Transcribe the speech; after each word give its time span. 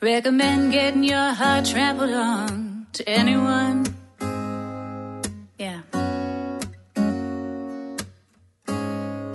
recommend 0.00 0.72
getting 0.72 1.04
your 1.04 1.32
heart 1.34 1.64
trampled 1.66 2.12
on 2.12 2.86
to 2.92 3.08
anyone. 3.08 3.84
Yeah. 5.58 5.82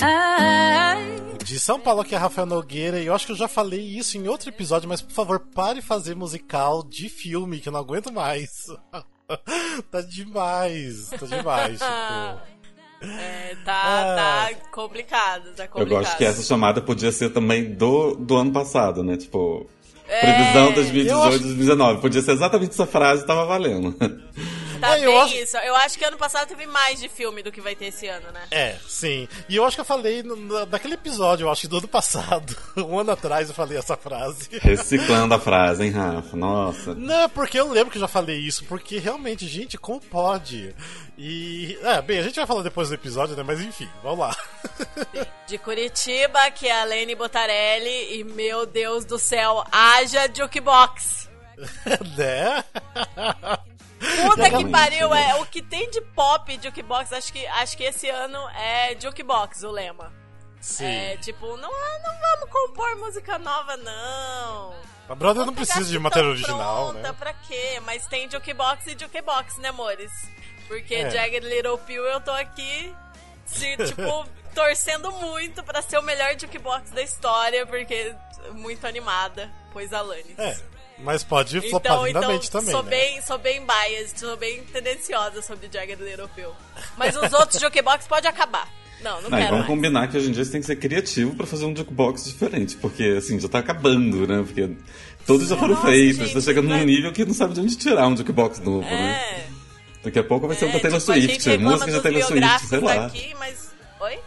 I 0.02 1.38
De 1.44 1.60
São 1.60 1.80
Paulo, 1.80 2.02
aqui 2.02 2.16
é 2.16 2.18
Rafael 2.18 2.48
Nogueira, 2.48 3.00
e 3.00 3.06
eu 3.06 3.14
acho 3.14 3.26
que 3.28 3.32
eu 3.32 3.36
já 3.38 3.48
falei 3.48 3.80
isso 3.82 4.18
em 4.18 4.28
outro 4.28 4.50
episódio, 4.50 4.90
mas 4.90 5.02
por 5.02 5.12
favor, 5.14 5.40
pare 5.54 5.80
de 5.80 5.86
fazer 5.86 6.16
musical 6.16 6.84
de 6.84 7.08
filme, 7.08 7.60
que 7.60 7.70
eu 7.70 7.74
não 7.74 7.80
aguento 7.80 8.12
mais. 8.12 8.50
tá 9.92 10.02
demais, 10.02 11.10
tá 11.10 11.26
demais, 11.26 11.80
tipo. 11.80 12.56
É, 13.08 13.56
tá, 13.64 13.82
Ah. 13.84 14.16
tá 14.50 14.56
complicado, 14.72 15.54
tá 15.56 15.66
Eu 15.66 15.70
complicado. 15.70 16.00
gosto 16.02 16.18
que 16.18 16.26
essa 16.26 16.42
chamada 16.42 16.82
podia 16.82 17.12
ser 17.12 17.30
também 17.30 17.76
do, 17.76 18.16
do 18.16 18.36
ano 18.36 18.52
passado, 18.52 19.04
né? 19.04 19.16
Tipo, 19.16 19.70
previsão 20.08 20.70
É, 20.70 20.74
2018, 20.74 21.10
eu 21.18 21.24
acho- 21.24 21.40
2019. 21.40 22.02
Podia 22.02 22.22
ser 22.22 22.32
exatamente 22.34 22.72
essa 22.72 22.86
frase 22.86 23.24
e 23.24 23.26
tava 23.28 23.46
valendo. 23.46 23.96
Tá 24.80 24.98
É, 24.98 25.06
eu 25.06 25.12
bem 25.12 25.22
acho- 25.22 25.36
isso. 25.36 25.58
Eu 25.58 25.76
acho 25.78 25.98
que 25.98 26.06
ano 26.06 26.18
passado 26.18 26.48
teve 26.48 26.66
mais 26.66 27.00
de 27.00 27.08
filme 27.10 27.42
do 27.44 27.52
que 27.52 27.62
vai 27.62 27.76
ter 27.76 27.86
esse 27.86 28.08
ano, 28.08 28.32
né? 28.32 28.42
É, 28.52 28.76
sim. 28.88 29.28
E 29.50 29.56
eu 29.56 29.66
acho 29.66 29.76
que 29.76 29.82
eu 29.82 29.86
falei 29.86 30.22
no- 30.24 30.36
na- 30.36 30.66
naquele 30.66 30.96
episódio, 30.96 31.46
eu 31.46 31.52
acho 31.52 31.62
que 31.62 31.68
do 31.68 31.78
ano 31.78 31.88
passado, 31.88 32.56
um 32.78 33.00
ano 33.00 33.12
atrás 33.12 33.50
eu 33.50 33.56
falei 33.56 33.78
essa 33.78 33.96
frase. 33.98 34.50
Reciclando 34.60 35.34
a 35.34 35.40
frase, 35.40 35.84
hein, 35.84 35.92
Rafa? 35.92 36.36
Nossa. 36.36 36.94
Não, 36.96 37.22
é 37.24 37.28
porque 37.28 37.60
eu 37.60 37.70
lembro 37.72 37.92
que 37.92 37.98
eu 37.98 38.02
já 38.02 38.08
falei 38.08 38.38
isso, 38.38 38.66
porque 38.66 38.98
realmente, 38.98 39.48
gente, 39.48 39.78
como 39.78 40.00
pode? 40.02 40.76
E. 41.18 41.78
É, 41.82 42.02
bem, 42.02 42.20
a 42.20 42.24
gente 42.24 42.36
vai 42.36 42.46
falar 42.46 42.62
depois 42.64 42.90
do 42.90 42.96
episódio, 42.96 43.36
né? 43.36 43.44
Mas 43.44 43.62
enfim, 43.62 43.90
vamos 44.04 44.20
lá. 44.20 44.36
De 45.48 45.58
Curitiba, 45.58 46.50
que 46.52 46.68
é 46.68 46.82
a 46.82 46.84
Lene 46.84 47.16
Botarelli. 47.16 48.20
E, 48.20 48.24
meu 48.24 48.66
Deus 48.66 49.06
do 49.06 49.18
céu, 49.20 49.64
haja 49.72 50.28
jukebox. 50.34 51.30
né? 52.18 52.64
Puta 54.24 54.50
que 54.50 54.70
pariu, 54.70 55.14
é 55.14 55.36
o 55.36 55.46
que 55.46 55.62
tem 55.62 55.90
de 55.90 56.02
pop 56.02 56.60
jukebox. 56.62 57.12
Acho 57.14 57.32
que, 57.34 57.46
acho 57.48 57.78
que 57.78 57.84
esse 57.84 58.10
ano 58.10 58.38
é 58.50 58.96
jukebox 59.00 59.64
o 59.64 59.72
lema. 59.72 60.14
Sim. 60.62 60.86
É 60.86 61.18
tipo, 61.18 61.46
não, 61.58 61.72
não 61.72 62.20
vamos 62.20 62.50
compor 62.50 62.96
música 62.98 63.38
nova, 63.38 63.78
não. 63.78 64.74
A 65.08 65.14
Brother 65.14 65.46
não 65.46 65.54
precisa 65.54 65.86
de 65.86 66.00
matéria 66.00 66.30
original, 66.30 66.90
pronta, 66.92 67.08
né? 67.08 67.16
Pra 67.18 67.34
quê? 67.34 67.80
Mas 67.86 68.08
tem 68.08 68.30
jukebox 68.30 68.88
e 68.88 68.98
jukebox, 69.00 69.58
né, 69.58 69.70
amores? 69.70 70.12
Porque 70.68 70.96
É. 70.96 71.10
Jagged 71.12 71.48
Little 71.48 71.78
Pill 71.78 72.04
eu 72.04 72.20
tô 72.20 72.32
aqui, 72.32 72.94
se, 73.46 73.78
tipo, 73.78 74.26
torcendo 74.56 75.12
muito 75.12 75.64
pra 75.64 75.84
ser 75.84 76.00
o 76.00 76.02
melhor 76.02 76.36
jukebox 76.40 76.90
da 76.90 77.04
história, 77.04 77.68
porque 77.68 78.16
muito 78.54 78.88
animada, 78.88 79.52
pois 79.72 79.94
Alanis. 79.94 80.40
É. 80.40 80.75
Mas 81.00 81.24
pode 81.24 81.60
flopar 81.62 81.92
Então, 81.94 82.08
então 82.08 82.22
lindamente 82.22 82.50
também. 82.52 82.72
sou 82.72 82.84
né? 82.84 82.90
bem, 82.90 83.22
sou 83.22 83.38
bem 83.38 83.62
biased, 83.66 84.20
sou 84.20 84.38
bem 84.38 84.64
tendenciosa 84.64 85.42
sobre 85.42 85.68
Jagged 85.72 86.02
Little 86.02 86.30
Pill. 86.30 86.52
Mas 86.98 87.16
os 87.16 87.32
outros 87.34 87.60
jukebox 87.62 88.08
pode 88.08 88.28
acabar. 88.28 88.68
Não, 89.02 89.22
não 89.22 89.30
Não, 89.30 89.38
quero 89.38 89.50
vamos 89.52 89.52
mais. 89.52 89.68
combinar 89.68 90.08
que 90.08 90.18
hoje 90.18 90.30
em 90.30 90.32
dia 90.32 90.44
você 90.46 90.52
tem 90.54 90.62
que 90.62 90.68
ser 90.68 90.78
criativo 90.78 91.36
pra 91.36 91.46
fazer 91.46 91.66
um 91.66 91.76
jukebox 91.76 92.24
diferente, 92.26 92.78
porque 92.78 93.16
assim, 93.18 93.38
já 93.40 93.48
tá 93.50 93.60
acabando, 93.60 94.26
né? 94.26 94.42
Porque 94.42 94.70
todos 95.28 95.50
já 95.50 95.58
foram 95.58 95.76
Nossa, 95.76 95.88
feitos, 95.88 96.18
gente, 96.18 96.34
tá 96.34 96.42
chegando 96.42 96.70
num 96.70 96.78
vai- 96.78 96.86
nível 96.86 97.12
que 97.12 97.26
não 97.26 97.34
sabe 97.34 97.54
de 97.54 97.60
onde 97.60 97.76
tirar 97.76 98.08
um 98.08 98.16
jukebox 98.16 98.60
novo, 98.60 98.82
né? 98.88 99.12
É. 99.32 99.46
Daqui 100.06 100.20
a 100.20 100.24
pouco 100.24 100.48
vai 100.48 100.56
ser 100.56 100.66
um 100.66 100.70
é, 100.70 100.72
da 100.74 100.80
Taylor 100.80 101.00
tipo, 101.00 101.12
a 101.12 101.16
gente 101.20 101.28
Swift, 101.34 101.50
reclama 101.50 101.72
música 101.72 101.92
dos 101.92 102.02
Taylor 102.02 102.24
Swift, 102.24 102.68
sei 102.68 102.80
lá. 102.80 103.06
Aqui, 103.08 103.36
mas... 103.38 103.70
Oi? 104.00 104.20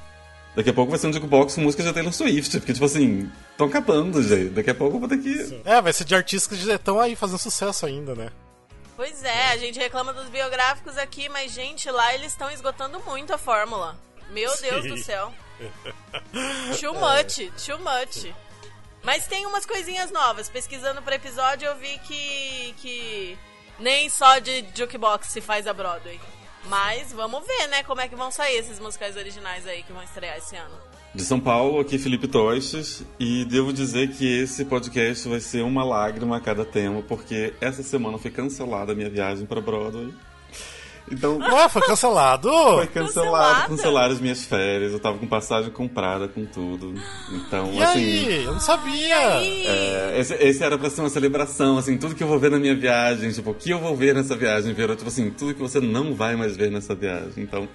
Daqui 0.59 0.71
a 0.71 0.75
pouco 0.75 0.91
vai 0.91 0.99
ser 0.99 1.07
um 1.07 1.13
jukebox 1.13 1.55
com 1.55 1.61
música 1.61 1.85
de 1.85 1.93
Taylor 1.93 2.13
Swift, 2.13 2.59
porque 2.59 2.73
tipo 2.73 2.85
assim, 2.85 3.31
estão 3.53 3.69
acabando, 3.69 4.21
gente. 4.21 4.49
Daqui 4.49 4.71
a 4.71 4.75
pouco 4.75 4.97
eu 4.97 4.99
vou 4.99 5.09
ter 5.09 5.19
que. 5.19 5.63
É, 5.65 5.81
vai 5.81 5.93
ser 5.93 6.05
de 6.05 6.17
artistas 6.17 6.59
que 6.59 6.67
já 6.67 6.75
estão 6.75 6.99
aí 6.99 7.15
fazendo 7.15 7.39
sucesso 7.39 7.87
ainda, 7.87 8.13
né? 8.17 8.33
Pois 8.97 9.23
é, 9.23 9.53
a 9.53 9.57
gente 9.57 9.79
reclama 9.79 10.13
dos 10.13 10.29
biográficos 10.29 10.99
aqui, 10.99 11.29
mas, 11.29 11.53
gente, 11.53 11.89
lá 11.89 12.13
eles 12.13 12.33
estão 12.33 12.51
esgotando 12.51 12.99
muito 13.07 13.33
a 13.33 13.39
fórmula. 13.39 13.97
Meu 14.31 14.51
Deus 14.61 14.83
Sim. 14.83 14.89
do 14.89 14.99
céu. 14.99 15.33
Too 16.81 16.93
much, 16.93 17.53
too 17.65 17.79
much. 17.79 18.35
Mas 19.05 19.29
tem 19.29 19.47
umas 19.47 19.65
coisinhas 19.65 20.11
novas. 20.11 20.49
Pesquisando 20.49 21.01
pro 21.03 21.15
episódio, 21.15 21.67
eu 21.69 21.77
vi 21.77 21.99
que, 21.99 22.75
que 22.79 23.39
nem 23.79 24.11
só 24.11 24.41
de 24.41 24.65
jukebox 24.75 25.29
se 25.29 25.41
faz 25.41 25.69
a 25.69 25.73
Broadway. 25.73 26.19
Mas 26.67 27.13
vamos 27.13 27.47
ver, 27.47 27.69
né, 27.69 27.83
como 27.83 28.01
é 28.01 28.09
que 28.09 28.17
vão 28.17 28.31
sair 28.31 28.57
esses 28.57 28.79
musicais 28.79 29.17
originais 29.17 29.67
aí 29.67 29.83
que 29.83 29.93
vão 29.93 30.03
estrear 30.03 30.37
esse 30.37 30.57
ano. 30.57 30.75
De 31.15 31.25
São 31.25 31.41
Paulo, 31.41 31.81
aqui 31.81 31.99
Felipe 31.99 32.29
Toches, 32.29 33.03
e 33.19 33.45
devo 33.47 33.73
dizer 33.73 34.11
que 34.11 34.41
esse 34.41 34.65
podcast 34.65 35.27
vai 35.29 35.41
ser 35.41 35.63
uma 35.63 35.83
lágrima 35.83 36.37
a 36.37 36.41
cada 36.41 36.65
tema, 36.65 37.03
porque 37.03 37.55
essa 37.61 37.83
semana 37.83 38.19
foi 38.19 38.31
cancelada 38.31 38.93
a 38.93 38.95
minha 38.95 39.09
viagem 39.09 39.47
pra 39.47 39.61
Broadway. 39.61 40.13
Então, 41.11 41.39
Ué, 41.39 41.69
foi 41.69 41.83
cancelado? 41.83 42.51
foi 42.51 42.87
cancelado, 42.87 43.69
cancelaram 43.69 44.13
as 44.13 44.21
minhas 44.21 44.45
férias, 44.45 44.93
eu 44.93 44.99
tava 45.01 45.19
com 45.19 45.27
passagem 45.27 45.71
comprada, 45.71 46.29
com 46.29 46.45
tudo. 46.45 46.95
Então, 47.33 47.73
E 47.73 47.83
assim. 47.83 47.99
aí? 47.99 48.45
Eu 48.45 48.53
não 48.53 48.61
sabia. 48.61 49.17
É, 49.17 50.15
esse, 50.19 50.35
esse 50.35 50.63
era 50.63 50.77
pra 50.79 50.91
ser 50.91 51.01
uma 51.01 51.11
celebração, 51.11 51.79
assim, 51.79 51.97
tudo 51.97 52.15
que 52.15 52.23
eu 52.23 52.29
vou 52.29 52.39
ver 52.39 52.51
na 52.51 52.59
minha 52.59 52.75
viagem, 52.75 53.31
tipo, 53.33 53.51
o 53.51 53.55
que 53.55 53.71
eu 53.71 53.79
vou 53.79 53.97
ver 53.97 54.15
nessa 54.15 54.37
viagem, 54.37 54.73
virou, 54.75 54.95
tipo 54.97 55.09
assim, 55.09 55.31
tudo 55.31 55.55
que 55.55 55.61
você 55.61 55.81
não 55.81 56.15
vai 56.15 56.37
mais 56.37 56.57
ver 56.57 56.71
nessa 56.71 56.95
viagem. 56.95 57.33
Então, 57.39 57.69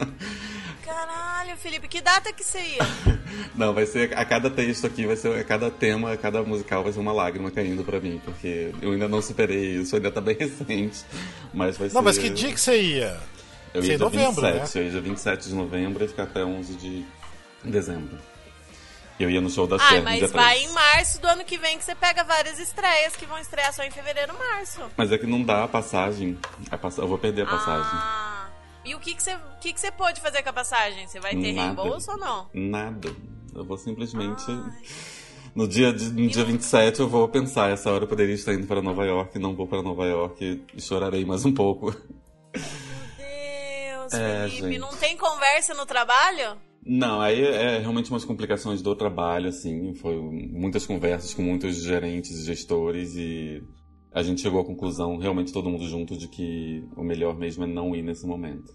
Felipe, 1.58 1.88
que 1.88 2.02
data 2.02 2.32
que 2.32 2.44
você 2.44 2.60
ia? 2.60 2.80
não, 3.56 3.74
vai 3.74 3.86
ser, 3.86 4.18
a 4.18 4.26
cada 4.26 4.50
texto 4.50 4.88
aqui, 4.88 5.06
vai 5.06 5.16
ser, 5.16 5.38
a 5.38 5.44
cada 5.44 5.70
tema, 5.72 6.14
a 6.14 6.18
cada 6.18 6.44
musical 6.44 6.84
vai 6.84 6.94
ser 6.94 7.00
uma 7.00 7.14
lágrima 7.14 7.52
caindo 7.52 7.84
pra 7.84 8.00
mim, 8.00 8.22
porque 8.24 8.74
eu 8.82 8.92
ainda 8.92 9.08
não 9.08 9.22
superei 9.22 9.78
isso, 9.78 9.96
ainda 9.96 10.12
tá 10.12 10.22
bem 10.22 10.36
recente, 10.40 11.04
mas 11.54 11.78
vai 11.78 11.90
ser... 11.90 11.96
Não, 11.96 12.02
mas 12.02 12.18
que 12.18 12.30
dia 12.30 12.52
que 12.52 12.60
você 12.60 12.82
ia? 12.82 13.18
Eu 13.74 13.82
Você 13.82 13.90
ia 13.90 13.94
em 13.96 13.98
dia 13.98 14.06
novembro, 14.06 14.42
27, 14.42 14.78
eu 14.78 14.84
ia 14.84 14.92
dia 14.92 15.02
27 15.02 15.50
de 15.50 15.56
novembro 15.56 16.06
e 16.06 16.08
ficar 16.08 16.24
até 16.24 16.44
11 16.44 16.76
de 16.76 17.06
dezembro. 17.64 18.18
Eu 19.20 19.30
ia 19.30 19.40
no 19.40 19.50
show 19.50 19.68
da 19.68 19.78
Cher 19.78 20.00
no 20.00 20.06
mas 20.06 20.32
vai 20.32 20.58
3. 20.58 20.70
em 20.70 20.74
março 20.74 21.22
do 21.22 21.28
ano 21.28 21.44
que 21.44 21.58
vem 21.58 21.78
que 21.78 21.84
você 21.84 21.94
pega 21.94 22.24
várias 22.24 22.60
estreias 22.60 23.16
que 23.16 23.26
vão 23.26 23.38
estrear 23.38 23.72
só 23.72 23.84
em 23.84 23.92
fevereiro 23.92 24.34
março. 24.38 24.82
Mas 24.98 25.12
é 25.12 25.18
que 25.18 25.28
não 25.28 25.44
dá 25.44 25.64
a 25.64 25.68
passagem, 25.68 26.38
a 26.72 26.78
pass... 26.78 26.98
eu 26.98 27.08
vou 27.08 27.18
perder 27.18 27.44
a 27.44 27.46
passagem. 27.46 27.92
Ah, 27.94 28.33
e 28.86 28.94
o 28.96 29.00
que 29.00 29.14
que 29.16 29.24
você 29.24 29.34
o 29.36 29.60
que 29.62 29.74
que 29.74 29.80
você 29.80 29.92
pode 29.92 30.20
fazer 30.22 30.44
com 30.44 30.50
a 30.50 30.54
passagem? 30.54 31.08
Você 31.08 31.20
vai 31.20 31.36
ter 31.36 31.54
Nada. 31.54 31.82
reembolso 31.82 32.12
ou 32.12 32.18
não? 32.18 32.50
Nada. 32.54 33.10
Eu 33.56 33.64
vou 33.64 33.78
simplesmente. 33.78 34.46
No 35.56 35.68
dia, 35.68 35.94
de, 35.94 36.06
no 36.12 36.28
dia 36.28 36.44
27 36.44 37.00
eu 37.00 37.08
vou 37.08 37.28
pensar, 37.30 37.70
essa 37.70 37.92
hora 37.92 38.06
eu 38.06 38.08
poderia 38.08 38.34
estar 38.34 38.54
indo 38.56 38.66
para 38.66 38.82
Nova 38.82 39.06
York, 39.06 39.38
não 39.38 39.56
vou 39.56 39.68
para 39.68 39.84
Nova 39.84 40.04
York 40.06 40.64
e 40.76 40.82
chorarei 40.82 41.24
mais 41.26 41.46
um 41.46 41.54
pouco. 41.54 41.92
Deus, 43.18 44.14
É, 44.14 44.48
Felipe, 44.50 44.68
gente. 44.70 44.78
não 44.80 44.90
tem 44.96 45.16
conversa 45.18 45.74
no 45.74 45.86
trabalho? 45.86 46.58
Não, 46.86 47.22
aí 47.22 47.42
é 47.44 47.78
realmente 47.80 48.10
umas 48.10 48.26
complicações 48.26 48.82
do 48.82 48.96
trabalho, 48.96 49.48
assim. 49.50 49.94
Foi 49.96 50.16
muitas 50.20 50.86
conversas 50.86 51.34
com 51.34 51.42
muitos 51.42 51.78
gerentes 51.82 52.32
e 52.32 52.46
gestores 52.46 53.16
e 53.16 53.64
a 54.14 54.22
gente 54.24 54.42
chegou 54.42 54.62
à 54.62 54.66
conclusão, 54.66 55.18
realmente 55.18 55.52
todo 55.52 55.70
mundo 55.70 55.88
junto, 55.88 56.16
de 56.18 56.28
que 56.28 56.84
o 56.96 57.04
melhor 57.04 57.36
mesmo 57.38 57.64
é 57.64 57.68
não 57.68 57.96
ir 57.96 58.02
nesse 58.02 58.26
momento. 58.26 58.72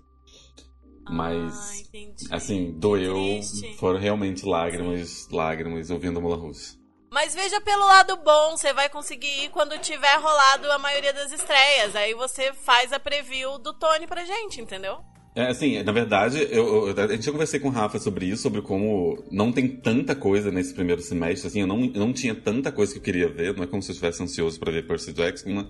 Mas, 1.10 1.88
Ah, 2.30 2.36
assim, 2.36 2.72
doeu. 2.72 3.40
Foram 3.78 3.98
realmente 3.98 4.44
lágrimas, 4.44 5.26
lágrimas 5.30 5.90
ouvindo 5.90 6.20
Moulin 6.20 6.40
Rouge. 6.40 6.78
Mas 7.10 7.34
veja 7.34 7.58
pelo 7.62 7.86
lado 7.86 8.16
bom, 8.18 8.50
você 8.56 8.72
vai 8.74 8.90
conseguir 8.90 9.44
ir 9.44 9.48
quando 9.50 9.78
tiver 9.78 10.14
rolado 10.16 10.70
a 10.70 10.78
maioria 10.78 11.12
das 11.14 11.32
estreias. 11.32 11.96
Aí 11.96 12.12
você 12.12 12.52
faz 12.52 12.92
a 12.92 13.00
preview 13.00 13.58
do 13.58 13.72
Tony 13.72 14.06
pra 14.06 14.26
gente, 14.26 14.60
entendeu? 14.60 14.98
É, 15.38 15.50
assim, 15.50 15.80
na 15.84 15.92
verdade, 15.92 16.48
eu, 16.50 16.88
eu, 16.88 17.00
a 17.00 17.06
gente 17.06 17.24
já 17.24 17.30
conversei 17.30 17.60
com 17.60 17.68
o 17.68 17.70
Rafa 17.70 18.00
sobre 18.00 18.26
isso, 18.26 18.42
sobre 18.42 18.60
como 18.60 19.22
não 19.30 19.52
tem 19.52 19.68
tanta 19.68 20.16
coisa 20.16 20.50
nesse 20.50 20.74
primeiro 20.74 21.00
semestre, 21.00 21.46
assim, 21.46 21.60
eu 21.60 21.66
não, 21.68 21.78
não 21.78 22.12
tinha 22.12 22.34
tanta 22.34 22.72
coisa 22.72 22.92
que 22.92 22.98
eu 22.98 23.02
queria 23.04 23.28
ver, 23.28 23.54
não 23.54 23.62
é 23.62 23.66
como 23.68 23.80
se 23.80 23.88
eu 23.88 23.92
estivesse 23.92 24.20
ansioso 24.20 24.58
pra 24.58 24.72
ver 24.72 24.88
Percy 24.88 25.12
Jackson, 25.12 25.50
né? 25.50 25.68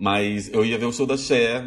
Mas 0.00 0.50
eu 0.50 0.64
ia 0.64 0.78
ver 0.78 0.86
o 0.86 0.92
show 0.94 1.04
da 1.04 1.18
Cher, 1.18 1.62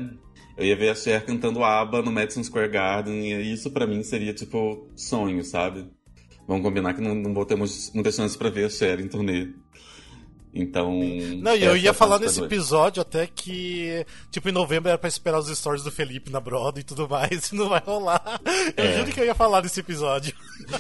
eu 0.58 0.66
ia 0.66 0.76
ver 0.76 0.90
a 0.90 0.96
Cher 0.96 1.24
cantando 1.24 1.64
ABBA 1.64 2.02
no 2.02 2.12
Madison 2.12 2.44
Square 2.44 2.72
Garden, 2.72 3.32
e 3.32 3.54
isso 3.54 3.70
pra 3.70 3.86
mim 3.86 4.02
seria, 4.02 4.34
tipo, 4.34 4.90
sonho, 4.96 5.44
sabe? 5.44 5.86
Vamos 6.48 6.64
combinar 6.64 6.96
que 6.96 7.02
não, 7.02 7.14
não 7.14 7.32
vou 7.32 7.46
ter 7.46 7.56
muitas 7.56 8.16
chances 8.16 8.36
pra 8.36 8.50
ver 8.50 8.66
a 8.66 8.70
Cher 8.72 9.00
em 9.00 9.08
turnê. 9.08 9.50
Então. 10.54 10.92
Não, 10.92 11.56
e 11.56 11.64
eu 11.64 11.72
essa 11.74 11.78
ia 11.78 11.90
é 11.92 11.94
falar 11.94 12.18
nesse 12.20 12.42
episódio 12.42 13.02
até 13.02 13.28
que, 13.28 14.04
tipo, 14.32 14.50
em 14.50 14.52
novembro 14.52 14.90
era 14.90 14.98
pra 14.98 15.08
esperar 15.08 15.38
os 15.40 15.48
stories 15.56 15.84
do 15.84 15.92
Felipe 15.92 16.32
na 16.32 16.40
Broadway 16.40 16.82
e 16.82 16.84
tudo 16.84 17.08
mais, 17.08 17.50
e 17.52 17.56
não 17.56 17.70
vai 17.70 17.82
rolar. 17.86 18.42
Eu 18.76 18.84
É. 18.86 18.98
juro 18.98 19.12
que 19.12 19.20
eu 19.20 19.26
ia 19.26 19.36
falar 19.36 19.62
nesse 19.62 19.80
episódio. 19.80 20.34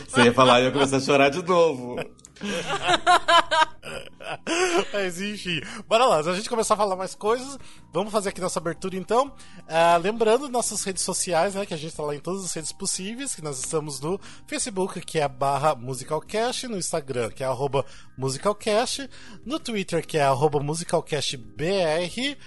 Você 0.08 0.24
ia 0.24 0.34
falar 0.34 0.60
e 0.60 0.64
eu 0.64 0.66
ia 0.68 0.72
começar 0.72 0.98
a 0.98 1.02
chorar 1.02 1.30
de 1.30 1.44
novo. 1.44 1.98
Mas 4.94 5.22
enfim, 5.22 5.62
bora 5.88 6.06
lá. 6.06 6.24
Se 6.24 6.30
a 6.30 6.34
gente 6.34 6.50
começar 6.50 6.74
a 6.74 6.78
falar 6.78 6.96
mais 6.96 7.16
coisas, 7.16 7.58
vamos 7.92 8.12
fazer 8.12 8.30
aqui 8.30 8.42
nossa 8.42 8.60
abertura 8.60 8.96
então. 8.96 9.34
Ah, 9.68 9.98
lembrando 9.98 10.50
nossas 10.50 10.84
redes 10.84 11.04
sociais, 11.04 11.56
né? 11.56 11.66
Que 11.66 11.74
a 11.74 11.78
gente 11.78 11.96
tá 11.96 12.04
lá 12.04 12.16
em 12.16 12.20
todas 12.20 12.44
as 12.44 12.54
redes 12.54 12.72
possíveis, 12.72 13.36
que 13.36 13.42
nós 13.42 13.60
estamos 13.60 14.00
no 14.00 14.20
Facebook, 14.48 15.00
que 15.02 15.20
é 15.20 15.28
barra 15.28 15.76
musicalcast, 15.76 16.68
no 16.68 16.78
Instagram, 16.78 17.30
que 17.30 17.44
é 17.44 17.48
arroba 17.48 17.86
musicalcast, 18.18 19.10
no 19.46 19.60
Twitter, 19.60 20.06
que 20.06 20.18
é 20.18 20.24
arroba 20.24 20.60
musicalcastbr, 20.60 22.38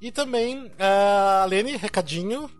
e 0.00 0.10
também, 0.10 0.66
uh, 0.66 1.46
Lene, 1.48 1.76
recadinho. 1.76 2.50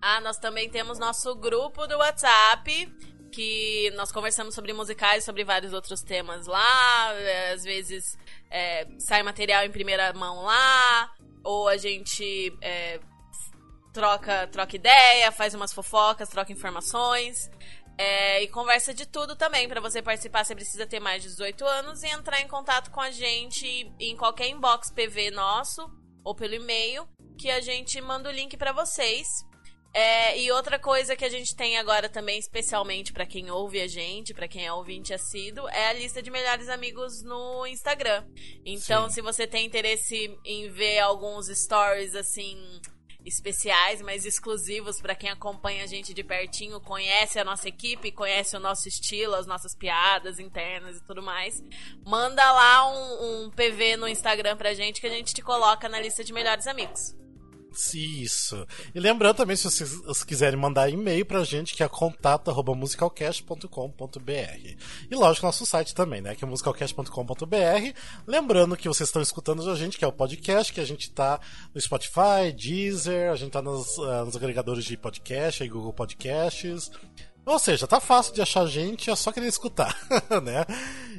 Ah, 0.00 0.20
nós 0.20 0.36
também 0.36 0.68
temos 0.68 0.98
nosso 0.98 1.32
grupo 1.36 1.86
do 1.86 1.96
WhatsApp, 1.98 2.92
que 3.32 3.90
nós 3.96 4.12
conversamos 4.12 4.54
sobre 4.54 4.72
musicais, 4.72 5.24
sobre 5.24 5.42
vários 5.42 5.72
outros 5.72 6.02
temas 6.02 6.46
lá. 6.46 7.12
É, 7.14 7.52
às 7.52 7.64
vezes 7.64 8.16
é, 8.50 8.86
sai 8.98 9.22
material 9.22 9.64
em 9.64 9.70
primeira 9.70 10.12
mão 10.12 10.42
lá, 10.42 11.10
ou 11.42 11.66
a 11.66 11.76
gente 11.76 12.56
é, 12.60 13.00
troca, 13.92 14.46
troca 14.48 14.76
ideia, 14.76 15.32
faz 15.32 15.54
umas 15.54 15.72
fofocas, 15.72 16.28
troca 16.28 16.52
informações. 16.52 17.50
É, 17.98 18.42
e 18.42 18.48
conversa 18.48 18.92
de 18.92 19.06
tudo 19.06 19.34
também. 19.34 19.68
Para 19.68 19.80
você 19.80 20.02
participar, 20.02 20.44
você 20.44 20.54
precisa 20.54 20.86
ter 20.86 21.00
mais 21.00 21.22
de 21.22 21.28
18 21.30 21.64
anos 21.64 22.02
e 22.02 22.08
entrar 22.08 22.40
em 22.40 22.48
contato 22.48 22.90
com 22.90 23.00
a 23.00 23.10
gente 23.10 23.66
em 23.98 24.16
qualquer 24.16 24.48
inbox 24.48 24.90
PV 24.90 25.30
nosso 25.30 25.90
ou 26.24 26.34
pelo 26.34 26.54
e-mail, 26.54 27.08
que 27.36 27.50
a 27.50 27.60
gente 27.60 28.00
manda 28.00 28.28
o 28.28 28.32
link 28.32 28.56
para 28.56 28.72
vocês. 28.72 29.26
É, 29.94 30.40
e 30.40 30.50
outra 30.50 30.78
coisa 30.78 31.14
que 31.14 31.24
a 31.24 31.28
gente 31.28 31.54
tem 31.54 31.76
agora 31.76 32.08
também, 32.08 32.38
especialmente 32.38 33.12
para 33.12 33.26
quem 33.26 33.50
ouve 33.50 33.80
a 33.80 33.86
gente, 33.86 34.32
para 34.32 34.48
quem 34.48 34.66
é 34.66 34.72
ouvinte 34.72 35.12
assíduo, 35.12 35.68
é 35.68 35.88
a 35.88 35.92
lista 35.92 36.22
de 36.22 36.30
melhores 36.30 36.68
amigos 36.70 37.22
no 37.22 37.66
Instagram. 37.66 38.24
Então, 38.64 39.08
Sim. 39.08 39.14
se 39.14 39.20
você 39.20 39.46
tem 39.46 39.66
interesse 39.66 40.34
em 40.44 40.70
ver 40.70 41.00
alguns 41.00 41.48
stories 41.48 42.14
assim 42.14 42.56
especiais, 43.24 44.02
mas 44.02 44.24
exclusivos 44.24 45.00
para 45.00 45.14
quem 45.14 45.30
acompanha 45.30 45.84
a 45.84 45.86
gente 45.86 46.12
de 46.12 46.24
pertinho, 46.24 46.80
conhece 46.80 47.38
a 47.38 47.44
nossa 47.44 47.68
equipe, 47.68 48.10
conhece 48.10 48.56
o 48.56 48.60
nosso 48.60 48.88
estilo, 48.88 49.34
as 49.34 49.46
nossas 49.46 49.76
piadas 49.76 50.38
internas 50.38 50.96
e 50.96 51.04
tudo 51.04 51.22
mais, 51.22 51.62
manda 52.04 52.42
lá 52.42 52.90
um, 52.90 53.44
um 53.44 53.50
PV 53.50 53.96
no 53.96 54.08
Instagram 54.08 54.56
pra 54.56 54.74
gente 54.74 55.00
que 55.00 55.06
a 55.06 55.10
gente 55.10 55.34
te 55.34 55.42
coloca 55.42 55.88
na 55.88 56.00
lista 56.00 56.24
de 56.24 56.32
melhores 56.32 56.66
amigos. 56.66 57.14
Isso. 57.94 58.66
E 58.94 59.00
lembrando 59.00 59.36
também, 59.36 59.56
se 59.56 59.64
vocês 59.64 60.24
quiserem 60.24 60.58
mandar 60.58 60.90
e-mail 60.90 61.24
pra 61.24 61.44
gente, 61.44 61.74
que 61.74 61.82
é 61.82 61.88
contato.musicalcast.com.br. 61.88 64.76
E 65.10 65.14
lógico, 65.14 65.46
nosso 65.46 65.64
site 65.66 65.94
também, 65.94 66.20
né? 66.20 66.34
Que 66.34 66.44
é 66.44 66.46
musicalcast.com.br. 66.46 67.98
Lembrando 68.26 68.76
que 68.76 68.88
vocês 68.88 69.08
estão 69.08 69.22
escutando 69.22 69.70
a 69.70 69.76
gente, 69.76 69.98
que 69.98 70.04
é 70.04 70.08
o 70.08 70.12
podcast, 70.12 70.72
que 70.72 70.80
a 70.80 70.86
gente 70.86 71.10
tá 71.10 71.40
no 71.74 71.80
Spotify, 71.80 72.52
Deezer, 72.54 73.30
a 73.30 73.36
gente 73.36 73.52
tá 73.52 73.62
nos, 73.62 73.96
uh, 73.98 74.24
nos 74.24 74.36
agregadores 74.36 74.84
de 74.84 74.96
podcast, 74.96 75.62
aí 75.62 75.68
Google 75.68 75.92
Podcasts. 75.92 76.90
Ou 77.44 77.58
seja, 77.58 77.86
tá 77.88 78.00
fácil 78.00 78.32
de 78.32 78.40
achar 78.40 78.66
gente, 78.66 79.10
é 79.10 79.16
só 79.16 79.32
querer 79.32 79.48
escutar, 79.48 79.96
né? 80.42 80.64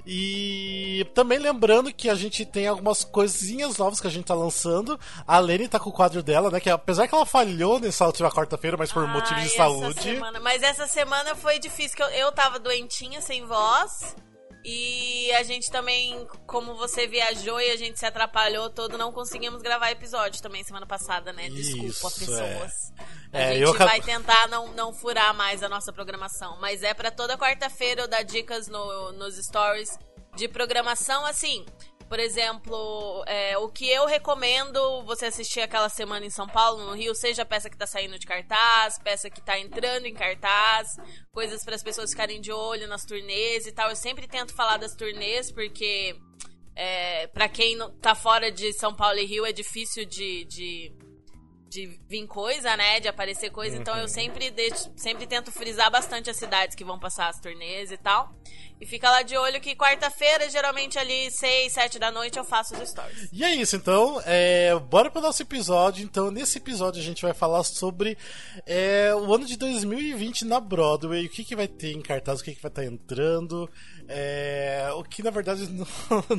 E 0.05 1.05
também 1.13 1.37
lembrando 1.37 1.93
que 1.93 2.09
a 2.09 2.15
gente 2.15 2.45
tem 2.45 2.67
algumas 2.67 3.03
coisinhas 3.03 3.77
novas 3.77 3.99
que 3.99 4.07
a 4.07 4.09
gente 4.09 4.25
tá 4.25 4.33
lançando. 4.33 4.99
A 5.27 5.39
Lene 5.39 5.67
tá 5.67 5.79
com 5.79 5.89
o 5.89 5.93
quadro 5.93 6.23
dela, 6.23 6.49
né? 6.49 6.59
Que 6.59 6.69
apesar 6.69 7.07
que 7.07 7.15
ela 7.15 7.25
falhou 7.25 7.79
nessa 7.79 8.05
última 8.05 8.31
quarta-feira, 8.31 8.77
mas 8.77 8.91
por 8.91 9.07
motivos 9.07 9.43
de 9.43 9.49
saúde. 9.49 10.01
Semana. 10.01 10.39
Mas 10.39 10.63
essa 10.63 10.87
semana 10.87 11.35
foi 11.35 11.59
difícil, 11.59 11.95
que 11.95 12.03
eu, 12.03 12.09
eu 12.09 12.31
tava 12.31 12.59
doentinha, 12.59 13.21
sem 13.21 13.45
voz. 13.45 14.15
E 14.65 15.29
a 15.33 15.43
gente 15.43 15.69
também, 15.69 16.25
como 16.47 16.75
você 16.75 17.05
viajou 17.05 17.59
e 17.59 17.69
a 17.69 17.75
gente 17.75 17.99
se 17.99 18.05
atrapalhou 18.05 18.69
todo, 18.69 18.97
não 18.97 19.11
conseguimos 19.11 19.61
gravar 19.61 19.91
episódio 19.91 20.41
também 20.41 20.63
semana 20.63 20.85
passada, 20.85 21.33
né? 21.33 21.49
Desculpa, 21.49 21.87
Isso, 21.87 22.19
pessoas. 22.19 22.71
É. 23.33 23.37
A 23.37 23.53
é, 23.53 23.65
gente 23.65 23.77
vai 23.77 23.99
tentar 23.99 24.47
não, 24.47 24.71
não 24.73 24.93
furar 24.93 25.33
mais 25.33 25.63
a 25.63 25.67
nossa 25.67 25.91
programação. 25.91 26.57
Mas 26.61 26.81
é 26.81 26.93
para 26.93 27.11
toda 27.11 27.37
quarta-feira 27.37 28.03
eu 28.03 28.07
dar 28.07 28.23
dicas 28.23 28.67
no, 28.67 29.11
nos 29.13 29.35
stories 29.35 29.89
de 30.35 30.47
programação, 30.47 31.25
assim. 31.25 31.65
Por 32.13 32.19
exemplo, 32.19 33.23
é, 33.25 33.57
o 33.57 33.67
que 33.69 33.89
eu 33.89 34.05
recomendo 34.05 35.01
você 35.01 35.25
assistir 35.25 35.61
aquela 35.61 35.89
semana 35.89 36.23
em 36.23 36.29
São 36.29 36.47
Paulo, 36.47 36.85
no 36.85 36.93
Rio, 36.93 37.15
seja 37.15 37.43
peça 37.43 37.71
que 37.71 37.75
tá 37.75 37.87
saindo 37.87 38.19
de 38.19 38.27
cartaz, 38.27 38.99
peça 38.99 39.31
que 39.31 39.41
tá 39.41 39.57
entrando 39.57 40.05
em 40.05 40.13
cartaz, 40.13 40.95
coisas 41.31 41.65
para 41.65 41.73
as 41.73 41.81
pessoas 41.81 42.11
ficarem 42.11 42.39
de 42.39 42.51
olho 42.51 42.87
nas 42.87 43.03
turnês 43.03 43.65
e 43.65 43.71
tal. 43.71 43.89
Eu 43.89 43.95
sempre 43.95 44.27
tento 44.27 44.53
falar 44.53 44.77
das 44.77 44.93
turnês, 44.93 45.51
porque 45.51 46.15
é, 46.75 47.25
para 47.25 47.49
quem 47.49 47.75
não 47.75 47.89
tá 47.97 48.13
fora 48.13 48.51
de 48.51 48.71
São 48.73 48.93
Paulo 48.93 49.17
e 49.17 49.25
Rio 49.25 49.43
é 49.43 49.51
difícil 49.51 50.05
de, 50.05 50.45
de 50.45 50.95
de 51.73 51.99
vir 52.07 52.27
coisa, 52.27 52.77
né? 52.77 52.99
De 52.99 53.07
aparecer 53.07 53.49
coisa. 53.49 53.75
Uhum. 53.75 53.81
Então 53.81 53.95
eu 53.95 54.03
uhum. 54.03 54.07
sempre 54.07 54.51
deixo, 54.51 54.91
sempre 54.95 55.25
tento 55.25 55.51
frisar 55.51 55.89
bastante 55.89 56.29
as 56.29 56.37
cidades 56.37 56.75
que 56.75 56.85
vão 56.85 56.99
passar 56.99 57.29
as 57.29 57.39
turnês 57.39 57.91
e 57.91 57.97
tal. 57.97 58.33
E 58.79 58.85
fica 58.85 59.09
lá 59.09 59.21
de 59.21 59.37
olho 59.37 59.61
que 59.61 59.75
quarta-feira, 59.75 60.49
geralmente 60.49 60.99
ali, 60.99 61.31
6, 61.31 61.71
7 61.71 61.99
da 61.99 62.11
noite, 62.11 62.37
eu 62.37 62.43
faço 62.43 62.75
os 62.75 62.89
stories. 62.89 63.29
E 63.31 63.43
é 63.43 63.55
isso, 63.55 63.77
então. 63.77 64.21
É, 64.25 64.77
bora 64.77 65.09
pro 65.09 65.21
nosso 65.21 65.41
episódio. 65.41 66.03
Então, 66.03 66.29
nesse 66.29 66.57
episódio 66.57 66.99
a 66.99 67.03
gente 67.03 67.21
vai 67.21 67.33
falar 67.33 67.63
sobre 67.63 68.17
é, 68.65 69.13
o 69.15 69.33
ano 69.33 69.45
de 69.45 69.55
2020 69.55 70.43
na 70.43 70.59
Broadway. 70.59 71.25
O 71.25 71.29
que, 71.29 71.45
que 71.45 71.55
vai 71.55 71.67
ter 71.67 71.93
em 71.93 72.01
cartaz, 72.01 72.41
o 72.41 72.43
que, 72.43 72.53
que 72.53 72.61
vai 72.61 72.69
estar 72.69 72.81
tá 72.81 72.87
entrando. 72.87 73.69
É, 74.07 74.89
o 74.95 75.03
que 75.03 75.23
na 75.23 75.29
verdade 75.29 75.65
não, 75.71 75.87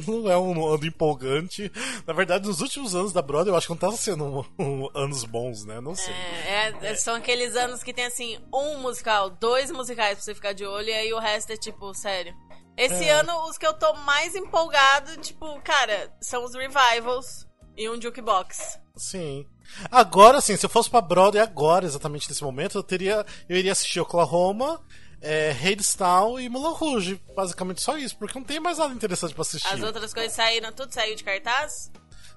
não, 0.07 0.31
é 0.31 0.37
um 0.37 0.67
ano 0.67 0.87
empolgante. 0.87 1.73
Na 2.07 2.13
verdade, 2.13 2.47
nos 2.47 2.61
últimos 2.61 2.95
anos 2.95 3.13
da 3.13 3.23
Broadway, 3.23 3.53
eu 3.53 3.57
acho 3.57 3.67
que 3.67 3.73
não 3.73 3.79
tá 3.79 3.91
sendo 3.93 4.25
um, 4.25 4.45
um, 4.59 4.91
anos 4.95 5.24
bons, 5.27 5.65
né? 5.65 5.81
Não 5.81 5.95
sei. 5.95 6.13
É, 6.13 6.75
é, 6.83 6.95
são 6.95 7.15
aqueles 7.15 7.57
anos 7.57 7.83
que 7.83 7.93
tem 7.93 8.05
assim, 8.05 8.39
um 8.53 8.79
musical, 8.79 9.31
dois 9.31 9.71
musicais 9.71 10.15
pra 10.15 10.25
você 10.25 10.35
ficar 10.35 10.53
de 10.53 10.65
olho, 10.65 10.89
e 10.89 10.93
aí 10.93 11.13
o 11.13 11.19
resto 11.19 11.53
é 11.53 11.57
tipo, 11.57 11.93
sério. 11.95 12.35
Esse 12.77 13.05
é. 13.05 13.11
ano, 13.11 13.33
os 13.49 13.57
que 13.57 13.67
eu 13.67 13.75
tô 13.75 13.93
mais 13.95 14.35
empolgado, 14.35 15.17
tipo, 15.19 15.61
cara, 15.63 16.13
são 16.21 16.45
os 16.45 16.55
revivals 16.55 17.47
e 17.77 17.89
um 17.89 18.01
jukebox. 18.01 18.79
Sim. 18.97 19.47
Agora, 19.91 20.41
sim, 20.41 20.57
se 20.57 20.67
eu 20.67 20.71
fosse 20.71 20.91
pra 20.91 21.01
Broadway 21.01 21.43
agora, 21.43 21.85
exatamente 21.85 22.29
nesse 22.29 22.43
momento, 22.43 22.79
eu 22.79 22.83
teria. 22.83 23.25
Eu 23.49 23.57
iria 23.57 23.73
assistir 23.73 24.01
Oklahoma 24.01 24.81
é, 25.25 25.51
Hadestown 25.53 26.39
e 26.39 26.49
Mulan 26.49 26.73
Rouge. 26.73 27.21
Basicamente 27.35 27.81
só 27.81 27.97
isso, 27.97 28.17
porque 28.17 28.39
não 28.39 28.47
tem 28.47 28.61
mais 28.61 28.79
nada 28.79 28.93
interessante 28.93 29.33
pra 29.33 29.43
assistir. 29.43 29.73
As 29.73 29.83
outras 29.83 30.13
coisas 30.13 30.33
saíram, 30.33 30.71
tudo 30.73 30.93
saiu 30.93 31.17
de 31.17 31.25
cartaz? 31.25 31.91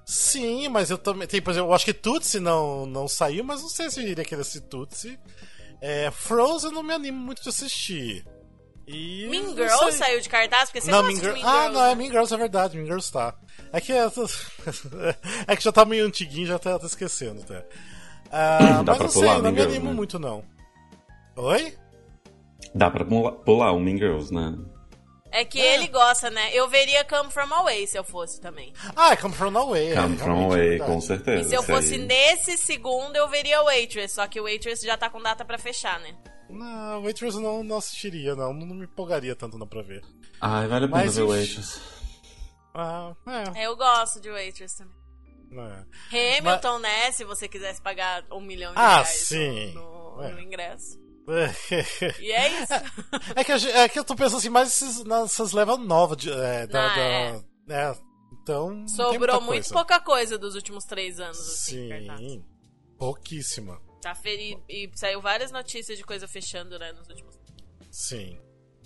Sim, 0.08 0.68
mas 0.68 0.88
eu 0.88 0.96
também. 0.96 1.28
Tem, 1.28 1.42
por 1.42 1.50
exemplo, 1.50 1.68
eu 1.68 1.74
acho 1.74 1.84
que 1.84 1.92
Tutsi 1.92 2.40
não, 2.40 2.86
não 2.86 3.06
saiu, 3.06 3.44
mas 3.44 3.60
não 3.60 3.68
sei 3.68 3.90
se 3.90 4.00
eu 4.00 4.08
iria 4.08 4.24
querer 4.24 4.40
assistir 4.40 4.62
Tutsi. 4.62 5.20
É, 5.82 6.10
Frozen 6.10 6.72
não 6.72 6.82
me 6.82 6.94
animo 6.94 7.18
muito 7.18 7.42
de 7.42 7.48
assistir. 7.50 8.24
E 8.86 9.28
mean 9.28 9.54
Girls 9.54 9.98
saiu 9.98 10.18
de 10.18 10.28
cartaz? 10.30 10.70
Porque 10.70 10.80
você 10.80 10.90
não, 10.90 11.02
Mean, 11.02 11.16
Girl... 11.16 11.34
mean 11.34 11.44
Ah, 11.44 11.68
não, 11.68 11.84
é 11.84 11.94
Mean 11.94 12.08
Girls, 12.08 12.32
é 12.32 12.38
verdade, 12.38 12.78
Mean 12.78 12.86
Girls 12.86 13.12
tá. 13.12 13.34
É 13.70 13.82
que, 13.82 13.92
é, 13.92 14.06
é 15.46 15.54
que 15.54 15.62
já 15.62 15.70
tá 15.70 15.84
meio 15.84 16.06
antiguinho, 16.06 16.46
já 16.46 16.58
tá, 16.58 16.78
tá 16.78 16.86
esquecendo 16.86 17.42
até. 17.42 17.66
Ah, 18.32 18.82
mas 18.88 18.98
não 18.98 19.08
sei, 19.10 19.42
não 19.42 19.52
me 19.52 19.60
animo 19.60 19.90
né? 19.90 19.92
muito 19.92 20.18
não. 20.18 20.42
Oi? 21.36 21.76
Dá 22.74 22.90
pra 22.90 23.04
pular 23.04 23.72
o 23.72 23.78
Mean 23.78 23.98
Girls, 23.98 24.32
né? 24.32 24.56
É 25.30 25.44
que 25.44 25.60
é. 25.60 25.74
ele 25.74 25.88
gosta, 25.88 26.30
né? 26.30 26.50
Eu 26.54 26.68
veria 26.68 27.04
Come 27.04 27.30
From 27.30 27.52
Away 27.52 27.86
se 27.86 27.98
eu 27.98 28.04
fosse 28.04 28.40
também. 28.40 28.72
Ah, 28.96 29.12
é 29.12 29.16
Come 29.16 29.34
From 29.34 29.56
Away. 29.56 29.92
É, 29.92 29.96
Come 29.96 30.14
é, 30.14 30.18
From 30.18 30.44
Away, 30.44 30.78
com 30.78 31.00
certeza. 31.00 31.40
E 31.42 31.44
se 31.44 31.54
eu 31.54 31.62
fosse 31.62 31.94
aí. 31.94 32.06
nesse 32.06 32.56
segundo, 32.56 33.16
eu 33.16 33.28
veria 33.28 33.62
Waitress. 33.62 34.14
Só 34.14 34.26
que 34.26 34.40
o 34.40 34.44
Waitress 34.44 34.84
já 34.84 34.96
tá 34.96 35.10
com 35.10 35.20
data 35.20 35.44
pra 35.44 35.58
fechar, 35.58 36.00
né? 36.00 36.16
Não, 36.48 37.02
Waitress 37.02 37.36
eu 37.36 37.42
não, 37.42 37.62
não 37.62 37.76
assistiria, 37.76 38.34
não. 38.34 38.52
Não 38.52 38.74
me 38.74 38.84
empolgaria 38.84 39.36
tanto 39.36 39.58
não 39.58 39.66
pra 39.66 39.82
ver. 39.82 40.02
Ai, 40.40 40.66
vale 40.66 40.86
a 40.86 40.88
pena 40.88 41.04
Mas, 41.04 41.16
ver 41.16 41.22
Waitress. 41.22 41.80
Ah, 42.74 43.14
é. 43.54 43.66
Eu 43.66 43.76
gosto 43.76 44.20
de 44.20 44.30
Waitress 44.30 44.78
também. 44.78 44.96
É. 45.50 46.38
Hamilton, 46.38 46.78
Mas... 46.78 46.82
né? 46.82 47.12
Se 47.12 47.24
você 47.24 47.48
quisesse 47.48 47.80
pagar 47.80 48.24
um 48.30 48.40
milhão 48.40 48.72
de 48.72 48.78
ah, 48.78 48.96
reais 48.96 49.08
sim. 49.08 49.72
no, 49.74 50.16
no, 50.16 50.22
é. 50.22 50.32
no 50.32 50.40
ingresso. 50.40 51.07
E 52.20 52.32
é 52.32 52.62
isso. 52.62 52.72
É, 52.72 52.82
é, 53.40 53.44
que, 53.44 53.52
é 53.52 53.88
que 53.88 53.98
eu 53.98 54.04
tô 54.04 54.14
pensando 54.14 54.38
assim, 54.38 54.48
mais 54.48 54.68
nessas, 54.68 55.04
nessas 55.04 55.52
levas 55.52 55.78
novas 55.78 56.16
de, 56.16 56.30
é, 56.30 56.66
da, 56.66 56.86
ah, 56.86 56.94
da, 56.94 57.02
é. 57.02 57.90
é. 57.90 57.96
Então. 58.42 58.88
Sobrou 58.88 59.40
muito 59.40 59.46
coisa. 59.46 59.74
pouca 59.74 60.00
coisa 60.00 60.38
dos 60.38 60.54
últimos 60.54 60.84
três 60.84 61.20
anos, 61.20 61.38
assim, 61.38 61.88
Sim. 61.88 62.44
Pouquíssima. 62.98 63.80
Tá 64.00 64.14
ferido. 64.14 64.62
E 64.68 64.90
saiu 64.94 65.20
várias 65.20 65.52
notícias 65.52 65.98
de 65.98 66.04
coisa 66.04 66.26
fechando, 66.26 66.78
né, 66.78 66.92
nos 66.92 67.08
últimos 67.08 67.38
Sim. 67.90 68.38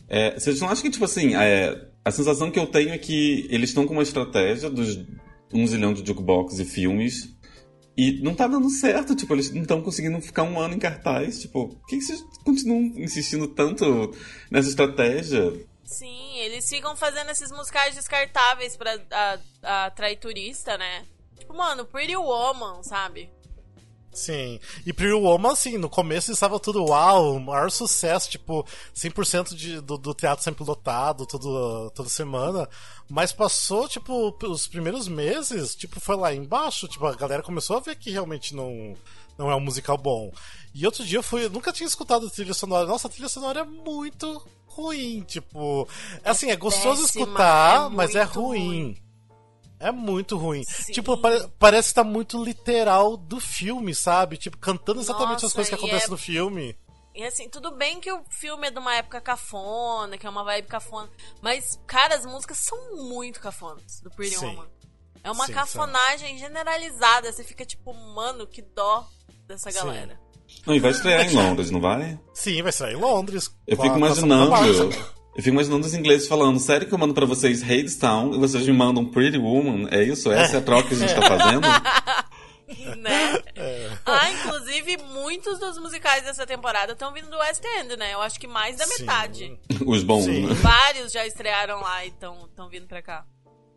É, 0.08 0.38
vocês 0.38 0.60
não 0.60 0.68
acham 0.68 0.82
que, 0.82 0.90
tipo 0.90 1.04
assim, 1.04 1.34
é, 1.36 1.88
a 2.04 2.10
sensação 2.10 2.50
que 2.50 2.58
eu 2.58 2.66
tenho 2.66 2.90
é 2.90 2.98
que 2.98 3.46
eles 3.50 3.70
estão 3.70 3.86
com 3.86 3.92
uma 3.92 4.02
estratégia 4.02 4.68
dos 4.68 4.98
um 5.52 5.66
zilhão 5.66 5.92
de 5.92 6.04
jukebox 6.06 6.58
e 6.58 6.64
filmes 6.64 7.31
e 7.96 8.20
não 8.22 8.34
tá 8.34 8.46
dando 8.46 8.70
certo, 8.70 9.14
tipo, 9.14 9.34
eles 9.34 9.50
não 9.52 9.62
estão 9.62 9.82
conseguindo 9.82 10.20
ficar 10.20 10.44
um 10.44 10.58
ano 10.58 10.74
em 10.74 10.78
cartaz. 10.78 11.40
Tipo, 11.40 11.68
por 11.68 11.86
que, 11.86 12.00
vocês 12.00 12.22
continuam 12.44 12.92
insistindo 12.96 13.46
tanto 13.48 14.14
nessa 14.50 14.68
estratégia? 14.68 15.52
Sim, 15.84 16.38
eles 16.38 16.68
ficam 16.68 16.96
fazendo 16.96 17.30
esses 17.30 17.50
musicais 17.50 17.94
descartáveis 17.94 18.76
pra 18.76 18.98
atrair 19.62 20.18
turista, 20.18 20.78
né? 20.78 21.04
Tipo, 21.38 21.54
mano, 21.54 21.84
Pretty 21.84 22.16
Woman, 22.16 22.82
sabe? 22.82 23.28
Sim. 24.12 24.60
E 24.84 24.92
Pretty 24.92 25.14
Woman, 25.14 25.52
assim, 25.52 25.78
no 25.78 25.88
começo 25.88 26.30
estava 26.30 26.60
tudo 26.60 26.84
uau, 26.84 27.38
maior 27.40 27.70
sucesso, 27.70 28.28
tipo, 28.28 28.64
100% 28.94 29.54
de, 29.54 29.80
do, 29.80 29.96
do 29.96 30.12
teatro 30.12 30.44
sempre 30.44 30.64
lotado, 30.64 31.24
todo, 31.24 31.90
toda 31.94 32.08
semana. 32.08 32.68
Mas 33.08 33.32
passou, 33.32 33.88
tipo, 33.88 34.36
os 34.44 34.66
primeiros 34.66 35.08
meses, 35.08 35.74
tipo, 35.74 35.98
foi 35.98 36.16
lá 36.16 36.34
embaixo, 36.34 36.86
tipo, 36.86 37.06
a 37.06 37.14
galera 37.14 37.42
começou 37.42 37.76
a 37.76 37.80
ver 37.80 37.96
que 37.96 38.10
realmente 38.10 38.54
não, 38.54 38.94
não 39.38 39.50
é 39.50 39.56
um 39.56 39.60
musical 39.60 39.96
bom. 39.96 40.30
E 40.74 40.84
outro 40.84 41.04
dia 41.04 41.18
eu 41.18 41.22
fui, 41.22 41.44
eu 41.46 41.50
nunca 41.50 41.72
tinha 41.72 41.86
escutado 41.86 42.26
a 42.26 42.30
trilha 42.30 42.54
sonora. 42.54 42.86
Nossa, 42.86 43.08
a 43.08 43.10
trilha 43.10 43.28
sonora 43.28 43.60
é 43.60 43.64
muito 43.64 44.42
ruim, 44.66 45.22
tipo. 45.22 45.88
Assim, 46.24 46.50
é 46.50 46.56
gostoso 46.56 47.02
péssima, 47.02 47.24
escutar, 47.24 47.86
é 47.86 47.88
mas 47.88 48.14
é 48.14 48.22
ruim. 48.22 48.68
ruim. 48.68 49.01
É 49.82 49.90
muito 49.92 50.36
ruim. 50.36 50.62
Sim. 50.64 50.92
Tipo, 50.92 51.16
pare- 51.18 51.48
parece 51.58 51.88
que 51.88 51.94
tá 51.94 52.04
muito 52.04 52.42
literal 52.42 53.16
do 53.16 53.40
filme, 53.40 53.94
sabe? 53.94 54.36
Tipo, 54.36 54.56
cantando 54.58 55.00
exatamente 55.00 55.38
as 55.38 55.42
Nossa, 55.42 55.54
coisas 55.56 55.68
que 55.68 55.74
acontecem 55.74 56.06
é- 56.06 56.10
no 56.10 56.16
filme. 56.18 56.78
E 57.14 57.24
assim, 57.24 57.48
tudo 57.48 57.72
bem 57.72 58.00
que 58.00 58.10
o 58.10 58.22
filme 58.30 58.68
é 58.68 58.70
de 58.70 58.78
uma 58.78 58.94
época 58.94 59.20
cafona, 59.20 60.16
que 60.16 60.26
é 60.26 60.30
uma 60.30 60.44
vibe 60.44 60.66
cafona. 60.68 61.10
Mas, 61.42 61.78
cara, 61.86 62.14
as 62.14 62.24
músicas 62.24 62.56
são 62.58 62.96
muito 63.06 63.38
cafonas 63.40 64.00
do 64.02 64.10
Pretty 64.10 64.36
Sim. 64.38 64.46
Woman. 64.46 64.66
É 65.22 65.30
uma 65.30 65.46
Sim, 65.46 65.52
cafonagem 65.52 66.38
generalizada. 66.38 67.30
Você 67.32 67.44
fica 67.44 67.64
tipo, 67.66 67.92
mano, 67.92 68.46
que 68.46 68.62
dó 68.62 69.06
dessa 69.46 69.70
Sim. 69.70 69.78
galera. 69.78 70.18
Não, 70.66 70.74
e 70.74 70.80
vai 70.80 70.90
estrear 70.90 71.20
em 71.26 71.34
Londres, 71.34 71.70
não 71.70 71.80
vai? 71.80 72.18
Sim, 72.34 72.62
vai 72.62 72.72
sair 72.72 72.94
em 72.94 73.00
Londres. 73.00 73.50
Eu 73.66 73.76
fico 73.76 73.96
imaginando. 73.96 74.52
Eu 75.34 75.42
fico 75.42 75.54
imaginando 75.54 75.86
os 75.86 75.94
ingleses 75.94 76.28
falando, 76.28 76.60
sério 76.60 76.86
que 76.86 76.92
eu 76.92 76.98
mando 76.98 77.14
pra 77.14 77.24
vocês 77.24 77.62
Hadestown 77.62 78.34
e 78.34 78.38
vocês 78.38 78.66
me 78.66 78.72
mandam 78.72 79.04
Pretty 79.04 79.38
Woman? 79.38 79.88
É 79.90 80.02
isso? 80.02 80.30
Essa 80.30 80.56
é 80.56 80.58
a 80.58 80.62
troca 80.62 80.88
que 80.88 80.94
a 80.94 80.98
gente 80.98 81.14
tá 81.14 81.22
fazendo? 81.22 81.66
né? 82.98 83.42
É. 83.56 83.90
Ah, 84.04 84.30
inclusive, 84.30 84.98
muitos 85.10 85.58
dos 85.58 85.78
musicais 85.78 86.24
dessa 86.24 86.46
temporada 86.46 86.92
estão 86.92 87.12
vindo 87.14 87.30
do 87.30 87.38
West 87.38 87.62
End, 87.64 87.96
né? 87.96 88.12
Eu 88.12 88.20
acho 88.20 88.38
que 88.38 88.46
mais 88.46 88.76
da 88.76 88.84
Sim. 88.86 89.00
metade. 89.00 89.58
Os 89.86 90.02
bons, 90.02 90.24
Sim. 90.24 90.46
né? 90.46 90.54
Vários 90.54 91.10
já 91.12 91.26
estrearam 91.26 91.80
lá 91.80 92.04
e 92.04 92.08
estão 92.08 92.68
vindo 92.70 92.86
pra 92.86 93.00
cá. 93.00 93.24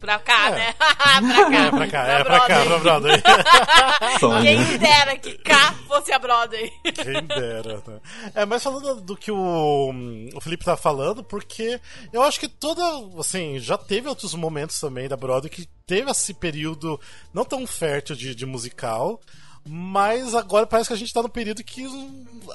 Pra 0.06 0.20
cá, 0.20 0.50
É. 0.50 0.52
né? 0.52 0.74
pra 0.74 1.46
cá. 1.50 1.64
É 1.66 1.72
pra 1.72 1.88
cá, 1.88 2.08
é 2.08 2.24
pra 2.24 2.40
cá, 2.42 2.66
pra 2.66 2.80
Broadway. 2.80 3.22
Broadway. 3.22 4.20
Sonho. 4.20 4.44
Quem 4.44 4.78
dera 4.78 5.18
que 5.18 5.38
cá 5.40 5.74
fosse 5.88 6.12
a 6.12 6.20
Broadway. 6.20 6.72
Quem 6.84 7.24
dera, 7.26 7.84
né? 7.88 8.00
É, 8.34 8.46
mas 8.46 8.64
falando 8.64 9.02
do 9.02 9.16
que 9.18 9.32
o, 9.32 9.92
o 10.36 10.42
Felipe 10.42 10.64
tá 10.66 10.78
falando, 10.78 11.24
porque 11.24 11.80
eu 12.14 12.22
acho 12.24 12.40
que 12.40 12.48
toda. 12.48 12.82
Assim, 13.20 13.60
já 13.60 13.78
teve 13.78 14.08
outros 14.08 14.34
momentos 14.34 14.80
também 14.80 15.08
da 15.08 15.18
Broadway 15.18 15.50
que 15.50 15.68
teve 15.86 16.10
esse 16.12 16.34
período 16.34 17.00
não 17.34 17.44
tão 17.46 17.66
fértil 17.66 18.16
de, 18.16 18.36
de 18.36 18.46
musical, 18.46 19.20
mas 19.68 20.36
agora 20.36 20.68
parece 20.68 20.90
que 20.90 20.94
a 20.94 20.98
gente 20.98 21.14
tá 21.14 21.22
no 21.24 21.30
período 21.30 21.64
que 21.64 21.86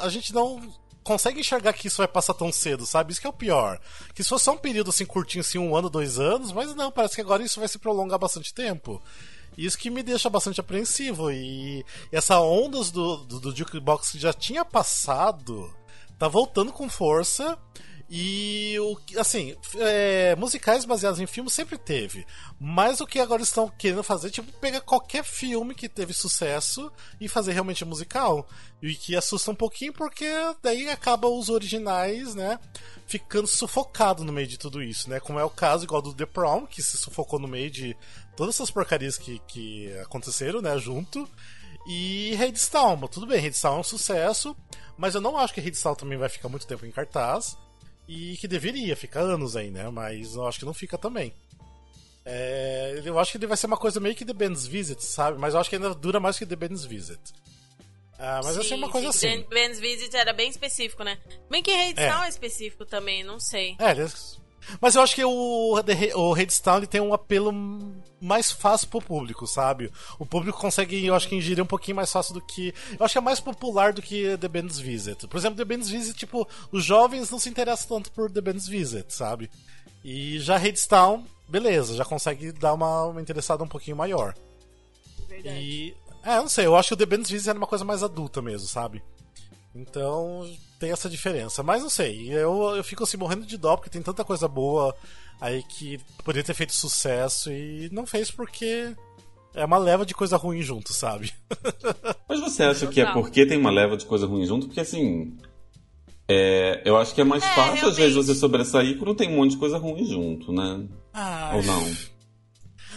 a 0.00 0.08
gente 0.08 0.32
não 0.32 0.60
consegue 1.02 1.40
enxergar 1.40 1.72
que 1.72 1.88
isso 1.88 1.98
vai 1.98 2.08
passar 2.08 2.34
tão 2.34 2.52
cedo, 2.52 2.86
sabe? 2.86 3.12
Isso 3.12 3.20
que 3.20 3.26
é 3.26 3.30
o 3.30 3.34
pior. 3.34 3.80
Que 4.14 4.22
se 4.22 4.28
fosse 4.28 4.44
só 4.44 4.52
um 4.52 4.58
período 4.58 4.90
assim 4.90 5.06
curtinho, 5.06 5.40
assim, 5.40 5.58
um 5.58 5.74
ano, 5.74 5.90
dois 5.90 6.18
anos, 6.18 6.52
mas 6.52 6.74
não, 6.74 6.90
parece 6.90 7.14
que 7.14 7.20
agora 7.20 7.42
isso 7.42 7.60
vai 7.60 7.68
se 7.68 7.78
prolongar 7.78 8.18
bastante 8.18 8.52
tempo. 8.52 9.02
Isso 9.56 9.78
que 9.78 9.90
me 9.90 10.02
deixa 10.02 10.30
bastante 10.30 10.60
apreensivo. 10.60 11.30
E 11.30 11.84
essa 12.12 12.40
ondas 12.40 12.90
do, 12.90 13.16
do, 13.18 13.40
do 13.40 13.56
Jukebox 13.56 14.10
que 14.10 14.18
já 14.18 14.32
tinha 14.32 14.64
passado 14.64 15.72
tá 16.18 16.28
voltando 16.28 16.72
com 16.72 16.88
força. 16.88 17.58
E 18.12 18.76
o 18.80 18.98
assim, 19.20 19.54
é, 19.76 20.34
musicais 20.34 20.84
baseados 20.84 21.20
em 21.20 21.28
filmes 21.28 21.52
sempre 21.52 21.78
teve. 21.78 22.26
Mas 22.58 23.00
o 23.00 23.06
que 23.06 23.20
agora 23.20 23.40
estão 23.40 23.68
querendo 23.68 24.02
fazer, 24.02 24.30
tipo, 24.30 24.50
pegar 24.54 24.80
qualquer 24.80 25.22
filme 25.22 25.76
que 25.76 25.88
teve 25.88 26.12
sucesso 26.12 26.90
e 27.20 27.28
fazer 27.28 27.52
realmente 27.52 27.84
musical. 27.84 28.48
E 28.82 28.96
que 28.96 29.14
assusta 29.14 29.52
um 29.52 29.54
pouquinho 29.54 29.92
porque 29.92 30.26
daí 30.60 30.88
acaba 30.88 31.28
os 31.28 31.48
originais, 31.48 32.34
né? 32.34 32.58
Ficando 33.06 33.46
sufocado 33.46 34.24
no 34.24 34.32
meio 34.32 34.48
de 34.48 34.58
tudo 34.58 34.82
isso, 34.82 35.08
né? 35.08 35.20
Como 35.20 35.38
é 35.38 35.44
o 35.44 35.50
caso 35.50 35.84
igual 35.84 36.02
do 36.02 36.12
The 36.12 36.26
Prom, 36.26 36.66
que 36.66 36.82
se 36.82 36.96
sufocou 36.96 37.38
no 37.38 37.46
meio 37.46 37.70
de 37.70 37.96
todas 38.36 38.56
essas 38.56 38.72
porcarias 38.72 39.16
que, 39.16 39.38
que 39.46 39.96
aconteceram, 39.98 40.60
né? 40.60 40.76
Junto. 40.78 41.30
E 41.86 42.34
Redstone, 42.34 43.08
tudo 43.08 43.26
bem, 43.26 43.40
Redstone 43.40 43.76
é 43.76 43.80
um 43.80 43.84
sucesso, 43.84 44.56
mas 44.98 45.14
eu 45.14 45.20
não 45.20 45.36
acho 45.36 45.54
que 45.54 45.60
Redstone 45.60 45.96
também 45.96 46.18
vai 46.18 46.28
ficar 46.28 46.48
muito 46.48 46.66
tempo 46.66 46.84
em 46.84 46.90
cartaz. 46.90 47.56
E 48.12 48.36
que 48.38 48.48
deveria 48.48 48.96
ficar 48.96 49.20
anos 49.20 49.54
aí, 49.54 49.70
né? 49.70 49.88
Mas 49.88 50.34
eu 50.34 50.44
acho 50.44 50.58
que 50.58 50.64
não 50.64 50.74
fica 50.74 50.98
também. 50.98 51.32
É, 52.24 53.00
eu 53.04 53.16
acho 53.20 53.30
que 53.30 53.38
ele 53.38 53.46
vai 53.46 53.56
ser 53.56 53.66
uma 53.66 53.76
coisa 53.76 54.00
meio 54.00 54.16
que 54.16 54.24
The 54.24 54.32
Band's 54.32 54.66
Visit, 54.66 55.00
sabe? 55.04 55.38
Mas 55.38 55.54
eu 55.54 55.60
acho 55.60 55.70
que 55.70 55.76
ainda 55.76 55.94
dura 55.94 56.18
mais 56.18 56.36
que 56.36 56.44
The 56.44 56.56
Band's 56.56 56.84
Visit. 56.84 57.20
Ah, 58.18 58.40
mas 58.42 58.56
vai 58.56 58.64
ser 58.64 58.74
uma 58.74 58.90
coisa 58.90 59.12
sim. 59.12 59.28
assim. 59.28 59.36
Ben- 59.42 59.48
Ben's 59.68 59.78
Visit 59.78 60.14
era 60.16 60.32
bem 60.32 60.50
específico, 60.50 61.04
né? 61.04 61.18
Bem 61.48 61.62
que 61.62 61.70
Hadestown 61.70 62.24
é. 62.24 62.28
específico 62.28 62.84
também, 62.84 63.22
não 63.22 63.38
sei. 63.38 63.76
É, 63.78 63.92
ele- 63.92 64.10
mas 64.80 64.94
eu 64.94 65.02
acho 65.02 65.14
que 65.14 65.24
o, 65.24 65.74
o 66.14 66.32
Redstone 66.32 66.86
tem 66.86 67.00
um 67.00 67.14
apelo 67.14 67.52
mais 68.20 68.52
fácil 68.52 68.88
pro 68.88 69.00
público, 69.00 69.46
sabe? 69.46 69.90
O 70.18 70.26
público 70.26 70.60
consegue, 70.60 71.04
eu 71.04 71.14
acho 71.14 71.28
que 71.28 71.34
ingerir 71.34 71.62
um 71.62 71.66
pouquinho 71.66 71.96
mais 71.96 72.12
fácil 72.12 72.34
do 72.34 72.40
que. 72.40 72.74
Eu 72.98 73.04
acho 73.04 73.12
que 73.12 73.18
é 73.18 73.22
mais 73.22 73.40
popular 73.40 73.92
do 73.92 74.02
que 74.02 74.36
The 74.36 74.48
Band's 74.48 74.78
Visit. 74.78 75.26
Por 75.26 75.36
exemplo, 75.38 75.56
The 75.56 75.64
Band's 75.64 75.88
Visit, 75.88 76.18
tipo, 76.18 76.46
os 76.70 76.84
jovens 76.84 77.30
não 77.30 77.38
se 77.38 77.48
interessam 77.48 77.96
tanto 77.96 78.12
por 78.12 78.30
The 78.30 78.40
Band's 78.40 78.68
Visit, 78.68 79.12
sabe? 79.14 79.50
E 80.04 80.38
já 80.38 80.56
Redstone, 80.56 81.24
beleza, 81.48 81.94
já 81.94 82.04
consegue 82.04 82.52
dar 82.52 82.74
uma, 82.74 83.06
uma 83.06 83.20
interessada 83.20 83.64
um 83.64 83.68
pouquinho 83.68 83.96
maior. 83.96 84.34
Verdade. 85.28 85.58
E. 85.58 85.96
É, 86.22 86.36
eu 86.36 86.42
não 86.42 86.48
sei, 86.48 86.66
eu 86.66 86.76
acho 86.76 86.88
que 86.88 86.94
o 86.94 86.96
The 86.98 87.06
Band's 87.06 87.30
Visit 87.30 87.48
era 87.48 87.58
uma 87.58 87.66
coisa 87.66 87.84
mais 87.84 88.02
adulta 88.02 88.42
mesmo, 88.42 88.68
sabe? 88.68 89.02
Então 89.74 90.44
tem 90.80 90.90
essa 90.90 91.08
diferença. 91.08 91.62
Mas 91.62 91.82
não 91.82 91.90
sei, 91.90 92.28
eu, 92.32 92.74
eu 92.76 92.82
fico 92.82 93.04
assim 93.04 93.16
morrendo 93.16 93.46
de 93.46 93.56
dó 93.56 93.76
porque 93.76 93.90
tem 93.90 94.02
tanta 94.02 94.24
coisa 94.24 94.48
boa 94.48 94.96
aí 95.40 95.62
que 95.62 96.00
poderia 96.24 96.42
ter 96.44 96.54
feito 96.54 96.72
sucesso 96.74 97.52
e 97.52 97.88
não 97.92 98.04
fez 98.06 98.30
porque 98.30 98.94
é 99.54 99.64
uma 99.64 99.78
leva 99.78 100.04
de 100.06 100.14
coisa 100.14 100.36
ruim 100.36 100.62
junto, 100.62 100.92
sabe? 100.92 101.32
Mas 102.28 102.40
você 102.40 102.62
acha 102.64 102.86
que 102.86 103.00
é 103.00 103.12
porque 103.12 103.46
tem 103.46 103.58
uma 103.58 103.70
leva 103.70 103.96
de 103.96 104.06
coisa 104.06 104.26
ruim 104.26 104.44
junto? 104.46 104.66
Porque 104.66 104.80
assim. 104.80 105.36
é, 106.28 106.82
eu 106.84 106.96
acho 106.96 107.14
que 107.14 107.20
é 107.20 107.24
mais 107.24 107.42
É, 107.42 107.54
fácil, 107.54 107.88
às 107.88 107.96
vezes, 107.96 108.12
realmente. 108.14 108.26
você 108.26 108.34
sobressair 108.34 108.96
quando 108.98 109.14
tem 109.14 109.28
um 109.28 109.36
monte 109.36 109.52
de 109.52 109.56
coisa 109.58 109.78
ruim 109.78 110.04
junto, 110.04 110.52
né? 110.52 110.86
Ah, 111.12 111.52
Ou 111.56 111.62
não? 111.62 111.84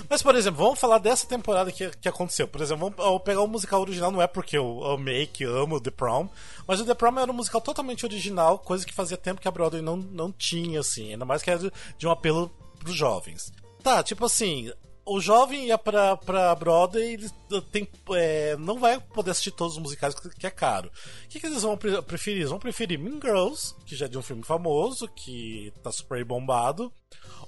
Mas, 0.10 0.22
por 0.22 0.36
exemplo, 0.36 0.64
vamos 0.64 0.80
falar 0.80 0.98
dessa 0.98 1.28
temporada 1.28 1.72
que, 1.72 1.90
que 1.90 2.10
aconteceu. 2.10 2.48
Por 2.48 2.62
exemplo, 2.62 2.94
vamos 2.96 3.22
pegar 3.24 3.42
o 3.42 3.48
musical 3.48 3.82
original, 3.82 4.12
não 4.12 4.22
é 4.22 4.28
porque 4.28 4.58
eu 4.58 4.84
amei, 4.86 5.28
que 5.28 5.44
amo 5.44 5.80
The 5.80 5.92
Prom, 5.92 6.28
mas 6.68 6.80
o 6.80 6.86
The 6.86 6.94
Prom 6.94 7.20
era 7.20 7.32
um 7.32 7.36
musical 7.36 7.62
totalmente 7.62 8.06
original, 8.06 8.60
coisa 8.60 8.86
que 8.86 8.94
fazia 8.94 9.18
tempo 9.18 9.42
que 9.42 9.48
a 9.48 9.52
Broadway 9.52 9.82
não, 9.82 9.98
não 9.98 10.32
tinha, 10.32 10.80
assim. 10.80 11.12
Ainda 11.12 11.26
mais 11.26 11.42
que 11.42 11.50
era 11.50 11.60
de, 11.60 11.72
de 11.98 12.08
um 12.08 12.12
apelo 12.12 12.52
pros 12.80 12.96
jovens. 12.96 13.52
Tá, 13.82 14.02
tipo 14.02 14.26
assim, 14.26 14.72
o 15.06 15.20
jovem 15.20 15.66
ia 15.68 15.78
pra, 15.78 16.16
pra 16.18 16.56
Broadway, 16.56 17.14
ele 17.14 17.30
tem, 17.72 17.88
é, 18.12 18.56
não 18.58 18.80
vai 18.80 19.00
poder 19.00 19.32
assistir 19.32 19.52
todos 19.52 19.76
os 19.76 19.82
musicais 19.82 20.14
que, 20.16 20.30
que 20.30 20.48
é 20.48 20.50
caro. 20.50 20.90
O 21.26 21.28
que, 21.28 21.40
que 21.40 21.46
eles 21.46 21.62
vão 21.64 21.78
pre- 21.78 22.02
preferir? 22.02 22.40
Eles 22.40 22.50
vão 22.50 22.60
preferir 22.60 22.98
Mean 23.00 23.20
Girls, 23.22 23.76
que 23.86 23.96
já 23.96 24.06
é 24.06 24.10
de 24.10 24.18
um 24.18 24.22
filme 24.22 24.44
famoso, 24.44 25.08
que 25.10 25.74
tá 25.84 25.92
super 25.92 26.24
bombado. 26.24 26.92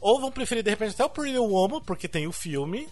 Ou 0.02 0.20
vão 0.20 0.32
preferir, 0.32 0.64
de 0.64 0.70
repente, 0.70 0.94
até 0.94 1.06
o 1.06 1.10
Pretty 1.10 1.38
Woman, 1.38 1.82
porque 1.82 2.08
tem 2.08 2.28
o 2.28 2.32
filme. 2.32 2.88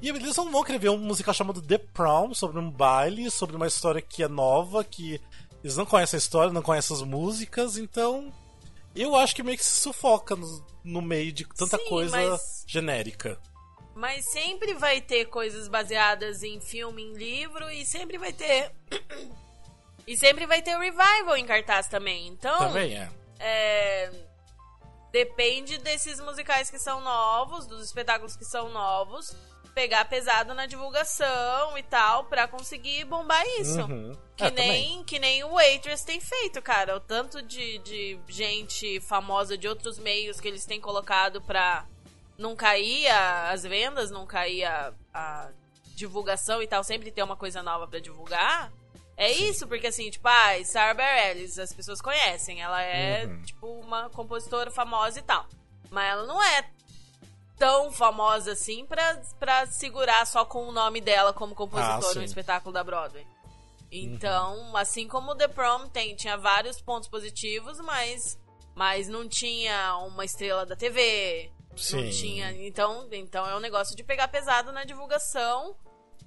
E 0.00 0.08
eles 0.08 0.36
não 0.36 0.50
vão 0.52 0.62
querer 0.62 0.78
ver 0.78 0.90
um 0.90 0.98
musical 0.98 1.34
chamado 1.34 1.60
The 1.60 1.78
Prom, 1.78 2.32
sobre 2.32 2.58
um 2.60 2.70
baile, 2.70 3.30
sobre 3.32 3.56
uma 3.56 3.66
história 3.66 4.00
que 4.00 4.22
é 4.22 4.28
nova, 4.28 4.84
que 4.84 5.20
eles 5.62 5.76
não 5.76 5.84
conhecem 5.84 6.16
a 6.16 6.18
história, 6.18 6.52
não 6.52 6.62
conhecem 6.62 6.96
as 6.96 7.02
músicas, 7.02 7.76
então. 7.76 8.32
Eu 8.94 9.14
acho 9.16 9.34
que 9.34 9.42
meio 9.42 9.58
que 9.58 9.64
se 9.64 9.80
sufoca 9.80 10.34
no, 10.36 10.64
no 10.84 11.02
meio 11.02 11.32
de 11.32 11.44
tanta 11.44 11.76
Sim, 11.76 11.84
coisa 11.88 12.16
mas- 12.16 12.64
genérica. 12.66 13.38
Mas 13.98 14.26
sempre 14.26 14.74
vai 14.74 15.00
ter 15.00 15.24
coisas 15.24 15.66
baseadas 15.66 16.44
em 16.44 16.60
filme, 16.60 17.02
em 17.02 17.14
livro, 17.14 17.68
e 17.68 17.84
sempre 17.84 18.16
vai 18.16 18.32
ter. 18.32 18.70
e 20.06 20.16
sempre 20.16 20.46
vai 20.46 20.62
ter 20.62 20.78
revival 20.78 21.36
em 21.36 21.44
cartaz 21.44 21.88
também. 21.88 22.28
Então, 22.28 22.56
Também 22.58 22.96
é. 22.96 23.10
é, 23.40 24.10
depende 25.10 25.78
desses 25.78 26.20
musicais 26.20 26.70
que 26.70 26.78
são 26.78 27.00
novos, 27.00 27.66
dos 27.66 27.84
espetáculos 27.84 28.36
que 28.36 28.44
são 28.44 28.70
novos, 28.70 29.34
pegar 29.74 30.04
pesado 30.04 30.54
na 30.54 30.66
divulgação 30.66 31.76
e 31.76 31.82
tal, 31.82 32.26
pra 32.26 32.46
conseguir 32.46 33.04
bombar 33.04 33.44
isso. 33.58 33.80
Uhum. 33.80 34.16
Que, 34.36 34.44
É, 34.44 34.50
nem, 34.52 35.02
que 35.02 35.18
nem 35.18 35.42
o 35.42 35.54
Waitress 35.54 36.06
tem 36.06 36.20
feito, 36.20 36.62
cara. 36.62 36.94
O 36.96 37.00
tanto 37.00 37.42
de, 37.42 37.78
de 37.78 38.16
gente 38.28 39.00
famosa 39.00 39.58
de 39.58 39.66
outros 39.66 39.98
meios 39.98 40.40
que 40.40 40.46
eles 40.46 40.64
têm 40.64 40.80
colocado 40.80 41.42
pra 41.42 41.84
não 42.38 42.54
cair 42.56 43.08
a- 43.08 43.50
as 43.50 43.64
vendas, 43.64 44.10
não 44.10 44.24
cair 44.26 44.64
a, 44.64 45.50
divulgação 45.96 46.62
e 46.62 46.66
tal, 46.68 46.84
sempre 46.84 47.10
ter 47.10 47.22
uma 47.24 47.36
coisa 47.36 47.60
nova 47.62 47.86
pra 47.88 47.98
divulgar. 47.98 48.72
É 49.16 49.32
isso, 49.32 49.66
porque 49.66 49.88
assim, 49.88 50.08
tipo, 50.10 50.28
ah, 50.28 50.64
Sarah 50.64 50.94
Bareilles, 50.94 51.58
as 51.58 51.72
pessoas 51.72 52.00
conhecem. 52.00 52.62
Ela 52.62 52.80
é, 52.80 53.26
Uhum. 53.26 53.42
tipo, 53.42 53.66
uma 53.80 54.08
compositora 54.10 54.70
famosa 54.70 55.18
e 55.18 55.22
tal. 55.22 55.44
Mas 55.90 56.12
ela 56.12 56.24
não 56.24 56.40
é 56.40 56.70
tão 57.58 57.90
famosa 57.90 58.52
assim 58.52 58.86
pra, 58.86 59.20
pra 59.40 59.66
segurar 59.66 60.24
só 60.24 60.44
com 60.44 60.68
o 60.68 60.72
nome 60.72 61.00
dela 61.00 61.32
como 61.32 61.52
Ah, 61.52 61.56
compositora 61.56 62.12
sim. 62.12 62.18
no 62.20 62.24
espetáculo 62.24 62.72
da 62.72 62.84
Broadway. 62.84 63.26
Então, 63.90 64.76
assim 64.76 65.08
como 65.08 65.34
The 65.34 65.48
Prom 65.48 65.88
tem, 65.88 66.14
tinha 66.14 66.36
vários 66.36 66.80
pontos 66.80 67.08
positivos, 67.08 67.80
mas, 67.80 68.38
mas 68.76 69.08
não 69.08 69.26
tinha 69.28 69.96
uma 69.96 70.24
estrela 70.24 70.64
da 70.64 70.76
TV. 70.76 71.50
Não 71.78 72.00
Sim. 72.02 72.10
tinha. 72.10 72.52
Então, 72.66 73.08
então 73.12 73.46
é 73.48 73.56
um 73.56 73.60
negócio 73.60 73.94
de 73.96 74.02
pegar 74.04 74.28
pesado 74.28 74.72
na 74.72 74.84
divulgação. 74.84 75.76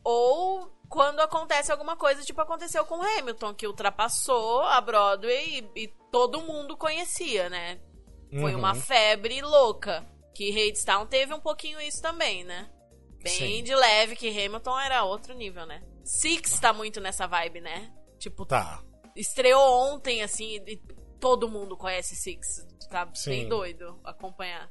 Ou 0.04 0.72
quando 0.90 1.20
acontece 1.20 1.72
alguma 1.72 1.96
coisa, 1.96 2.24
tipo 2.24 2.42
aconteceu 2.42 2.86
com 2.86 2.98
o 2.98 3.02
Hamilton, 3.20 3.54
que 3.54 3.68
ultrapassou 3.68 4.62
a 4.62 4.82
Broadway 4.82 5.70
e, 5.76 5.84
e 5.84 5.88
todo 6.12 6.42
mundo 6.42 6.76
conhecia, 6.76 7.50
né? 7.50 7.80
Foi 8.40 8.54
Uhum. 8.54 8.60
uma 8.60 8.74
febre 8.76 9.42
louca. 9.42 10.06
Que 10.34 10.50
Hadestown 10.50 11.06
teve 11.06 11.34
um 11.34 11.40
pouquinho 11.42 11.80
isso 11.82 12.02
também, 12.02 12.44
né? 12.44 12.70
Bem 13.22 13.34
Sim. 13.58 13.64
de 13.64 13.76
leve, 13.76 14.16
que 14.16 14.28
Hamilton 14.30 14.80
era 14.80 15.04
outro 15.04 15.34
nível, 15.36 15.66
né? 15.66 15.84
Six 16.04 16.60
tá 16.60 16.74
muito 16.74 17.00
nessa 17.00 17.28
vibe, 17.28 17.62
né? 17.62 17.94
Tipo, 18.18 18.46
Tá. 18.46 18.82
estreou 19.16 19.62
ontem, 19.94 20.24
assim, 20.24 20.56
e 20.66 20.78
todo 21.20 21.48
mundo 21.50 21.78
conhece 21.78 22.16
Six. 22.16 22.66
Tá 22.90 23.08
Sim. 23.14 23.30
bem 23.30 23.48
doido 23.50 24.00
acompanhar. 24.04 24.68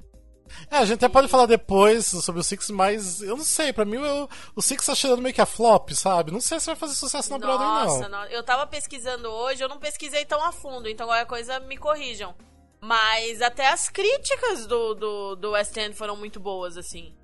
É, 0.71 0.76
a 0.78 0.85
gente 0.85 0.97
até 0.97 1.09
pode 1.09 1.28
falar 1.28 1.47
depois 1.47 2.07
sobre 2.07 2.40
o 2.40 2.45
Six, 2.45 2.71
mas 2.71 3.23
eu 3.23 3.37
não 3.37 3.45
sei, 3.45 3.73
pra 3.73 3.85
mim 3.85 3.97
eu- 3.97 4.28
o 4.54 4.62
Six 4.62 4.85
tá 4.87 4.95
cheirando 4.95 5.23
meio 5.23 5.35
que 5.35 5.40
a 5.40 5.47
flop, 5.47 5.90
sabe? 5.92 6.30
Não 6.30 6.40
sei 6.40 6.59
se 6.61 6.66
vai 6.66 6.76
fazer 6.76 6.95
sucesso 6.95 7.30
na 7.30 7.38
Broadway, 7.38 7.66
Nossa, 7.69 8.09
não. 8.09 8.21
no- 8.21 8.26
eu 8.26 8.42
tava 8.42 8.66
pesquisando 8.66 9.28
hoje, 9.28 9.62
eu 9.62 9.69
não 9.69 9.78
pesquisei 9.78 10.25
tão 10.25 10.42
a 10.45 10.52
fundo, 10.52 10.88
então 10.88 11.07
qualquer 11.07 11.26
coisa 11.26 11.59
me 11.61 11.76
corrijam. 11.76 12.35
Mas 12.80 13.42
até 13.42 13.69
as 13.69 13.88
críticas 13.88 14.66
do, 14.66 14.95
do, 14.95 15.37
do 15.37 15.50
West 15.50 15.76
End 15.76 15.95
foram 15.95 16.16
muito 16.16 16.40
boas, 16.40 16.76
assim. 16.78 17.14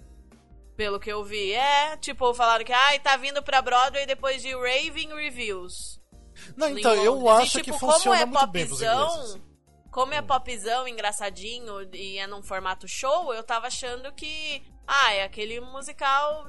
Pelo 0.76 1.00
que 1.00 1.10
eu 1.10 1.24
vi. 1.24 1.52
É, 1.52 1.96
tipo, 1.96 2.34
falaram 2.34 2.62
que, 2.64 2.72
ai, 2.72 2.98
tá 3.00 3.16
vindo 3.16 3.42
pra 3.42 3.62
Broadway 3.62 4.04
depois 4.04 4.42
de 4.42 4.52
Raving 4.54 5.14
Reviews. 5.14 5.98
Não, 6.54 6.68
então, 6.68 6.92
eu 6.94 7.14
Londres. 7.14 7.48
acho 7.48 7.58
E, 7.58 7.62
que 7.62 7.70
tipo, 7.72 7.78
como 7.80 7.92
funciona 7.94 8.20
é 8.20 8.26
muito 8.26 8.46
bem 8.48 8.66
pros 8.66 8.82
ingleses. 8.82 9.38
Como 9.96 10.12
é 10.12 10.20
popzão, 10.20 10.86
engraçadinho 10.86 11.88
e 11.94 12.18
é 12.18 12.26
num 12.26 12.42
formato 12.42 12.86
show, 12.86 13.32
eu 13.32 13.42
tava 13.42 13.68
achando 13.68 14.12
que. 14.12 14.62
Ah, 14.86 15.14
é 15.14 15.22
aquele 15.22 15.58
musical 15.58 16.46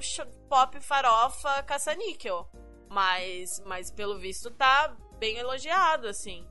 pop 0.49 0.81
farofa 0.81 1.63
caça-níquel. 1.63 2.45
Mas, 2.89 3.63
mas 3.65 3.89
pelo 3.89 4.19
visto 4.19 4.51
tá 4.51 4.93
bem 5.17 5.37
elogiado, 5.37 6.09
assim. 6.09 6.45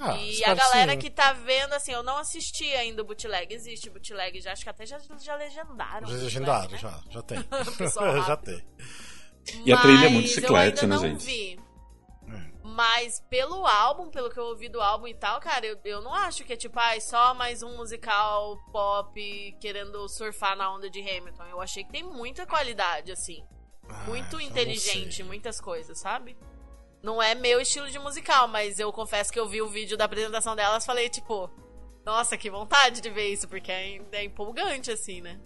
Ah, 0.00 0.16
e 0.16 0.44
a 0.44 0.54
galera 0.54 0.92
sim. 0.92 0.98
que 0.98 1.10
tá 1.10 1.32
vendo, 1.32 1.72
assim, 1.72 1.90
eu 1.90 2.04
não 2.04 2.16
assisti 2.18 2.72
ainda 2.76 3.02
o 3.02 3.04
bootleg. 3.04 3.52
Existe 3.52 3.90
bootleg, 3.90 4.40
já 4.40 4.52
acho 4.52 4.62
que 4.62 4.70
até 4.70 4.86
já, 4.86 5.00
já 5.20 5.34
legendaram. 5.34 6.06
Já 6.06 6.14
legendaram, 6.18 6.70
né? 6.70 6.78
já, 6.78 7.02
já 7.10 7.20
tem. 7.20 7.38
Já 8.28 8.36
tem. 8.36 8.64
E 9.64 9.72
a 9.72 9.78
trilha 9.78 10.06
é 10.06 10.08
muito 10.08 10.26
Mas 10.26 10.34
chiclete, 10.34 10.52
eu 10.52 10.82
ainda 10.84 10.86
né, 10.86 10.94
não 10.94 11.02
gente? 11.02 11.26
Vi. 11.26 11.67
É. 12.78 12.98
Mas 12.98 13.20
pelo 13.28 13.66
álbum, 13.66 14.10
pelo 14.10 14.30
que 14.30 14.38
eu 14.38 14.44
ouvi 14.44 14.68
do 14.68 14.80
álbum 14.80 15.08
e 15.08 15.14
tal, 15.14 15.40
cara, 15.40 15.66
eu, 15.66 15.78
eu 15.84 16.00
não 16.00 16.14
acho 16.14 16.44
que 16.44 16.52
é 16.52 16.56
tipo, 16.56 16.78
ai, 16.78 17.00
só 17.00 17.34
mais 17.34 17.62
um 17.62 17.76
musical 17.76 18.56
pop 18.70 19.56
querendo 19.60 20.08
surfar 20.08 20.56
na 20.56 20.72
onda 20.72 20.88
de 20.88 21.00
Hamilton. 21.00 21.44
Eu 21.46 21.60
achei 21.60 21.82
que 21.82 21.90
tem 21.90 22.02
muita 22.02 22.46
qualidade, 22.46 23.10
assim. 23.10 23.44
Ah, 23.88 24.04
Muito 24.06 24.40
inteligente, 24.40 25.22
muitas 25.24 25.60
coisas, 25.60 25.98
sabe? 25.98 26.36
Não 27.02 27.22
é 27.22 27.34
meu 27.34 27.60
estilo 27.60 27.90
de 27.90 27.98
musical, 27.98 28.46
mas 28.48 28.78
eu 28.78 28.92
confesso 28.92 29.32
que 29.32 29.38
eu 29.38 29.48
vi 29.48 29.62
o 29.62 29.68
vídeo 29.68 29.96
da 29.96 30.04
apresentação 30.04 30.54
delas 30.54 30.82
e 30.82 30.86
falei, 30.86 31.08
tipo, 31.08 31.50
nossa, 32.04 32.36
que 32.36 32.50
vontade 32.50 33.00
de 33.00 33.10
ver 33.10 33.28
isso, 33.28 33.48
porque 33.48 33.70
é, 33.70 34.00
é 34.12 34.24
empolgante, 34.24 34.90
assim, 34.90 35.20
né? 35.20 35.40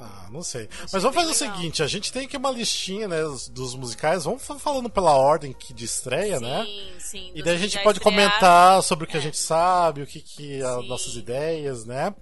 Ah, 0.00 0.26
não 0.30 0.42
sei. 0.42 0.68
Mas 0.92 1.02
vamos 1.02 1.14
fazer 1.16 1.30
o 1.30 1.34
seguinte, 1.34 1.82
a 1.82 1.86
gente 1.86 2.12
tem 2.12 2.26
aqui 2.26 2.36
uma 2.36 2.50
listinha, 2.50 3.06
né, 3.06 3.22
dos- 3.50 3.74
musicais, 3.76 4.24
vamos 4.24 4.44
fa- 4.44 4.58
falando 4.58 4.90
pela 4.90 5.12
ordem 5.16 5.52
que 5.52 5.72
de 5.72 5.84
estreia, 5.84 6.40
né? 6.40 6.64
Sim, 6.64 6.92
sim. 6.98 7.32
E 7.34 7.42
daí 7.42 7.54
a 7.54 7.58
gente 7.58 7.78
pode 7.82 7.98
estrearam. 7.98 8.28
comentar 8.30 8.82
sobre 8.82 9.04
o 9.04 9.08
que 9.08 9.16
a 9.16 9.20
É. 9.20 9.22
gente 9.22 9.38
sabe, 9.38 10.02
o 10.02 10.06
que, 10.06 10.20
que 10.20 10.60
as 10.62 10.80
Sim. 10.82 10.88
nossas 10.88 11.14
ideias, 11.16 11.84
né? 11.84 12.14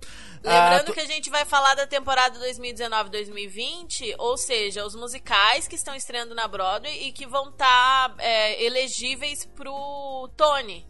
Lembrando 0.44 0.90
Ah, 0.90 0.94
que 0.94 1.00
a 1.00 1.06
gente 1.06 1.30
vai 1.30 1.44
falar 1.44 1.74
da 1.74 1.86
temporada 1.86 2.38
2019-2020, 2.40 4.14
ou 4.18 4.36
seja, 4.36 4.84
os 4.84 4.94
musicais 4.94 5.66
que 5.68 5.74
estão 5.76 5.94
estreando 5.94 6.34
na 6.34 6.46
Broadway 6.48 7.06
e 7.08 7.12
que 7.12 7.26
vão 7.26 7.48
estar 7.50 8.14
elegíveis 8.58 9.44
pro 9.56 10.28
Tony 10.36 10.86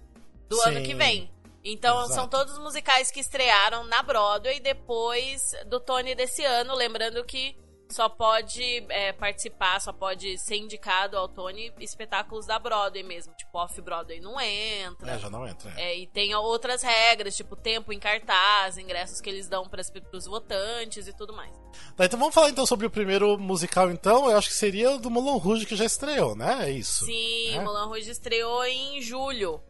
do 0.49 0.57
Sim. 0.57 0.68
ano 0.71 0.83
que 0.83 0.95
vem. 0.95 1.31
Então, 1.64 1.96
Exato. 1.98 2.14
são 2.14 2.29
todos 2.29 2.55
os 2.55 2.59
musicais 2.59 3.11
que 3.11 3.20
estrearam 3.20 3.85
na 3.85 4.03
Broadway 4.03 4.59
depois 4.61 5.53
do 5.66 5.79
Tony 5.79 6.14
desse 6.14 6.44
ano. 6.44 6.75
Lembrando 6.75 7.25
que 7.25 7.57
só 7.92 8.09
pode 8.09 8.85
é, 8.88 9.12
participar, 9.12 9.81
só 9.81 9.92
pode 9.92 10.38
ser 10.38 10.57
indicado 10.57 11.16
ao 11.16 11.29
Tony 11.29 11.72
espetáculos 11.79 12.46
da 12.46 12.59
Broadway 12.59 13.03
mesmo. 13.03 13.35
Tipo, 13.35 13.59
off-Broadway 13.59 14.18
não 14.18 14.40
entra. 14.40 15.12
É, 15.12 15.18
já 15.18 15.31
não 15.31 15.46
entra. 15.46 15.72
é. 15.77 15.92
É, 15.92 15.98
e 15.98 16.07
tem 16.07 16.35
outras 16.35 16.83
regras, 16.83 17.37
tipo 17.37 17.55
tempo 17.55 17.92
em 17.92 17.98
cartaz, 17.98 18.79
ingressos 18.79 19.20
que 19.20 19.29
eles 19.29 19.48
dão 19.48 19.68
para 19.68 19.83
os 20.12 20.27
votantes 20.27 21.07
e 21.07 21.12
tudo 21.12 21.33
mais. 21.33 21.53
Tá, 21.96 22.07
então 22.07 22.18
vamos 22.18 22.35
falar 22.35 22.51
então 22.51 22.66
sobre 22.66 22.87
o 22.87 22.90
primeiro 22.90 23.38
musical, 23.38 23.90
então. 23.90 24.31
Eu 24.31 24.38
acho 24.38 24.48
que 24.48 24.55
seria 24.55 24.92
o 24.92 24.98
do 24.98 25.11
Moulin 25.11 25.38
Rouge 25.38 25.66
que 25.66 25.77
já 25.77 25.85
estreou, 25.85 26.35
né? 26.35 26.66
É 26.68 26.70
isso. 26.70 27.05
Sim, 27.05 27.55
É? 27.55 27.61
Moulin 27.61 27.88
Rouge 27.88 28.11
estreou 28.11 28.64
em 28.64 29.01
julho. 29.03 29.62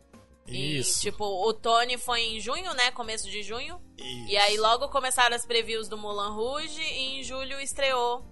E, 0.52 0.78
Isso. 0.78 1.00
tipo, 1.00 1.24
o 1.24 1.52
Tony 1.52 1.96
foi 1.98 2.20
em 2.20 2.40
junho, 2.40 2.72
né? 2.74 2.90
Começo 2.90 3.30
de 3.30 3.42
junho. 3.42 3.80
Isso. 3.98 4.28
E 4.28 4.36
aí 4.36 4.56
logo 4.56 4.88
começaram 4.88 5.34
as 5.34 5.46
previews 5.46 5.88
do 5.88 5.96
Moulin 5.96 6.34
Rouge 6.34 6.80
e 6.80 7.20
em 7.20 7.22
julho 7.22 7.60
estreou 7.60 8.24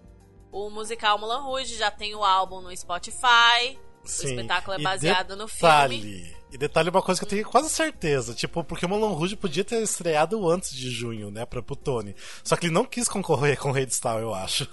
o 0.52 0.70
musical 0.70 1.18
Moulin 1.18 1.42
Rouge. 1.42 1.76
Já 1.76 1.90
tem 1.90 2.14
o 2.14 2.24
álbum 2.24 2.60
no 2.60 2.76
Spotify. 2.76 3.78
Sim. 4.04 4.26
O 4.26 4.30
espetáculo 4.30 4.76
é 4.76 4.80
E 4.80 4.82
baseado 4.82 5.36
no 5.36 5.46
detalhe, 5.46 6.00
filme. 6.00 6.36
E 6.52 6.58
detalhe 6.58 6.90
uma 6.90 7.00
coisa 7.00 7.20
que 7.20 7.24
eu 7.24 7.28
tenho 7.28 7.44
quase 7.48 7.70
certeza, 7.70 8.34
tipo, 8.34 8.64
porque 8.64 8.84
o 8.84 8.88
Moulin 8.88 9.14
Rouge 9.14 9.36
podia 9.36 9.64
ter 9.64 9.80
estreado 9.82 10.48
antes 10.50 10.72
de 10.74 10.90
junho, 10.90 11.30
né, 11.30 11.46
pra 11.46 11.62
pro 11.62 11.76
Tony. 11.76 12.14
Só 12.42 12.56
que 12.56 12.66
ele 12.66 12.74
não 12.74 12.84
quis 12.84 13.08
concorrer 13.08 13.56
com 13.58 13.68
o 13.70 13.72
Redstone, 13.72 14.22
eu 14.22 14.34
acho. 14.34 14.66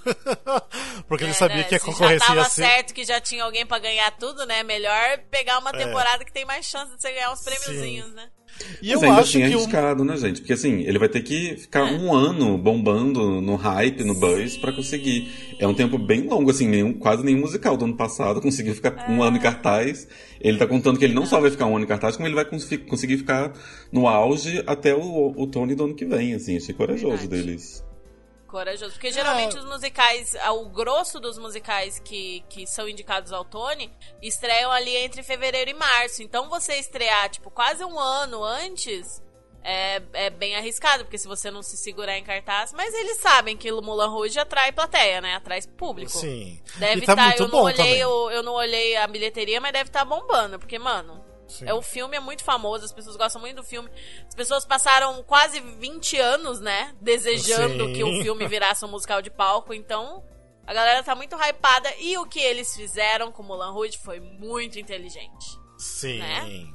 porque 1.07 1.23
ele 1.23 1.31
É, 1.31 1.35
sabia 1.35 1.57
né? 1.57 1.63
que 1.63 1.75
a 1.75 1.79
Se 1.79 1.85
concorrência 1.85 2.19
já 2.19 2.25
tava 2.27 2.39
ia 2.41 2.49
ser... 2.49 2.63
certo 2.65 2.93
que 2.93 3.03
já 3.05 3.21
tinha 3.21 3.43
alguém 3.43 3.65
pra 3.65 3.77
ganhar 3.79 4.09
tudo, 4.17 4.45
né? 4.45 4.63
Melhor 4.63 5.19
pegar 5.29 5.59
uma 5.59 5.71
temporada 5.71 6.25
que 6.25 6.33
tem 6.33 6.45
mais 6.45 6.65
chance 6.65 6.95
de 6.95 7.01
você 7.01 7.11
ganhar 7.13 7.31
uns 7.31 7.41
prêmiozinhos, 7.43 8.11
né? 8.13 8.29
E 8.81 8.91
eu 8.91 8.99
Mas 8.99 9.09
ainda 9.09 9.21
acho 9.21 9.29
assim 9.29 9.41
é 9.41 9.45
arriscado, 9.45 10.03
né, 10.03 10.17
gente? 10.17 10.41
Porque 10.41 10.53
assim, 10.53 10.81
ele 10.81 10.99
vai 10.99 11.09
ter 11.09 11.21
que 11.21 11.55
ficar 11.57 11.85
um 11.85 12.13
ano 12.13 12.57
bombando 12.57 13.41
no 13.41 13.55
hype, 13.55 14.03
no 14.03 14.13
buzz, 14.13 14.57
pra 14.57 14.71
conseguir. 14.71 15.27
É 15.59 15.67
um 15.67 15.73
tempo 15.73 15.97
bem 15.97 16.21
longo, 16.27 16.51
assim, 16.51 16.67
nenhum, 16.67 16.93
quase 16.93 17.23
nenhum 17.23 17.39
musical 17.39 17.75
do 17.77 17.85
ano 17.85 17.95
passado 17.95 18.41
conseguiu 18.41 18.75
ficar 18.75 19.09
um 19.09 19.21
ano 19.23 19.37
em 19.37 19.39
cartaz. 19.39 20.07
Ele 20.39 20.57
tá 20.57 20.67
contando 20.67 20.99
que 20.99 21.05
ele 21.05 21.13
não 21.15 21.25
só 21.25 21.39
vai 21.39 21.49
ficar 21.49 21.65
um 21.65 21.75
ano 21.75 21.85
em 21.85 21.87
cartaz, 21.87 22.15
como 22.15 22.27
ele 22.27 22.35
vai 22.35 22.45
cons- 22.45 22.69
conseguir 22.87 23.17
ficar 23.17 23.53
no 23.91 24.07
auge 24.07 24.63
até 24.67 24.93
o, 24.93 25.33
o 25.35 25.47
Tony 25.47 25.73
do 25.73 25.85
ano 25.85 25.95
que 25.95 26.05
vem, 26.05 26.33
assim. 26.33 26.57
Achei 26.57 26.73
corajoso 26.75 27.17
Verdade. 27.17 27.43
deles. 27.43 27.83
Corajoso. 28.57 28.93
Porque 28.93 29.11
geralmente 29.11 29.55
os 29.55 29.65
musicais, 29.65 30.35
ah, 30.41 30.51
o 30.51 30.65
grosso 30.69 31.19
dos 31.19 31.37
musicais 31.37 31.99
que, 31.99 32.43
que 32.49 32.65
são 32.65 32.89
indicados 32.89 33.31
ao 33.31 33.45
Tony, 33.45 33.91
estreiam 34.19 34.71
ali 34.71 34.95
entre 34.97 35.21
fevereiro 35.21 35.69
e 35.69 35.73
março. 35.75 36.23
Então 36.23 36.49
você 36.49 36.73
estrear, 36.75 37.29
tipo, 37.29 37.51
quase 37.51 37.85
um 37.85 37.99
ano 37.99 38.43
antes. 38.43 39.21
É, 39.69 40.01
é 40.13 40.29
bem 40.29 40.55
arriscado, 40.55 41.03
porque 41.03 41.17
se 41.17 41.27
você 41.27 41.51
não 41.51 41.61
se 41.61 41.75
segurar 41.75 42.17
em 42.17 42.23
cartaz. 42.23 42.71
Mas 42.71 42.93
eles 42.93 43.17
sabem 43.17 43.57
que 43.57 43.69
o 43.69 43.81
Mulan 43.81 44.07
Rouge 44.07 44.39
atrai 44.39 44.71
plateia, 44.71 45.19
né? 45.19 45.35
Atrai 45.35 45.59
público. 45.77 46.11
Sim. 46.11 46.61
Deve 46.77 47.03
e 47.03 47.05
tá 47.05 47.11
estar. 47.11 47.25
muito 47.25 47.43
eu, 47.43 47.47
não 47.49 47.59
olhei, 47.63 48.01
eu, 48.01 48.31
eu 48.31 48.43
não 48.43 48.53
olhei 48.53 48.95
a 48.95 49.05
bilheteria, 49.07 49.59
mas 49.59 49.73
deve 49.73 49.89
estar 49.89 50.05
bombando. 50.05 50.57
Porque, 50.57 50.79
mano, 50.79 51.21
Sim. 51.47 51.67
é, 51.67 51.73
o 51.73 51.81
filme 51.81 52.17
é 52.17 52.19
muito 52.19 52.43
famoso, 52.43 52.85
as 52.85 52.91
pessoas 52.91 53.15
gostam 53.15 53.41
muito 53.41 53.57
do 53.57 53.63
filme. 53.63 53.89
As 54.27 54.35
pessoas 54.35 54.65
passaram 54.65 55.23
quase 55.23 55.59
20 55.59 56.17
anos, 56.17 56.59
né? 56.59 56.93
Desejando 57.01 57.87
Sim. 57.87 57.93
que 57.93 58.03
o 58.03 58.21
filme 58.21 58.47
virasse 58.47 58.83
um 58.83 58.89
musical 58.89 59.21
de 59.21 59.29
palco. 59.29 59.73
Então, 59.73 60.23
a 60.65 60.73
galera 60.73 61.01
tá 61.03 61.15
muito 61.15 61.35
hypada. 61.35 61.89
E 61.99 62.17
o 62.17 62.25
que 62.25 62.39
eles 62.39 62.75
fizeram 62.75 63.31
com 63.31 63.43
Mulan 63.43 63.71
Rouge 63.71 63.97
foi 63.97 64.19
muito 64.19 64.77
inteligente. 64.79 65.57
Sim. 65.77 66.19
né? 66.19 66.67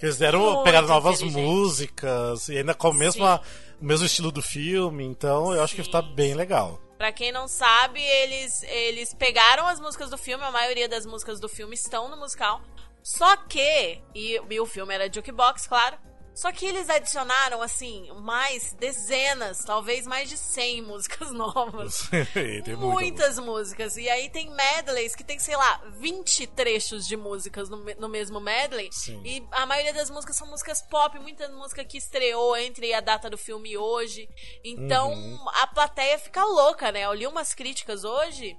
Eles 0.00 0.16
deram, 0.16 0.62
pegaram 0.62 0.88
novas 0.88 1.20
músicas, 1.22 2.48
e 2.48 2.56
ainda 2.56 2.74
com 2.74 2.88
a 2.88 2.94
mesma, 2.94 3.40
o 3.78 3.84
mesmo 3.84 4.06
estilo 4.06 4.32
do 4.32 4.40
filme, 4.40 5.04
então 5.04 5.52
eu 5.52 5.62
acho 5.62 5.74
que 5.74 5.84
Sim. 5.84 5.90
tá 5.90 6.00
bem 6.00 6.32
legal. 6.32 6.80
Pra 6.96 7.12
quem 7.12 7.32
não 7.32 7.46
sabe, 7.46 8.00
eles, 8.00 8.62
eles 8.62 9.12
pegaram 9.14 9.66
as 9.66 9.78
músicas 9.78 10.10
do 10.10 10.16
filme, 10.16 10.44
a 10.44 10.50
maioria 10.50 10.88
das 10.88 11.04
músicas 11.04 11.38
do 11.38 11.48
filme 11.48 11.74
estão 11.74 12.08
no 12.08 12.16
musical. 12.16 12.62
Só 13.02 13.36
que, 13.36 14.02
e, 14.14 14.40
e 14.50 14.60
o 14.60 14.66
filme 14.66 14.94
era 14.94 15.12
jukebox, 15.12 15.66
claro. 15.66 15.98
Só 16.32 16.52
que 16.52 16.64
eles 16.64 16.88
adicionaram, 16.88 17.60
assim, 17.60 18.08
mais 18.22 18.72
dezenas, 18.74 19.64
talvez 19.64 20.06
mais 20.06 20.28
de 20.28 20.38
100 20.38 20.82
músicas 20.86 21.32
novas. 21.32 22.08
Muita 22.32 22.76
Muitas 22.76 23.38
músicas. 23.38 23.96
E 23.96 24.08
aí 24.08 24.30
tem 24.30 24.48
medleys 24.48 25.14
que 25.14 25.24
tem, 25.24 25.38
sei 25.38 25.56
lá, 25.56 25.82
20 25.98 26.46
trechos 26.46 27.06
de 27.06 27.16
músicas 27.16 27.68
no, 27.68 27.78
no 27.98 28.08
mesmo 28.08 28.40
medley. 28.40 28.88
Sim. 28.92 29.20
E 29.24 29.46
a 29.50 29.66
maioria 29.66 29.92
das 29.92 30.08
músicas 30.08 30.36
são 30.36 30.46
músicas 30.48 30.80
pop, 30.82 31.18
muita 31.18 31.48
música 31.48 31.84
que 31.84 31.98
estreou 31.98 32.56
entre 32.56 32.94
a 32.94 33.00
data 33.00 33.28
do 33.28 33.36
filme 33.36 33.72
e 33.72 33.76
hoje. 33.76 34.28
Então 34.64 35.12
Uhum. 35.12 35.44
a 35.62 35.66
plateia 35.66 36.16
fica 36.18 36.44
louca, 36.44 36.92
né? 36.92 37.02
Eu 37.02 37.12
li 37.12 37.26
umas 37.26 37.54
críticas 37.54 38.04
hoje. 38.04 38.56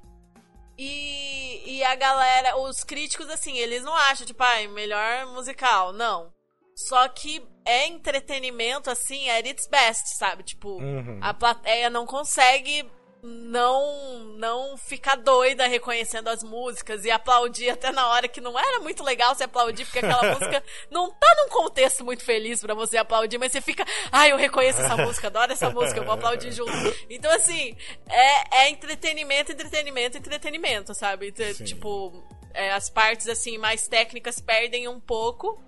E, 0.84 1.78
e 1.78 1.84
a 1.84 1.94
galera, 1.96 2.58
os 2.58 2.84
críticos, 2.84 3.30
assim, 3.30 3.56
eles 3.58 3.84
não 3.84 3.96
acham, 3.96 4.26
tipo, 4.26 4.42
ai, 4.44 4.68
melhor 4.68 5.28
musical. 5.28 5.94
Não. 5.94 6.34
Só 6.76 7.08
que 7.10 7.46
é 7.66 7.88
entretenimento, 7.88 8.90
assim, 8.90 9.30
at 9.30 9.46
its 9.48 9.68
best, 9.68 10.18
sabe? 10.18 10.42
Tipo, 10.44 10.82
Uhum. 10.82 11.20
a 11.22 11.34
plateia 11.34 11.90
não 11.90 12.06
consegue 12.08 12.90
não 13.24 14.24
não 14.38 14.78
ficar 14.78 15.16
doida 15.16 15.68
reconhecendo 15.68 16.28
as 16.28 16.42
músicas 16.42 17.06
e 17.06 17.12
aplaudir 17.12 17.70
até 17.70 17.92
na 17.92 18.08
hora 18.08 18.28
que 18.28 18.42
não 18.42 18.58
era 18.58 18.80
muito 18.80 19.04
legal 19.04 19.36
você 19.36 19.44
aplaudir, 19.44 19.86
porque 19.86 20.00
aquela 20.00 20.24
música 20.34 20.64
não 20.90 21.12
tá 21.12 21.28
num 21.38 21.50
contexto 21.50 22.04
muito 22.04 22.24
feliz 22.24 22.62
pra 22.62 22.74
você 22.74 22.98
aplaudir, 22.98 23.38
mas 23.38 23.52
você 23.52 23.62
fica, 23.62 23.86
ai, 24.12 24.32
eu 24.32 24.38
reconheço 24.38 24.82
essa 24.82 24.98
música, 24.98 25.28
adoro 25.28 25.54
essa 25.54 25.70
música, 25.70 26.00
eu 26.00 26.06
vou 26.06 26.14
aplaudir 26.14 26.52
junto. 26.52 26.72
Então, 27.10 27.32
assim, 27.32 27.76
é, 28.10 28.64
é 28.64 28.70
entretenimento, 28.70 29.52
entretenimento, 29.52 30.18
entretenimento, 30.18 30.94
sabe? 30.94 31.34
Sim. 31.36 31.64
Tipo, 31.64 32.24
é, 32.54 32.72
as 32.72 32.90
partes, 32.90 33.28
assim, 33.28 33.58
mais 33.58 33.88
técnicas 33.88 34.40
perdem 34.40 34.88
um 34.88 35.00
pouco. 35.00 35.62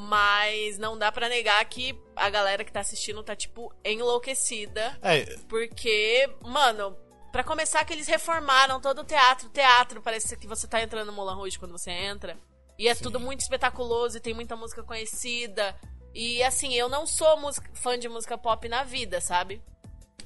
Mas 0.00 0.78
não 0.78 0.96
dá 0.96 1.10
pra 1.10 1.28
negar 1.28 1.64
que 1.64 1.98
a 2.14 2.30
galera 2.30 2.64
que 2.64 2.72
tá 2.72 2.80
assistindo 2.80 3.22
tá, 3.24 3.34
tipo, 3.34 3.74
enlouquecida. 3.84 4.96
É, 5.02 5.24
Porque, 5.48 6.28
mano, 6.42 6.96
pra 7.32 7.42
começar 7.42 7.84
que 7.84 7.92
eles 7.92 8.06
reformaram 8.06 8.80
todo 8.80 9.00
o 9.00 9.04
teatro. 9.04 9.48
O 9.48 9.50
teatro 9.50 10.00
parece 10.00 10.36
que 10.36 10.46
você 10.46 10.68
tá 10.68 10.80
entrando 10.80 11.08
no 11.08 11.12
Moulin 11.12 11.34
Rouge 11.34 11.58
quando 11.58 11.72
você 11.76 11.90
entra. 11.90 12.38
E 12.78 12.86
é 12.86 12.94
tudo 12.94 13.18
muito 13.18 13.40
espetaculoso 13.40 14.16
e 14.16 14.20
tem 14.20 14.32
muita 14.32 14.54
música 14.54 14.84
conhecida. 14.84 15.74
E 16.14 16.42
assim, 16.44 16.74
eu 16.74 16.88
não 16.88 17.04
sou 17.06 17.36
música- 17.36 17.68
fã 17.74 17.98
de 17.98 18.08
música 18.08 18.38
pop 18.38 18.68
na 18.68 18.84
vida, 18.84 19.20
sabe? 19.20 19.60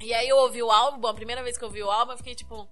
E 0.01 0.13
aí 0.13 0.29
eu 0.29 0.37
ouvi 0.37 0.63
o 0.63 0.71
álbum, 0.71 1.07
a 1.09 1.15
primeira 1.15 1.43
vez 1.43 1.57
que 1.57 1.65
eu 1.65 1.69
ouvi 1.69 1.83
o 1.83 1.91
álbum, 1.91 2.13
eu 2.13 2.19
fiquei 2.19 2.35
tipo, 2.35 2.69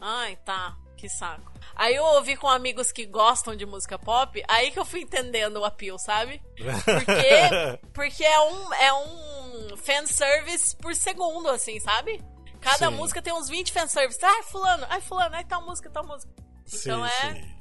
ai, 0.00 0.36
tá, 0.44 0.76
que 0.96 1.08
saco. 1.08 1.52
Aí 1.76 1.94
eu 1.94 2.04
ouvi 2.04 2.36
com 2.36 2.48
amigos 2.48 2.90
que 2.90 3.04
gostam 3.04 3.54
de 3.54 3.66
música 3.66 3.98
pop, 3.98 4.42
aí 4.48 4.70
que 4.70 4.78
eu 4.78 4.84
fui 4.84 5.02
entendendo 5.02 5.58
o 5.58 5.64
appeal, 5.64 5.98
sabe? 5.98 6.42
Porque, 6.56 7.86
porque 7.92 8.24
é 8.24 8.40
um, 8.40 8.74
é 8.74 8.92
um 8.94 9.76
fanservice 9.76 10.74
por 10.74 10.94
segundo, 10.94 11.50
assim, 11.50 11.78
sabe? 11.78 12.22
Cada 12.62 12.90
Sim. 12.90 12.96
música 12.96 13.20
tem 13.20 13.32
uns 13.32 13.48
20 13.48 13.72
fanservices. 13.72 14.22
Ai, 14.24 14.42
fulano, 14.42 14.86
ai, 14.88 15.00
fulano, 15.02 15.36
ai, 15.36 15.44
tal 15.44 15.64
música, 15.64 15.90
tal 15.90 16.04
música. 16.04 16.32
Então 16.74 17.06
sim, 17.06 17.12
é 17.26 17.34
sim. 17.34 17.56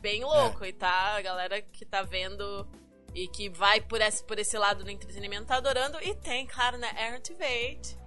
bem 0.00 0.24
louco. 0.24 0.64
E 0.64 0.72
tá, 0.72 1.16
a 1.16 1.20
galera 1.20 1.60
que 1.60 1.84
tá 1.84 2.02
vendo 2.02 2.66
e 3.12 3.26
que 3.26 3.48
vai 3.48 3.80
por 3.80 4.00
esse, 4.00 4.22
por 4.24 4.38
esse 4.38 4.56
lado 4.56 4.84
do 4.84 4.90
entretenimento 4.90 5.46
tá 5.46 5.56
adorando. 5.56 5.98
E 6.00 6.14
tem, 6.14 6.46
claro, 6.46 6.78
né, 6.78 6.90
Aaron 6.96 7.20
Tveit. 7.20 7.98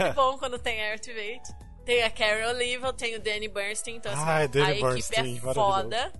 É 0.00 0.12
bom 0.14 0.38
quando 0.38 0.58
tem 0.58 0.82
Aaron 0.82 0.98
Tveit. 0.98 1.42
Tem 1.88 2.02
a 2.02 2.10
Carol 2.10 2.50
Oliva, 2.50 2.92
tem 2.92 3.16
o 3.16 3.18
Danny 3.18 3.48
Bernstein. 3.48 3.96
Então, 3.96 4.12
assim, 4.12 4.22
Ai, 4.26 4.46
Danny 4.46 4.66
a 4.66 4.70
equipe 4.72 4.82
Bernstein, 4.90 5.36
é 5.38 5.54
foda. 5.54 6.12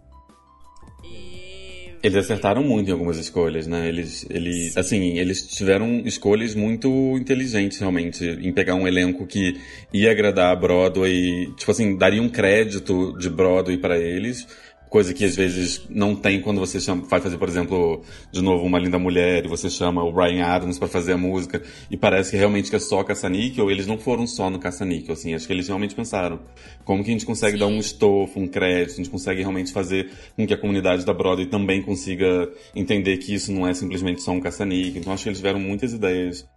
E... 1.04 1.90
Eles 2.02 2.16
acertaram 2.16 2.62
muito 2.62 2.88
em 2.88 2.92
algumas 2.92 3.18
escolhas, 3.18 3.66
né? 3.66 3.86
Eles, 3.86 4.24
eles, 4.30 4.74
assim, 4.78 5.18
eles 5.18 5.46
tiveram 5.46 6.00
escolhas 6.06 6.54
muito 6.54 6.88
inteligentes, 7.18 7.78
realmente, 7.80 8.24
em 8.24 8.50
pegar 8.50 8.76
um 8.76 8.88
elenco 8.88 9.26
que 9.26 9.60
ia 9.92 10.10
agradar 10.10 10.52
a 10.52 10.56
Broadway, 10.56 11.52
tipo 11.58 11.70
assim, 11.70 11.98
daria 11.98 12.22
um 12.22 12.30
crédito 12.30 13.14
de 13.18 13.28
Broadway 13.28 13.76
pra 13.76 13.98
eles, 13.98 14.46
coisa 14.88 15.12
que 15.12 15.24
às 15.24 15.36
vezes 15.36 15.82
não 15.88 16.14
tem 16.14 16.40
quando 16.40 16.58
você 16.58 16.80
chama, 16.80 17.02
vai 17.02 17.20
fazer, 17.20 17.38
por 17.38 17.48
exemplo, 17.48 18.02
de 18.32 18.42
novo, 18.42 18.64
Uma 18.64 18.78
Linda 18.78 18.98
Mulher, 18.98 19.44
e 19.44 19.48
você 19.48 19.68
chama 19.68 20.02
o 20.02 20.12
Brian 20.12 20.44
Adams 20.44 20.78
pra 20.78 20.88
fazer 20.88 21.12
a 21.12 21.18
música, 21.18 21.62
e 21.90 21.96
parece 21.96 22.30
que 22.30 22.36
realmente 22.36 22.70
que 22.70 22.76
é 22.76 22.78
só 22.78 23.02
Caça-Níquel, 23.04 23.70
eles 23.70 23.86
não 23.86 23.98
foram 23.98 24.26
só 24.26 24.50
no 24.50 24.58
Caça-Níquel, 24.58 25.12
assim, 25.12 25.34
acho 25.34 25.46
que 25.46 25.52
eles 25.52 25.68
realmente 25.68 25.94
pensaram, 25.94 26.40
como 26.84 27.04
que 27.04 27.10
a 27.10 27.12
gente 27.12 27.26
consegue 27.26 27.52
Sim. 27.52 27.60
dar 27.60 27.66
um 27.66 27.78
estofo, 27.78 28.40
um 28.40 28.48
crédito, 28.48 28.94
a 28.94 28.96
gente 28.96 29.10
consegue 29.10 29.40
realmente 29.40 29.72
fazer 29.72 30.10
com 30.36 30.46
que 30.46 30.54
a 30.54 30.58
comunidade 30.58 31.04
da 31.04 31.12
Broadway 31.12 31.46
também 31.46 31.82
consiga 31.82 32.50
entender 32.74 33.18
que 33.18 33.34
isso 33.34 33.52
não 33.52 33.66
é 33.66 33.74
simplesmente 33.74 34.22
só 34.22 34.32
um 34.32 34.40
caça-níquel. 34.40 35.00
Então 35.00 35.12
acho 35.12 35.22
que 35.22 35.28
eles 35.28 35.38
tiveram 35.38 35.60
muitas 35.60 35.92
ideias 35.92 36.48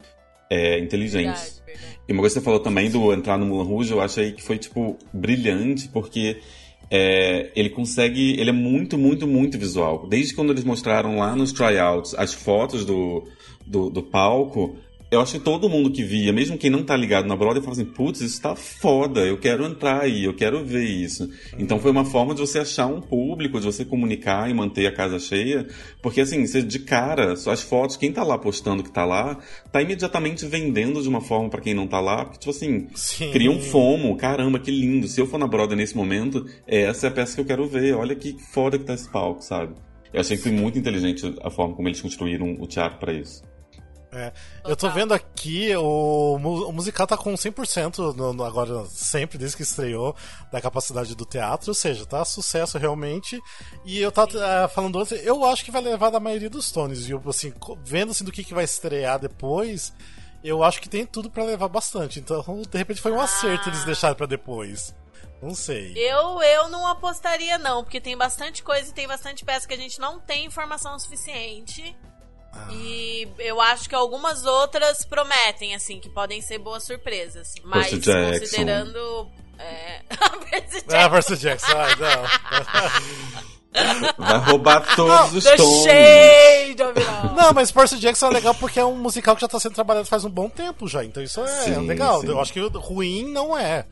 é, 0.50 0.80
inteligentes. 0.80 1.62
Verdade, 1.66 1.80
verdade. 1.80 2.00
E 2.08 2.14
uma 2.14 2.22
coisa 2.22 2.36
que 2.36 2.40
você 2.40 2.46
falou 2.46 2.60
também 2.60 2.90
do 2.90 3.14
entrar 3.14 3.38
no 3.38 3.46
Moulin 3.46 3.68
Rouge, 3.68 3.92
eu 3.92 4.02
achei 4.02 4.32
que 4.34 4.42
foi, 4.42 4.58
tipo, 4.58 4.98
brilhante, 5.14 5.88
porque 5.88 6.40
é, 6.92 7.50
ele 7.56 7.70
consegue. 7.70 8.38
Ele 8.38 8.50
é 8.50 8.54
muito, 8.54 8.98
muito, 8.98 9.26
muito 9.26 9.58
visual. 9.58 10.06
Desde 10.10 10.36
quando 10.36 10.52
eles 10.52 10.66
mostraram 10.66 11.18
lá 11.18 11.34
nos 11.34 11.54
tryouts 11.54 12.14
as 12.16 12.34
fotos 12.34 12.84
do, 12.84 13.24
do, 13.66 13.90
do 13.90 14.04
palco. 14.04 14.76
Eu 15.12 15.20
acho 15.20 15.34
que 15.34 15.40
todo 15.40 15.68
mundo 15.68 15.92
que 15.92 16.06
via, 16.06 16.32
mesmo 16.32 16.58
quem 16.58 16.70
não 16.70 16.84
tá 16.84 16.96
ligado 16.96 17.28
na 17.28 17.36
Broadway, 17.36 17.62
fala 17.62 17.74
assim, 17.74 17.84
putz, 17.84 18.22
isso 18.22 18.42
tá 18.42 18.56
foda, 18.56 19.20
eu 19.20 19.38
quero 19.38 19.66
entrar 19.66 20.04
aí, 20.04 20.24
eu 20.24 20.34
quero 20.34 20.64
ver 20.64 20.86
isso. 20.86 21.30
Então 21.60 21.78
foi 21.82 21.92
uma 21.92 22.06
forma 22.06 22.34
de 22.34 22.40
você 22.40 22.60
achar 22.60 22.88
um 22.88 23.02
público, 23.02 23.60
de 23.60 23.66
você 23.66 23.84
comunicar 23.84 24.50
e 24.50 24.54
manter 24.54 24.88
a 24.88 24.92
casa 24.94 25.20
cheia, 25.20 25.68
porque 26.02 26.22
assim, 26.22 26.48
você 26.48 26.64
de 26.64 26.80
cara, 26.80 27.34
as 27.34 27.62
fotos, 27.62 27.98
quem 27.98 28.14
tá 28.14 28.24
lá 28.24 28.38
postando 28.38 28.84
que 28.84 28.90
tá 28.90 29.04
lá, 29.04 29.38
tá 29.70 29.82
imediatamente 29.82 30.46
vendendo 30.46 31.02
de 31.02 31.10
uma 31.10 31.20
forma 31.20 31.50
pra 31.50 31.60
quem 31.60 31.74
não 31.74 31.88
tá 31.88 32.00
lá, 32.00 32.24
porque 32.24 32.40
tipo 32.40 32.52
assim, 32.52 32.88
Sim. 32.96 33.32
cria 33.32 33.52
um 33.52 33.60
fomo, 33.60 34.16
caramba, 34.16 34.60
que 34.60 34.72
lindo. 34.72 35.10
Se 35.10 35.20
eu 35.20 35.28
for 35.28 35.38
na 35.38 35.46
Broadway 35.46 35.76
nesse 35.76 35.98
momento, 35.98 36.46
essa 36.66 37.08
é 37.08 37.10
a 37.10 37.12
peça 37.12 37.36
que 37.36 37.42
eu 37.42 37.46
quero 37.46 37.68
ver, 37.68 37.96
olha 37.96 38.16
que 38.16 38.38
foda 38.54 38.80
que 38.80 38.86
tá 38.86 38.94
esse 38.94 39.10
palco, 39.10 39.44
sabe? 39.44 39.76
Eu 40.14 40.22
achei 40.22 40.38
que 40.38 40.44
foi 40.44 40.54
muito 40.54 40.80
inteligente 40.80 41.36
a 41.42 41.50
forma 41.50 41.76
como 41.76 41.90
eles 41.90 42.02
construíram 42.02 42.56
o 42.62 42.66
teatro 42.66 42.98
pra 42.98 43.12
isso. 43.12 43.51
É. 44.14 44.34
Eu 44.66 44.76
tô 44.76 44.90
vendo 44.90 45.14
aqui, 45.14 45.74
o, 45.78 46.36
o 46.36 46.72
musical 46.74 47.08
tá 47.08 47.16
com 47.16 47.34
100% 47.34 48.14
no, 48.14 48.34
no- 48.34 48.44
agora, 48.44 48.86
sempre, 48.88 49.38
desde 49.38 49.56
que 49.56 49.64
estreou, 49.64 50.14
da 50.52 50.60
capacidade 50.60 51.16
do 51.16 51.26
teatro, 51.26 51.70
ou 51.70 51.74
seja, 51.74 52.06
tá 52.06 52.24
sucesso 52.26 52.78
realmente. 52.78 53.40
E 53.86 54.00
eu 54.00 54.12
tava 54.12 54.32
eh, 54.38 54.68
falando 54.68 55.00
antes, 55.00 55.14
eu 55.26 55.46
acho 55.46 55.64
que 55.64 55.72
vai 55.72 55.82
levar 55.82 56.10
da 56.10 56.20
maioria 56.20 56.50
dos 56.50 56.70
Tones, 56.72 57.06
viu? 57.06 57.22
Assim, 57.26 57.54
vendo 57.86 58.12
assim, 58.12 58.26
do 58.26 58.34
que, 58.34 58.44
que 58.44 58.54
vai 58.54 58.66
estrear 58.66 59.18
depois, 59.18 59.94
eu 60.44 60.62
acho 60.62 60.82
que 60.82 60.90
tem 60.90 61.06
tudo 61.06 61.30
pra 61.30 61.46
levar 61.46 61.70
bastante. 61.70 62.20
Então, 62.20 62.44
de 62.70 62.78
repente 62.78 63.00
foi 63.00 63.14
um 63.14 63.22
acerto 63.22 63.70
eles 63.70 63.86
deixarem 63.86 64.18
pra 64.18 64.26
depois. 64.28 64.94
Não 65.42 65.56
sei. 65.56 65.94
Eu, 65.96 66.42
eu 66.42 66.68
não 66.68 66.86
apostaria, 66.86 67.58
não, 67.58 67.82
porque 67.84 68.02
tem 68.02 68.16
bastante 68.18 68.62
coisa 68.62 68.90
e 68.90 68.94
tem 68.94 69.08
bastante 69.08 69.46
peça 69.46 69.66
que 69.68 69.74
a 69.74 69.78
gente 69.78 70.00
não 70.02 70.20
tem 70.20 70.46
informação 70.46 71.00
suficiente. 71.00 71.96
Ah. 72.54 72.68
E 72.74 73.28
eu 73.40 73.60
acho 73.62 73.88
que 73.88 73.96
algumas 73.96 74.46
outras 74.46 75.06
prometem, 75.06 75.74
assim, 75.76 76.00
que 76.00 76.10
podem 76.10 76.42
ser 76.42 76.58
boas 76.58 76.84
surpresas. 76.84 77.54
Mas 77.64 77.88
Percy 77.90 78.00
Jackson. 78.00 78.40
considerando. 78.40 79.32
É... 79.58 80.02
Percy 80.50 80.86
Ah, 80.90 81.08
Jackson. 81.08 81.10
Percy 81.10 81.38
Jackson, 81.38 81.72
ah, 81.78 81.96
não. 84.18 84.26
Vai 84.26 84.38
roubar 84.40 84.84
todos 84.96 85.34
os 85.36 85.44
The 85.44 85.56
tons. 85.56 85.86
Não, 87.38 87.54
mas 87.54 87.72
Percy 87.72 87.98
Jackson 88.00 88.28
é 88.28 88.32
legal 88.32 88.54
porque 88.56 88.80
é 88.80 88.86
um 88.86 88.98
musical 88.98 89.36
que 89.36 89.42
já 89.42 89.48
tá 89.48 89.60
sendo 89.60 89.76
trabalhado 89.76 90.08
faz 90.08 90.26
um 90.26 90.30
bom 90.30 90.50
tempo 90.50 90.88
já. 90.88 91.04
Então 91.06 91.24
isso 91.24 91.40
é 91.42 91.48
Sim, 91.48 91.88
legal. 91.88 92.22
sim. 92.22 92.28
Eu 92.28 92.40
acho 92.42 92.52
que 92.52 92.60
ruim 92.60 93.24
não 93.32 93.58
é. 93.58 93.86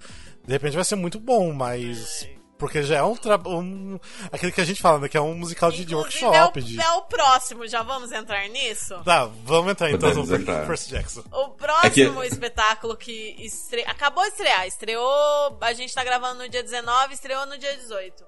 De 0.46 0.54
repente 0.54 0.76
vai 0.76 0.84
ser 0.84 0.96
muito 0.96 1.20
bom, 1.20 1.54
mas. 1.54 2.28
Porque 2.60 2.84
já 2.84 2.98
é 2.98 3.04
um, 3.04 3.16
tra... 3.16 3.38
um 3.48 3.98
aquele 4.32 4.52
que 4.52 4.60
a 4.60 4.66
gente 4.66 4.82
fala, 4.82 5.00
né? 5.00 5.08
Que 5.08 5.18
é 5.18 5.22
um 5.22 5.34
musical 5.34 5.72
de, 5.72 5.86
de 5.86 5.96
Inclusive, 5.96 6.26
workshop. 6.26 6.60
é, 6.60 6.62
o, 6.62 6.66
De... 6.66 6.80
é 6.82 6.92
o 6.92 7.02
próximo, 7.04 7.66
já 7.66 7.82
vamos 7.82 8.12
entrar 8.12 8.48
nisso? 8.50 9.02
Tá, 9.06 9.26
vamos 9.46 9.72
entrar 9.72 9.90
então 9.90 10.10
Podemos 10.10 10.30
no 10.30 10.36
entrar. 10.36 10.68
Percy 10.68 10.90
Jackson. 10.90 11.24
O 11.32 11.50
próximo 11.52 12.22
É 12.22 12.28
espetáculo 12.28 12.98
que 12.98 13.34
estre... 13.40 13.82
acabou 13.86 14.24
de 14.26 14.32
estrear, 14.32 14.68
estreou, 14.68 15.58
a 15.62 15.72
gente 15.74 15.94
tá 15.96 16.04
gravando 16.04 16.44
no 16.44 16.50
dia 16.50 16.62
19, 16.62 17.14
estreou 17.14 17.46
no 17.46 17.58
dia 17.58 17.76
18. 17.78 18.26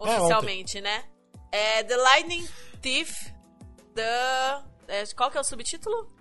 Oficialmente, 0.00 0.80
né? 0.80 1.04
É 1.52 1.82
The 1.84 1.96
Lightning 1.96 2.46
Thief, 2.82 3.12
The... 3.94 4.62
é, 4.88 5.04
qual 5.16 5.30
que 5.30 5.38
é 5.38 5.40
o 5.40 5.44
subtítulo? 5.44 6.12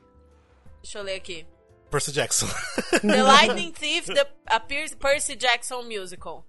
Deixa 0.82 1.00
eu 1.00 1.04
ler 1.04 1.16
aqui. 1.16 1.46
Percy 1.90 2.12
Jackson. 2.12 2.48
The 3.02 3.24
Lightning 3.24 3.72
Thief, 3.72 4.06
the, 4.06 4.28
a 4.46 4.60
Percy 4.60 5.36
Jackson 5.36 5.84
Musical. 5.84 6.46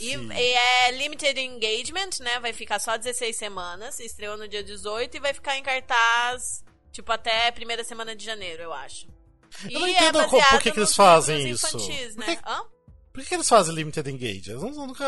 E, 0.00 0.14
e 0.14 0.52
é 0.54 0.90
limited 0.92 1.38
engagement, 1.40 2.10
né? 2.20 2.38
Vai 2.40 2.52
ficar 2.52 2.78
só 2.78 2.96
16 2.96 3.36
semanas. 3.36 3.98
Estreou 4.00 4.36
no 4.36 4.46
dia 4.48 4.62
18 4.62 5.16
e 5.16 5.20
vai 5.20 5.32
ficar 5.34 5.56
em 5.56 5.62
cartaz, 5.62 6.64
tipo, 6.92 7.10
até 7.12 7.50
primeira 7.50 7.82
semana 7.84 8.14
de 8.14 8.24
janeiro, 8.24 8.62
eu 8.62 8.72
acho. 8.72 9.06
Eu 9.70 9.80
não 9.80 9.88
E 9.88 9.92
entendo 9.92 10.20
é 10.20 10.28
por 10.28 10.60
que 10.60 10.70
que 10.72 10.78
eles 10.80 10.94
fazem 10.94 11.48
isso. 11.50 11.66
Infantis, 11.66 12.14
Por 12.14 12.26
né? 12.26 12.36
que- 12.36 12.42
Hã? 12.48 12.60
Por 13.12 13.22
que, 13.22 13.28
que 13.30 13.34
eles 13.34 13.48
fazem 13.48 13.74
limited 13.74 14.08
engage? 14.08 14.50
Eu 14.50 14.60
nu- 14.60 14.86
nunca. 14.86 15.04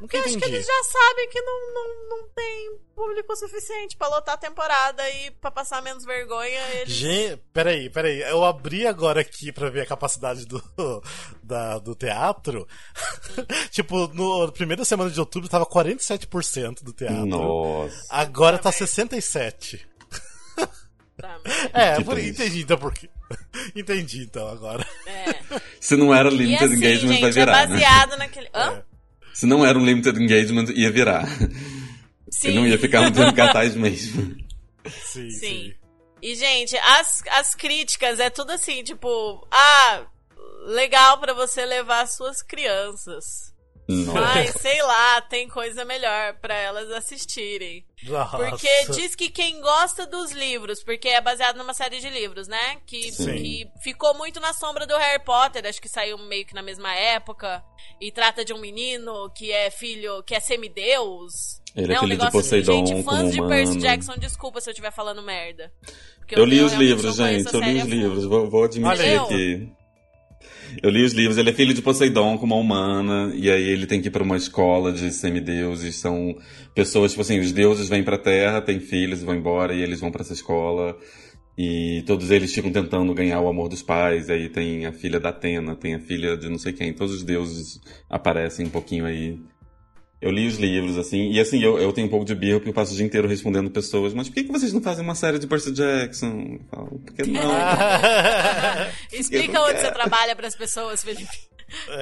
Nunca 0.00 0.16
Eu 0.18 0.24
acho 0.24 0.36
que 0.38 0.44
eles 0.44 0.66
já 0.66 0.82
sabem 0.84 1.28
que 1.30 1.40
não, 1.40 1.72
não, 1.72 2.08
não 2.10 2.28
tem 2.28 2.78
público 2.94 3.34
suficiente 3.34 3.96
pra 3.96 4.08
lotar 4.08 4.34
a 4.34 4.38
temporada 4.38 5.08
e 5.10 5.30
pra 5.30 5.50
passar 5.50 5.80
menos 5.82 6.04
vergonha. 6.04 6.60
Eles... 6.74 6.92
Gente, 6.92 7.42
peraí, 7.54 7.88
peraí. 7.88 8.20
Eu 8.20 8.44
abri 8.44 8.86
agora 8.86 9.22
aqui 9.22 9.50
pra 9.50 9.70
ver 9.70 9.80
a 9.82 9.86
capacidade 9.86 10.44
do, 10.44 10.62
da, 11.42 11.78
do 11.78 11.94
teatro. 11.94 12.68
tipo, 13.70 14.08
no, 14.08 14.44
na 14.46 14.52
primeira 14.52 14.84
semana 14.84 15.10
de 15.10 15.18
outubro 15.18 15.48
tava 15.48 15.64
47% 15.64 16.82
do 16.82 16.92
teatro. 16.92 17.24
Nossa. 17.24 17.96
Agora 18.10 18.58
tá 18.58 18.70
67%. 18.70 19.80
Tá, 21.16 21.40
É, 21.72 21.96
Que 21.96 22.04
por, 22.04 22.18
entendi 22.18 22.60
então 22.62 22.76
por 22.76 22.92
quê. 22.92 23.08
Entendi 23.74 24.22
então 24.22 24.48
agora. 24.48 24.86
é. 25.06 25.60
Se 25.80 25.96
não 25.96 26.14
era 26.14 26.28
limited 26.28 26.64
assim, 26.64 26.74
engagement, 26.74 27.12
gente, 27.12 27.20
vai 27.20 27.30
é 27.30 27.32
virar. 27.32 27.52
né? 27.52 27.74
baseado 27.74 28.16
naquele. 28.18 28.48
Hã? 28.54 28.72
É. 28.72 28.82
Se 29.34 29.46
não 29.46 29.64
era 29.64 29.78
um 29.78 29.84
limited 29.84 30.18
engagement, 30.18 30.66
ia 30.74 30.90
virar. 30.90 31.26
Sim. 32.30 32.48
Ele 32.48 32.54
não 32.60 32.66
ia 32.66 32.78
ficar 32.78 33.02
muito 33.02 33.20
em 33.20 33.32
cartaz 33.34 33.74
mesmo. 33.74 34.36
Sim, 34.86 35.30
sim. 35.30 35.30
Sim. 35.30 35.74
E, 36.22 36.34
gente, 36.34 36.76
as, 36.78 37.22
as 37.36 37.54
críticas 37.54 38.18
é 38.18 38.30
tudo 38.30 38.50
assim, 38.50 38.82
tipo, 38.82 39.46
ah, 39.50 40.06
legal 40.66 41.20
pra 41.20 41.34
você 41.34 41.64
levar 41.64 42.06
suas 42.08 42.42
crianças. 42.42 43.45
Nossa. 43.88 44.20
Mas, 44.20 44.50
sei 44.60 44.82
lá, 44.82 45.20
tem 45.22 45.48
coisa 45.48 45.84
melhor 45.84 46.34
pra 46.40 46.54
elas 46.54 46.90
assistirem. 46.90 47.84
Nossa. 48.04 48.36
Porque 48.36 48.68
diz 48.90 49.14
que 49.14 49.30
quem 49.30 49.60
gosta 49.60 50.06
dos 50.06 50.32
livros, 50.32 50.82
porque 50.82 51.08
é 51.08 51.20
baseado 51.20 51.56
numa 51.56 51.72
série 51.72 52.00
de 52.00 52.08
livros, 52.10 52.48
né? 52.48 52.78
Que, 52.84 53.12
que 53.12 53.68
ficou 53.82 54.12
muito 54.14 54.40
na 54.40 54.52
sombra 54.52 54.86
do 54.86 54.96
Harry 54.96 55.22
Potter, 55.24 55.66
acho 55.66 55.80
que 55.80 55.88
saiu 55.88 56.18
meio 56.18 56.44
que 56.44 56.54
na 56.54 56.62
mesma 56.62 56.92
época. 56.94 57.62
E 58.00 58.10
trata 58.10 58.44
de 58.44 58.52
um 58.52 58.58
menino 58.58 59.30
que 59.30 59.52
é 59.52 59.70
filho, 59.70 60.22
que 60.24 60.34
é 60.34 60.40
semideus. 60.40 61.60
Ele 61.74 61.86
é 61.86 61.88
né? 61.88 61.98
um 61.98 62.00
filho 62.00 62.16
de 62.16 62.22
assim, 62.22 62.32
Poseidon 62.32 62.72
gente, 62.72 62.90
como 62.90 63.04
fãs 63.04 63.32
de 63.32 63.46
Percy. 63.46 63.78
Jackson, 63.78 64.14
desculpa 64.18 64.60
se 64.60 64.68
eu 64.68 64.72
estiver 64.72 64.90
falando 64.90 65.22
merda. 65.22 65.72
Porque 66.18 66.34
Eu 66.34 66.44
li 66.44 66.60
os 66.60 66.72
livros, 66.72 67.16
gente. 67.16 67.54
Eu 67.54 67.60
li 67.60 67.78
os 67.78 67.84
livros. 67.84 68.24
Vou, 68.24 68.50
vou 68.50 68.64
admitir 68.64 69.00
aí. 69.00 69.16
aqui. 69.16 69.72
Eu 70.82 70.90
li 70.90 71.04
os 71.04 71.12
livros. 71.12 71.38
Ele 71.38 71.50
é 71.50 71.52
filho 71.52 71.74
de 71.74 71.82
Poseidon 71.82 72.38
com 72.38 72.46
uma 72.46 72.56
humana. 72.56 73.32
E 73.34 73.50
aí 73.50 73.68
ele 73.68 73.86
tem 73.86 74.00
que 74.00 74.08
ir 74.08 74.10
pra 74.10 74.22
uma 74.22 74.36
escola 74.36 74.92
de 74.92 75.10
semideuses. 75.12 75.96
São 75.96 76.36
pessoas, 76.74 77.12
tipo 77.12 77.22
assim, 77.22 77.38
os 77.38 77.52
deuses 77.52 77.88
vêm 77.88 78.02
pra 78.02 78.18
Terra, 78.18 78.60
têm 78.60 78.80
filhos, 78.80 79.22
vão 79.22 79.34
embora 79.34 79.74
e 79.74 79.82
eles 79.82 80.00
vão 80.00 80.10
pra 80.10 80.22
essa 80.22 80.32
escola. 80.32 80.96
E 81.58 82.02
todos 82.06 82.30
eles 82.30 82.52
ficam 82.52 82.70
tentando 82.70 83.14
ganhar 83.14 83.40
o 83.40 83.48
amor 83.48 83.68
dos 83.68 83.82
pais. 83.82 84.28
Aí 84.28 84.48
tem 84.48 84.86
a 84.86 84.92
filha 84.92 85.18
da 85.18 85.30
Atena, 85.30 85.74
tem 85.74 85.94
a 85.94 85.98
filha 85.98 86.36
de 86.36 86.48
não 86.48 86.58
sei 86.58 86.72
quem. 86.72 86.92
Todos 86.92 87.14
os 87.14 87.22
deuses 87.22 87.80
aparecem 88.10 88.66
um 88.66 88.70
pouquinho 88.70 89.06
aí. 89.06 89.38
Eu 90.20 90.30
li 90.30 90.46
os 90.46 90.56
livros, 90.56 90.96
assim, 90.96 91.30
e 91.30 91.38
assim, 91.38 91.60
eu, 91.62 91.78
eu 91.78 91.92
tenho 91.92 92.06
um 92.06 92.10
pouco 92.10 92.24
de 92.24 92.34
birra 92.34 92.58
porque 92.58 92.70
eu 92.70 92.74
passo 92.74 92.92
o 92.94 92.96
dia 92.96 93.04
inteiro 93.04 93.28
respondendo 93.28 93.70
pessoas, 93.70 94.14
mas 94.14 94.28
por 94.28 94.34
que, 94.34 94.44
que 94.44 94.52
vocês 94.52 94.72
não 94.72 94.80
fazem 94.80 95.04
uma 95.04 95.14
série 95.14 95.38
de 95.38 95.46
Percy 95.46 95.72
Jackson? 95.72 96.58
Eu 96.58 96.60
falo, 96.70 96.98
por 97.00 97.12
que 97.12 97.30
não? 97.30 97.42
Explica 99.12 99.46
Eu 99.46 99.52
não 99.52 99.62
onde 99.64 99.74
quero. 99.74 99.86
você 99.86 99.92
trabalha 99.92 100.34
pras 100.34 100.56
pessoas, 100.56 101.04
Felipe. 101.04 101.28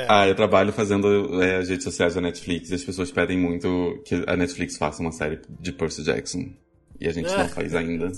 Ah, 0.08 0.28
eu 0.28 0.34
trabalho 0.34 0.72
fazendo 0.72 1.42
é, 1.42 1.56
as 1.56 1.68
redes 1.68 1.84
sociais 1.84 2.14
da 2.14 2.20
Netflix 2.20 2.70
e 2.70 2.74
as 2.74 2.84
pessoas 2.84 3.10
pedem 3.10 3.38
muito 3.38 4.00
que 4.04 4.22
a 4.26 4.36
Netflix 4.36 4.76
faça 4.76 5.02
uma 5.02 5.10
série 5.10 5.40
de 5.48 5.72
Percy 5.72 6.04
Jackson. 6.04 6.52
E 7.00 7.08
a 7.08 7.12
gente 7.12 7.30
não 7.32 7.48
faz 7.48 7.74
ainda. 7.74 8.12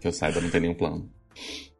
Que 0.00 0.06
eu 0.08 0.12
saiba, 0.12 0.40
não 0.40 0.50
tem 0.50 0.60
nenhum 0.60 0.74
plano. 0.74 1.10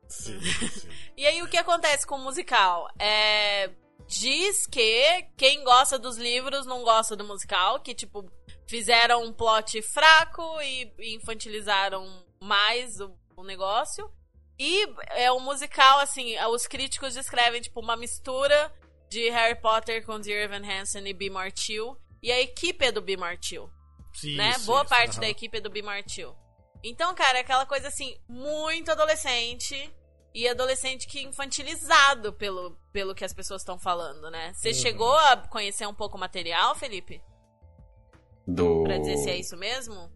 Sim, 0.09 0.38
sim. 0.40 0.88
E 1.16 1.24
aí 1.27 1.42
o 1.42 1.46
que 1.46 1.57
acontece 1.57 2.07
com 2.07 2.16
o 2.16 2.24
musical? 2.24 2.88
É. 2.98 3.70
Diz 4.07 4.67
que 4.67 5.27
quem 5.37 5.64
gosta 5.64 5.99
dos 5.99 6.17
livros 6.17 6.67
não 6.67 6.83
gosta 6.83 7.17
do 7.17 7.25
musical, 7.25 7.81
que 7.81 7.95
tipo, 7.95 8.31
fizeram 8.67 9.25
um 9.25 9.33
plot 9.33 9.81
fraco 9.83 10.43
e 10.61 10.93
infantilizaram 11.14 12.25
mais 12.40 13.01
o, 13.01 13.17
o 13.37 13.43
negócio. 13.43 14.11
E 14.59 14.87
é 15.11 15.33
um 15.33 15.40
musical, 15.40 15.99
assim, 15.99 16.38
os 16.47 16.67
críticos 16.67 17.14
descrevem, 17.14 17.61
tipo, 17.61 17.81
uma 17.81 17.97
mistura 17.97 18.73
de 19.09 19.29
Harry 19.31 19.61
Potter 19.61 20.05
com 20.05 20.21
Dear 20.21 20.45
Evan 20.45 20.64
Hansen 20.64 21.07
e 21.09 21.12
B. 21.12 21.31
Martil. 21.31 21.97
E 22.23 22.31
a 22.31 22.40
equipe 22.40 22.85
é 22.87 22.93
do 22.93 23.03
B. 23.03 23.17
Martil 23.17 23.71
Sim, 24.14 24.37
né? 24.37 24.51
isso, 24.51 24.67
Boa 24.67 24.83
isso, 24.83 24.88
parte 24.88 25.12
aham. 25.12 25.21
da 25.21 25.29
equipe 25.29 25.59
é 25.59 25.61
do 25.61 25.71
B. 25.71 25.83
Martil. 25.83 26.35
Então, 26.83 27.14
cara, 27.14 27.38
é 27.38 27.40
aquela 27.40 27.67
coisa 27.67 27.88
assim, 27.88 28.17
muito 28.29 28.90
adolescente. 28.90 29.93
E 30.35 30.49
adolescente 30.49 31.07
que 31.07 31.23
infantilizado 31.23 32.33
pelo, 32.33 32.77
pelo 32.92 33.14
que 33.14 33.25
as 33.25 33.33
pessoas 33.33 33.62
estão 33.62 33.79
falando, 33.79 34.29
né? 34.33 34.53
Você 34.53 34.68
Uhum. 34.70 34.75
chegou 34.75 35.16
a 35.16 35.37
conhecer 35.37 35.87
um 35.87 35.94
pouco 35.94 36.16
o 36.16 36.20
material, 36.20 36.75
Felipe? 36.75 37.23
Do. 38.47 38.83
Pra 38.83 38.99
dizer 38.99 39.16
se 39.18 39.31
é 39.31 39.37
isso 39.38 39.57
mesmo? 39.57 40.11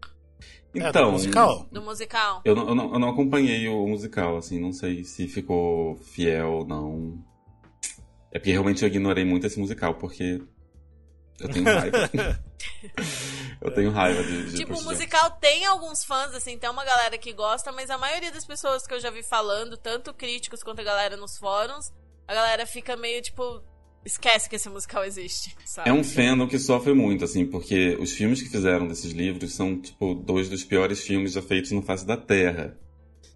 É, 0.75 0.79
do 0.81 0.87
Então. 0.89 1.11
musical? 1.13 1.67
Do 1.71 1.81
musical? 1.81 2.41
Eu 2.43 2.53
não, 2.55 2.67
eu, 2.67 2.75
não, 2.75 2.93
eu 2.93 2.99
não 2.99 3.09
acompanhei 3.09 3.67
o 3.69 3.87
musical, 3.87 4.37
assim, 4.37 4.59
não 4.59 4.71
sei 4.73 5.03
se 5.05 5.27
ficou 5.27 5.95
fiel 5.95 6.51
ou 6.51 6.65
não. 6.67 7.17
É 8.31 8.37
porque 8.37 8.51
realmente 8.51 8.83
eu 8.83 8.87
ignorei 8.89 9.23
muito 9.25 9.47
esse 9.47 9.57
musical, 9.57 9.95
porque 9.95 10.41
eu 11.39 11.49
tenho 11.49 11.63
raiva. 11.65 11.97
eu 13.69 13.71
tenho 13.71 13.91
raiva 13.91 14.23
de, 14.23 14.51
de 14.51 14.57
Tipo, 14.57 14.77
o 14.77 14.83
musical 14.83 15.31
tem 15.31 15.65
alguns 15.65 16.03
fãs, 16.03 16.33
assim, 16.33 16.57
tem 16.57 16.69
uma 16.69 16.85
galera 16.85 17.17
que 17.17 17.33
gosta, 17.33 17.71
mas 17.71 17.89
a 17.89 17.97
maioria 17.97 18.31
das 18.31 18.45
pessoas 18.45 18.85
que 18.87 18.93
eu 18.93 18.99
já 18.99 19.09
vi 19.09 19.23
falando, 19.23 19.77
tanto 19.77 20.13
críticos 20.13 20.63
quanto 20.63 20.79
a 20.79 20.83
galera 20.83 21.17
nos 21.17 21.37
fóruns, 21.37 21.91
a 22.27 22.33
galera 22.33 22.65
fica 22.65 22.95
meio 22.95 23.21
tipo. 23.21 23.63
Esquece 24.05 24.49
que 24.49 24.55
esse 24.55 24.69
musical 24.69 25.03
existe, 25.03 25.53
sabe? 25.65 25.89
É 25.89 25.93
um 25.93 26.05
fandom 26.05 26.47
que 26.47 26.57
sofre 26.57 26.93
muito, 26.93 27.25
assim, 27.25 27.45
porque 27.45 27.97
os 27.99 28.13
filmes 28.13 28.41
que 28.41 28.47
fizeram 28.47 28.87
desses 28.87 29.11
livros 29.11 29.53
são, 29.53 29.79
tipo, 29.79 30.13
dois 30.13 30.47
dos 30.47 30.63
piores 30.63 31.01
filmes 31.01 31.33
já 31.33 31.41
feitos 31.41 31.71
no 31.71 31.81
face 31.81 32.07
da 32.07 32.15
Terra. 32.15 32.77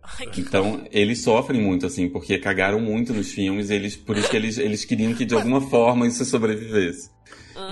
Ai, 0.02 0.30
Então, 0.38 0.88
eles 0.90 1.22
sofrem 1.22 1.62
muito, 1.62 1.86
assim, 1.86 2.08
porque 2.08 2.38
cagaram 2.38 2.80
muito 2.80 3.14
nos 3.14 3.32
filmes, 3.32 3.70
e 3.70 3.74
eles, 3.74 3.98
por 3.98 4.18
isso 4.18 4.30
que 4.30 4.38
eles, 4.38 4.58
eles 4.58 4.86
queriam 4.86 5.14
que, 5.14 5.26
de 5.26 5.36
alguma 5.36 5.60
forma, 5.70 6.08
isso 6.08 6.24
sobrevivesse. 6.24 7.10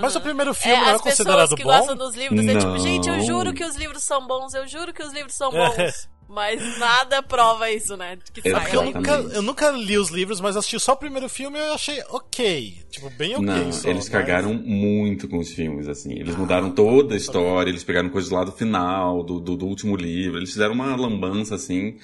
Mas 0.00 0.14
o 0.16 0.20
primeiro 0.20 0.54
filme 0.54 0.76
É, 0.76 0.80
não 0.80 0.88
é 0.88 0.92
as 0.92 1.02
pessoas 1.02 1.16
considerado 1.26 1.56
que 1.56 1.64
bom? 1.64 1.70
gostam 1.70 1.96
dos 1.96 2.14
livros 2.14 2.46
é 2.46 2.54
tipo, 2.58 2.66
Não. 2.70 2.78
gente, 2.78 3.08
eu 3.08 3.20
juro 3.20 3.52
que 3.52 3.64
os 3.64 3.76
livros 3.76 4.02
são 4.02 4.26
bons, 4.26 4.54
eu 4.54 4.66
juro 4.68 4.92
que 4.92 5.02
os 5.02 5.12
livros 5.12 5.34
são 5.34 5.50
bons. 5.50 6.08
Mas 6.28 6.78
nada 6.78 7.22
prova 7.22 7.70
isso, 7.70 7.94
né? 7.94 8.16
Que 8.32 8.48
É 8.48 8.52
sai 8.52 8.74
eu 8.74 8.84
nunca, 8.84 9.10
eu 9.10 9.42
nunca 9.42 9.70
li 9.70 9.98
os 9.98 10.08
livros, 10.08 10.40
mas 10.40 10.56
assisti 10.56 10.80
só 10.80 10.92
o 10.92 10.96
primeiro 10.96 11.28
filme 11.28 11.58
e 11.58 11.60
eu 11.62 11.74
achei 11.74 12.02
ok. 12.08 12.74
Tipo, 12.90 13.10
bem 13.10 13.32
ok. 13.34 13.44
Não, 13.44 13.70
só, 13.72 13.88
eles 13.90 14.04
mas- 14.04 14.08
cagaram 14.08 14.54
muito 14.54 15.28
com 15.28 15.36
os 15.38 15.50
filmes, 15.52 15.88
assim. 15.88 16.12
Eles 16.12 16.34
Ah, 16.34 16.38
mudaram 16.38 16.70
toda 16.70 17.12
a 17.12 17.16
história, 17.18 17.68
eles 17.68 17.84
pegaram 17.84 18.08
coisas 18.08 18.30
lá 18.30 18.44
do 18.44 18.52
final, 18.52 19.22
do, 19.22 19.38
do, 19.40 19.56
do 19.58 19.66
último 19.66 19.94
livro, 19.94 20.38
eles 20.38 20.50
fizeram 20.52 20.72
uma 20.72 20.96
lambança, 20.96 21.54
assim. 21.54 21.98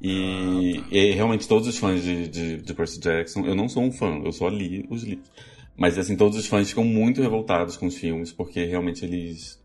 E, 0.00 0.78
Ah, 0.84 0.88
e 0.94 1.10
realmente 1.12 1.48
todos 1.48 1.66
os 1.66 1.76
fãs 1.76 2.02
de, 2.04 2.28
de, 2.28 2.56
de 2.58 2.74
Percy 2.74 3.00
Jackson, 3.00 3.40
eu 3.46 3.54
não 3.56 3.68
sou 3.68 3.82
um 3.82 3.90
fã, 3.90 4.20
eu 4.24 4.30
só 4.30 4.48
li 4.48 4.86
os 4.90 5.02
livros. 5.02 5.28
Mas 5.76 5.98
assim, 5.98 6.16
todos 6.16 6.38
os 6.38 6.46
fãs 6.46 6.68
ficam 6.68 6.84
muito 6.84 7.20
revoltados 7.20 7.76
com 7.76 7.86
os 7.86 7.96
filmes, 7.96 8.32
porque 8.32 8.64
realmente 8.64 9.04
eles 9.04 9.62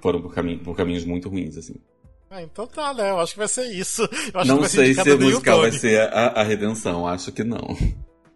foram 0.00 0.20
por, 0.20 0.34
caminho, 0.34 0.58
por 0.58 0.76
caminhos 0.76 1.04
muito 1.04 1.28
ruins, 1.28 1.56
assim. 1.56 1.76
Ah, 2.28 2.42
então 2.42 2.66
tá, 2.66 2.92
né? 2.94 3.10
Eu 3.10 3.20
acho 3.20 3.32
que 3.32 3.38
vai 3.38 3.48
ser 3.48 3.66
isso. 3.66 4.02
Eu 4.02 4.40
acho 4.40 4.50
que 4.50 4.56
não 4.56 4.62
ser 4.64 4.68
sei 4.68 4.94
se 4.94 5.00
o 5.02 5.18
nem 5.18 5.28
musical 5.28 5.60
vai 5.60 5.70
ser 5.70 6.00
a, 6.00 6.28
a 6.28 6.42
redenção, 6.42 7.06
acho 7.06 7.30
que 7.30 7.44
não. 7.44 7.76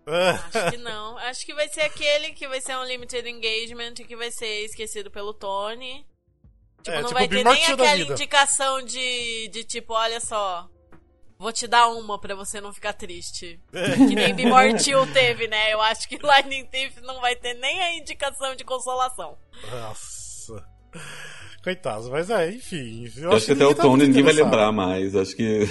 Acho 0.06 0.70
que 0.70 0.76
não. 0.84 1.18
Acho 1.18 1.46
que 1.46 1.54
vai 1.54 1.68
ser 1.68 1.80
aquele 1.80 2.32
que 2.32 2.46
vai 2.46 2.60
ser 2.60 2.76
um 2.76 2.84
limited 2.84 3.28
engagement 3.28 3.94
e 3.98 4.04
que 4.04 4.14
vai 4.14 4.30
ser 4.30 4.64
esquecido 4.66 5.10
pelo 5.10 5.32
Tony. 5.34 6.06
Tipo, 6.82 6.96
É, 6.96 7.00
não 7.00 7.08
tipo 7.08 7.14
vai 7.14 7.26
ter 7.28 7.42
nem 7.42 7.64
aquela 7.64 7.96
indicação 7.96 8.82
de, 8.82 9.48
de 9.48 9.64
tipo, 9.64 9.94
olha 9.94 10.20
só. 10.20 10.68
Vou 11.38 11.52
te 11.52 11.66
dar 11.66 11.88
uma 11.88 12.18
pra 12.18 12.34
você 12.34 12.60
não 12.60 12.72
ficar 12.72 12.94
triste. 12.94 13.60
Que 13.70 14.14
nem 14.14 14.34
Bimortil 14.34 15.06
teve, 15.12 15.46
né? 15.48 15.72
Eu 15.72 15.80
acho 15.82 16.08
que 16.08 16.18
Lightning 16.22 16.64
Thief 16.66 16.96
não 17.02 17.20
vai 17.20 17.36
ter 17.36 17.54
nem 17.54 17.80
a 17.82 17.94
indicação 17.94 18.56
de 18.56 18.64
consolação. 18.64 19.36
Nossa. 19.70 20.64
Coitados, 21.62 22.08
mas 22.08 22.30
é, 22.30 22.50
enfim. 22.50 23.10
Eu, 23.16 23.24
Eu 23.24 23.32
acho 23.32 23.46
que 23.46 23.52
até 23.52 23.66
o 23.66 23.74
tá 23.74 23.82
Tony 23.82 24.04
muito 24.04 24.06
ninguém 24.08 24.22
vai 24.22 24.32
lembrar 24.32 24.72
mais. 24.72 25.14
Acho 25.14 25.34
que 25.36 25.68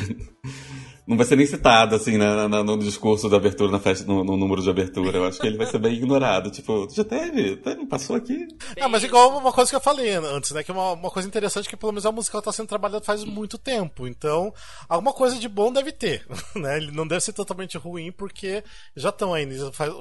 não 1.08 1.18
vai 1.18 1.26
ser 1.26 1.36
nem 1.36 1.46
citado, 1.46 1.96
assim, 1.96 2.18
na, 2.18 2.48
na- 2.48 2.64
no 2.64 2.78
discurso 2.80 3.30
de 3.30 3.36
abertura, 3.36 3.72
na 3.72 3.80
festa, 3.80 4.06
no, 4.06 4.24
no 4.24 4.36
número 4.36 4.62
de 4.62 4.70
abertura. 4.70 5.18
Eu 5.18 5.26
acho 5.26 5.40
que 5.40 5.46
ele 5.48 5.58
vai 5.58 5.68
ser 5.68 5.78
bem 5.78 5.94
ignorado. 5.94 6.50
Tipo, 6.50 6.88
já 6.92 7.04
teve? 7.04 7.58
Teve? 7.58 7.86
Passou 7.86 8.16
aqui? 8.16 8.48
Ah, 8.82 8.88
mas 8.90 9.04
igual 9.04 9.38
uma 9.38 9.52
coisa 9.54 9.70
que 9.70 9.76
eu 9.76 9.82
falei 9.82 10.10
antes, 10.16 10.52
né? 10.52 10.64
Que 10.64 10.72
é 10.72 10.74
uma, 10.74 10.94
uma 10.94 11.12
coisa 11.12 11.28
interessante 11.28 11.70
que 11.70 11.78
pelo 11.78 11.92
menos 11.92 12.06
a 12.06 12.12
musical 12.12 12.42
tá 12.42 12.52
sendo 12.52 12.68
trabalhada 12.68 13.04
faz 13.06 13.24
muito 13.24 13.58
tempo. 13.58 14.08
Então, 14.08 14.54
alguma 14.90 15.14
coisa 15.14 15.38
de 15.38 15.48
bom 15.48 15.72
deve 15.72 15.92
ter, 15.92 16.26
né? 16.56 16.78
Ele 16.78 16.92
não 16.92 17.08
deve 17.08 17.22
ser 17.22 17.34
totalmente 17.34 17.78
ruim 17.78 18.12
porque 18.12 18.64
já 18.96 19.10
estão 19.10 19.34
aí. 19.34 19.46
já 19.58 19.72
Faz, 19.72 19.92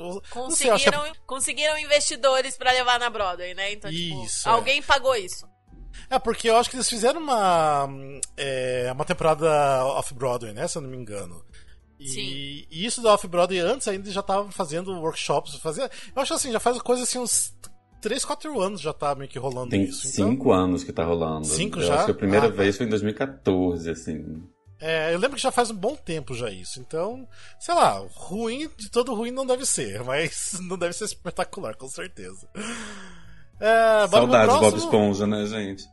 sei, 0.56 0.68
é- 0.68 0.72
Conseguiram, 0.72 1.02
conseguiram 1.26 1.78
investidores 1.78 2.56
pra 2.56 2.72
levar 2.72 2.98
na 2.98 3.10
Broadway, 3.10 3.54
né? 3.54 3.72
Então, 3.72 3.90
tipo, 3.90 4.24
Isso, 4.24 4.48
é. 4.48 4.52
alguém 4.52 4.80
pagou 4.82 5.14
isso. 5.16 5.46
É, 6.10 6.18
porque 6.18 6.48
eu 6.50 6.56
acho 6.56 6.68
que 6.70 6.76
eles 6.76 6.88
fizeram 6.88 7.20
uma, 7.20 7.88
é, 8.36 8.90
uma 8.92 9.04
temporada 9.04 9.46
off-Broadway, 9.86 10.52
né? 10.52 10.66
Se 10.68 10.78
eu 10.78 10.82
não 10.82 10.90
me 10.90 10.96
engano. 10.96 11.44
E, 11.98 12.66
e 12.70 12.84
isso 12.84 13.00
da 13.00 13.14
Off-Broadway 13.14 13.60
antes 13.60 13.86
ainda 13.88 14.10
já 14.10 14.20
tava 14.22 14.50
fazendo 14.50 14.92
workshops, 15.00 15.54
fazia, 15.56 15.90
eu 16.14 16.20
acho 16.22 16.34
assim, 16.34 16.52
já 16.52 16.60
faz 16.60 16.76
coisa 16.82 17.04
assim 17.04 17.18
uns 17.18 17.54
3, 18.02 18.24
4 18.24 18.60
anos 18.60 18.80
já 18.80 18.92
tá 18.92 19.14
meio 19.14 19.30
que 19.30 19.38
rolando 19.38 19.70
Tem 19.70 19.84
isso. 19.84 20.06
então- 20.08 20.28
cinco 20.28 20.52
anos 20.52 20.84
que 20.84 20.92
tá 20.92 21.04
rolando. 21.04 21.46
Cinco 21.46 21.78
eu 21.78 21.86
já? 21.86 21.94
acho 21.94 22.04
que 22.06 22.10
a 22.10 22.14
primeira 22.14 22.46
Ah, 22.48 22.50
tá. 22.50 22.56
vez 22.56 22.76
foi 22.76 22.84
em 22.84 22.90
2014, 22.90 23.88
assim. 23.88 24.42
É, 24.80 25.14
eu 25.14 25.18
lembro 25.18 25.36
que 25.36 25.42
já 25.42 25.52
faz 25.52 25.70
um 25.70 25.76
bom 25.76 25.94
tempo 25.96 26.34
já 26.34 26.50
isso. 26.50 26.78
Então, 26.80 27.26
sei 27.58 27.74
lá, 27.74 28.04
ruim 28.12 28.68
de 28.76 28.90
todo 28.90 29.14
ruim 29.14 29.30
não 29.30 29.46
deve 29.46 29.64
ser, 29.64 30.02
mas 30.04 30.58
não 30.60 30.76
deve 30.76 30.92
ser 30.92 31.04
espetacular, 31.04 31.74
com 31.76 31.88
certeza. 31.88 32.46
É, 33.60 34.06
Saudades 34.08 34.56
Bob? 34.56 34.76
Esponja, 34.78 35.26
né, 35.26 35.46
gente? 35.46 35.84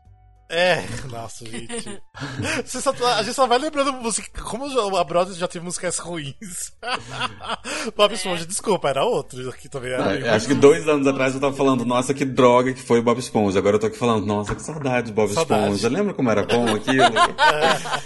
É, 0.54 0.84
nossa, 1.10 1.46
gente. 1.46 2.02
Só- 2.66 2.92
a 3.16 3.24
gente 3.24 3.34
só 3.34 3.48
vai 3.48 3.58
lembrando 3.58 3.94
música. 3.94 4.42
Como 4.44 4.66
a 4.98 5.04
Brothers 5.06 5.38
já 5.38 5.48
teve 5.48 5.64
músicas 5.64 5.98
ruins. 5.98 6.74
Bob 7.96 8.14
Esponja, 8.14 8.46
desculpa, 8.46 8.90
era 8.90 9.06
outro 9.06 9.50
que 9.54 9.70
também 9.70 9.94
era. 9.94 10.04
Ah, 10.04 10.10
meio 10.14 10.34
acho 10.34 10.48
que 10.48 10.54
dois 10.54 10.86
anos 10.90 11.08
atrás 11.08 11.34
eu 11.34 11.40
tava 11.40 11.56
falando, 11.56 11.86
nossa, 11.86 12.14
que 12.14 12.26
droga 12.26 12.74
que 12.74 12.82
foi 12.82 13.00
o 13.00 13.04
Bob 13.04 13.18
Esponja. 13.20 13.60
Agora 13.60 13.78
eu 13.78 13.80
tô 13.80 13.88
aqui 13.88 13.98
falando, 13.98 14.26
nossa, 14.26 14.54
que 14.54 14.62
saudade 14.62 15.08
de 15.08 15.14
Bob 15.14 15.34
Saudade. 15.34 15.64
Esponja. 15.64 15.88
Lembra 15.88 16.14
como 16.14 16.30
era 16.30 16.44
bom 16.44 16.68
aquilo? 16.76 17.04
ruim, 17.06 18.02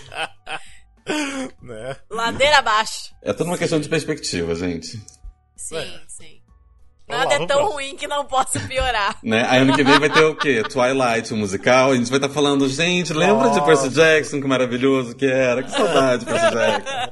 né? 1.62 1.96
Ladeira 2.12 2.60
abaixo. 2.60 3.14
é 3.24 3.34
tudo 3.34 3.48
uma 3.48 3.58
questão 3.58 3.80
de 3.80 3.90
perspectiva, 3.90 4.54
gente. 4.56 5.02
Sim, 5.56 5.78
É. 5.78 6.02
sim. 6.08 6.35
Nada 7.08 7.36
é 7.36 7.46
tão 7.46 7.58
vamos 7.60 7.74
ruim 7.74 7.96
que 7.96 8.08
não 8.08 8.26
possa 8.26 8.60
piorar. 8.62 9.16
Né? 9.24 9.46
Aí 9.50 9.60
ano 9.60 9.76
que 9.76 9.84
vem 9.84 10.00
vai 10.00 10.10
ter 10.10 10.24
o 10.24 10.36
quê? 10.36 10.64
Twilight, 10.64 11.34
o 11.34 11.38
musical. 11.38 11.92
A 11.92 11.96
gente 11.96 12.10
vai 12.10 12.18
estar 12.18 12.30
falando, 12.30 12.68
gente, 12.68 13.14
lembra 13.14 13.50
de. 13.50 13.64
Percy 13.66 13.90
Jackson, 13.90 14.42
que 14.42 14.48
maravilhoso 14.48 15.16
que 15.16 15.26
era? 15.26 15.64
Que 15.64 15.72
saudade 15.72 16.26
de 16.26 16.32
Percy 16.32 16.52
Jackson. 16.54 17.12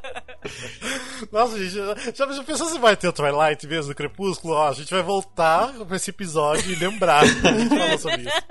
Nossa, 1.31 1.57
gente, 1.57 1.71
já, 1.71 2.25
já 2.35 2.43
pensou 2.43 2.67
se 2.69 2.77
vai 2.79 2.95
ter 2.97 3.07
o 3.07 3.13
Twilight 3.13 3.65
mesmo, 3.67 3.89
no 3.89 3.95
Crepúsculo? 3.95 4.53
Ó, 4.53 4.69
a 4.69 4.73
gente 4.73 4.89
vai 4.93 5.01
voltar 5.03 5.71
pra 5.85 5.95
esse 5.95 6.09
episódio 6.09 6.71
e 6.71 6.75
lembrar 6.75 7.21
que 7.23 7.47
a 7.47 7.53
gente 7.57 7.77
falou 7.77 7.97
sobre 7.97 8.21
isso. 8.21 8.43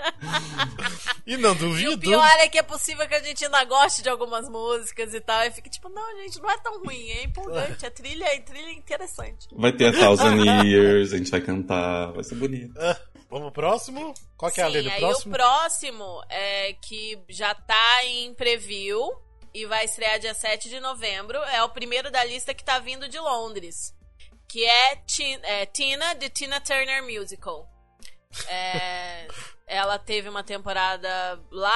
E 1.26 1.36
não 1.36 1.50
E 1.50 1.52
o 1.52 1.58
duvido. 1.58 1.98
pior 2.00 2.26
é 2.40 2.48
que 2.48 2.58
é 2.58 2.62
possível 2.62 3.06
que 3.06 3.14
a 3.14 3.22
gente 3.22 3.44
ainda 3.44 3.64
goste 3.64 4.02
de 4.02 4.08
algumas 4.08 4.48
músicas 4.48 5.14
e 5.14 5.20
tal. 5.20 5.42
E 5.44 5.50
fique 5.52 5.70
tipo, 5.70 5.88
não, 5.88 6.16
gente, 6.22 6.40
não 6.40 6.50
é 6.50 6.58
tão 6.58 6.82
ruim, 6.82 7.10
é 7.10 7.24
empolgante. 7.24 7.86
A 7.86 7.90
trilha, 7.90 8.26
a 8.26 8.40
trilha 8.40 8.66
é 8.68 8.72
interessante. 8.72 9.46
Vai 9.52 9.72
ter 9.72 9.86
a 9.86 9.92
Thousand 9.92 10.36
Years, 10.64 11.12
a 11.12 11.16
gente 11.18 11.30
vai 11.30 11.40
cantar, 11.40 12.12
vai 12.12 12.24
ser 12.24 12.34
bonito. 12.34 12.74
Ah, 12.78 12.98
vamos 13.30 13.52
pro 13.52 13.62
próximo? 13.62 14.12
Qual 14.36 14.50
que 14.50 14.60
é 14.60 14.64
a 14.64 14.68
lei 14.68 14.82
do 14.82 14.90
aí 14.90 14.98
próximo? 14.98 15.32
o 15.32 15.36
próximo 15.38 16.22
é 16.28 16.72
que 16.74 17.18
já 17.28 17.54
tá 17.54 18.04
em 18.04 18.34
preview 18.34 19.00
e 19.54 19.66
vai 19.66 19.84
estrear 19.84 20.18
dia 20.18 20.34
7 20.34 20.68
de 20.68 20.80
novembro. 20.80 21.38
É 21.44 21.62
o 21.62 21.68
primeiro 21.68 22.10
da 22.10 22.24
lista 22.24 22.54
que 22.54 22.64
tá 22.64 22.78
vindo 22.78 23.08
de 23.08 23.18
Londres. 23.18 23.94
Que 24.48 24.64
é, 24.64 24.96
Ti- 24.96 25.40
é 25.42 25.66
Tina, 25.66 26.14
de 26.14 26.28
Tina 26.28 26.60
Turner 26.60 27.02
Musical. 27.02 27.68
É, 28.48 29.26
ela 29.66 29.98
teve 29.98 30.28
uma 30.28 30.42
temporada 30.44 31.08
lá, 31.50 31.70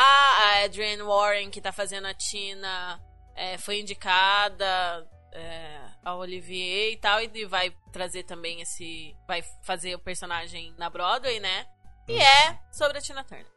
a 0.44 0.64
Adrienne 0.64 1.02
Warren, 1.02 1.50
que 1.50 1.60
tá 1.60 1.72
fazendo 1.72 2.06
a 2.06 2.14
Tina, 2.14 3.00
é, 3.34 3.56
foi 3.58 3.80
indicada 3.80 5.08
é, 5.32 5.80
a 6.04 6.14
Olivier 6.14 6.92
e 6.92 6.96
tal, 6.96 7.20
e 7.22 7.44
vai 7.46 7.74
trazer 7.92 8.24
também 8.24 8.60
esse. 8.60 9.14
Vai 9.26 9.42
fazer 9.64 9.94
o 9.94 9.98
personagem 9.98 10.74
na 10.78 10.88
Broadway, 10.90 11.40
né? 11.40 11.66
E 12.08 12.18
é 12.18 12.58
sobre 12.72 12.98
a 12.98 13.00
Tina 13.00 13.24
Turner. 13.24 13.55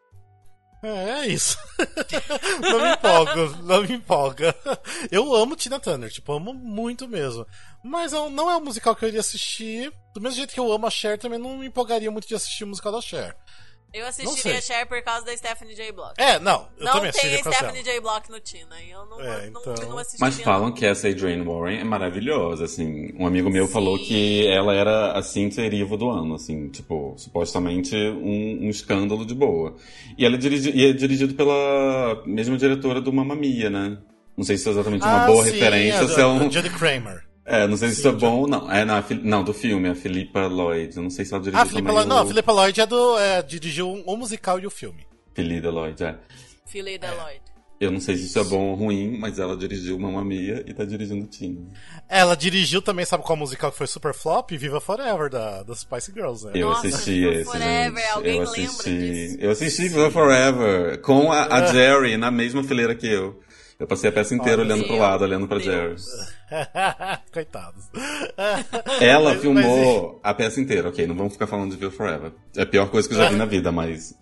É, 0.81 1.09
é 1.21 1.27
isso. 1.27 1.57
não 2.61 2.81
me 2.81 2.91
empolga, 2.93 3.45
não 3.63 3.81
me 3.83 3.93
empolga. 3.93 4.55
Eu 5.11 5.35
amo 5.35 5.55
Tina 5.55 5.79
Turner, 5.79 6.09
tipo, 6.09 6.31
amo 6.31 6.53
muito 6.53 7.07
mesmo. 7.07 7.45
Mas 7.83 8.13
eu- 8.13 8.29
não 8.29 8.49
é 8.49 8.55
um 8.57 8.63
musical 8.63 8.95
que 8.95 9.03
eu 9.03 9.09
iria 9.09 9.19
assistir. 9.19 9.91
Do 10.13 10.21
mesmo 10.21 10.37
jeito 10.37 10.53
que 10.53 10.59
eu 10.59 10.71
amo 10.71 10.87
a 10.87 10.89
Cher, 10.89 11.17
também 11.17 11.37
não 11.39 11.57
me 11.57 11.67
empolgaria 11.67 12.09
muito 12.09 12.27
de 12.27 12.35
assistir 12.35 12.63
o 12.63 12.67
musical 12.67 12.91
da 12.93 13.01
Cher. 13.01 13.35
Eu 13.91 14.01
Não 14.01 14.09
assistiria. 14.09 14.61
Cher 14.61 14.85
por 14.85 15.01
causa 15.01 15.25
da 15.25 15.35
Stephanie 15.35 15.73
J. 15.73 15.91
Block. 15.91 16.13
É, 16.17 16.37
não, 16.39 16.67
eu 16.77 16.85
não 16.85 16.93
também 16.93 17.11
tem 17.11 17.33
a 17.33 17.37
Stephanie 17.39 17.81
J. 17.83 17.99
Block 17.99 18.29
no 18.29 18.39
Tina. 18.39 18.79
e 18.85 18.91
Eu 18.91 19.05
não, 19.07 19.19
É, 19.19 19.49
não, 19.49 19.61
então- 19.61 19.75
não 19.89 19.97
assistiria. 19.97 20.19
Mas 20.27 20.39
falam 20.41 20.67
não. 20.67 20.71
que 20.73 20.85
essa 20.85 21.07
Adrienne 21.07 21.43
Warren 21.43 21.79
é 21.79 21.83
maravilhosa, 21.83 22.65
assim. 22.65 23.11
Um 23.17 23.25
amigo 23.25 23.49
meu 23.49 23.65
Sim. 23.65 23.73
falou 23.73 23.97
que 23.97 24.45
ela 24.47 24.75
era 24.75 25.13
a 25.13 25.23
Cynthia 25.23 25.63
Erivo 25.63 25.97
do 25.97 26.07
ano, 26.09 26.35
assim, 26.35 26.69
tipo, 26.69 27.15
supostamente 27.17 27.95
um, 27.95 28.65
um 28.65 28.69
escândalo 28.69 29.25
de 29.25 29.33
boa. 29.33 29.75
E 30.17 30.23
ela 30.25 30.35
é, 30.35 30.37
dirigi 30.37 30.69
e 30.69 30.85
é 30.85 30.93
dirigido 30.93 31.33
pela 31.33 32.21
mesma 32.27 32.57
diretora 32.57 33.01
do 33.01 33.11
Mamma 33.11 33.35
Mia, 33.35 33.69
né? 33.69 33.97
Não 34.37 34.43
sei 34.45 34.57
se 34.57 34.67
é 34.67 34.71
exatamente 34.71 35.01
uma 35.03 35.23
Ah, 35.23 35.27
boa 35.27 35.43
sim, 35.45 35.51
referência, 35.51 36.01
a 36.01 36.07
se 36.07 36.13
é 36.19 36.23
do- 36.23 36.29
um... 36.29 36.47
do 36.47 36.53
Jodie 36.53 36.69
Kramer. 36.69 37.23
É, 37.49 37.67
não 37.67 37.75
sei 37.77 37.89
se 37.89 37.95
isso 37.99 38.07
é 38.07 38.11
bom 38.11 38.41
ou 38.41 38.47
não. 38.47 38.71
É, 38.71 38.85
não, 38.85 38.95
a 38.95 39.01
Fili- 39.01 39.21
não, 39.23 39.43
do 39.43 39.53
filme, 39.53 39.89
a 39.89 39.95
Philippa 39.95 40.47
Lloyd. 40.47 40.95
Eu 40.95 41.03
não 41.03 41.09
sei 41.09 41.25
se 41.25 41.33
ela 41.33 41.41
dirigiu 41.41 41.59
Ah, 41.59 41.63
a 41.63 41.65
Filipa 41.65 41.87
também 41.89 41.95
Lloyd, 41.95 42.09
não, 42.09 42.17
a 42.17 42.23
o... 42.23 42.27
Filipa 42.27 42.51
Lloyd 42.51 42.81
é 42.81 42.85
do, 42.85 43.17
é, 43.17 43.41
dirigiu 43.41 43.91
o 44.05 44.17
musical 44.17 44.59
e 44.59 44.67
o 44.67 44.69
filme. 44.69 45.05
Philida 45.33 45.69
Lloyd, 45.69 46.03
é. 46.03 46.15
Philly 46.67 46.97
Lloyd. 46.99 47.41
Eu 47.79 47.91
não 47.91 48.01
sei 48.01 48.17
se 48.17 48.25
isso 48.25 48.37
é 48.37 48.43
bom 48.43 48.71
ou 48.71 48.75
ruim, 48.75 49.17
mas 49.17 49.39
ela 49.39 49.55
dirigiu 49.55 49.97
Mamma 49.97 50.21
Mia 50.23 50.65
e 50.67 50.73
tá 50.73 50.83
dirigindo 50.83 51.25
Tina. 51.27 51.61
Ela 52.09 52.35
dirigiu 52.35 52.81
também, 52.81 53.05
sabe 53.05 53.23
qual 53.23 53.37
musical 53.37 53.71
que 53.71 53.77
foi 53.77 53.87
super 53.87 54.13
flop? 54.13 54.51
Viva 54.51 54.81
Forever, 54.81 55.29
da, 55.29 55.63
das 55.63 55.79
Spice 55.79 56.11
Girls, 56.11 56.45
né? 56.45 56.51
Eu 56.55 56.67
Nossa, 56.71 56.87
assisti 56.87 57.21
Viva 57.21 57.33
esse, 57.35 57.45
Forever, 57.45 57.95
gente. 58.03 58.11
alguém 58.13 58.33
eu 58.35 58.39
lembra 58.51 58.61
assisti. 58.61 58.97
disso? 58.97 59.37
Eu 59.39 59.51
assisti 59.51 59.81
Viva 59.87 60.11
Forever 60.11 61.01
com 61.01 61.31
a, 61.31 61.45
a 61.45 61.65
Jerry 61.71 62.17
na 62.17 62.29
mesma 62.29 62.63
fileira 62.65 62.93
que 62.93 63.07
eu. 63.07 63.39
Eu 63.79 63.87
passei 63.87 64.09
a 64.09 64.13
peça 64.13 64.35
inteira 64.35 64.61
Olha, 64.61 64.73
olhando 64.73 64.87
pro 64.87 64.97
lado, 64.97 65.23
olhando 65.23 65.47
pra 65.47 65.57
Jerry. 65.57 65.95
Coitados. 67.31 67.85
Ela 68.99 69.31
Mas- 69.31 69.41
filmou 69.41 70.19
a 70.21 70.33
peça 70.33 70.59
inteira, 70.59 70.89
ok, 70.89 71.07
não 71.07 71.15
vamos 71.15 71.33
ficar 71.33 71.47
falando 71.47 71.71
de 71.71 71.77
Viva 71.77 71.91
Forever. 71.91 72.33
É 72.57 72.63
a 72.63 72.65
pior 72.65 72.89
coisa 72.89 73.07
que 73.07 73.13
eu 73.13 73.17
já 73.17 73.29
vi 73.29 73.35
na 73.35 73.45
vida, 73.45 73.71
mas. 73.71 74.13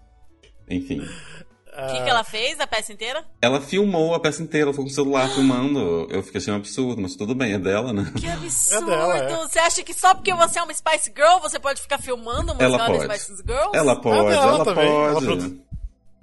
Enfim. 0.70 1.02
O 1.02 1.88
que, 1.92 2.02
que 2.04 2.10
ela 2.10 2.24
fez 2.24 2.60
a 2.60 2.66
peça 2.66 2.92
inteira? 2.92 3.24
Ela 3.40 3.62
filmou 3.62 4.16
a 4.16 4.20
peça 4.20 4.42
inteira, 4.42 4.66
ela 4.68 4.74
foi 4.74 4.84
com 4.84 4.90
o 4.90 4.94
celular 4.94 5.30
filmando. 5.30 6.08
Eu 6.10 6.24
fiquei 6.24 6.40
achando 6.42 6.56
um 6.56 6.58
absurdo, 6.58 7.00
mas 7.02 7.16
tudo 7.16 7.36
bem, 7.36 7.54
é 7.54 7.60
dela, 7.60 7.94
né? 7.94 8.12
Que 8.16 8.28
absurdo! 8.28 8.88
dela, 8.88 9.16
é. 9.18 9.36
Você 9.38 9.60
acha 9.60 9.84
que 9.84 9.94
só 9.94 10.16
porque 10.16 10.34
você 10.34 10.58
é 10.58 10.64
uma 10.64 10.74
Spice 10.74 11.12
Girl 11.16 11.40
você 11.40 11.60
pode 11.60 11.80
ficar 11.80 12.00
filmando 12.00 12.54
o 12.54 12.56
Ela 12.60 12.80
pode. 12.88 13.04
Spice 13.04 13.44
Girls? 13.46 13.70
Ela 13.78 13.96
pode, 14.02 14.28
dela 14.30 14.44
ela 14.44 14.56
ela 14.56 14.66
pode. 15.14 15.26
produ- 15.26 15.67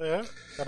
É, 0.04 0.20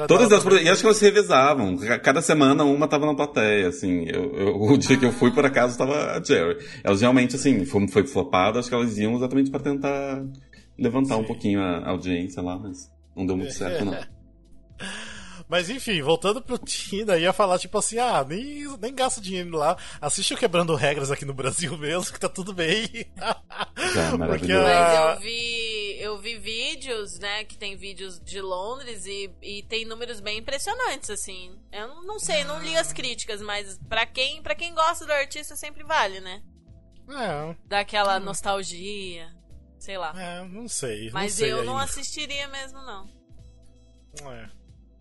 Todas 0.09 0.29
também. 0.43 0.65
e 0.65 0.69
acho 0.69 0.81
que 0.81 0.87
elas 0.87 0.97
se 0.97 1.05
revezavam. 1.05 1.77
Ca- 1.77 1.99
Cada 1.99 2.21
semana 2.23 2.65
uma 2.65 2.89
tava 2.89 3.07
na 3.07 3.15
plateia, 3.15 3.69
assim. 3.69 4.05
Eu, 4.09 4.35
eu- 4.37 4.57
o 4.63 4.77
dia 4.79 4.97
que 4.97 5.05
eu 5.05 5.13
fui, 5.13 5.31
por 5.31 5.45
acaso, 5.45 5.77
tava 5.79 6.13
a 6.17 6.23
Jerry. 6.23 6.59
Elas 6.83 7.01
realmente, 7.01 7.37
assim, 7.37 7.65
foi, 7.65 7.87
foi 7.89 8.07
flopada, 8.07 8.59
acho 8.59 8.69
que 8.69 8.75
elas 8.75 8.97
iam 8.99 9.15
exatamente 9.17 9.51
pra 9.51 9.61
tentar 9.61 10.25
levantar 10.79 11.17
um 11.17 11.25
pouquinho 11.25 11.61
a 11.61 11.89
audiência 11.91 12.43
lá, 12.43 12.59
mas 12.59 12.91
não 13.17 13.25
deu 13.27 13.37
muito 13.37 13.53
certo, 13.55 13.85
não. 13.85 13.97
Mas 15.49 15.71
enfim, 15.71 16.03
voltando 16.03 16.43
pro 16.43 16.59
Tina, 16.59 17.17
ia 17.17 17.33
falar 17.33 17.59
tipo 17.59 17.79
assim: 17.79 17.99
ah, 17.99 18.25
nem, 18.29 18.67
nem 18.79 18.95
gasta 18.95 19.21
dinheiro 19.21 19.57
lá, 19.57 19.77
assiste 20.01 20.35
o 20.35 20.37
Quebrando 20.37 20.75
Regras 20.75 21.11
aqui 21.11 21.25
no 21.25 21.33
Brasil 21.35 21.79
mesmo, 21.79 22.13
que 22.13 22.19
tá 22.19 22.29
tudo 22.29 22.53
bem. 22.53 22.89
Já, 23.95 24.17
Porque 24.27 24.51
a- 24.53 24.63
Mas 24.63 25.15
eu 25.15 25.21
vi, 25.21 25.97
eu 26.01 26.19
vi 26.19 26.37
vídeos, 26.39 27.19
né, 27.21 27.45
que 27.45 27.57
tem 27.57 27.77
vídeos 27.77 28.19
de 28.21 28.41
Londres 28.41 29.07
e, 29.07 29.31
e 29.41 29.63
tem 29.63 29.85
números 29.85 30.19
bem 30.21 30.39
impressionantes, 30.39 31.11
assim. 31.11 31.57
Eu 31.71 31.89
não, 31.89 32.03
não 32.05 32.19
sei, 32.19 32.43
não 32.43 32.61
li 32.61 32.77
as 32.77 32.93
críticas, 32.93 33.41
mas 33.41 33.79
pra 33.89 34.05
quem, 34.05 34.43
pra 34.43 34.55
quem 34.57 34.75
gosta 34.75 35.07
do 35.07 35.13
artista 35.13 35.55
sempre 35.55 35.85
vale, 35.85 36.19
né? 36.21 36.43
É, 37.09 37.55
Dá 37.67 37.79
aquela 37.81 38.19
nostalgia, 38.19 39.29
sei 39.79 39.97
lá. 39.97 40.13
é, 40.21 40.45
não 40.45 40.67
sei. 40.67 41.09
Mas 41.13 41.35
não 41.35 41.39
sei 41.39 41.53
eu 41.53 41.65
não 41.65 41.75
ainda. 41.79 41.85
assistiria 41.85 42.49
mesmo, 42.49 42.81
não. 42.83 43.07
É, 44.33 44.49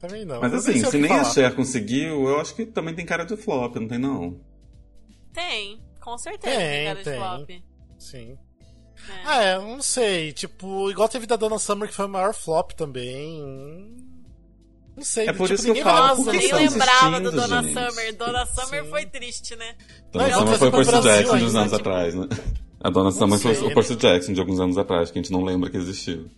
também 0.07 0.25
não. 0.25 0.41
Mas 0.41 0.51
Eu 0.53 0.59
assim, 0.59 0.83
se 0.85 0.97
nem 0.97 1.11
a 1.11 1.17
falar. 1.19 1.33
Cher 1.33 1.55
conseguiu, 1.55 2.27
eu 2.27 2.39
acho 2.39 2.55
que 2.55 2.65
também 2.65 2.93
tem 2.93 3.05
cara 3.05 3.23
de 3.25 3.35
flop, 3.37 3.75
não 3.75 3.87
tem 3.87 3.97
não. 3.99 4.39
Tem, 5.33 5.81
com 6.01 6.17
certeza 6.17 6.55
Tem, 6.55 6.69
tem 6.69 6.85
cara 6.85 6.97
de 6.99 7.03
tem. 7.03 7.17
flop. 7.19 7.49
Sim. 7.99 8.37
É. 9.09 9.13
Ah, 9.25 9.43
é, 9.43 9.57
não 9.59 9.81
sei. 9.81 10.31
Tipo, 10.31 10.89
igual 10.89 11.09
teve 11.09 11.25
da 11.27 11.35
Donna 11.35 11.59
Summer, 11.59 11.87
que 11.89 11.93
foi 11.95 12.05
o 12.05 12.09
maior 12.09 12.33
flop 12.33 12.71
também. 12.71 13.93
Não 14.95 15.03
sei. 15.03 15.27
É 15.27 15.33
por 15.33 15.47
tipo, 15.47 15.55
isso 15.55 15.73
que 15.73 15.79
eu 15.79 15.83
falo, 15.83 16.23
por 16.23 16.31
que 16.31 16.37
nem 16.37 16.53
lembrava 16.53 17.19
do 17.19 17.31
Dona 17.31 17.61
gente? 17.61 17.73
Summer. 17.73 18.15
Dona 18.15 18.45
Summer 18.45 18.83
Sim. 18.83 18.89
foi 18.89 19.05
triste, 19.07 19.55
né? 19.57 19.75
Dona 20.11 20.27
Não, 20.29 20.39
Summer 20.39 20.57
foi 20.57 20.67
o 20.69 20.71
Percy 20.71 21.01
Jackson 21.01 21.37
de 21.37 21.43
uns 21.43 21.55
anos 21.55 21.71
tipo- 21.71 21.75
atrás, 21.89 22.15
né? 22.15 22.27
A 22.81 22.89
Dona 22.89 23.11
Summer 23.11 23.39
foi 23.39 23.55
sei. 23.55 23.67
o 23.67 23.73
Percy 23.73 23.95
Jackson 23.97 24.31
de 24.33 24.39
alguns 24.39 24.59
anos 24.59 24.77
atrás, 24.77 25.11
que 25.11 25.19
a 25.19 25.21
gente 25.21 25.31
não 25.33 25.43
lembra 25.43 25.69
que 25.69 25.75
existiu. 25.77 26.29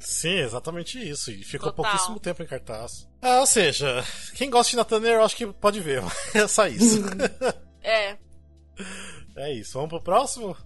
Sim, 0.00 0.38
exatamente 0.38 0.98
isso. 0.98 1.30
E 1.30 1.42
ficou 1.42 1.72
Total. 1.72 1.90
pouquíssimo 1.92 2.20
tempo 2.20 2.42
em 2.42 2.46
cartaz. 2.46 3.08
Ah, 3.20 3.40
ou 3.40 3.46
seja, 3.46 4.04
quem 4.34 4.50
gosta 4.50 4.76
de 4.76 4.84
Turner, 4.84 5.14
eu 5.14 5.22
acho 5.22 5.36
que 5.36 5.46
pode 5.46 5.80
ver. 5.80 6.02
É 6.34 6.46
só 6.46 6.66
isso. 6.66 7.00
É. 7.82 8.16
é 9.36 9.52
isso. 9.52 9.74
Vamos 9.74 9.90
pro 9.90 10.02
próximo? 10.02 10.56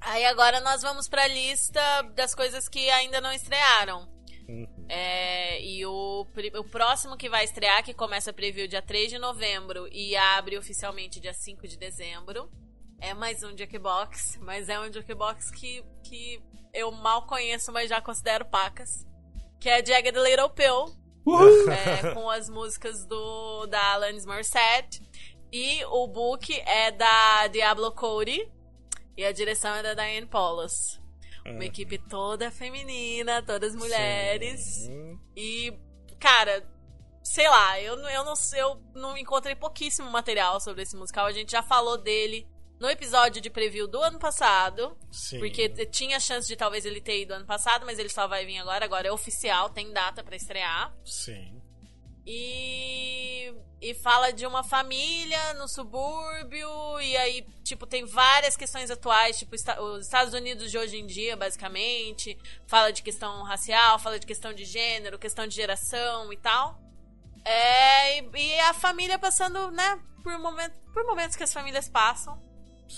Aí 0.00 0.24
agora 0.26 0.60
nós 0.60 0.82
vamos 0.82 1.08
pra 1.08 1.26
lista 1.26 1.80
das 2.14 2.34
coisas 2.34 2.68
que 2.68 2.88
ainda 2.90 3.20
não 3.20 3.32
estrearam. 3.32 4.08
Uhum. 4.48 4.86
É, 4.88 5.62
e 5.62 5.84
o, 5.84 6.26
o 6.56 6.64
próximo 6.64 7.16
que 7.16 7.28
vai 7.28 7.44
estrear, 7.44 7.84
que 7.84 7.92
começa 7.92 8.30
a 8.30 8.34
preview 8.34 8.66
dia 8.66 8.80
3 8.80 9.10
de 9.10 9.18
novembro 9.18 9.86
e 9.92 10.16
abre 10.16 10.56
oficialmente 10.56 11.20
dia 11.20 11.34
5 11.34 11.68
de 11.68 11.76
dezembro, 11.76 12.50
É 13.00 13.12
mais 13.12 13.42
um 13.42 13.56
Jukebox, 13.56 14.38
mas 14.40 14.68
é 14.68 14.80
um 14.80 14.90
Jukebox 14.90 15.50
que, 15.50 15.84
que 16.02 16.42
eu 16.72 16.90
mal 16.92 17.26
conheço, 17.26 17.72
mas 17.72 17.88
já 17.88 18.00
considero 18.00 18.44
pacas. 18.44 19.06
Que 19.60 19.68
é 19.68 19.84
Jagged 19.84 20.16
Little 20.18 20.50
Pill, 20.50 20.86
é, 21.70 22.14
com 22.14 22.30
as 22.30 22.48
músicas 22.48 23.04
do 23.06 23.66
da 23.66 23.92
Alanis 23.94 24.24
Morissette. 24.24 25.02
E 25.52 25.84
o 25.86 26.06
book 26.06 26.52
é 26.60 26.90
da 26.92 27.46
Diablo 27.48 27.90
Cody. 27.92 28.50
E 29.16 29.24
a 29.24 29.32
direção 29.32 29.74
é 29.74 29.82
da 29.82 29.94
Diane 29.94 30.26
Paulus. 30.26 31.00
Uma 31.46 31.64
equipe 31.64 31.98
toda 31.98 32.50
feminina, 32.50 33.42
todas 33.42 33.74
mulheres. 33.74 34.60
Sim. 34.60 35.18
E, 35.34 35.72
cara, 36.20 36.62
sei 37.24 37.48
lá, 37.48 37.80
eu, 37.80 37.96
não- 37.96 38.10
eu, 38.10 38.24
não, 38.24 38.34
eu 38.56 38.82
não 38.94 39.16
encontrei 39.16 39.54
pouquíssimo 39.56 40.10
material 40.10 40.60
sobre 40.60 40.82
esse 40.82 40.94
musical. 40.94 41.24
A 41.26 41.32
gente 41.32 41.50
já 41.52 41.62
falou 41.62 41.96
dele 41.96 42.46
no 42.78 42.88
episódio 42.88 43.40
de 43.40 43.50
preview 43.50 43.86
do 43.88 44.00
ano 44.00 44.18
passado. 44.18 44.96
Sim. 45.10 45.38
Porque 45.38 45.68
tinha 45.86 46.20
chance 46.20 46.46
de 46.46 46.56
talvez 46.56 46.84
ele 46.84 47.00
ter 47.00 47.22
ido 47.22 47.34
ano 47.34 47.46
passado, 47.46 47.84
mas 47.84 47.98
ele 47.98 48.08
só 48.08 48.26
vai 48.26 48.46
vir 48.46 48.58
agora. 48.58 48.84
Agora 48.84 49.08
é 49.08 49.12
oficial, 49.12 49.70
tem 49.70 49.92
data 49.92 50.22
pra 50.22 50.36
estrear. 50.36 50.94
Sim. 51.04 51.60
E, 52.30 53.54
e 53.80 53.94
fala 53.94 54.30
de 54.30 54.46
uma 54.46 54.62
família 54.62 55.54
no 55.54 55.66
subúrbio, 55.66 57.00
e 57.00 57.16
aí, 57.16 57.46
tipo, 57.64 57.86
tem 57.86 58.04
várias 58.04 58.54
questões 58.54 58.90
atuais, 58.90 59.38
tipo, 59.38 59.54
os 59.54 60.04
Estados 60.04 60.34
Unidos 60.34 60.70
de 60.70 60.76
hoje 60.76 60.98
em 60.98 61.06
dia, 61.06 61.36
basicamente. 61.36 62.38
Fala 62.66 62.92
de 62.92 63.02
questão 63.02 63.42
racial, 63.44 63.98
fala 63.98 64.18
de 64.18 64.26
questão 64.26 64.52
de 64.52 64.66
gênero, 64.66 65.18
questão 65.18 65.46
de 65.46 65.54
geração 65.54 66.30
e 66.30 66.36
tal. 66.36 66.78
É, 67.44 68.18
e, 68.18 68.30
e 68.34 68.60
a 68.60 68.74
família 68.74 69.18
passando, 69.18 69.70
né, 69.70 69.98
por, 70.22 70.38
momento, 70.38 70.78
por 70.92 71.04
momentos 71.04 71.34
que 71.34 71.44
as 71.44 71.52
famílias 71.52 71.88
passam. 71.88 72.47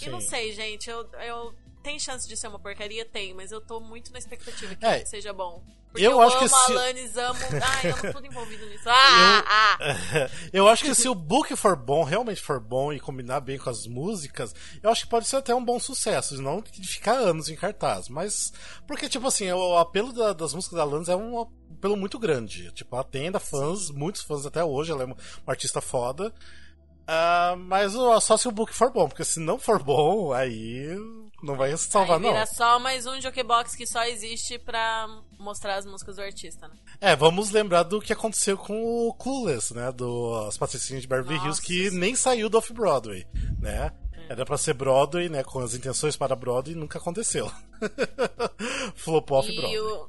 E 0.03 0.09
não 0.11 0.21
Sim. 0.21 0.29
sei, 0.29 0.53
gente, 0.53 0.89
eu, 0.89 1.09
eu. 1.27 1.55
Tem 1.83 1.99
chance 1.99 2.29
de 2.29 2.37
ser 2.37 2.49
uma 2.49 2.59
porcaria? 2.59 3.07
Tem, 3.07 3.33
mas 3.33 3.51
eu 3.51 3.61
tô 3.61 3.81
muito 3.81 4.13
na 4.13 4.19
expectativa 4.19 4.75
que 4.75 4.85
É, 4.85 5.03
seja 5.07 5.33
bom. 5.33 5.65
Porque 5.91 6.07
eu 6.07 6.11
eu, 6.13 6.21
acho 6.21 6.37
amo 6.37 6.47
que 6.47 6.49
se- 6.55 6.73
Alanis, 6.73 7.17
amo. 7.17 7.41
Ai, 7.83 7.91
amo 7.91 8.13
tudo 8.13 8.27
envolvido 8.27 8.67
nisso. 8.67 8.85
Ah, 8.87 9.45
ah! 9.49 9.79
Eu 10.53 10.69
acho 10.69 10.85
que 10.85 10.95
se 10.95 11.09
o 11.09 11.15
book 11.15 11.57
for 11.57 11.75
bom, 11.75 12.05
realmente 12.05 12.41
for 12.43 12.61
bom 12.61 12.93
e 12.93 13.01
combinar 13.01 13.41
bem 13.41 13.57
com 13.59 13.71
as 13.71 13.87
músicas, 13.87 14.55
eu 14.83 14.91
acho 14.91 15.05
que 15.05 15.09
pode 15.11 15.27
ser 15.27 15.37
até 15.37 15.55
um 15.55 15.65
bom 15.65 15.81
sucesso, 15.81 16.41
não 16.41 16.61
de 16.61 16.87
ficar 16.87 17.15
anos 17.15 17.49
em 17.49 17.57
cartaz. 17.57 18.09
Mas, 18.11 18.53
porque, 18.87 19.09
tipo 19.09 19.27
assim, 19.27 19.51
o 19.51 19.79
apelo 19.79 20.13
da- 20.13 20.33
das 20.35 20.53
músicas 20.55 20.77
da 20.77 20.83
Alanis 20.83 21.09
é 21.09 21.17
um 21.17 21.41
apelo 21.41 21.97
muito 21.97 22.19
grande. 22.19 22.71
Tipo, 22.73 22.95
ela 22.95 23.05
tem 23.05 23.25
ainda 23.25 23.41
fãs, 23.41 23.91
muitos 23.91 24.23
fãs 24.23 24.45
até 24.45 24.63
hoje, 24.63 24.93
ela 24.93 25.03
é 25.03 25.07
uma, 25.07 25.17
uma 25.17 25.53
artista 25.53 25.81
foda. 25.81 26.33
Ah, 27.13 27.57
mas 27.59 27.93
só 28.23 28.37
se 28.37 28.47
o 28.47 28.53
book 28.53 28.73
for 28.73 28.93
bom, 28.93 29.09
porque 29.09 29.25
se 29.25 29.41
não 29.41 29.59
for 29.59 29.83
bom, 29.83 30.33
aí 30.33 30.97
não 31.43 31.57
vai 31.57 31.77
salvar, 31.77 32.19
Aí 32.19 32.23
não. 32.23 32.31
vira 32.33 32.47
só 32.47 32.79
mais 32.79 33.05
um 33.05 33.21
jukebox 33.21 33.75
que 33.75 33.85
só 33.85 34.05
existe 34.05 34.61
pra 34.61 35.09
mostrar 35.37 35.75
as 35.75 35.85
músicas 35.87 36.15
do 36.15 36.23
artista, 36.23 36.69
né? 36.69 36.75
É, 37.01 37.17
vamos 37.17 37.51
lembrar 37.51 37.83
do 37.83 38.01
que 38.01 38.13
aconteceu 38.13 38.57
com 38.57 39.09
o 39.09 39.13
Clueless, 39.15 39.75
né? 39.75 39.91
Do 39.91 40.47
As 40.47 40.57
Patricinhas 40.57 41.03
de 41.03 41.09
Beverly 41.09 41.35
Hills, 41.35 41.49
Nossa, 41.49 41.63
que 41.63 41.91
sim. 41.91 41.99
nem 41.99 42.15
saiu 42.15 42.49
do 42.49 42.59
Off-Broadway, 42.59 43.27
né? 43.59 43.91
Era 44.29 44.45
pra 44.47 44.57
ser 44.57 44.75
Broadway, 44.75 45.29
né? 45.29 45.43
Com 45.43 45.59
as 45.59 45.75
intenções 45.75 46.17
para 46.17 46.37
Broadway, 46.37 46.77
nunca 46.77 46.99
aconteceu. 46.99 47.51
Flopou 48.95 49.39
Off-Broadway. 49.39 49.79
o, 49.81 50.09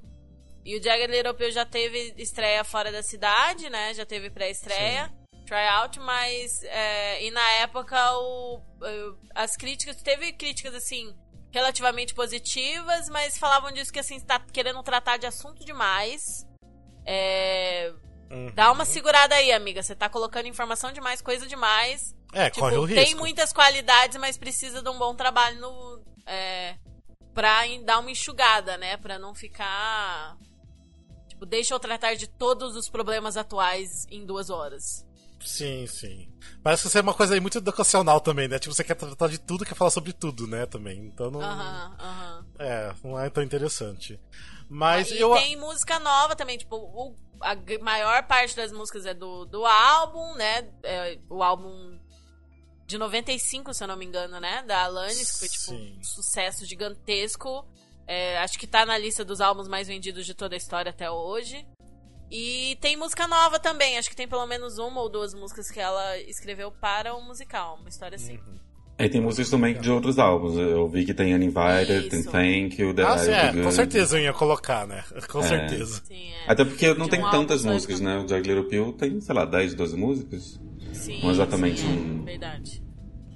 e 0.63 0.77
o 0.77 0.83
Jagged 0.83 1.11
Little 1.11 1.33
Pill 1.33 1.51
já 1.51 1.65
teve 1.65 2.13
estreia 2.17 2.63
fora 2.63 2.91
da 2.91 3.01
cidade, 3.01 3.69
né? 3.71 3.93
Já 3.95 4.05
teve 4.05 4.29
pré-estreia, 4.29 5.11
tryout, 5.51 5.99
mas... 5.99 6.63
é, 6.63 7.23
e 7.25 7.31
na 7.31 7.49
época, 7.59 7.97
o, 8.17 8.61
as 9.35 9.57
críticas... 9.57 9.97
Teve 9.97 10.31
críticas, 10.31 10.73
assim, 10.73 11.13
relativamente 11.51 12.15
positivas, 12.15 13.09
mas 13.09 13.37
falavam 13.37 13.71
disso 13.71 13.91
que, 13.91 13.99
assim, 13.99 14.19
tá 14.21 14.39
querendo 14.39 14.81
tratar 14.81 15.17
de 15.17 15.25
assunto 15.25 15.65
demais. 15.65 16.47
É... 17.05 17.93
Uhum. 18.31 18.49
Dá 18.55 18.71
uma 18.71 18.85
segurada 18.85 19.35
aí, 19.35 19.51
amiga. 19.51 19.83
Você 19.83 19.93
tá 19.93 20.07
colocando 20.07 20.47
informação 20.47 20.93
demais, 20.93 21.21
coisa 21.21 21.45
demais. 21.45 22.15
É, 22.33 22.49
Tipo, 22.49 22.61
corre 22.61 22.77
o 22.77 22.85
risco. 22.85 23.03
tem 23.03 23.15
muitas 23.15 23.51
qualidades, 23.51 24.17
mas 24.17 24.37
precisa 24.37 24.81
de 24.81 24.89
um 24.89 24.97
bom 24.97 25.13
trabalho 25.13 25.59
no, 25.59 26.01
é, 26.25 26.77
pra 27.33 27.63
dar 27.83 27.99
uma 27.99 28.09
enxugada, 28.09 28.77
né? 28.77 28.95
Pra 28.95 29.19
não 29.19 29.35
ficar. 29.35 30.37
Tipo, 31.27 31.45
deixa 31.45 31.73
eu 31.73 31.79
tratar 31.79 32.15
de 32.15 32.27
todos 32.27 32.77
os 32.77 32.89
problemas 32.89 33.35
atuais 33.35 34.05
em 34.09 34.25
duas 34.25 34.49
horas. 34.49 35.05
Sim, 35.45 35.85
sim. 35.87 36.27
Parece 36.63 36.83
que 36.83 36.87
isso 36.89 36.97
é 36.97 37.01
uma 37.01 37.13
coisa 37.13 37.33
aí 37.33 37.39
muito 37.39 37.57
educacional 37.57 38.19
também, 38.21 38.47
né? 38.47 38.59
Tipo, 38.59 38.73
você 38.75 38.83
quer 38.83 38.95
tratar 38.95 39.27
de 39.27 39.37
tudo, 39.39 39.65
quer 39.65 39.75
falar 39.75 39.91
sobre 39.91 40.13
tudo, 40.13 40.47
né? 40.47 40.65
Também. 40.65 40.99
Então 40.99 41.31
não. 41.31 41.41
Aham, 41.41 41.95
aham. 41.99 42.45
É, 42.59 42.93
não 43.03 43.19
é 43.19 43.29
tão 43.29 43.43
interessante. 43.43 44.19
Mas 44.69 45.09
e 45.11 45.19
eu. 45.19 45.33
tem 45.33 45.57
música 45.57 45.99
nova 45.99 46.35
também, 46.35 46.57
tipo, 46.57 46.75
o- 46.75 47.15
a 47.41 47.55
maior 47.83 48.23
parte 48.27 48.55
das 48.55 48.71
músicas 48.71 49.05
é 49.05 49.13
do, 49.13 49.45
do 49.45 49.65
álbum, 49.65 50.35
né? 50.35 50.69
É, 50.83 51.17
o 51.29 51.41
álbum 51.43 51.99
de 52.85 52.97
95, 52.97 53.73
se 53.73 53.83
eu 53.83 53.87
não 53.87 53.97
me 53.97 54.05
engano, 54.05 54.39
né? 54.39 54.63
Da 54.63 54.83
Alanis, 54.83 55.31
que 55.31 55.39
foi 55.39 55.47
tipo 55.49 55.63
Sim. 55.71 55.97
um 55.99 56.03
sucesso 56.03 56.65
gigantesco. 56.65 57.65
É, 58.07 58.37
acho 58.39 58.59
que 58.59 58.67
tá 58.67 58.85
na 58.85 58.97
lista 58.97 59.23
dos 59.23 59.39
álbuns 59.41 59.67
mais 59.67 59.87
vendidos 59.87 60.25
de 60.25 60.33
toda 60.33 60.55
a 60.55 60.57
história 60.57 60.89
até 60.89 61.09
hoje. 61.09 61.65
E 62.32 62.77
tem 62.79 62.95
música 62.95 63.27
nova 63.27 63.59
também, 63.59 63.97
acho 63.97 64.09
que 64.09 64.15
tem 64.15 64.27
pelo 64.27 64.45
menos 64.47 64.77
uma 64.77 65.01
ou 65.01 65.09
duas 65.09 65.34
músicas 65.34 65.69
que 65.69 65.79
ela 65.79 66.17
escreveu 66.19 66.71
para 66.71 67.13
o 67.13 67.21
musical, 67.21 67.77
uma 67.79 67.89
história 67.89 68.15
assim. 68.15 68.38
Uhum. 68.38 68.59
Aí 68.97 69.09
tem 69.09 69.19
músicas 69.19 69.49
também 69.49 69.73
de 69.79 69.89
outros 69.91 70.19
álbuns. 70.19 70.55
Eu 70.57 70.88
vi 70.88 71.03
que 71.05 71.13
tem 71.13 71.34
Uninvited, 71.34 72.07
tem. 72.09 72.23
Thank 72.23 72.79
You, 72.82 72.93
The 72.93 73.03
Ah, 73.03 73.17
sim, 73.17 73.32
é, 73.32 73.63
com 73.63 73.71
certeza 73.71 74.17
eu 74.17 74.23
ia 74.23 74.34
colocar, 74.34 74.86
né? 74.86 75.03
Com 75.27 75.39
É. 75.39 75.43
certeza. 75.43 76.01
Sim, 76.05 76.32
é. 76.32 76.43
Até 76.51 76.63
porque 76.63 76.93
não 76.93 77.05
De 77.05 77.11
tem 77.11 77.25
um 77.25 77.29
tantas 77.32 77.65
músicas, 77.65 77.99
então. 77.99 78.19
né? 78.19 78.23
O 78.23 78.27
Jagged 78.27 78.47
Little 78.47 78.69
Pill 78.69 78.93
tem, 78.93 79.19
sei 79.19 79.34
lá, 79.36 79.43
10, 79.43 79.73
12 79.73 79.97
músicas. 79.97 80.59
Sim, 80.93 81.19
não 81.23 81.32
exatamente 81.32 81.82
sim, 81.82 81.88
um- 81.88 82.21
é, 82.21 82.25
verdade. 82.25 82.84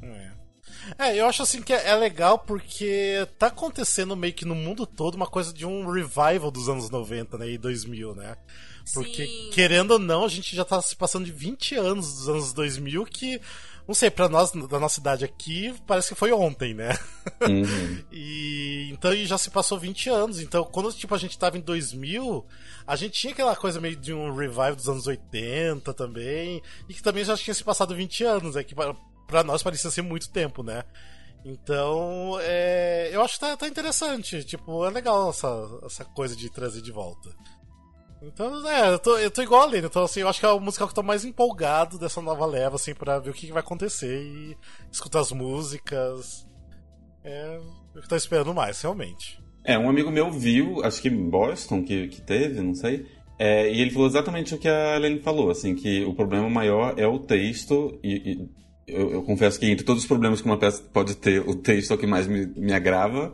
É. 0.04 0.32
É, 1.00 1.20
eu 1.20 1.26
acho 1.26 1.41
assim 1.41 1.62
que 1.64 1.74
é 1.74 1.88
é 1.89 1.96
legal 1.96 2.38
porque 2.38 3.28
tá 3.39 3.48
acontecendo 3.48 4.16
meio 4.16 4.34
que 4.34 4.46
no 4.46 4.54
mundo 4.54 4.86
todo 4.86 5.16
uma 5.16 5.26
coisa 5.28 5.52
de 5.52 5.66
um 5.66 5.89
revival 5.89 6.52
dos 6.52 6.70
anos 6.70 6.91
90, 6.91 7.39
né? 7.39 7.50
E 7.50 7.58
2000, 7.58 8.14
né? 8.14 8.36
Porque, 8.94 9.26
Sim. 9.26 9.50
querendo 9.54 9.92
ou 9.92 10.00
não, 10.00 10.24
a 10.26 10.28
gente 10.28 10.56
já 10.56 10.64
tá 10.64 10.82
se 10.82 10.96
passando 10.96 11.26
de 11.26 11.32
20 11.32 11.76
anos 11.76 12.14
dos 12.16 12.30
anos 12.30 12.54
2000 12.54 13.04
que, 13.06 13.42
não 13.88 13.96
sei, 13.96 14.12
pra 14.12 14.30
nós, 14.30 14.52
da 14.52 14.80
nossa 14.80 15.00
idade 15.00 15.26
aqui, 15.26 15.74
parece 15.88 16.10
que 16.10 16.16
foi 16.16 16.32
ontem, 16.32 16.74
né? 16.74 16.90
Uhum. 17.42 18.04
E 18.12 18.90
então 18.92 19.14
e 19.14 19.26
já 19.26 19.38
se 19.38 19.50
passou 19.50 19.78
20 19.80 20.10
anos. 20.10 20.40
Então, 20.40 20.64
quando 20.66 20.94
tipo 20.94 21.14
a 21.16 21.18
gente 21.18 21.38
tava 21.38 21.58
em 21.58 21.62
2000, 21.62 22.46
a 22.86 22.96
gente 22.96 23.14
tinha 23.20 23.34
aquela 23.34 23.56
coisa 23.56 23.82
meio 23.82 23.96
de 23.96 24.14
um 24.14 24.34
revival 24.34 24.76
dos 24.76 24.88
anos 24.88 25.08
80 25.08 25.94
também, 25.94 26.62
e 26.88 26.94
que 26.94 27.02
também 27.02 27.24
já 27.26 27.36
tinha 27.36 27.54
se 27.54 27.64
passado 27.64 27.96
20 27.96 28.24
anos, 28.24 28.56
é 28.56 28.64
que 28.64 28.76
pra- 28.76 28.96
pra 29.28 29.44
nós 29.44 29.64
parecia 29.64 29.90
ser 29.90 30.04
muito 30.04 30.30
tempo, 30.30 30.62
né? 30.62 30.84
Então, 31.44 32.38
é, 32.42 33.10
eu 33.14 33.22
acho 33.22 33.36
que 33.36 33.40
tá, 33.42 33.56
tá 33.56 33.68
interessante. 33.68 34.44
Tipo, 34.44 34.84
é 34.86 34.90
legal 34.90 35.30
essa, 35.30 35.48
essa 35.86 36.04
coisa 36.04 36.36
de 36.36 36.50
trazer 36.50 36.82
de 36.82 36.92
volta. 36.92 37.30
Então, 38.22 38.68
é, 38.70 38.89
eu 38.93 38.99
tô, 38.99 39.18
eu 39.18 39.30
tô 39.30 39.41
igual 39.41 39.61
a 39.61 39.66
Lene. 39.66 39.88
Então, 39.88 40.03
assim, 40.03 40.22
eu 40.22 40.28
acho 40.28 40.39
que 40.39 40.45
é 40.45 40.49
o 40.49 40.59
musical 40.59 40.88
que 40.88 40.91
eu 40.91 40.95
tô 40.95 41.03
mais 41.03 41.24
empolgado 41.24 41.99
dessa 41.99 42.22
nova 42.22 42.45
leva, 42.45 42.76
assim, 42.76 42.93
pra 42.93 43.20
ver 43.20 43.30
o 43.30 43.34
que, 43.34 43.47
que 43.47 43.53
vai 43.53 43.61
acontecer 43.61 44.24
e 44.24 44.57
escutar 44.91 45.20
as 45.20 45.32
músicas. 45.32 46.47
É 47.24 47.59
o 47.95 48.01
que 48.01 48.07
tô 48.07 48.16
esperando 48.16 48.53
mais, 48.53 48.82
realmente. 48.82 49.39
É, 49.63 49.78
um 49.78 49.89
amigo 49.89 50.11
meu 50.11 50.32
viu, 50.32 50.84
acho 50.84 51.01
que 51.01 51.09
Boston 51.09 51.84
que, 51.84 52.07
que 52.07 52.22
teve, 52.22 52.61
não 52.61 52.76
sei. 52.76 53.05
é, 53.39 53.72
e 53.72 53.82
ele 53.82 53.91
falou 53.91 54.07
exatamente 54.07 54.53
o 54.53 54.57
que 54.59 54.68
a 54.68 54.95
Helene 54.95 55.20
falou, 55.22 55.49
assim, 55.49 55.76
que 55.76 56.03
o 56.05 56.13
problema 56.13 56.49
maior 56.49 56.93
é 56.97 57.07
o 57.07 57.18
texto, 57.20 57.99
e, 58.03 58.13
e 58.32 58.49
eu, 58.88 59.11
eu 59.11 59.24
confesso 59.24 59.59
que 59.59 59.66
entre 59.66 59.84
todos 59.84 60.03
os 60.03 60.07
problemas 60.07 60.39
que 60.39 60.45
uma 60.47 60.59
peça 60.59 60.84
pode 60.93 61.16
ter, 61.16 61.41
o 61.41 61.55
texto 61.55 61.91
é 61.91 61.95
o 61.95 61.97
que 61.97 62.05
mais 62.05 62.28
me, 62.28 62.45
me 62.45 62.74
agrava, 62.74 63.34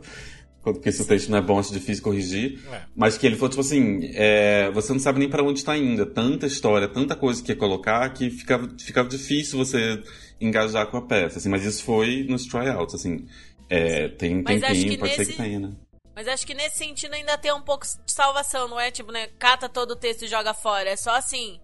porque 0.62 0.92
se 0.92 1.02
o 1.02 1.04
texto 1.06 1.28
não 1.30 1.38
é 1.38 1.40
bom, 1.40 1.58
acho 1.58 1.72
difícil 1.72 2.02
corrigir. 2.04 2.60
É. 2.72 2.82
Mas 2.94 3.18
que 3.18 3.26
ele 3.26 3.34
falou, 3.36 3.48
tipo 3.50 3.60
assim, 3.60 4.10
é, 4.14 4.70
você 4.72 4.92
não 4.92 5.00
sabe 5.00 5.18
nem 5.18 5.28
pra 5.28 5.42
onde 5.42 5.58
está 5.58 5.76
indo, 5.76 6.02
é 6.02 6.06
tanta 6.06 6.46
história, 6.46 6.86
tanta 6.88 7.16
coisa 7.16 7.42
que 7.42 7.50
ia 7.52 7.56
colocar, 7.56 8.08
que 8.10 8.30
ficava, 8.30 8.68
ficava 8.78 9.08
difícil 9.08 9.58
você 9.58 10.02
engajar 10.40 10.86
com 10.86 10.96
a 10.96 11.02
peça, 11.02 11.38
assim, 11.38 11.48
mas 11.48 11.64
isso 11.64 11.82
foi 11.84 12.24
nos 12.28 12.46
tryouts, 12.46 12.94
assim. 12.94 13.26
É, 13.68 14.08
tem 14.08 14.36
um 14.38 14.44
tempinho, 14.44 14.90
que 14.90 14.98
pode 14.98 15.12
ser 15.12 15.18
nesse- 15.20 15.32
que 15.32 15.36
tenha, 15.38 15.58
né? 15.60 15.72
Mas 16.14 16.28
acho 16.28 16.46
que 16.46 16.52
nesse 16.54 16.76
sentido 16.76 17.14
ainda 17.14 17.38
tem 17.38 17.52
um 17.54 17.62
pouco 17.62 17.86
de 17.86 18.12
salvação, 18.12 18.68
não 18.68 18.78
é 18.78 18.90
tipo, 18.90 19.10
né? 19.10 19.28
Cata 19.38 19.66
todo 19.68 19.92
o 19.92 19.96
texto 19.96 20.24
e 20.24 20.28
joga 20.28 20.52
fora. 20.52 20.90
É 20.90 20.96
só 20.96 21.16
assim, 21.16 21.58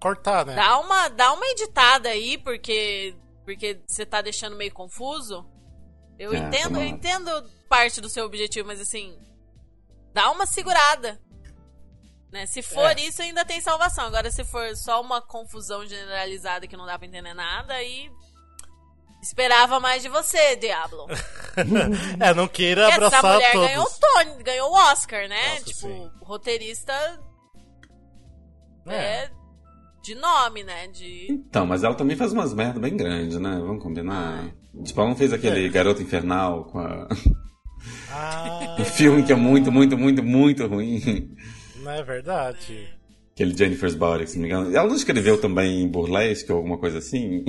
Cortar, 0.00 0.44
né? 0.46 0.54
dá 0.54 0.78
uma, 0.78 1.08
dá 1.08 1.32
uma 1.32 1.46
editada 1.46 2.08
aí, 2.08 2.38
porque 2.38 3.14
porque 3.44 3.80
você 3.86 4.04
tá 4.04 4.20
deixando 4.20 4.56
meio 4.56 4.72
confuso. 4.72 5.46
Eu 6.18 6.34
É, 6.34 6.38
entendo, 6.38 6.76
eu 6.78 6.84
entendo 6.84 7.30
parte 7.68 8.00
do 8.00 8.08
seu 8.08 8.24
objetivo, 8.24 8.66
mas 8.66 8.80
assim, 8.80 9.18
dá 10.12 10.30
uma 10.30 10.46
segurada. 10.46 11.20
Né? 12.32 12.44
Se 12.46 12.60
for 12.62 12.90
É. 12.98 13.00
isso, 13.02 13.22
ainda 13.22 13.44
tem 13.44 13.60
salvação. 13.60 14.04
Agora, 14.06 14.30
se 14.30 14.44
for 14.44 14.76
só 14.76 15.00
uma 15.00 15.20
confusão 15.22 15.86
generalizada 15.86 16.66
que 16.66 16.76
não 16.76 16.84
dá 16.86 16.98
pra 16.98 17.06
entender 17.08 17.34
nada, 17.34 17.74
aí 17.74 18.10
Esperava 19.20 19.80
mais 19.80 20.00
de 20.00 20.08
você, 20.08 20.54
Diablo. 20.54 21.06
é, 22.20 22.32
não 22.34 22.46
queira 22.46 22.88
Porque 22.88 23.04
essa 23.04 23.18
abraçar 23.18 23.34
mulher 23.34 23.50
todos. 23.52 23.66
ganhou 23.68 23.84
o 23.84 23.90
Tony, 23.98 24.42
ganhou 24.44 24.70
o 24.70 24.74
Oscar, 24.92 25.28
né? 25.28 25.50
Nossa, 25.54 25.64
tipo, 25.64 25.80
sim. 25.80 26.10
roteirista 26.22 27.20
É. 28.86 28.94
é 29.24 29.30
de 30.04 30.14
nome, 30.14 30.62
né? 30.62 30.86
De. 30.86 31.26
Então, 31.32 31.66
mas 31.66 31.82
ela 31.82 31.96
também 31.96 32.16
faz 32.16 32.32
umas 32.32 32.54
merdas 32.54 32.80
bem 32.80 32.96
grandes, 32.96 33.40
né? 33.40 33.58
Vamos 33.58 33.82
combinar. 33.82 34.52
Tipo, 34.84 35.00
ela 35.00 35.08
não 35.10 35.16
fez 35.16 35.32
aquele 35.32 35.66
É. 35.66 35.68
Garota 35.68 36.00
Infernal 36.00 36.66
com 36.66 36.78
a... 36.78 37.08
Ah, 38.10 38.76
um 38.78 38.84
filme 38.84 39.22
que 39.22 39.32
é 39.32 39.36
muito, 39.36 39.70
muito, 39.70 39.96
muito, 39.98 40.22
muito 40.22 40.66
ruim. 40.66 41.34
não 41.82 41.90
é 41.92 42.02
verdade. 42.02 42.88
Aquele 43.32 43.56
Jennifer's 43.56 43.94
Body, 43.94 44.26
se 44.26 44.36
não 44.38 44.42
me 44.42 44.48
engano. 44.48 44.76
Ela 44.76 44.88
não 44.88 44.96
escreveu 44.96 45.40
também 45.40 45.82
em 45.82 45.88
Burlesque 45.88 46.50
ou 46.50 46.58
alguma 46.58 46.78
coisa 46.78 46.98
assim? 46.98 47.44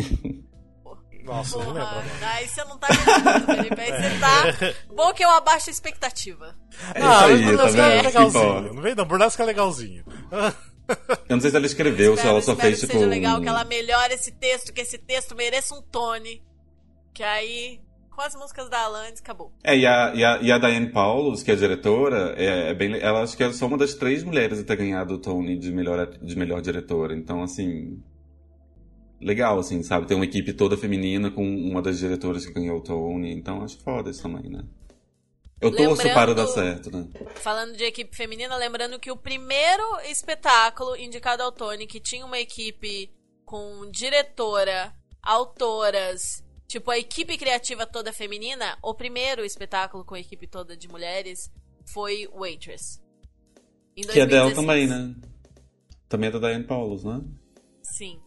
Nossa, 1.24 1.58
não 1.58 1.72
lembro. 1.74 1.90
Porra, 1.90 2.04
não. 2.22 2.28
aí 2.28 2.48
você 2.48 2.64
não 2.64 2.78
tá 2.78 2.88
vendo, 2.88 3.46
Felipe. 3.46 3.82
Aí 3.82 3.92
você 3.92 4.20
tá. 4.20 4.76
Bom 4.96 5.14
que 5.14 5.24
eu 5.24 5.30
abaixo 5.30 5.70
a 5.70 5.72
expectativa. 5.72 6.56
É 6.96 7.02
Ah, 7.02 7.16
isso 7.16 7.24
aí, 7.26 7.44
Burlesque 7.46 7.78
tá 7.78 7.88
é 7.88 8.02
legalzinho. 8.02 8.44
bom. 8.44 8.62
Não 8.74 8.82
vem 8.82 8.96
não, 8.96 9.06
Burlesque 9.06 9.42
é 9.42 9.46
legalzinho. 9.46 10.04
Eu 10.32 11.36
não 11.36 11.40
sei 11.42 11.52
se 11.52 11.56
ela 11.58 11.66
escreveu, 11.68 12.14
se 12.14 12.20
espero, 12.20 12.30
ela 12.34 12.42
só 12.42 12.52
espero 12.54 12.68
fez, 12.70 12.80
que 12.82 12.88
tipo... 12.88 12.98
seja 13.00 13.10
legal, 13.10 13.38
um- 13.38 13.42
que 13.42 13.48
ela 13.48 13.64
melhore 13.64 14.14
esse 14.14 14.32
texto, 14.32 14.74
que 14.74 14.82
esse 14.82 14.98
texto 14.98 15.36
mereça 15.36 15.76
um 15.76 15.82
Tony. 15.84 16.42
Que 17.14 17.22
aí, 17.24 17.80
com 18.10 18.22
as 18.22 18.36
músicas 18.36 18.70
da 18.70 18.80
Alanis, 18.82 19.20
acabou. 19.20 19.52
É, 19.64 19.78
e 19.78 19.86
a, 19.86 20.14
e, 20.14 20.24
a, 20.24 20.38
e 20.42 20.52
a 20.52 20.58
Diane 20.58 20.92
Paulos, 20.92 21.42
que 21.44 21.52
é 21.52 21.56
diretora, 21.56 22.34
é, 22.38 22.72
é 22.72 22.74
bem, 22.74 23.00
ela 23.00 23.22
acho 23.22 23.36
que 23.38 23.44
é 23.44 23.52
só 23.54 23.68
uma 23.68 23.78
das 23.78 23.94
três 23.94 24.24
mulheres 24.24 24.60
a 24.60 24.64
ter 24.64 24.76
ganhado 24.76 25.14
o 25.14 25.18
Tony 25.20 25.58
de 25.58 25.72
melhor, 25.72 26.06
de 26.06 26.36
melhor 26.38 26.62
diretora. 26.62 27.16
Então, 27.16 27.42
assim. 27.42 28.02
Legal, 29.22 29.60
assim, 29.60 29.84
sabe? 29.84 30.08
Ter 30.08 30.16
uma 30.16 30.24
equipe 30.24 30.54
toda 30.54 30.78
feminina 30.78 31.30
com 31.30 31.44
uma 31.44 31.82
das 31.82 32.00
diretoras 32.00 32.46
que 32.46 32.54
ganhou 32.54 32.78
o 32.78 32.84
Tony. 32.84 33.34
Então, 33.34 33.62
acho 33.64 33.78
foda 33.84 34.10
isso 34.10 34.22
também, 34.24 34.50
né? 34.50 34.64
Eu 35.62 35.72
torço 35.72 35.98
Lembrando- 36.04 36.14
para 36.14 36.34
dar 36.34 36.48
certo, 36.48 36.90
né? 36.90 37.06
Falando 37.36 37.76
de 37.76 37.84
equipe 37.84 38.16
feminina, 38.16 38.56
lembrando 38.56 38.98
que 38.98 39.12
o 39.12 39.18
primeiro 39.18 39.84
espetáculo 40.10 40.96
indicado 40.96 41.44
ao 41.44 41.52
Tony, 41.52 41.86
que 41.86 42.00
tinha 42.00 42.26
uma 42.26 42.40
equipe 42.40 43.12
com 43.44 43.90
diretora, 43.92 44.94
autoras, 45.22 46.42
tipo 46.70 46.92
a 46.92 47.00
equipe 47.00 47.36
criativa 47.36 47.86
toda 47.88 48.14
feminina, 48.14 48.78
o 48.84 48.94
primeiro 48.94 49.44
espetáculo 49.44 50.06
com 50.06 50.14
a 50.14 50.20
equipe 50.20 50.46
toda 50.46 50.78
de 50.78 50.88
mulheres 50.88 51.52
foi 51.92 52.30
Waitress. 52.32 53.02
Que 53.96 54.20
é 54.20 54.26
dela 54.26 54.52
2016. 54.52 54.56
também, 54.56 54.88
né? 54.88 55.16
Também 56.08 56.30
é 56.30 56.32
da 56.32 56.40
Diane 56.40 56.64
Paulos, 56.64 57.04
né? 57.04 57.22
Sim. 57.82 58.22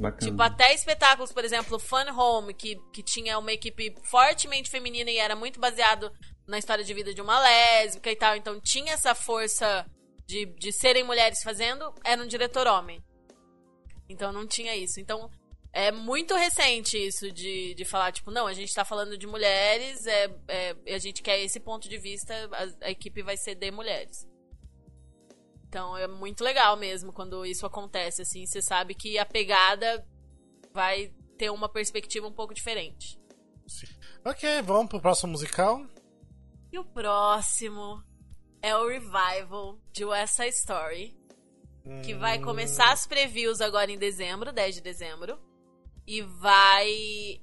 Bacana. 0.00 0.30
Tipo, 0.30 0.42
até 0.42 0.74
espetáculos, 0.74 1.32
por 1.32 1.44
exemplo, 1.44 1.78
Fun 1.78 2.10
Home, 2.16 2.54
que, 2.54 2.76
que 2.92 3.02
tinha 3.02 3.38
uma 3.38 3.52
equipe 3.52 3.94
fortemente 4.02 4.70
feminina 4.70 5.10
e 5.10 5.18
era 5.18 5.36
muito 5.36 5.60
baseado 5.60 6.10
na 6.46 6.58
história 6.58 6.82
de 6.82 6.94
vida 6.94 7.12
de 7.12 7.20
uma 7.20 7.38
lésbica 7.38 8.10
e 8.10 8.16
tal. 8.16 8.36
Então 8.36 8.58
tinha 8.58 8.94
essa 8.94 9.14
força 9.14 9.86
de, 10.26 10.46
de 10.46 10.72
serem 10.72 11.04
mulheres 11.04 11.42
fazendo, 11.42 11.92
era 12.02 12.22
um 12.22 12.26
diretor 12.26 12.66
homem. 12.66 13.02
Então 14.08 14.32
não 14.32 14.46
tinha 14.46 14.74
isso. 14.74 14.98
Então 14.98 15.30
é 15.76 15.92
muito 15.92 16.34
recente 16.34 16.96
isso 16.96 17.30
de, 17.30 17.74
de 17.74 17.84
falar, 17.84 18.10
tipo, 18.10 18.30
não, 18.30 18.46
a 18.46 18.54
gente 18.54 18.74
tá 18.74 18.82
falando 18.82 19.18
de 19.18 19.26
mulheres, 19.26 20.06
é, 20.06 20.34
é, 20.48 20.94
a 20.94 20.98
gente 20.98 21.22
quer 21.22 21.38
esse 21.38 21.60
ponto 21.60 21.86
de 21.86 21.98
vista, 21.98 22.32
a, 22.50 22.86
a 22.86 22.90
equipe 22.90 23.22
vai 23.22 23.36
ser 23.36 23.56
de 23.56 23.70
mulheres. 23.70 24.26
Então 25.68 25.94
é 25.94 26.08
muito 26.08 26.42
legal 26.42 26.78
mesmo 26.78 27.12
quando 27.12 27.44
isso 27.44 27.66
acontece, 27.66 28.22
assim, 28.22 28.46
você 28.46 28.62
sabe 28.62 28.94
que 28.94 29.18
a 29.18 29.26
pegada 29.26 30.02
vai 30.72 31.12
ter 31.36 31.50
uma 31.50 31.68
perspectiva 31.68 32.26
um 32.26 32.32
pouco 32.32 32.54
diferente. 32.54 33.20
Ok, 34.24 34.62
vamos 34.62 34.88
pro 34.88 35.02
próximo 35.02 35.32
musical. 35.32 35.86
E 36.72 36.78
o 36.78 36.86
próximo 36.86 38.02
é 38.62 38.74
o 38.74 38.88
revival 38.88 39.78
de 39.92 40.06
West 40.06 40.36
Side 40.36 40.56
Story, 40.56 41.14
que 42.02 42.14
vai 42.14 42.40
começar 42.40 42.90
as 42.94 43.06
previews 43.06 43.60
agora 43.60 43.92
em 43.92 43.98
dezembro, 43.98 44.50
10 44.52 44.76
de 44.76 44.80
dezembro, 44.80 45.38
e 46.06 46.22
vai 46.22 46.88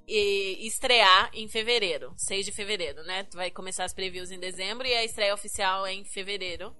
e, 0.07 0.65
estrear 0.65 1.29
em 1.33 1.47
fevereiro, 1.49 2.13
6 2.17 2.45
de 2.45 2.51
fevereiro, 2.51 3.03
né? 3.03 3.27
Vai 3.33 3.51
começar 3.51 3.83
as 3.83 3.93
previews 3.93 4.31
em 4.31 4.39
dezembro 4.39 4.87
e 4.87 4.93
a 4.93 5.03
estreia 5.03 5.33
oficial 5.33 5.85
é 5.85 5.93
em 5.93 6.05
fevereiro 6.05 6.75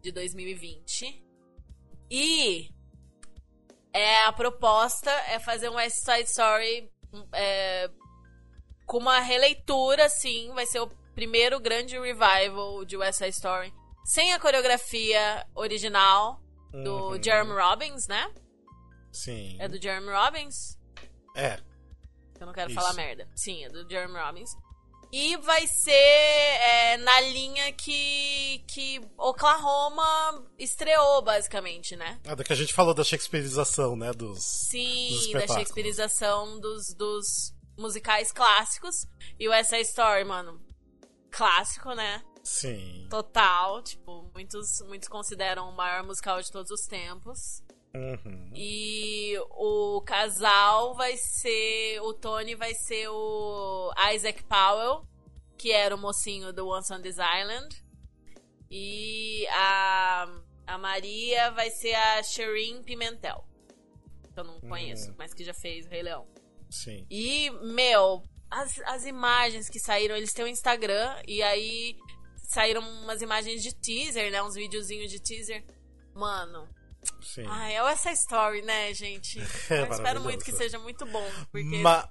de 0.00 0.10
2020. 0.10 1.22
E 2.10 2.70
é 3.92 4.24
a 4.24 4.32
proposta 4.32 5.10
é 5.28 5.38
fazer 5.38 5.68
um 5.68 5.74
West 5.74 5.98
Side 6.04 6.28
Story 6.30 6.90
é, 7.34 7.90
com 8.86 8.98
uma 8.98 9.20
releitura, 9.20 10.06
assim, 10.06 10.50
vai 10.54 10.64
ser 10.66 10.80
o 10.80 10.88
primeiro 11.14 11.60
grande 11.60 11.98
revival 11.98 12.84
de 12.86 12.96
West 12.96 13.18
Side 13.18 13.30
Story, 13.36 13.72
sem 14.04 14.32
a 14.32 14.40
coreografia 14.40 15.46
original 15.54 16.40
do 16.72 17.10
Uhum. 17.10 17.22
Jeremy 17.22 17.52
Robbins, 17.52 18.08
né? 18.08 18.32
Sim. 19.12 19.56
É 19.60 19.68
do 19.68 19.80
Jeremy 19.80 20.10
Robbins? 20.10 20.80
É. 21.34 21.58
Eu 22.40 22.46
não 22.46 22.52
quero 22.52 22.70
Isso. 22.70 22.80
falar 22.80 22.92
merda. 22.94 23.28
Sim, 23.36 23.64
é 23.64 23.68
do 23.68 23.88
Jeremy 23.88 24.18
Robbins. 24.18 24.50
E 25.12 25.36
vai 25.36 25.66
ser 25.66 25.92
é, 25.92 26.96
na 26.96 27.20
linha 27.20 27.70
que, 27.72 28.64
que 28.66 28.98
Oklahoma 29.18 30.42
estreou, 30.58 31.20
basicamente, 31.20 31.94
né? 31.94 32.18
Ah, 32.26 32.34
da 32.34 32.42
que 32.42 32.52
a 32.52 32.56
gente 32.56 32.72
falou 32.72 32.94
da 32.94 33.04
Shakespeareização, 33.04 33.94
né? 33.94 34.10
Dos. 34.12 34.38
dos 34.38 34.44
Sim, 34.70 35.10
da 35.10 35.16
espetáculos. 35.16 35.54
Shakespeareização 35.54 36.58
dos, 36.60 36.94
dos 36.94 37.54
musicais 37.76 38.32
clássicos. 38.32 39.06
E 39.38 39.46
o 39.46 39.52
Essa 39.52 39.78
Story, 39.80 40.24
mano, 40.24 40.58
clássico, 41.30 41.92
né? 41.92 42.22
Sim. 42.42 43.06
Total. 43.10 43.82
Tipo, 43.82 44.30
muitos, 44.34 44.80
muitos 44.86 45.08
consideram 45.08 45.68
o 45.68 45.76
maior 45.76 46.02
musical 46.02 46.40
de 46.40 46.50
todos 46.50 46.70
os 46.70 46.86
tempos. 46.86 47.61
Uhum. 47.94 48.50
E 48.54 49.34
o 49.50 50.00
casal 50.02 50.94
vai 50.94 51.16
ser. 51.16 52.00
O 52.00 52.14
Tony 52.14 52.54
vai 52.54 52.74
ser 52.74 53.08
o 53.08 53.92
Isaac 54.14 54.42
Powell, 54.44 55.06
que 55.58 55.70
era 55.70 55.94
o 55.94 55.98
mocinho 55.98 56.52
do 56.52 56.68
Once 56.68 56.92
on 56.92 57.02
This 57.02 57.16
Island. 57.16 57.84
E 58.70 59.46
a, 59.48 60.26
a 60.66 60.78
Maria 60.78 61.50
vai 61.50 61.70
ser 61.70 61.94
a 61.94 62.22
Shireen 62.22 62.82
Pimentel. 62.82 63.44
Que 64.32 64.40
eu 64.40 64.44
não 64.44 64.60
conheço, 64.60 65.14
mas 65.18 65.34
que 65.34 65.44
já 65.44 65.52
fez 65.52 65.86
o 65.86 65.90
Rei 65.90 66.02
Leão. 66.02 66.26
Sim. 66.70 67.06
E, 67.10 67.50
meu, 67.50 68.22
as, 68.50 68.78
as 68.86 69.04
imagens 69.04 69.68
que 69.68 69.78
saíram, 69.78 70.16
eles 70.16 70.32
têm 70.32 70.46
um 70.46 70.48
Instagram 70.48 71.14
e 71.28 71.42
aí 71.42 71.98
saíram 72.48 72.80
umas 72.80 73.20
imagens 73.20 73.62
de 73.62 73.74
teaser, 73.74 74.32
né? 74.32 74.42
Uns 74.42 74.54
videozinhos 74.54 75.10
de 75.10 75.20
teaser. 75.20 75.62
Mano, 76.14 76.66
Sim. 77.20 77.44
ai, 77.48 77.74
é 77.76 77.78
essa 77.92 78.10
story, 78.12 78.62
né, 78.62 78.92
gente? 78.94 79.40
É 79.70 79.80
Eu 79.80 79.90
espero 79.92 80.20
muito 80.20 80.44
que 80.44 80.52
seja 80.52 80.78
muito 80.78 81.04
bom, 81.06 81.26
porque 81.50 81.78
Ma- 81.78 82.08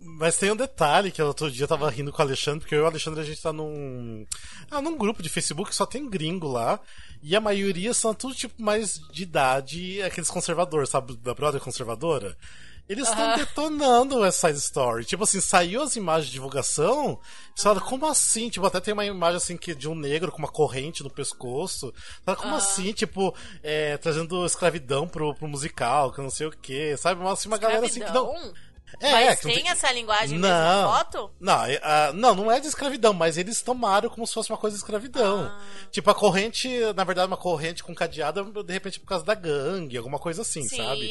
Mas 0.00 0.36
tem 0.36 0.50
um 0.50 0.56
detalhe 0.56 1.12
que 1.12 1.22
outro 1.22 1.50
dia 1.50 1.64
eu 1.64 1.68
tava 1.68 1.88
rindo 1.90 2.10
com 2.12 2.20
o 2.20 2.24
Alexandre, 2.24 2.60
porque 2.60 2.74
eu 2.74 2.80
e 2.80 2.82
o 2.82 2.86
Alexandre 2.86 3.20
a 3.20 3.24
gente 3.24 3.40
tá 3.40 3.52
num. 3.52 4.26
Ah, 4.70 4.80
num 4.82 4.96
grupo 4.96 5.22
de 5.22 5.28
Facebook 5.28 5.70
que 5.70 5.76
só 5.76 5.86
tem 5.86 6.08
gringo 6.10 6.48
lá. 6.48 6.80
E 7.22 7.36
a 7.36 7.40
maioria 7.40 7.94
são 7.94 8.12
tudo 8.12 8.34
tipo 8.34 8.60
mais 8.60 8.98
de 9.12 9.22
idade, 9.22 10.02
aqueles 10.02 10.28
conservadores, 10.28 10.88
sabe? 10.88 11.16
Da 11.18 11.32
brother 11.34 11.60
conservadora. 11.60 12.36
Eles 12.88 13.08
estão 13.08 13.24
Aham. 13.24 13.36
detonando 13.36 14.24
essa 14.24 14.50
story. 14.50 15.04
Tipo 15.04 15.24
assim, 15.24 15.40
saiu 15.40 15.82
as 15.82 15.96
imagens 15.96 16.26
de 16.26 16.32
divulgação. 16.32 17.18
Você 17.54 17.62
fala, 17.62 17.80
como 17.80 18.06
assim? 18.06 18.48
Tipo, 18.48 18.66
até 18.66 18.80
tem 18.80 18.92
uma 18.92 19.04
imagem 19.06 19.36
assim 19.36 19.56
que 19.56 19.74
de 19.74 19.88
um 19.88 19.94
negro 19.94 20.30
com 20.30 20.38
uma 20.38 20.48
corrente 20.48 21.02
no 21.02 21.10
pescoço. 21.10 21.92
Fala, 22.24 22.36
como 22.36 22.50
Aham. 22.54 22.58
assim? 22.58 22.92
Tipo, 22.92 23.34
é, 23.62 23.96
trazendo 23.96 24.44
escravidão 24.44 25.08
pro, 25.08 25.34
pro 25.34 25.48
musical, 25.48 26.12
que 26.12 26.18
eu 26.20 26.24
não 26.24 26.30
sei 26.30 26.46
o 26.46 26.50
que. 26.50 26.96
Sabe? 26.96 27.22
Mas 27.22 27.32
assim, 27.34 27.48
uma 27.48 27.58
galera 27.58 27.86
assim 27.86 28.00
que 28.00 28.12
não. 28.12 28.52
É, 29.00 29.10
Mas 29.10 29.40
que 29.40 29.46
não 29.46 29.54
tem 29.54 29.68
essa 29.68 29.90
linguagem 29.90 30.38
Não. 30.38 30.48
mesmo 30.48 30.64
na 30.64 30.86
foto? 30.98 31.30
Não, 31.40 31.64
é, 31.64 31.80
ah, 31.82 32.12
não, 32.14 32.34
não 32.34 32.52
é 32.52 32.60
de 32.60 32.66
escravidão, 32.66 33.14
mas 33.14 33.38
eles 33.38 33.62
tomaram 33.62 34.10
como 34.10 34.26
se 34.26 34.34
fosse 34.34 34.50
uma 34.50 34.58
coisa 34.58 34.76
de 34.76 34.82
escravidão. 34.82 35.44
Ah. 35.46 35.58
Tipo, 35.90 36.10
a 36.10 36.14
corrente, 36.14 36.68
na 36.94 37.02
verdade, 37.02 37.26
uma 37.26 37.36
corrente 37.38 37.82
com 37.82 37.94
cadeada, 37.94 38.44
de 38.44 38.72
repente, 38.72 39.00
por 39.00 39.06
causa 39.06 39.24
da 39.24 39.34
gangue, 39.34 39.96
alguma 39.96 40.18
coisa 40.18 40.42
assim, 40.42 40.68
sim, 40.68 40.76
sabe? 40.76 41.06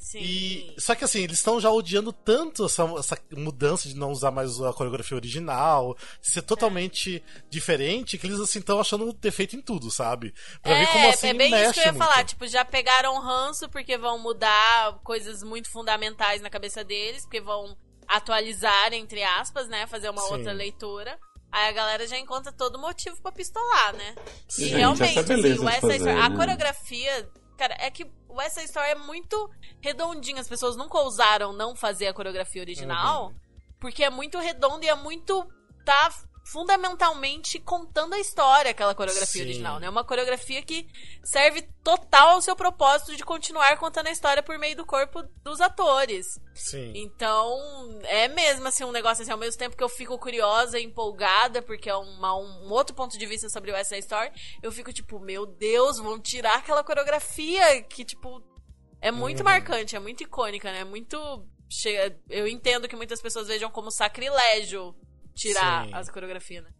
Sim. 0.00 0.18
E, 0.20 0.74
só 0.78 0.94
que 0.94 1.04
assim, 1.04 1.20
eles 1.20 1.38
estão 1.38 1.60
já 1.60 1.70
odiando 1.70 2.12
tanto 2.12 2.64
essa, 2.66 2.82
essa 2.98 3.18
mudança 3.36 3.88
de 3.88 3.94
não 3.96 4.10
usar 4.10 4.30
mais 4.30 4.60
a 4.60 4.72
coreografia 4.72 5.16
original, 5.16 5.96
ser 6.20 6.42
totalmente 6.42 7.22
diferente, 7.50 8.18
que 8.18 8.26
eles 8.26 8.40
assim 8.40 8.58
estão 8.58 8.80
achando 8.80 9.12
defeito 9.12 9.56
em 9.56 9.60
tudo, 9.62 9.90
sabe? 9.90 10.34
Pra 10.62 10.72
é, 10.72 10.80
ver 10.80 10.92
como 10.92 11.08
assim 11.08 11.28
é 11.28 11.34
bem 11.34 11.50
mexe 11.50 11.64
isso 11.64 11.72
que 11.74 11.80
eu 11.80 11.84
ia 11.84 11.92
muito. 11.92 12.04
falar. 12.04 12.24
Tipo, 12.24 12.46
já 12.46 12.64
pegaram 12.64 13.20
ranço 13.20 13.68
porque 13.68 13.96
vão 13.96 14.18
mudar 14.18 14.98
coisas 15.04 15.42
muito 15.42 15.70
fundamentais 15.70 16.40
na 16.42 16.50
cabeça 16.50 16.82
deles, 16.84 17.22
porque 17.22 17.40
vão 17.40 17.76
atualizar, 18.06 18.92
entre 18.92 19.22
aspas, 19.22 19.68
né? 19.68 19.86
Fazer 19.86 20.08
uma 20.10 20.22
Sim. 20.22 20.34
outra 20.34 20.52
leitura. 20.52 21.18
Aí 21.50 21.68
a 21.68 21.72
galera 21.72 22.06
já 22.06 22.18
encontra 22.18 22.52
todo 22.52 22.78
motivo 22.78 23.20
pra 23.22 23.32
pistolar, 23.32 23.94
né? 23.94 24.14
Sim. 24.46 24.64
E 24.64 24.68
realmente, 24.68 25.18
essa 25.18 25.20
é 25.20 25.22
a 25.22 25.36
beleza 25.36 25.54
assim, 25.54 25.62
o 25.62 25.66
West 25.66 25.80
Side 25.80 25.92
fazer, 25.92 25.96
Story- 26.10 26.20
a 26.20 26.28
né? 26.28 26.36
coreografia, 26.36 27.28
cara, 27.58 27.76
é 27.78 27.90
que 27.90 28.10
West 28.30 28.54
Side 28.54 28.66
Story 28.66 28.90
é 28.90 28.94
muito 28.94 29.50
redondinho. 29.82 30.38
As 30.40 30.48
pessoas 30.48 30.76
nunca 30.76 30.96
ousaram 30.98 31.52
não 31.52 31.74
fazer 31.76 32.06
a 32.06 32.14
coreografia 32.14 32.62
original, 32.62 33.26
Uhum. 33.26 33.34
porque 33.80 34.02
é 34.04 34.08
muito 34.10 34.38
redondo 34.38 34.84
e 34.84 34.88
é 34.88 34.94
muito. 34.94 35.46
tá 35.84 36.10
fundamentalmente 36.52 37.58
contando 37.58 38.14
a 38.14 38.18
história, 38.18 38.70
aquela 38.70 38.94
coreografia 38.94 39.42
Sim. 39.42 39.48
original, 39.48 39.78
né? 39.80 39.88
Uma 39.88 40.04
coreografia 40.04 40.62
que 40.62 40.86
serve 41.24 41.62
total 41.82 42.30
ao 42.30 42.42
seu 42.42 42.54
propósito 42.56 43.16
de 43.16 43.24
continuar 43.24 43.76
contando 43.78 44.06
a 44.08 44.10
história 44.10 44.42
por 44.42 44.58
meio 44.58 44.76
do 44.76 44.86
corpo 44.86 45.22
dos 45.42 45.60
atores. 45.60 46.26
Sim. 46.54 46.92
Então, 46.94 47.98
é 48.04 48.28
mesmo 48.28 48.66
assim 48.66 48.84
um 48.84 48.92
negócio 48.92 49.22
assim, 49.22 49.32
ao 49.32 49.38
mesmo 49.38 49.58
tempo 49.58 49.76
que 49.76 49.82
eu 49.84 49.88
fico 49.88 50.18
curiosa 50.18 50.78
e 50.78 50.84
empolgada, 50.84 51.62
porque 51.62 51.88
é 51.88 51.96
uma- 51.96 52.36
um 52.36 52.70
outro 52.70 52.94
ponto 52.94 53.18
de 53.18 53.26
vista 53.26 53.48
sobre 53.48 53.70
o 53.70 53.74
West 53.74 53.88
Side 53.90 54.00
Story, 54.02 54.30
eu 54.62 54.72
fico 54.72 54.92
tipo, 54.92 55.18
meu 55.20 55.46
Deus, 55.46 55.98
vão 55.98 56.18
tirar 56.20 56.56
aquela 56.56 56.82
coreografia 56.84 57.82
que, 57.82 58.04
tipo, 58.04 58.42
é 59.00 59.10
muito 59.10 59.38
Uhum. 59.38 59.44
marcante, 59.44 59.96
é 59.96 59.98
muito 60.00 60.22
icônica, 60.22 60.70
né? 60.72 60.80
É 60.80 60.84
muito. 60.84 61.18
Chega... 61.70 62.18
Eu 62.30 62.48
entendo 62.48 62.88
que 62.88 62.96
muitas 62.96 63.20
pessoas 63.20 63.46
vejam 63.48 63.70
como 63.70 63.90
sacrilégio 63.90 64.94
tirar 65.38 65.86
Sim. 65.86 65.94
as 65.94 66.10
coreografias, 66.10 66.64
né? 66.64 66.70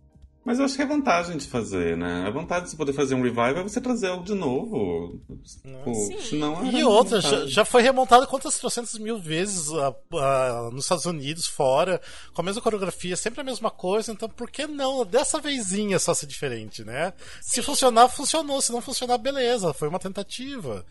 Mas 0.45 0.59
eu 0.59 0.65
acho 0.65 0.77
que 0.77 0.83
é 0.83 0.87
vantagem 0.87 1.37
de 1.37 1.47
fazer, 1.47 1.95
né? 1.95 2.25
A 2.27 2.31
vantagem 2.31 2.65
de 2.65 2.71
você 2.71 2.77
poder 2.77 2.95
fazer 2.95 3.15
um 3.15 3.21
revival 3.21 3.59
é 3.59 3.63
você 3.63 3.83
trazer 3.83 4.07
algo 4.07 4.25
de 4.25 4.33
novo. 4.33 5.21
Tipo, 5.45 5.95
Sim. 5.95 6.21
senão 6.23 6.65
E 6.65 6.77
era 6.77 6.89
outra, 6.89 7.21
já, 7.21 7.45
já 7.45 7.65
foi 7.67 7.83
remontado 7.83 8.27
quantas 8.27 8.59
trocentas 8.59 8.97
mil 8.99 9.19
vezes 9.19 9.71
ah, 9.73 9.95
ah, 10.15 10.71
nos 10.73 10.85
Estados 10.85 11.05
Unidos, 11.05 11.47
fora, 11.47 12.01
com 12.33 12.41
a 12.41 12.45
mesma 12.45 12.63
coreografia, 12.63 13.15
sempre 13.15 13.43
a 13.43 13.45
mesma 13.45 13.71
coisa, 13.71 14.11
então 14.11 14.27
por 14.27 14.51
que 14.51 14.67
não 14.67 15.05
dessa 15.05 15.39
vezinha 15.39 15.99
só 15.99 16.15
ser 16.15 16.27
diferente, 16.27 16.83
né? 16.83 17.13
Se 17.43 17.61
funcionar, 17.61 18.09
funcionou, 18.09 18.63
se 18.63 18.73
não 18.73 18.81
funcionar, 18.81 19.19
beleza, 19.19 19.75
foi 19.75 19.89
uma 19.89 19.99
tentativa. 19.99 20.83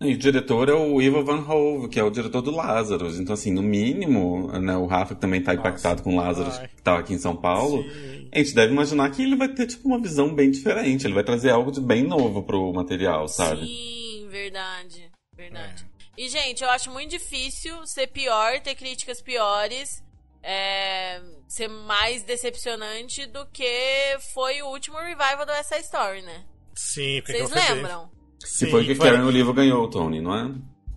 E 0.00 0.12
o 0.12 0.18
diretor 0.18 0.68
é 0.68 0.74
o 0.74 1.00
Ivo 1.00 1.24
Van 1.24 1.44
Hove, 1.48 1.88
que 1.88 1.98
é 1.98 2.04
o 2.04 2.10
diretor 2.10 2.42
do 2.42 2.50
Lazarus. 2.50 3.18
Então, 3.18 3.32
assim, 3.32 3.52
no 3.52 3.62
mínimo, 3.62 4.50
né, 4.58 4.76
o 4.76 4.86
Rafa, 4.86 5.14
que 5.14 5.20
também 5.20 5.42
tá 5.42 5.54
impactado 5.54 6.02
com 6.02 6.16
Lazarus, 6.16 6.58
Ai. 6.58 6.68
que 6.68 6.82
tá 6.82 6.98
aqui 6.98 7.14
em 7.14 7.18
São 7.18 7.36
Paulo, 7.36 7.82
Sim. 7.84 8.28
a 8.32 8.38
gente 8.38 8.54
deve 8.54 8.72
imaginar 8.72 9.10
que 9.10 9.22
ele 9.22 9.36
vai 9.36 9.48
ter, 9.48 9.66
tipo, 9.66 9.88
uma 9.88 10.00
visão 10.00 10.34
bem 10.34 10.50
diferente. 10.50 11.06
Ele 11.06 11.14
vai 11.14 11.24
trazer 11.24 11.50
algo 11.50 11.70
de 11.70 11.80
bem 11.80 12.02
novo 12.02 12.42
pro 12.42 12.72
material, 12.72 13.28
sabe? 13.28 13.66
Sim, 13.66 14.26
verdade. 14.28 15.10
Verdade. 15.34 15.86
É. 15.90 16.22
E, 16.22 16.28
gente, 16.28 16.62
eu 16.62 16.70
acho 16.70 16.90
muito 16.90 17.10
difícil 17.10 17.74
ser 17.86 18.08
pior, 18.08 18.60
ter 18.60 18.74
críticas 18.74 19.20
piores, 19.20 20.02
é, 20.42 21.20
ser 21.48 21.68
mais 21.68 22.22
decepcionante 22.22 23.26
do 23.26 23.46
que 23.46 24.16
foi 24.32 24.60
o 24.60 24.66
último 24.66 24.98
revival 24.98 25.46
do 25.46 25.52
Essa 25.52 25.78
Story, 25.78 26.22
né? 26.22 26.44
Sim, 26.74 27.22
porque 27.24 27.44
Vocês 27.44 27.52
aquilo 27.52 28.10
Que 28.44 28.50
Sim, 28.50 28.70
foi 28.70 28.84
que 28.84 28.94
foi- 28.94 29.10
Karen 29.10 29.24
Olivo 29.24 29.54
ganhou 29.54 29.84
o 29.84 29.88
Tony, 29.88 30.20
não 30.20 30.36
é? 30.36 30.50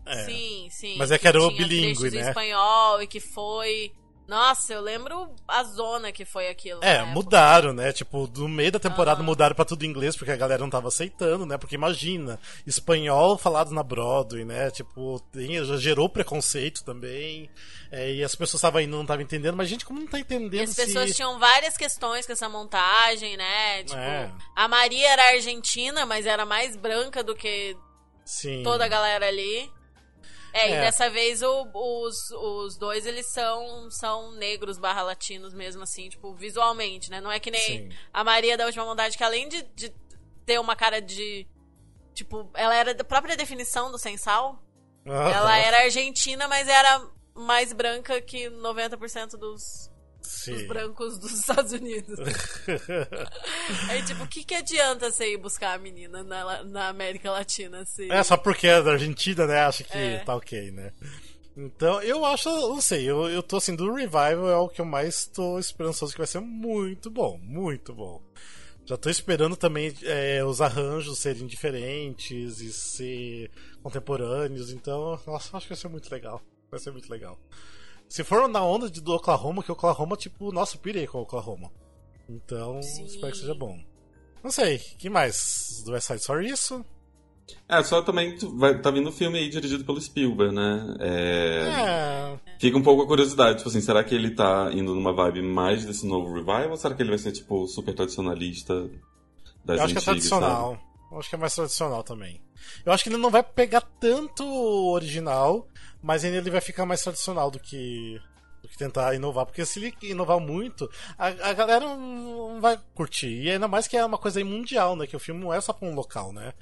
É. 0.06 0.26
Sim, 0.26 0.68
sim. 0.70 0.95
Mas 0.98 1.12
é 1.12 1.18
que 1.18 1.28
era 1.28 1.41
o 1.41 1.50
bilíngue, 1.50 2.12
né? 2.12 2.28
espanhol 2.28 3.02
e 3.02 3.08
que 3.08 3.20
foi. 3.20 3.91
Nossa, 4.28 4.73
eu 4.73 4.82
lembro 4.82 5.34
a 5.47 5.63
zona 5.63 6.11
que 6.11 6.25
foi 6.25 6.49
aquilo. 6.49 6.84
É, 6.84 7.01
mudaram, 7.05 7.71
né? 7.73 7.93
Tipo, 7.93 8.30
no 8.36 8.47
meio 8.49 8.71
da 8.73 8.80
temporada 8.80 9.19
Aham. 9.21 9.25
mudaram 9.25 9.55
pra 9.55 9.63
tudo 9.63 9.86
em 9.86 9.88
inglês, 9.89 10.17
porque 10.17 10.32
a 10.32 10.36
galera 10.36 10.59
não 10.61 10.69
tava 10.69 10.89
aceitando, 10.89 11.45
né? 11.45 11.57
Porque 11.57 11.75
imagina, 11.75 12.38
espanhol 12.65 13.38
falado 13.38 13.71
na 13.71 13.82
Broadway, 13.82 14.43
né? 14.43 14.69
Tipo, 14.69 15.19
tem- 15.32 15.63
já 15.63 15.78
gerou 15.78 16.09
preconceito 16.09 16.84
também. 16.84 17.49
é, 17.89 18.11
e 18.15 18.21
as 18.21 18.36
pessoas 18.36 18.55
estavam 18.59 18.82
indo, 18.82 18.91
não 18.91 19.03
estavam 19.03 19.23
entendendo, 19.23 19.55
mas 19.55 19.69
gente, 19.69 19.86
como 19.86 20.01
não 20.01 20.07
tá 20.07 20.19
entendendo 20.19 20.55
E 20.55 20.59
as 20.59 20.75
pessoas 20.75 21.09
se... 21.11 21.15
tinham 21.15 21.39
várias 21.39 21.78
questões 21.78 22.25
com 22.25 22.34
essa 22.34 22.49
montagem, 22.49 23.38
né? 23.38 23.84
Tipo, 23.86 23.97
É. 23.97 24.30
a 24.57 24.67
Maria 24.67 25.07
era 25.09 25.34
argentina, 25.36 26.05
mas 26.05 26.25
era 26.25 26.45
mais 26.45 26.75
branca 26.75 27.23
do 27.23 27.34
que 27.34 27.78
Sim. 28.25 28.61
toda 28.61 28.84
a 28.84 28.88
galera 28.89 29.25
ali. 29.28 29.71
É, 30.54 30.70
e 30.70 30.74
É. 30.74 30.82
dessa 30.82 31.10
vez 31.10 31.41
o- 31.41 31.68
os, 31.74 32.32
os 32.32 32.78
dois, 32.78 33.06
eles 33.06 33.32
são, 33.32 33.89
são 33.91 34.32
negros 34.34 34.78
barra 34.78 35.04
latinos 35.04 35.54
mesmo, 35.54 35.84
assim, 35.84 36.10
tipo, 36.10 36.34
visualmente, 36.34 37.10
né? 37.12 37.20
Não 37.22 37.32
é 37.32 37.39
que 37.39 37.52
nem 37.52 37.62
Sim. 37.62 37.89
a 38.14 38.24
Maria 38.24 38.58
da 38.58 38.66
Última 38.66 38.86
Vontade, 38.86 39.18
que 39.18 39.24
além 39.24 39.48
de, 39.50 39.62
de 39.76 39.93
ter 40.45 40.60
uma 40.60 40.76
cara 40.76 41.02
de... 41.02 41.45
Tipo, 42.14 42.50
ela 42.56 42.74
era 42.74 42.93
da 42.95 43.04
própria 43.04 43.38
definição 43.38 43.91
do 43.91 44.00
sensal. 44.00 44.60
Aham. 45.06 45.30
Ela 45.30 45.58
era 45.58 45.84
argentina, 45.84 46.48
mas 46.48 46.68
era 46.68 47.08
mais 47.36 47.72
branca 47.72 48.20
que 48.22 48.50
90% 48.50 49.38
dos, 49.38 49.91
Sim. 50.30 50.67
brancos 50.67 51.17
dos 51.17 51.32
Estados 51.39 51.71
Unidos. 51.71 52.19
Aí, 53.89 54.03
tipo, 54.05 54.23
o 54.23 54.28
que, 54.28 54.43
que 54.43 54.55
adianta 54.55 55.09
você 55.11 55.34
ir 55.34 55.38
buscar 55.38 55.73
a 55.73 55.78
menina 55.78 56.23
na, 56.23 56.63
na 56.63 56.88
América 56.89 57.32
Latina? 57.32 57.82
Assim? 57.82 58.11
É, 58.11 58.23
só 58.23 58.38
porque 58.38 58.67
é 58.67 58.82
da 58.82 58.91
Argentina, 58.91 59.45
né? 59.45 59.59
Acha 59.59 59.84
que 59.84 59.97
É. 59.97 60.19
tá 60.19 60.36
ok, 60.36 60.71
né? 60.71 60.91
Então, 61.55 61.99
eu 62.03 62.23
acho, 62.23 62.49
não 62.49 62.80
sei, 62.80 63.09
eu, 63.09 63.28
eu 63.30 63.41
tô 63.41 63.57
assim, 63.57 63.75
do 63.75 63.91
Revival 63.91 64.47
é 64.47 64.57
o 64.57 64.69
que 64.69 64.80
eu 64.80 64.86
mais 64.86 65.25
tô 65.25 65.57
esperançoso 65.57 66.11
que 66.11 66.19
vai 66.19 66.28
ser 66.28 66.39
muito 66.39 67.09
bom, 67.09 67.39
muito 67.41 67.95
bom. 67.95 68.21
Já 68.86 68.95
tô 68.95 69.09
esperando 69.09 69.57
também 69.57 69.91
é, 70.03 70.45
os 70.45 70.61
arranjos 70.61 71.17
serem 71.17 71.47
diferentes 71.47 72.61
e 72.61 72.71
ser 72.71 73.49
contemporâneos, 73.82 74.71
então, 74.71 75.19
nossa, 75.25 75.57
acho 75.57 75.65
que 75.65 75.73
vai 75.73 75.82
ser 75.82 75.88
muito 75.89 76.09
legal. 76.11 76.41
Vai 76.69 76.80
ser 76.80 76.91
muito 76.91 77.09
legal. 77.09 77.39
Se 78.08 78.24
for 78.24 78.47
na 78.47 78.64
onda 78.64 78.89
de, 78.89 79.01
do 79.01 79.14
Oklahoma, 79.14 79.62
que 79.64 79.72
o 79.72 79.74
Oklahoma, 79.74 80.16
tipo, 80.16 80.51
nossa, 80.51 80.76
eu 80.76 80.82
pirei 80.82 81.05
com 81.08 81.20
o 81.20 81.22
Oklahoma. 81.22 81.72
Então, 82.30 82.82
Sim. 82.82 83.05
espero 83.05 83.32
que 83.32 83.39
seja 83.39 83.53
bom. 83.53 83.78
Não 84.43 84.51
sei, 84.51 84.78
que 84.78 85.10
mais? 85.10 85.82
Do 85.86 85.91
West 85.91 86.08
Side 86.08 86.20
Story 86.20 86.49
isso? 86.49 86.86
É, 87.68 87.82
só 87.82 88.01
também 88.01 88.38
vai, 88.58 88.80
tá 88.80 88.91
vindo 88.91 89.08
um 89.08 89.12
filme 89.12 89.38
aí 89.39 89.49
dirigido 89.49 89.86
pelo 89.86 90.01
Spielberg, 90.01 90.53
né? 90.53 90.95
É, 90.99 92.38
É, 92.38 92.39
Fica 92.60 92.78
um 92.78 92.84
pouco 92.84 93.03
a 93.03 93.08
curiosidade, 93.08 93.58
tipo 93.58 93.70
assim, 93.70 93.82
será 93.82 94.03
que 94.03 94.14
ele 94.14 94.32
tá 94.32 94.70
indo 94.74 94.93
numa 94.93 95.14
vibe 95.14 95.41
mais 95.41 95.86
desse 95.86 96.05
novo 96.05 96.34
revival 96.34 96.72
ou 96.72 96.78
será 96.78 96.93
que 96.93 97.01
ele 97.01 97.10
vai 97.10 97.18
ser, 97.20 97.32
tipo, 97.32 97.66
super 97.68 97.93
tradicionalista 97.93 98.89
das 99.64 99.78
Eu 99.78 99.84
acho 99.84 99.93
que 99.93 99.99
é 99.99 100.01
antigas, 100.01 100.03
tradicional. 100.03 100.80
Eu 101.12 101.20
acho 101.20 101.30
que 101.30 101.36
é 101.36 101.38
mais 101.38 101.55
tradicional 101.55 102.03
também. 102.03 102.41
Eu 102.86 102.91
acho 102.91 103.03
que 103.03 103.10
ele 103.10 103.18
não 103.18 103.30
vai 103.30 103.43
pegar 103.43 103.82
tanto 103.82 104.43
o 104.43 104.91
original, 104.91 105.68
mas 106.02 106.24
ainda 106.24 106.38
ele 106.38 106.50
vai 106.52 106.62
ficar 106.62 106.86
mais 106.86 107.02
tradicional 107.02 107.50
do 107.52 107.60
que, 107.60 108.20
do 108.62 108.68
que 108.68 108.78
tentar 108.78 109.14
inovar. 109.16 109.45
Porque 109.45 109.66
se 109.66 109.80
ele 109.80 109.95
inovar 110.04 110.39
muito, 110.39 110.89
a, 111.18 111.28
a 111.28 111.54
galera 111.54 111.86
não 111.86 112.54
não 112.54 112.62
vai 112.62 112.80
curtir. 112.95 113.28
E 113.43 113.52
ainda 113.52 113.68
mais 113.68 113.88
que 113.88 113.95
é 113.98 114.06
uma 114.06 114.18
coisa 114.18 114.39
aí 114.39 114.43
mundial, 114.43 114.95
né? 114.95 115.06
Que 115.08 115.16
o 115.16 115.20
filme 115.20 115.41
não 115.41 115.54
é 115.54 115.60
só 115.62 115.74
pra 115.74 115.88
um 115.88 115.93
local, 115.95 116.32
né? 116.34 116.54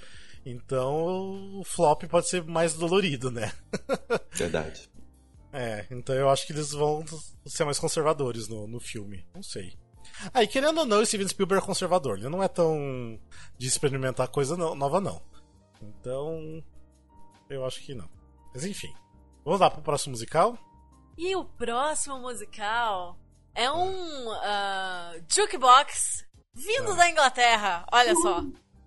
Então 0.46 1.60
o 1.60 1.64
flop 1.64 2.04
pode 2.04 2.30
ser 2.30 2.44
mais 2.44 2.74
dolorido, 2.74 3.32
né? 3.32 3.52
Verdade. 4.34 4.90
É, 5.52 5.86
então 5.90 6.14
eu 6.14 6.30
acho 6.30 6.46
que 6.46 6.52
eles 6.54 6.72
vão 6.72 7.04
ser 7.46 7.64
mais 7.64 7.80
conservadores 7.80 8.48
no, 8.48 8.68
no 8.68 8.80
filme. 8.80 9.26
Não 9.34 9.42
sei. 9.42 9.74
Aí, 10.34 10.48
querendo 10.48 10.80
ou 10.80 10.86
não, 10.86 11.00
o 11.02 11.06
Steven 11.06 11.28
Spielberg 11.28 11.64
é 11.64 11.66
conservador. 11.66 12.18
Ele 12.18 12.30
não 12.30 12.44
é 12.44 12.48
tão 12.48 13.20
de 13.58 13.68
experimentar 13.68 14.28
coisa 14.28 14.56
no- 14.58 14.76
nova, 14.76 15.00
não. 15.02 15.22
Então, 15.82 16.64
eu 17.50 17.66
acho 17.66 17.82
que 17.82 17.94
não. 17.96 18.10
Mas 18.54 18.66
enfim. 18.66 18.94
Vamos 19.46 19.60
lá 19.60 19.70
pro 19.70 19.84
próximo 19.84 20.14
musical? 20.14 20.58
E 21.16 21.36
o 21.36 21.46
próximo 21.46 22.20
musical 22.20 23.16
é 23.54 23.72
um 23.72 24.32
ah, 24.32 25.14
jukebox 25.30 26.26
vindo 26.56 26.96
da 26.96 27.08
Inglaterra. 27.08 27.86
Olha 27.91 28.16
só. 28.16 28.43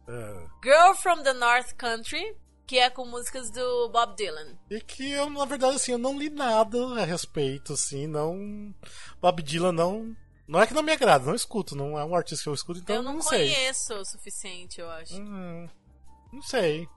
É, 0.08 0.46
Girl 0.64 0.94
from 0.94 1.22
the 1.22 1.32
North 1.32 1.74
Country, 1.76 2.36
que 2.66 2.76
é 2.76 2.90
com 2.90 3.06
músicas 3.06 3.52
do 3.52 3.88
Bob 3.90 4.16
Dylan. 4.16 4.58
e 4.68 4.80
que 4.80 5.12
eu, 5.12 5.30
na 5.30 5.44
verdade, 5.44 5.76
assim, 5.76 5.92
eu 5.92 5.98
não 5.98 6.18
li 6.18 6.28
nada 6.28 7.00
a 7.00 7.04
respeito, 7.04 7.74
assim, 7.74 8.08
não. 8.08 8.74
Bob 9.20 9.40
Dylan 9.42 9.72
não. 9.72 10.16
Não 10.48 10.60
é 10.60 10.66
que 10.66 10.74
não 10.74 10.82
me 10.82 10.92
agrada, 10.92 11.26
não 11.26 11.34
escuto, 11.34 11.76
não 11.76 11.96
é 11.98 12.04
um 12.04 12.16
artista 12.16 12.42
que 12.42 12.48
eu 12.48 12.54
escuto, 12.54 12.80
então 12.80 12.96
eu 12.96 13.02
não, 13.02 13.20
sei. 13.20 13.54
conheço 13.54 13.94
o 13.94 14.04
suficiente, 14.04 14.80
eu 14.80 14.90
acho. 14.90 15.14
Hum, 15.14 15.68
não 16.32 16.42
sei. 16.42 16.88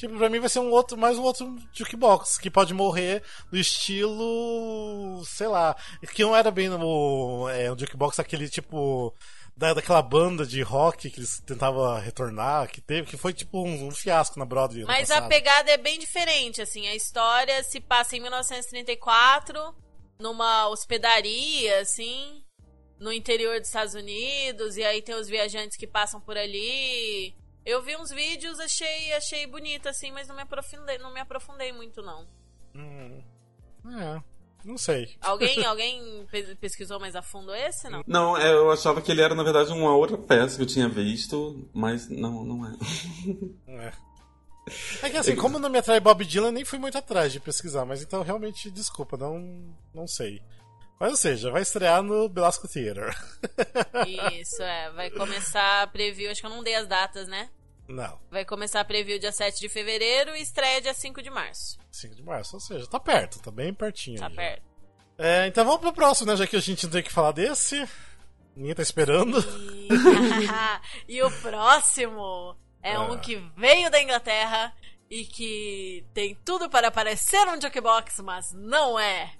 Tipo, 0.00 0.16
pra 0.16 0.30
mim 0.30 0.40
vai 0.40 0.48
ser 0.48 0.60
um 0.60 0.70
outro, 0.70 0.96
mais 0.96 1.18
um 1.18 1.22
outro 1.22 1.58
jukebox 1.74 2.38
que 2.38 2.50
pode 2.50 2.72
morrer 2.72 3.22
do 3.50 3.58
estilo. 3.58 5.22
sei 5.26 5.46
lá. 5.46 5.76
Que 6.14 6.22
não 6.22 6.34
era 6.34 6.50
bem 6.50 6.70
no. 6.70 7.46
É, 7.50 7.70
um 7.70 7.78
jukebox 7.78 8.18
aquele 8.18 8.48
tipo. 8.48 9.14
Da, 9.54 9.74
daquela 9.74 10.00
banda 10.00 10.46
de 10.46 10.62
rock 10.62 11.10
que 11.10 11.20
eles 11.20 11.42
tentavam 11.44 12.00
retornar, 12.00 12.66
que 12.68 12.80
teve, 12.80 13.08
que 13.08 13.18
foi 13.18 13.34
tipo 13.34 13.62
um, 13.62 13.88
um 13.88 13.90
fiasco 13.90 14.38
na 14.38 14.46
Broadway. 14.46 14.86
Mas 14.86 15.10
a 15.10 15.20
pegada 15.28 15.70
é 15.70 15.76
bem 15.76 15.98
diferente, 15.98 16.62
assim. 16.62 16.88
A 16.88 16.94
história 16.94 17.62
se 17.62 17.78
passa 17.78 18.16
em 18.16 18.20
1934, 18.20 19.74
numa 20.18 20.66
hospedaria, 20.68 21.78
assim, 21.80 22.42
no 22.98 23.12
interior 23.12 23.58
dos 23.58 23.68
Estados 23.68 23.92
Unidos, 23.92 24.78
e 24.78 24.82
aí 24.82 25.02
tem 25.02 25.14
os 25.14 25.28
viajantes 25.28 25.76
que 25.76 25.86
passam 25.86 26.22
por 26.22 26.38
ali. 26.38 27.34
Eu 27.64 27.82
vi 27.82 27.96
uns 27.96 28.10
vídeos, 28.10 28.58
achei, 28.58 29.12
achei 29.12 29.46
bonito, 29.46 29.88
assim, 29.88 30.10
mas 30.12 30.26
não 30.26 30.34
me 30.34 30.42
aprofundei, 30.42 30.98
não 30.98 31.12
me 31.12 31.20
aprofundei 31.20 31.72
muito, 31.72 32.02
não. 32.02 32.26
Hum, 32.74 33.22
é, 33.98 34.22
não 34.64 34.78
sei. 34.78 35.16
Alguém, 35.20 35.62
alguém 35.66 36.26
pe- 36.30 36.54
pesquisou 36.56 36.98
mais 36.98 37.14
a 37.14 37.22
fundo 37.22 37.54
esse, 37.54 37.88
não? 37.88 38.02
Não, 38.06 38.36
é, 38.36 38.50
eu 38.52 38.70
achava 38.70 39.02
que 39.02 39.10
ele 39.12 39.20
era, 39.22 39.34
na 39.34 39.42
verdade, 39.42 39.72
uma 39.72 39.94
outra 39.94 40.16
peça 40.16 40.56
que 40.56 40.62
eu 40.62 40.66
tinha 40.66 40.88
visto, 40.88 41.68
mas 41.72 42.08
não, 42.08 42.44
não 42.44 42.66
é. 42.66 42.72
É. 43.68 43.92
É 45.02 45.10
que 45.10 45.16
assim, 45.16 45.34
como 45.34 45.58
não 45.58 45.68
me 45.68 45.78
atrai 45.78 45.98
Bob 45.98 46.24
Dylan, 46.24 46.52
nem 46.52 46.64
fui 46.64 46.78
muito 46.78 46.96
atrás 46.96 47.32
de 47.32 47.40
pesquisar, 47.40 47.84
mas 47.84 48.02
então 48.02 48.22
realmente, 48.22 48.70
desculpa, 48.70 49.16
não, 49.16 49.74
não 49.92 50.06
sei. 50.06 50.40
Mas 51.00 51.10
ou 51.12 51.16
seja, 51.16 51.50
vai 51.50 51.62
estrear 51.62 52.02
no 52.02 52.28
Belasco 52.28 52.68
Theater. 52.68 53.16
Isso, 54.34 54.62
é. 54.62 54.90
Vai 54.90 55.10
começar 55.10 55.82
a 55.82 55.86
preview, 55.86 56.30
acho 56.30 56.40
que 56.42 56.46
eu 56.46 56.50
não 56.50 56.62
dei 56.62 56.74
as 56.74 56.86
datas, 56.86 57.26
né? 57.26 57.48
Não, 57.88 58.20
Vai 58.30 58.44
começar 58.44 58.80
a 58.80 58.84
preview 58.84 59.18
dia 59.18 59.32
7 59.32 59.58
de 59.58 59.68
fevereiro 59.68 60.36
e 60.36 60.42
estreia 60.42 60.80
dia 60.80 60.94
5 60.94 61.20
de 61.22 61.30
março. 61.30 61.76
5 61.90 62.14
de 62.14 62.22
março, 62.22 62.54
ou 62.54 62.60
seja, 62.60 62.86
tá 62.86 63.00
perto, 63.00 63.40
tá 63.40 63.50
bem 63.50 63.74
pertinho. 63.74 64.20
Tá 64.20 64.28
já. 64.28 64.36
perto. 64.36 64.62
É, 65.18 65.46
então 65.48 65.64
vamos 65.64 65.80
pro 65.80 65.92
próximo, 65.92 66.30
né? 66.30 66.36
Já 66.36 66.46
que 66.46 66.54
a 66.56 66.60
gente 66.60 66.84
não 66.84 66.92
tem 66.92 67.02
que 67.02 67.10
falar 67.12 67.32
desse. 67.32 67.82
Ninguém 68.54 68.74
tá 68.74 68.82
esperando. 68.82 69.38
E, 71.08 71.20
o 71.24 71.30
próximo 71.40 72.56
é 72.82 72.94
Ah. 72.94 73.02
um 73.02 73.18
que 73.18 73.36
veio 73.56 73.90
da 73.90 74.00
Inglaterra 74.00 74.72
e 75.10 75.24
que 75.24 76.04
tem 76.14 76.34
tudo 76.44 76.70
para 76.70 76.90
parecer 76.90 77.44
um 77.48 77.60
jukebox, 77.60 78.20
mas 78.20 78.52
não 78.52 78.98
é. 78.98 79.32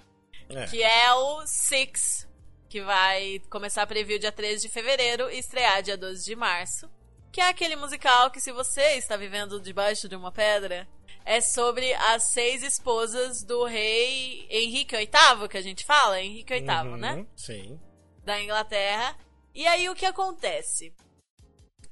É. 0.51 0.67
Que 0.67 0.83
é 0.83 1.13
o 1.15 1.47
Six, 1.47 2.29
que 2.69 2.81
vai 2.83 3.41
começar 3.51 3.83
a 3.83 3.87
preview 3.87 4.19
dia 4.19 4.33
13 4.33 4.63
de 4.63 4.69
fevereiro 4.73 5.31
e 5.31 5.39
estrear 5.39 5.83
dia 5.83 5.97
12 5.97 6.25
de 6.25 6.37
março. 6.37 6.91
Que 7.33 7.41
é 7.41 7.49
aquele 7.49 7.77
musical 7.77 8.31
que, 8.31 8.41
se 8.41 8.51
você 8.53 8.95
está 8.97 9.17
vivendo 9.17 9.61
debaixo 9.61 10.09
de 10.09 10.17
uma 10.17 10.33
pedra, 10.33 10.89
é 11.25 11.41
sobre 11.41 11.93
as 11.95 12.33
seis 12.33 12.63
esposas 12.65 13.45
do 13.45 13.65
rei 13.65 14.47
Henrique 14.51 14.97
VIII, 14.97 15.49
que 15.49 15.57
a 15.57 15.63
gente 15.63 15.85
fala? 15.85 16.21
Henrique 16.21 16.53
VIII, 16.55 16.69
Uhum, 16.69 16.97
né? 16.97 17.27
Sim. 17.37 17.81
da 18.25 18.41
Inglaterra. 18.43 19.17
E 19.55 19.67
aí 19.67 19.89
o 19.89 19.95
que 19.95 20.07
acontece? 20.07 20.93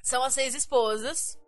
São 0.03 0.23
as 0.25 0.35
seis 0.35 0.55
esposas. 0.55 1.39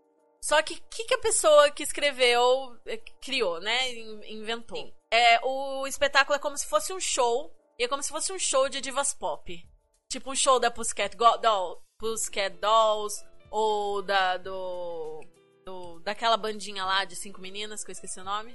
Só 0.42 0.62
que 0.62 0.74
o 0.74 0.80
que, 0.90 1.04
que 1.04 1.14
a 1.14 1.18
pessoa 1.18 1.70
que 1.70 1.82
escreveu 1.82 2.40
eh, 2.86 2.96
criou, 3.20 3.60
né? 3.60 3.92
In- 3.92 4.38
Inventou. 4.40 4.92
É, 5.12 5.40
o 5.44 5.86
espetáculo 5.86 6.36
é 6.36 6.38
como 6.38 6.56
se 6.56 6.66
fosse 6.66 6.92
um 6.92 7.00
show. 7.00 7.52
E 7.78 7.84
é 7.84 7.88
como 7.88 8.02
se 8.02 8.10
fosse 8.10 8.32
um 8.32 8.38
show 8.38 8.68
de 8.68 8.80
divas 8.80 9.12
pop. 9.14 9.58
Tipo 10.08 10.30
um 10.32 10.36
show 10.36 10.60
da 10.60 10.70
Pussycat, 10.70 11.16
Go- 11.16 11.38
Doll, 11.38 11.82
Pussycat 11.98 12.56
Dolls. 12.60 13.24
Ou 13.50 14.02
da. 14.02 14.36
do. 14.36 15.20
do- 15.64 16.00
daquela 16.00 16.36
bandinha 16.36 16.84
lá 16.84 17.04
de 17.04 17.16
cinco 17.16 17.40
meninas, 17.40 17.82
que 17.82 17.90
eu 17.90 17.92
esqueci 17.92 18.20
o 18.20 18.24
nome. 18.24 18.54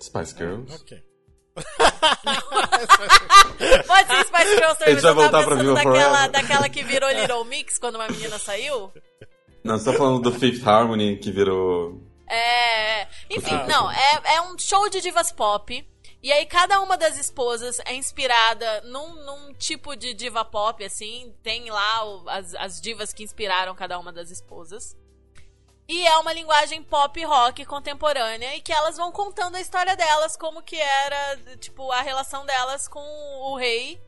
Spice 0.00 0.34
Girls. 0.36 0.72
Ok. 0.74 1.02
Pode 3.86 4.08
ser 4.08 4.24
Spice 4.26 4.54
Girls 4.56 4.78
também, 4.78 4.84
A 4.86 4.90
gente 4.90 4.94
mas 4.94 5.04
eu 5.04 5.14
vai 5.14 5.30
tava 5.30 5.42
voltar 5.44 5.44
pra 5.44 5.56
pensando 5.56 5.76
Viva 5.76 5.84
daquela, 5.84 6.26
daquela 6.28 6.68
que 6.68 6.82
virou 6.82 7.10
Little 7.10 7.44
Mix 7.44 7.78
quando 7.78 7.94
uma 7.96 8.08
menina 8.08 8.38
saiu. 8.38 8.92
Não, 9.62 9.78
você 9.78 9.90
tá 9.92 9.96
falando 9.96 10.20
do 10.20 10.32
Fifth 10.38 10.66
Harmony, 10.66 11.16
que 11.16 11.30
virou... 11.30 12.00
É. 12.28 13.06
Enfim, 13.30 13.54
Ah, 13.54 13.66
não, 13.66 13.90
é, 13.90 14.22
é 14.36 14.40
um 14.42 14.58
show 14.58 14.88
de 14.88 15.00
divas 15.00 15.30
pop. 15.32 15.86
E 16.22 16.32
aí 16.32 16.46
cada 16.46 16.80
uma 16.80 16.96
das 16.96 17.18
esposas 17.18 17.78
é 17.84 17.94
inspirada 17.94 18.80
num, 18.82 19.14
num 19.26 19.52
tipo 19.54 19.94
de 19.94 20.14
diva 20.14 20.42
pop, 20.44 20.82
assim. 20.82 21.34
Tem 21.42 21.68
lá 21.70 22.04
o- 22.06 22.28
as, 22.30 22.54
as 22.54 22.80
divas 22.80 23.12
que 23.12 23.22
inspiraram 23.22 23.74
cada 23.74 23.98
uma 23.98 24.10
das 24.10 24.30
esposas. 24.30 24.96
E 25.86 26.06
é 26.06 26.16
uma 26.16 26.32
linguagem 26.32 26.82
pop 26.82 27.22
rock 27.24 27.66
contemporânea 27.66 28.56
e 28.56 28.62
que 28.62 28.72
elas 28.72 28.96
vão 28.96 29.12
contando 29.12 29.56
a 29.56 29.60
história 29.60 29.94
delas, 29.94 30.34
como 30.34 30.62
que 30.62 30.80
era, 30.80 31.36
tipo, 31.58 31.92
a 31.92 32.00
relação 32.00 32.46
delas 32.46 32.88
com 32.88 33.00
o 33.52 33.54
rei 33.58 34.00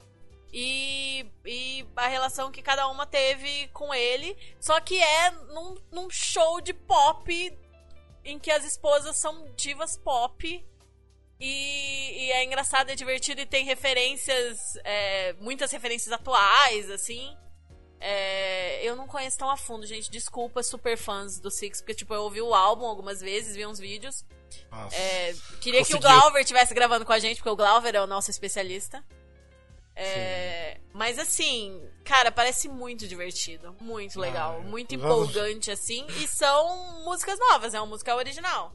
e, 0.51 1.27
e 1.45 1.87
a 1.95 2.07
relação 2.07 2.51
que 2.51 2.63
cada 2.63 2.89
uma 2.89 3.05
teve 3.05 3.69
com 3.75 3.93
ele. 3.93 4.35
Só 4.59 4.81
que 4.81 4.99
é 5.03 5.31
num, 5.53 5.75
num 5.93 6.09
show 6.09 6.63
de 6.63 6.73
pop 6.73 7.59
em 8.27 8.39
que 8.39 8.51
as 8.51 8.65
esposas 8.65 9.17
são 9.17 9.51
divas 9.57 9.97
pop. 9.97 10.65
E, 11.39 12.27
e 12.27 12.33
é 12.33 12.45
engraçado, 12.45 12.91
é 12.91 12.95
divertido 12.95 13.41
e 13.41 13.47
tem 13.47 13.65
referências, 13.65 14.77
é, 14.85 15.35
muitas 15.35 15.71
referências 15.71 16.13
atuais, 16.13 16.91
assim. 16.91 17.37
É, 18.01 18.83
eu 18.83 18.95
não 18.95 19.07
conheço 19.07 19.39
tão 19.39 19.51
a 19.51 19.57
fundo, 19.57 19.87
gente. 19.87 20.11
Desculpa, 20.11 20.63
super 20.63 20.97
fãs 20.97 21.39
do 21.39 21.51
Six, 21.51 21.81
porque 21.81 21.95
tipo, 21.95 22.13
eu 22.13 22.23
ouvi 22.23 22.41
o 22.43 22.55
álbum 22.55 22.85
algumas 22.85 23.21
vezes, 23.21 23.55
vi 23.55 23.67
uns 23.67 23.79
vídeos. 23.79 24.25
É, 24.93 25.35
queria 25.61 25.85
que 25.85 25.95
o. 25.95 26.01
Glauber 26.01 26.41
estivesse 26.41 26.75
gravando 26.75 27.05
com 27.05 27.13
a 27.13 27.19
gente, 27.19 27.37
porque 27.37 27.51
o 27.51 27.57
Glauber 27.57 27.95
é 27.95 28.01
o 28.01 28.07
nosso 28.07 28.31
especialista. 28.31 29.05
É, 29.97 30.79
mas 30.93 31.19
assim, 31.19 31.81
cara, 32.05 32.31
parece 32.31 32.69
muito 32.69 33.09
divertido. 33.09 33.75
Muito 33.81 34.21
legal. 34.21 34.59
Ah, 34.61 34.69
muito 34.69 34.97
vamos- 34.99 35.31
empolgante, 35.31 35.71
assim. 35.71 36.07
E 36.23 36.29
são 36.29 37.03
músicas 37.05 37.39
novas, 37.39 37.73
é 37.75 37.81
uma 37.81 37.87
música 37.87 38.15
original. 38.15 38.75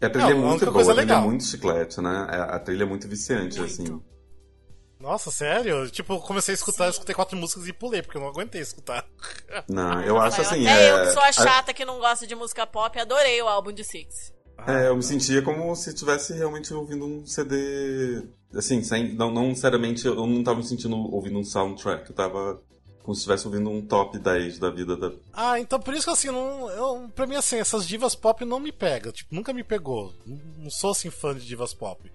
E 0.00 0.06
a 0.06 0.10
trilha 0.10 0.30
Não, 0.30 0.36
é 0.42 0.44
a 0.44 0.46
muito 0.48 0.60
boa, 0.64 0.72
coisa 0.74 0.92
a 0.92 0.94
trilha 0.94 1.12
é 1.12 1.14
legal. 1.14 1.28
muito 1.28 1.44
chiclete, 1.44 2.00
né? 2.00 2.26
A 2.30 2.56
a 2.56 2.58
trilha 2.58 2.82
é 2.84 2.86
muito 2.86 3.06
viciante, 3.08 3.58
Muito. 3.58 3.72
assim. 3.72 4.02
Nossa, 4.98 5.30
sério? 5.30 5.90
Tipo, 5.90 6.14
eu 6.14 6.20
comecei 6.20 6.52
a 6.52 6.56
escutar, 6.56 6.84
eu 6.86 6.90
escutei 6.90 7.14
quatro 7.14 7.36
músicas 7.36 7.68
e 7.68 7.72
pulei, 7.72 8.00
porque 8.02 8.16
eu 8.16 8.22
não 8.22 8.28
aguentei 8.28 8.62
escutar. 8.62 9.06
Não, 9.68 10.00
eu 10.02 10.16
acho 10.18 10.38
Rafael, 10.38 10.48
assim. 10.62 10.66
Até 10.66 10.86
é, 10.88 10.90
eu 10.90 11.06
que 11.06 11.12
sou 11.12 11.22
a 11.22 11.28
a- 11.28 11.32
chata 11.32 11.74
que 11.74 11.84
não 11.84 11.98
gosta 11.98 12.26
de 12.26 12.34
música 12.34 12.66
pop, 12.66 12.98
adorei 12.98 13.40
o 13.42 13.46
álbum 13.48 13.72
de 13.72 13.84
Six. 13.84 14.32
É, 14.66 14.88
eu 14.88 14.96
me 14.96 15.02
sentia 15.02 15.42
como 15.42 15.74
se 15.76 15.90
estivesse 15.90 16.32
realmente 16.32 16.72
ouvindo 16.72 17.04
um 17.04 17.26
CD. 17.26 18.26
Assim, 18.56 18.82
sem, 18.82 19.12
não, 19.14 19.30
não 19.30 19.48
necessariamente 19.48 20.06
eu 20.06 20.14
não 20.26 20.42
tava 20.42 20.58
me 20.58 20.64
sentindo 20.66 20.96
ouvindo 20.96 21.38
um 21.38 21.44
soundtrack, 21.44 22.08
eu 22.10 22.14
tava 22.16 22.60
como 23.02 23.14
se 23.14 23.20
estivesse 23.20 23.46
ouvindo 23.46 23.70
um 23.70 23.80
top 23.86 24.18
10 24.18 24.58
da 24.58 24.70
vida 24.70 24.96
da. 24.96 25.12
Ah, 25.32 25.60
então 25.60 25.78
por 25.78 25.94
isso 25.94 26.04
que 26.06 26.12
assim, 26.12 26.28
não, 26.28 26.68
eu, 26.70 27.08
pra 27.14 27.26
mim 27.26 27.36
assim, 27.36 27.56
essas 27.58 27.86
divas 27.86 28.14
pop 28.16 28.44
não 28.44 28.58
me 28.58 28.72
pegam. 28.72 29.12
Tipo, 29.12 29.34
nunca 29.34 29.52
me 29.52 29.62
pegou. 29.62 30.12
Não, 30.26 30.68
sou 30.70 30.90
assim 30.90 31.10
fã 31.10 31.34
de 31.34 31.46
divas 31.46 31.72
pop. 31.74 32.10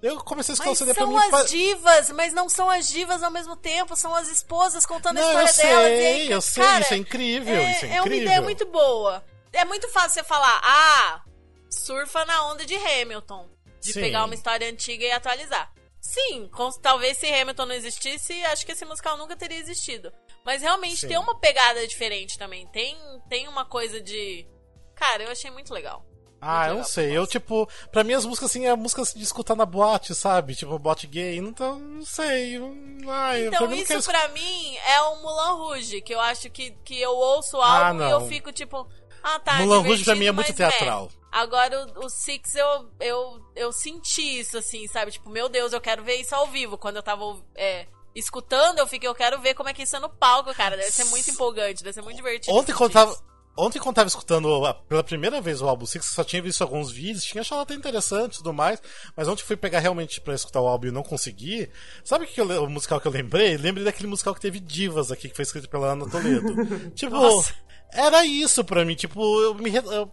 Eu 0.00 0.16
comecei 0.18 0.52
a 0.52 0.54
escutar 0.54 0.70
Mas 0.70 0.80
o 0.80 0.84
CD 0.84 0.94
pra 0.94 1.04
são 1.04 1.16
as 1.18 1.30
pa- 1.30 1.42
divas, 1.44 2.10
mas 2.10 2.32
não 2.32 2.48
são 2.48 2.68
as 2.68 2.88
divas 2.88 3.22
ao 3.22 3.30
mesmo 3.30 3.54
tempo, 3.54 3.94
são 3.94 4.12
as 4.14 4.28
esposas 4.28 4.84
contando 4.84 5.16
Não, 5.16 5.28
a 5.36 5.42
eu 5.42 5.44
história 5.44 5.70
delas. 5.76 5.90
e 5.92 6.06
aí, 6.06 6.24
sei, 6.26 6.34
eu 6.34 6.40
sei, 6.40 6.62
cara, 6.64 6.80
isso 6.80 6.94
é 6.94 6.96
incrível, 6.96 7.54
é, 7.54 7.70
isso 7.70 7.84
é 7.84 7.88
é 7.88 7.92
uma 7.92 8.06
incrível. 8.06 8.24
ideia 8.26 8.42
muito 8.42 8.66
boa. 8.66 9.22
É 9.52 9.64
muito 9.64 9.88
fácil 9.90 10.14
você 10.14 10.24
falar, 10.24 10.60
ah, 10.64 11.22
surfa 11.70 12.24
na 12.24 12.46
onda 12.50 12.64
de 12.64 12.74
Hamilton. 12.74 13.46
De 13.82 13.92
Sim. 13.92 14.00
pegar 14.00 14.24
uma 14.24 14.34
história 14.34 14.68
antiga 14.70 15.04
e 15.04 15.10
atualizar. 15.10 15.72
Sim, 16.00 16.48
com- 16.48 16.70
talvez 16.80 17.18
se 17.18 17.26
Hamilton 17.32 17.66
não 17.66 17.74
existisse, 17.74 18.32
acho 18.46 18.64
que 18.64 18.72
esse 18.72 18.84
musical 18.84 19.16
nunca 19.16 19.36
teria 19.36 19.58
existido. 19.58 20.12
Mas 20.44 20.62
realmente 20.62 20.96
Sim. 20.96 21.08
tem 21.08 21.18
uma 21.18 21.38
pegada 21.38 21.86
diferente 21.86 22.38
também. 22.38 22.66
Tem, 22.68 22.96
tem 23.28 23.46
uma 23.48 23.64
coisa 23.64 24.00
de. 24.00 24.46
Cara, 24.94 25.22
eu 25.24 25.30
achei 25.30 25.50
muito 25.50 25.72
legal. 25.72 26.04
Ah, 26.40 26.62
eu 26.64 26.70
legal, 26.70 26.76
não 26.78 26.84
sei. 26.84 27.16
Eu, 27.16 27.24
tipo, 27.24 27.68
pra 27.92 28.02
mim 28.02 28.14
as 28.14 28.24
músicas 28.26 28.50
assim 28.50 28.66
é 28.66 28.74
músicas 28.74 29.12
de 29.14 29.22
escutar 29.22 29.54
na 29.54 29.64
boate, 29.64 30.12
sabe? 30.12 30.56
Tipo, 30.56 30.76
boate 30.76 31.06
gay, 31.06 31.36
então 31.36 31.78
não 31.78 32.04
sei. 32.04 32.56
eu- 32.56 32.74
Ai, 33.08 33.42
pra 33.46 33.56
Então, 33.56 33.66
não 33.68 33.74
isso 33.76 33.86
quero 33.86 34.02
pra 34.02 34.28
mim 34.28 34.76
é 34.76 35.00
o 35.02 35.22
Mulan 35.22 35.52
Rouge, 35.54 36.00
que 36.00 36.12
eu 36.12 36.20
acho 36.20 36.50
que, 36.50 36.72
que 36.84 37.00
eu 37.00 37.12
ouço 37.12 37.60
Ah, 37.60 37.88
álbum 37.88 38.04
e 38.06 38.10
eu 38.10 38.20
fico 38.28 38.50
tipo, 38.52 38.88
ah 39.22 39.38
tá, 39.38 39.54
Mulan 39.54 39.82
Rouge 39.82 40.04
pra 40.04 40.16
mim 40.16 40.26
é 40.26 40.32
muito 40.32 40.52
teatral. 40.52 41.08
Agora 41.32 41.86
o, 41.96 42.04
o 42.04 42.10
Six 42.10 42.54
eu, 42.54 42.90
eu, 43.00 43.40
eu 43.56 43.72
senti 43.72 44.40
isso, 44.40 44.58
assim, 44.58 44.86
sabe? 44.86 45.10
Tipo, 45.12 45.30
meu 45.30 45.48
Deus, 45.48 45.72
eu 45.72 45.80
quero 45.80 46.04
ver 46.04 46.16
isso 46.16 46.34
ao 46.34 46.46
vivo. 46.46 46.76
Quando 46.76 46.96
eu 46.96 47.02
tava 47.02 47.24
é, 47.56 47.86
escutando, 48.14 48.78
eu 48.78 48.86
fiquei, 48.86 49.08
eu 49.08 49.14
quero 49.14 49.40
ver 49.40 49.54
como 49.54 49.68
é 49.70 49.72
que 49.72 49.82
isso 49.82 49.96
é 49.96 50.00
no 50.00 50.10
palco, 50.10 50.54
cara. 50.54 50.76
Deve 50.76 50.90
ser 50.92 51.04
muito 51.04 51.30
empolgante, 51.30 51.82
deve 51.82 51.94
ser 51.94 52.02
muito 52.02 52.16
divertido. 52.16 52.54
Ontem 52.54 52.74
quando 52.74 52.92
tava. 52.92 53.32
Ontem, 53.54 53.78
quando 53.78 53.96
tava 53.96 54.08
escutando 54.08 54.64
a- 54.64 54.72
pela 54.72 55.04
primeira 55.04 55.38
vez 55.38 55.60
o 55.60 55.68
álbum 55.68 55.84
Six, 55.84 56.06
só 56.06 56.24
tinha 56.24 56.40
visto 56.40 56.62
alguns 56.62 56.90
vídeos, 56.90 57.22
tinha 57.22 57.42
achado 57.42 57.60
até 57.60 57.74
interessante 57.74 58.34
e 58.34 58.36
tudo 58.38 58.50
mais, 58.50 58.80
mas 59.14 59.28
ontem 59.28 59.42
fui 59.42 59.56
pegar 59.58 59.78
realmente 59.78 60.22
pra 60.22 60.34
escutar 60.34 60.62
o 60.62 60.66
álbum 60.66 60.86
e 60.86 60.90
não 60.90 61.02
consegui. 61.02 61.70
Sabe 62.02 62.24
o, 62.24 62.28
que 62.28 62.40
eu 62.40 62.46
o 62.64 62.70
musical 62.70 62.98
que 62.98 63.06
eu 63.06 63.12
lembrei? 63.12 63.58
Lembrei 63.58 63.84
daquele 63.84 64.08
musical 64.08 64.34
que 64.34 64.40
teve 64.40 64.58
Divas 64.58 65.12
aqui, 65.12 65.28
que 65.28 65.36
foi 65.36 65.42
escrito 65.42 65.68
pela 65.68 65.92
Ana 65.92 66.08
Toledo. 66.08 66.90
tipo, 66.96 67.14
Nossa. 67.14 67.54
era 67.92 68.24
isso 68.24 68.64
pra 68.64 68.86
mim, 68.86 68.94
tipo, 68.94 69.20
eu 69.42 69.54
me. 69.54 69.70
eu 69.74 70.10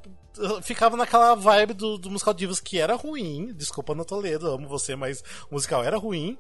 ficava 0.61 0.95
naquela 0.97 1.35
vibe 1.35 1.73
do, 1.73 1.97
do 1.97 2.09
musical 2.11 2.33
Divas 2.33 2.59
que 2.59 2.79
era 2.79 2.95
ruim. 2.95 3.53
Desculpa, 3.55 3.93
Ana 3.93 4.05
Toledo, 4.05 4.47
amo 4.51 4.67
você, 4.67 4.95
mas 4.95 5.21
o 5.49 5.55
musical 5.55 5.83
era 5.83 5.97
ruim. 5.97 6.37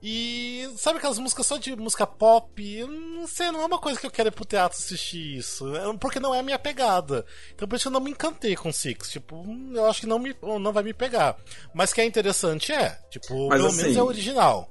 E 0.00 0.70
sabe 0.76 0.98
aquelas 0.98 1.18
músicas 1.18 1.44
só 1.46 1.56
de 1.56 1.74
música 1.74 2.06
pop? 2.06 2.84
Não 2.86 3.26
sei, 3.26 3.50
não 3.50 3.62
é 3.62 3.66
uma 3.66 3.80
coisa 3.80 3.98
que 3.98 4.06
eu 4.06 4.10
quero 4.12 4.28
ir 4.28 4.32
pro 4.32 4.44
teatro 4.44 4.78
assistir 4.78 5.36
isso. 5.38 5.74
É 5.74 5.92
Porque 5.98 6.20
não 6.20 6.32
é 6.32 6.38
a 6.38 6.42
minha 6.42 6.58
pegada. 6.58 7.26
Então 7.52 7.66
por 7.66 7.74
isso 7.74 7.82
que 7.84 7.88
eu 7.88 7.92
não 7.92 8.00
me 8.00 8.12
encantei 8.12 8.54
com 8.54 8.72
Six. 8.72 9.10
Tipo, 9.10 9.36
hum, 9.36 9.72
eu 9.74 9.86
acho 9.86 10.00
que 10.02 10.06
não, 10.06 10.20
me, 10.20 10.36
não 10.40 10.72
vai 10.72 10.84
me 10.84 10.94
pegar. 10.94 11.36
Mas 11.74 11.92
que 11.92 12.00
é 12.00 12.04
interessante 12.04 12.72
é. 12.72 12.96
Tipo, 13.10 13.48
Mas 13.48 13.58
pelo 13.58 13.68
assim- 13.70 13.82
menos 13.82 13.96
é 13.96 14.02
original. 14.02 14.70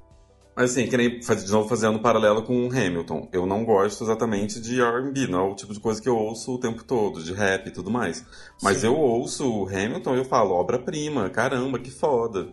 Mas 0.58 0.72
assim, 0.72 0.88
que 0.88 0.97
nem 0.97 1.20
de 1.20 1.51
novo 1.51 1.70
fazendo 1.70 1.97
um 1.97 2.01
paralelo 2.01 2.41
com 2.41 2.66
o 2.66 2.72
Hamilton. 2.72 3.30
Eu 3.32 3.45
não 3.45 3.64
gosto 3.64 4.03
exatamente 4.03 4.60
de 4.60 4.82
R&B, 4.82 5.28
não 5.28 5.39
é 5.39 5.51
o 5.51 5.55
tipo 5.55 5.72
de 5.72 5.80
coisa 5.80 6.01
que 6.01 6.10
eu 6.10 6.18
ouço 6.18 6.55
o 6.55 6.60
tempo 6.60 6.84
todo, 6.84 7.24
de 7.24 7.32
rap 7.32 7.68
e 7.68 7.72
tudo 7.72 7.91
mais. 7.91 8.26
Mas 8.64 8.78
Sim. 8.78 8.88
eu 8.88 8.95
ouço 8.97 9.47
o 9.47 9.68
Hamilton 9.68 10.16
e 10.16 10.18
eu 10.18 10.26
falo, 10.26 10.55
obra-prima, 10.55 11.30
caramba, 11.30 11.78
que 11.78 11.91
foda. 11.91 12.49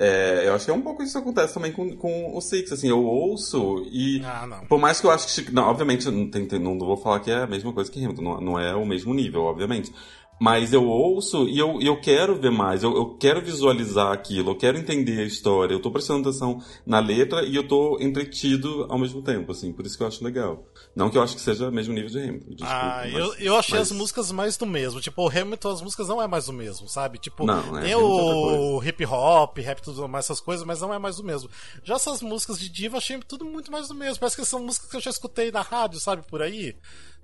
É, 0.00 0.48
eu 0.48 0.54
acho 0.54 0.64
que 0.64 0.70
é 0.72 0.74
um 0.74 0.82
pouco 0.82 1.00
isso 1.00 1.12
que 1.12 1.18
acontece 1.18 1.54
também 1.54 1.70
com, 1.70 1.96
com 1.96 2.36
o 2.36 2.40
Six, 2.40 2.72
assim, 2.72 2.88
eu 2.88 3.04
ouço 3.04 3.84
e... 3.90 4.20
Ah, 4.24 4.44
não. 4.44 4.66
Por 4.66 4.80
mais 4.80 5.00
que 5.00 5.06
eu 5.06 5.10
acho 5.12 5.44
que. 5.44 5.52
Não, 5.52 5.62
obviamente, 5.62 6.10
não, 6.10 6.28
tem- 6.28 6.46
não 6.58 6.76
vou 6.76 6.96
falar 6.96 7.20
que 7.20 7.30
é 7.30 7.36
a 7.42 7.46
mesma 7.46 7.72
coisa 7.72 7.88
que 7.88 8.04
Hamilton, 8.04 8.22
não, 8.22 8.40
não 8.40 8.58
é 8.58 8.74
o 8.74 8.84
mesmo 8.84 9.14
nível, 9.14 9.42
obviamente. 9.42 9.92
Mas 10.40 10.72
eu 10.72 10.86
ouço 10.86 11.48
e 11.48 11.58
eu, 11.58 11.80
eu 11.80 12.00
quero 12.00 12.36
ver 12.36 12.50
mais, 12.50 12.82
eu, 12.82 12.94
eu 12.94 13.16
quero 13.16 13.42
visualizar 13.42 14.12
aquilo, 14.12 14.50
eu 14.50 14.56
quero 14.56 14.78
entender 14.78 15.20
a 15.20 15.24
história, 15.24 15.74
eu 15.74 15.80
tô 15.80 15.90
prestando 15.90 16.28
atenção 16.28 16.62
na 16.86 17.00
letra 17.00 17.42
e 17.42 17.56
eu 17.56 17.66
tô 17.66 17.98
entretido 18.00 18.86
ao 18.88 18.98
mesmo 18.98 19.20
tempo, 19.22 19.50
assim, 19.52 19.72
por 19.72 19.84
isso 19.84 19.96
que 19.96 20.02
eu 20.02 20.06
acho 20.06 20.22
legal. 20.22 20.64
Não 20.94 21.10
que 21.10 21.18
eu 21.18 21.22
acho 21.22 21.34
que 21.34 21.40
seja 21.40 21.68
o 21.68 21.72
mesmo 21.72 21.92
nível 21.92 22.10
de 22.10 22.18
Hamilton. 22.18 22.50
Desculpa, 22.50 22.72
ah, 22.72 23.02
mas, 23.04 23.14
eu, 23.14 23.34
eu 23.34 23.56
achei 23.56 23.78
mas... 23.78 23.90
as 23.90 23.96
músicas 23.96 24.32
mais 24.32 24.56
do 24.56 24.66
mesmo. 24.66 25.00
Tipo, 25.00 25.24
o 25.24 25.28
Hamilton, 25.28 25.70
as 25.70 25.82
músicas 25.82 26.08
não 26.08 26.22
é 26.22 26.26
mais 26.26 26.46
do 26.46 26.52
mesmo, 26.52 26.88
sabe? 26.88 27.18
Tipo, 27.18 27.44
não, 27.44 27.78
é, 27.78 27.82
tem 27.82 27.94
o 27.94 28.82
hip 28.82 29.04
hop, 29.06 29.58
rap, 29.58 29.82
tudo 29.82 30.08
mais, 30.08 30.26
essas 30.26 30.40
coisas, 30.40 30.64
mas 30.64 30.80
não 30.80 30.92
é 30.94 30.98
mais 30.98 31.16
do 31.16 31.24
mesmo. 31.24 31.50
Já 31.82 31.94
essas 31.94 32.22
músicas 32.22 32.58
de 32.58 32.68
diva, 32.68 32.98
achei 32.98 33.18
tudo 33.26 33.44
muito 33.44 33.70
mais 33.72 33.88
do 33.88 33.94
mesmo. 33.94 34.20
Parece 34.20 34.36
que 34.36 34.44
são 34.44 34.60
músicas 34.64 34.90
que 34.90 34.96
eu 34.96 35.00
já 35.00 35.10
escutei 35.10 35.50
na 35.50 35.62
rádio, 35.62 35.98
sabe? 35.98 36.22
Por 36.22 36.42
aí. 36.42 36.76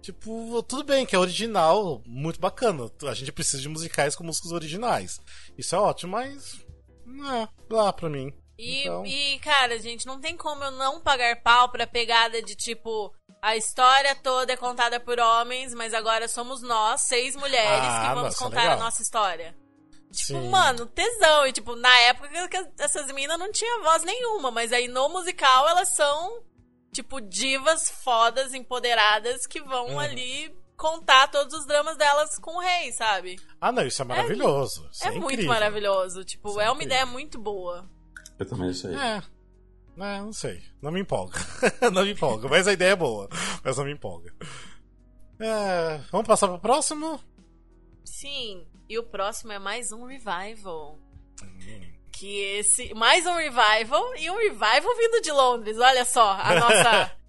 Tipo, 0.05 0.63
tudo 0.65 0.85
bem, 0.85 1.07
que 1.07 1.17
é 1.17 1.19
original, 1.19 2.03
muito 2.05 2.39
bacana. 2.39 2.91
A 3.09 3.15
gente 3.15 3.33
precisa 3.33 3.63
de 3.63 3.71
musicais 3.71 4.15
com 4.15 4.23
músicas 4.23 4.53
originais. 4.53 5.19
Isso 5.57 5.75
é 5.75 5.79
ótimo, 5.79 6.13
mas. 6.13 6.63
Não 7.07 7.35
é, 7.35 7.49
lá 7.71 7.91
pra 7.91 8.11
mim. 8.11 8.31
E, 8.59 8.83
então... 8.83 9.07
e, 9.07 9.39
cara, 9.39 9.79
gente, 9.79 10.07
não 10.07 10.21
tem 10.21 10.37
como 10.37 10.63
eu 10.63 10.71
não 10.73 11.01
pagar 11.01 11.41
pau 11.43 11.71
pra 11.71 11.87
pegada 11.87 12.43
de 12.43 12.55
tipo. 12.55 13.15
A 13.41 13.57
história 13.57 14.15
toda 14.17 14.53
é 14.53 14.57
contada 14.59 15.01
por 15.01 15.19
homens, 15.19 15.73
mas 15.73 15.95
agora 15.95 16.29
somos 16.29 16.61
nós, 16.61 17.01
seis 17.01 17.35
mulheres, 17.35 17.89
Ah, 17.89 18.01
que 18.03 18.09
vamos 18.09 18.23
nossa, 18.25 18.45
contar 18.45 18.61
legal. 18.61 18.77
a 18.77 18.85
nossa 18.85 19.01
história. 19.03 19.57
Tipo, 20.13 20.41
Sim. 20.41 20.49
mano, 20.51 20.85
tesão. 20.85 21.47
E, 21.47 21.53
tipo, 21.53 21.75
na 21.77 21.95
época 22.09 22.71
essas 22.79 23.07
meninas 23.07 23.39
não 23.39 23.51
tinham 23.51 23.83
voz 23.83 24.03
nenhuma, 24.03 24.51
mas 24.51 24.71
aí 24.71 24.87
no 24.87 25.09
musical 25.09 25.67
elas 25.67 25.89
são, 25.89 26.43
tipo, 26.95 27.21
divas 27.21 27.91
fodas, 27.91 28.55
empoderadas, 28.55 29.47
que 29.47 29.61
vão 29.61 29.89
Uhum. 29.91 29.99
ali 30.01 30.55
contar 30.77 31.29
todos 31.29 31.53
os 31.55 31.67
dramas 31.67 31.97
delas 31.97 32.39
com 32.39 32.57
o 32.57 32.61
rei, 32.61 32.93
sabe? 32.93 33.39
Ah, 33.61 33.71
não, 33.71 33.87
isso 33.87 34.01
é 34.01 34.05
maravilhoso. 34.05 34.89
Isso 34.93 35.05
é 35.05 35.09
é, 35.09 35.19
muito 35.21 35.45
maravilhoso. 35.47 36.25
Tipo, 36.25 36.51
Isso 36.51 36.61
é 36.61 36.65
é 36.65 36.67
uma 36.69 36.75
incrível. 36.77 36.95
ideia 36.97 37.07
muito 37.07 37.39
boa. 37.39 37.89
Eu 38.39 38.47
também 38.47 38.71
achei. 38.71 38.95
É. 38.95 39.23
É, 39.97 40.19
não 40.21 40.33
sei. 40.33 40.61
Não 40.83 40.91
me 40.91 41.01
empolga. 41.01 41.39
não 41.93 42.03
me 42.03 42.13
empolga. 42.13 42.49
Mas 42.49 42.67
a 42.67 42.73
ideia 42.73 42.91
é 42.93 42.97
boa. 42.97 43.29
Mas 43.63 43.77
não 43.77 43.85
me 43.85 43.93
empolga. 43.93 44.35
É, 45.39 45.99
vamos 46.11 46.27
passar 46.27 46.49
pro 46.49 46.59
próximo? 46.59 47.21
Sim. 48.05 48.67
E 48.89 48.99
o 48.99 49.05
próximo 49.05 49.53
é 49.53 49.59
mais 49.59 49.93
um 49.93 50.05
revival. 50.05 50.99
Que 52.19 52.39
esse. 52.59 52.93
Mais 52.95 53.27
um 53.27 53.35
revival 53.35 54.15
e 54.17 54.31
um 54.31 54.37
revival 54.37 54.97
vindo 54.97 55.21
de 55.21 55.31
Londres. 55.33 55.79
Olha 55.79 56.05
só, 56.05 56.31
a 56.33 56.55
nossa. 56.55 57.17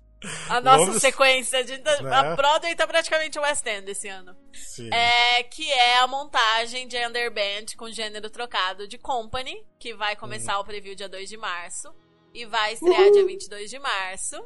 A 0.49 0.59
nossa 0.59 0.77
Londres, 0.85 1.01
sequência 1.01 1.63
de. 1.63 1.77
né? 1.77 1.91
A 2.11 2.35
Broadway 2.35 2.73
tá 2.75 2.87
praticamente 2.87 3.37
o 3.37 3.43
West 3.43 3.63
End 3.67 3.91
esse 3.91 4.07
ano. 4.07 4.35
Sim. 4.53 4.89
É, 4.91 5.43
que 5.43 5.71
é 5.71 5.99
a 5.99 6.07
montagem 6.07 6.87
de 6.87 6.97
underband 7.05 7.65
com 7.77 7.91
gênero 7.91 8.27
trocado 8.31 8.87
de 8.87 8.97
Company, 8.97 9.63
que 9.77 9.93
vai 9.93 10.15
começar 10.15 10.57
o 10.57 10.63
preview 10.65 10.95
dia 10.95 11.07
2 11.07 11.29
de 11.29 11.37
março. 11.37 11.93
E 12.33 12.43
vai 12.43 12.73
estrear 12.73 13.11
dia 13.11 13.23
22 13.25 13.69
de 13.69 13.77
março. 13.77 14.43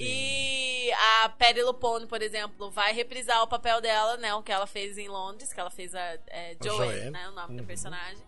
E 0.00 0.90
a 1.22 1.28
Perry 1.28 1.62
Lupone, 1.62 2.06
por 2.08 2.20
exemplo, 2.20 2.68
vai 2.72 2.92
reprisar 2.92 3.42
o 3.42 3.46
papel 3.46 3.80
dela, 3.80 4.16
né? 4.16 4.34
O 4.34 4.42
que 4.42 4.50
ela 4.50 4.66
fez 4.66 4.98
em 4.98 5.06
Londres, 5.08 5.52
que 5.52 5.60
ela 5.60 5.70
fez 5.70 5.94
a 5.94 6.00
é, 6.26 6.56
Joanne, 6.60 6.92
Joanne. 6.96 7.10
né? 7.10 7.28
O 7.28 7.32
nome 7.32 7.54
do 7.54 7.60
Uhum. 7.60 7.66
personagem. 7.66 8.24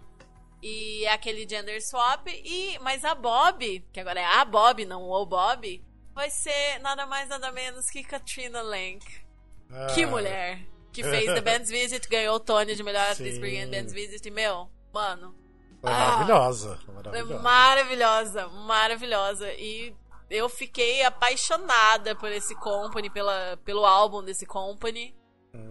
E 0.63 1.05
é 1.05 1.13
aquele 1.13 1.49
gender 1.49 1.81
swap. 1.83 2.27
E, 2.29 2.79
mas 2.81 3.05
a 3.05 3.15
Bob, 3.15 3.85
que 3.93 4.01
agora 4.01 4.21
é 4.21 4.25
a 4.25 4.45
Bob, 4.45 4.85
não 4.85 5.03
o 5.09 5.25
Bob, 5.27 5.85
vai 6.15 6.31
ser 6.31 6.79
nada 6.81 7.07
mais 7.07 7.29
nada 7.29 7.53
menos 7.53 7.87
que 7.91 8.03
Katrina. 8.03 8.61
Que 9.95 10.03
Ah, 10.05 10.07
mulher! 10.09 10.61
Que 10.93 11.03
fez 11.03 11.27
The 11.27 11.41
Band's 11.43 11.71
Visit, 11.71 12.09
ganhou 12.09 12.37
o 12.37 12.41
Tony 12.41 12.75
de 12.75 12.83
melhor 12.83 13.09
atriz 13.11 13.39
por 13.39 13.47
The 13.49 13.67
Band's 13.67 13.93
Visit. 13.93 14.27
E, 14.27 14.31
meu, 14.31 14.69
mano, 14.93 15.35
Foi 15.81 15.91
maravilhosa. 15.91 16.79
é 16.89 16.93
maravilhosa. 16.93 17.39
maravilhosa, 17.43 18.49
maravilhosa. 18.49 19.53
E 19.53 19.95
eu 20.31 20.49
fiquei 20.49 21.03
apaixonada 21.05 22.15
por 22.17 22.33
esse 22.33 22.55
company, 22.57 23.09
pela, 23.11 23.57
pelo 23.65 23.85
álbum 23.87 24.23
desse 24.25 24.45
company. 24.47 25.15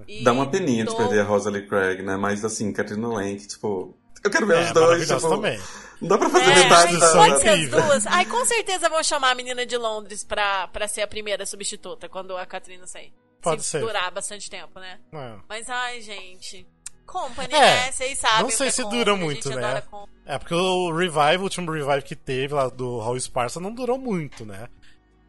E 0.08 0.24
Dá 0.24 0.32
uma 0.32 0.50
peninha 0.50 0.86
de 0.86 0.92
tô- 0.92 0.98
perder 0.98 1.22
a 1.22 1.24
Rosalie 1.24 1.68
Craig, 1.68 2.02
né? 2.04 2.16
Mas 2.18 2.44
assim, 2.46 2.72
Katrina 2.72 3.08
Lank, 3.10 3.46
tipo. 3.48 3.96
Eu 4.28 4.32
quero 4.32 4.47
ver 4.47 4.57
É, 4.57 4.61
os 4.65 4.71
dois, 4.73 5.07
tipo. 5.07 5.30
também. 5.30 5.59
Não 6.01 6.09
dá 6.09 6.17
pra 6.17 6.30
fazer 6.30 6.51
É, 6.51 6.55
metade 6.55 6.99
da. 6.99 7.11
pode 7.13 7.41
ser 7.41 7.49
as 7.49 7.69
duas. 7.69 8.07
Ai, 8.07 8.25
com 8.25 8.45
certeza 8.45 8.88
vão 8.89 9.03
chamar 9.03 9.32
a 9.32 9.36
menina 9.36 9.65
de 9.65 9.75
Londres 9.78 10.23
pra, 10.23 10.67
pra 10.67 10.88
ser 10.88 11.01
a 11.01 11.07
primeira 11.07 11.45
substituta 11.45 12.07
quando 12.07 12.38
a 12.38 12.45
Katrina 12.45 12.86
sair. 12.86 13.11
Pode 13.41 13.63
Se 13.63 13.71
ser. 13.71 13.80
durar 13.82 14.11
bastante 14.11 14.49
tempo, 14.49 14.80
né? 14.80 14.99
É. 15.13 15.36
Mas, 15.49 15.69
ai, 15.69 16.01
gente. 16.01 16.67
Company, 17.05 17.53
É, 17.53 17.59
né? 17.59 17.91
Vocês 17.91 18.19
sabem. 18.19 18.39
não 18.41 18.47
o 18.47 18.51
sei 18.51 18.57
que 18.57 18.63
é 18.67 18.71
se 18.71 18.82
Company, 18.84 19.03
dura 19.05 19.15
muito, 19.15 19.49
né? 19.55 19.84
É, 20.25 20.38
porque 20.38 20.53
o 20.53 20.91
revival, 20.91 21.38
o 21.39 21.43
último 21.43 21.71
revival 21.71 22.01
que 22.01 22.15
teve 22.15 22.53
lá 22.53 22.67
do 22.67 22.99
Raul 22.99 23.15
Esparza 23.15 23.59
não 23.61 23.73
durou 23.73 23.97
muito, 23.97 24.45
né? 24.45 24.67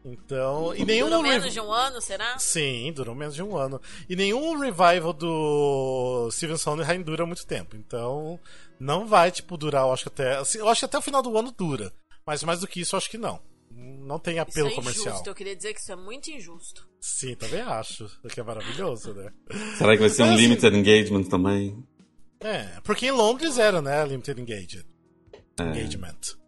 Então. 0.03 0.73
E 0.75 0.85
nenhum 0.85 1.07
Durou 1.09 1.23
menos 1.23 1.51
de 1.51 1.59
um 1.59 1.71
ano, 1.71 2.01
será? 2.01 2.37
Sim, 2.39 2.91
durou 2.93 3.13
menos 3.13 3.35
de 3.35 3.43
um 3.43 3.57
ano. 3.57 3.81
E 4.07 4.15
nenhum 4.15 4.57
revival 4.57 5.11
do 5.13 6.29
Steven 6.31 6.57
Sondheim 6.57 7.01
dura 7.01 7.25
muito 7.25 7.45
tempo. 7.45 7.75
Então, 7.75 8.39
não 8.79 9.05
vai, 9.05 9.29
tipo, 9.31 9.57
durar, 9.57 9.83
eu 9.85 9.93
acho 9.93 10.03
que 10.03 10.09
até. 10.09 10.37
assim, 10.37 10.59
eu 10.59 10.69
acho 10.69 10.79
que 10.79 10.85
até 10.85 10.97
o 10.97 11.01
final 11.01 11.21
do 11.21 11.37
ano 11.37 11.51
dura. 11.51 11.91
Mas 12.25 12.43
mais 12.43 12.61
do 12.61 12.67
que 12.67 12.81
isso, 12.81 12.95
eu 12.95 12.97
acho 12.97 13.09
que 13.09 13.17
não. 13.17 13.41
Não 13.71 14.17
tem 14.19 14.35
Isso 14.35 14.41
apelo 14.43 14.69
é 14.69 14.75
comercial. 14.75 15.07
injusto. 15.13 15.29
Eu 15.29 15.35
queria 15.35 15.55
dizer 15.55 15.73
que 15.73 15.79
isso 15.79 15.91
é 15.91 15.95
muito 15.95 16.29
injusto. 16.31 16.87
Sim, 16.99 17.35
também 17.35 17.61
acho. 17.61 18.05
O 18.23 18.27
que 18.27 18.39
é 18.39 18.43
maravilhoso, 18.43 19.13
né? 19.13 19.31
Será 19.77 19.93
que 19.93 19.99
vai 19.99 20.09
ser 20.09 20.23
um 20.23 20.33
assim, 20.33 20.35
limited 20.37 20.75
engagement 20.75 21.23
também? 21.23 21.83
É, 22.39 22.79
porque 22.83 23.07
em 23.07 23.11
Londres 23.11 23.57
era, 23.57 23.81
né? 23.81 24.03
Limited 24.05 24.39
Engagement. 24.41 24.85
É. 25.59 25.63
Engagement. 25.63 26.38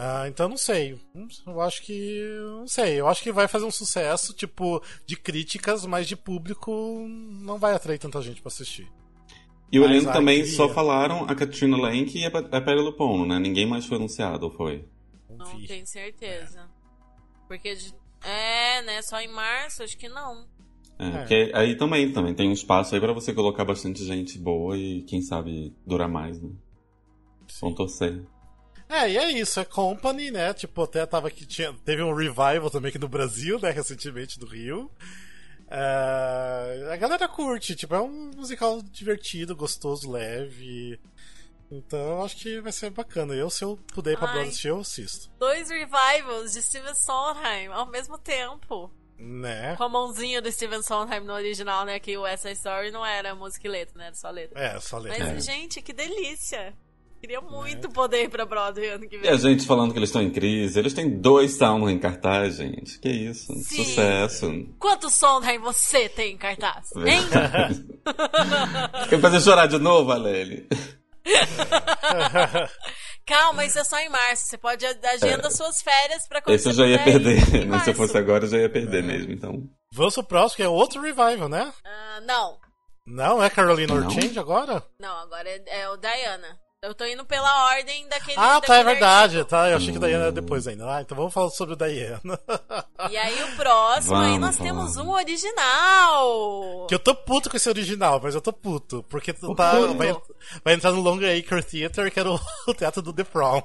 Ah, 0.00 0.28
então 0.28 0.48
não 0.48 0.56
sei. 0.56 0.96
Eu 1.44 1.60
acho 1.60 1.82
que. 1.82 2.22
Não 2.56 2.68
sei. 2.68 3.00
Eu 3.00 3.08
acho 3.08 3.20
que 3.20 3.32
vai 3.32 3.48
fazer 3.48 3.64
um 3.64 3.70
sucesso, 3.70 4.32
tipo, 4.32 4.80
de 5.04 5.16
críticas, 5.16 5.84
mas 5.84 6.06
de 6.06 6.14
público 6.14 7.04
não 7.08 7.58
vai 7.58 7.74
atrair 7.74 7.98
tanta 7.98 8.22
gente 8.22 8.40
pra 8.40 8.46
assistir. 8.48 8.88
E 9.72 9.78
o 9.80 9.84
elenco 9.84 10.12
também 10.12 10.42
queria. 10.42 10.56
só 10.56 10.68
falaram 10.68 11.24
a 11.24 11.34
Katrina 11.34 11.76
Lank 11.76 12.16
e 12.16 12.24
a 12.24 12.28
a 12.28 12.60
Perry 12.60 12.80
Lupone, 12.80 13.26
né? 13.28 13.40
Ninguém 13.40 13.66
mais 13.66 13.86
foi 13.86 13.96
anunciado, 13.96 14.46
ou 14.46 14.52
foi? 14.52 14.86
Não, 15.28 15.66
tenho 15.66 15.86
certeza. 15.86 16.68
Porque. 17.48 17.74
de- 17.74 17.92
É, 18.22 18.80
né? 18.82 19.02
Só 19.02 19.20
em 19.20 19.28
março, 19.28 19.82
acho 19.82 19.98
que 19.98 20.08
não. 20.08 20.46
É, 20.96 21.06
É. 21.08 21.10
porque 21.18 21.50
aí 21.54 21.76
também, 21.76 22.12
também 22.12 22.34
tem 22.34 22.48
um 22.48 22.52
espaço 22.52 22.94
aí 22.94 23.00
pra 23.00 23.12
você 23.12 23.32
colocar 23.34 23.64
bastante 23.64 24.04
gente 24.04 24.38
boa 24.38 24.76
e 24.78 25.02
quem 25.02 25.20
sabe 25.22 25.74
durar 25.84 26.08
mais, 26.08 26.40
né? 26.40 26.50
Vamos 27.60 27.76
torcer. 27.76 28.22
É, 28.88 29.10
e 29.10 29.18
é 29.18 29.30
isso, 29.32 29.60
é 29.60 29.64
Company, 29.64 30.30
né? 30.30 30.54
Tipo, 30.54 30.82
até 30.84 31.04
tava 31.04 31.28
aqui, 31.28 31.44
tinha, 31.44 31.72
teve 31.84 32.02
um 32.02 32.14
revival 32.14 32.70
também 32.70 32.88
aqui 32.88 32.98
no 32.98 33.08
Brasil, 33.08 33.58
né? 33.60 33.70
Recentemente, 33.70 34.38
do 34.38 34.46
Rio. 34.46 34.90
É, 35.70 36.88
a 36.92 36.96
galera 36.96 37.28
curte, 37.28 37.76
tipo, 37.76 37.94
é 37.94 38.00
um 38.00 38.30
musical 38.34 38.80
divertido, 38.82 39.54
gostoso, 39.54 40.10
leve. 40.10 40.98
Então 41.70 41.98
eu 41.98 42.22
acho 42.24 42.36
que 42.38 42.60
vai 42.60 42.72
ser 42.72 42.88
bacana. 42.90 43.34
Eu, 43.34 43.50
se 43.50 43.62
eu 43.62 43.78
puder 43.92 44.12
ir 44.12 44.16
pra 44.16 44.26
Ai. 44.28 44.32
Broadway 44.32 44.48
assistir, 44.48 44.68
eu 44.68 44.80
assisto. 44.80 45.30
Dois 45.38 45.68
revivals 45.68 46.52
de 46.54 46.62
Steven 46.62 46.94
Sondheim 46.94 47.68
ao 47.68 47.86
mesmo 47.86 48.16
tempo. 48.18 48.90
Né? 49.18 49.74
Com 49.76 49.82
a 49.84 49.88
mãozinha 49.88 50.40
do 50.40 50.50
Steven 50.50 50.80
Sondheim 50.82 51.20
no 51.20 51.34
original, 51.34 51.84
né? 51.84 51.98
Que 52.00 52.16
o 52.16 52.22
West 52.22 52.44
Side 52.44 52.54
Story 52.56 52.90
não 52.90 53.04
era 53.04 53.34
música 53.34 53.66
e 53.66 53.70
letra, 53.70 53.98
né? 53.98 54.06
Era 54.06 54.14
só 54.14 54.30
letra. 54.30 54.58
É, 54.58 54.80
só 54.80 54.96
ler. 54.96 55.10
Mas, 55.10 55.20
É. 55.20 55.40
gente, 55.40 55.82
que 55.82 55.92
delícia! 55.92 56.74
Queria 57.20 57.40
muito 57.40 57.88
poder 57.90 58.24
ir 58.24 58.28
pra 58.30 58.46
Broadway 58.46 58.90
ano 58.90 59.08
que 59.08 59.16
E 59.16 59.18
vem. 59.18 59.30
a 59.30 59.36
gente 59.36 59.66
falando 59.66 59.92
que 59.92 59.98
eles 59.98 60.08
estão 60.08 60.22
em 60.22 60.30
crise, 60.30 60.78
eles 60.78 60.94
têm 60.94 61.20
dois 61.20 61.56
Sound 61.56 61.90
em 61.92 61.98
cartaz, 61.98 62.56
gente. 62.56 62.98
Que 63.00 63.08
isso, 63.08 63.52
Sim. 63.54 63.84
sucesso. 63.84 64.46
Quantos 64.78 65.14
Sondheim 65.14 65.58
você 65.58 66.08
tem 66.08 66.34
em 66.34 66.38
cartaz? 66.38 66.90
Hein? 66.96 67.20
Quer 69.10 69.20
fazer 69.20 69.40
chorar 69.40 69.66
de 69.66 69.78
novo, 69.78 70.12
Aleli? 70.12 70.68
Calma, 73.26 73.64
isso 73.66 73.78
é 73.78 73.84
só 73.84 73.98
em 73.98 74.08
março. 74.08 74.46
Você 74.46 74.56
pode 74.56 74.86
agenda 74.86 75.50
suas 75.50 75.82
férias 75.82 76.26
pra 76.26 76.40
quando 76.40 76.52
É. 76.52 76.56
Esse 76.56 76.68
eu 76.68 76.72
já 76.72 76.86
ia 76.86 77.02
perder. 77.04 77.54
em 77.56 77.64
né? 77.66 77.78
Se 77.80 77.90
eu 77.90 77.94
fosse 77.94 78.16
agora, 78.16 78.44
eu 78.44 78.48
já 78.48 78.58
ia 78.58 78.70
perder 78.70 79.02
mesmo, 79.02 79.32
então. 79.32 79.68
Vamos 79.92 80.14
pro 80.14 80.24
próximo, 80.24 80.56
que 80.56 80.62
é 80.62 80.68
outro 80.68 81.02
revival, 81.02 81.48
né? 81.48 81.70
Ah, 81.84 82.20
não. 82.22 82.56
Não 83.06 83.42
é 83.42 83.50
Carolina? 83.50 83.94
Orchange 83.94 84.38
agora? 84.38 84.82
Não, 85.00 85.14
agora 85.18 85.48
é, 85.48 85.62
é 85.80 85.88
o 85.90 85.96
Diana. 85.96 86.58
Eu 86.80 86.94
tô 86.94 87.04
indo 87.04 87.24
pela 87.24 87.72
ordem 87.72 88.06
daquele. 88.08 88.38
Ah, 88.38 88.60
tá, 88.60 88.76
é 88.76 88.84
verdade. 88.84 89.38
artigo. 89.38 89.50
Tá, 89.50 89.68
eu 89.68 89.76
achei 89.78 89.90
que 89.90 89.98
o 89.98 90.00
Diana 90.00 90.24
era 90.24 90.32
depois 90.32 90.64
ainda. 90.68 90.88
Ah, 90.88 91.02
então 91.02 91.16
vamos 91.16 91.34
falar 91.34 91.50
sobre 91.50 91.74
o 91.74 91.76
Diana. 91.76 92.38
E 93.10 93.16
aí 93.16 93.42
o 93.42 93.56
próximo, 93.56 94.14
aí 94.14 94.26
Vamos 94.26 94.40
nós 94.40 94.56
falar. 94.56 94.68
temos 94.68 94.96
um 94.96 95.10
original. 95.10 96.86
Que 96.88 96.94
eu 96.94 97.00
tô 97.00 97.16
puto 97.16 97.50
com 97.50 97.56
esse 97.56 97.68
original, 97.68 98.20
mas 98.22 98.36
eu 98.36 98.40
tô 98.40 98.52
puto. 98.52 99.04
Porque 99.08 99.32
tu 99.32 99.56
tá, 99.56 99.72
vai, 99.72 100.16
vai 100.64 100.74
entrar 100.74 100.92
no 100.92 101.00
Longer 101.00 101.36
Acre 101.36 101.64
Theater, 101.64 102.12
que 102.12 102.20
era 102.20 102.30
o, 102.30 102.40
o 102.68 102.74
teatro 102.74 103.02
do 103.02 103.12
The 103.12 103.24
Prom. 103.24 103.60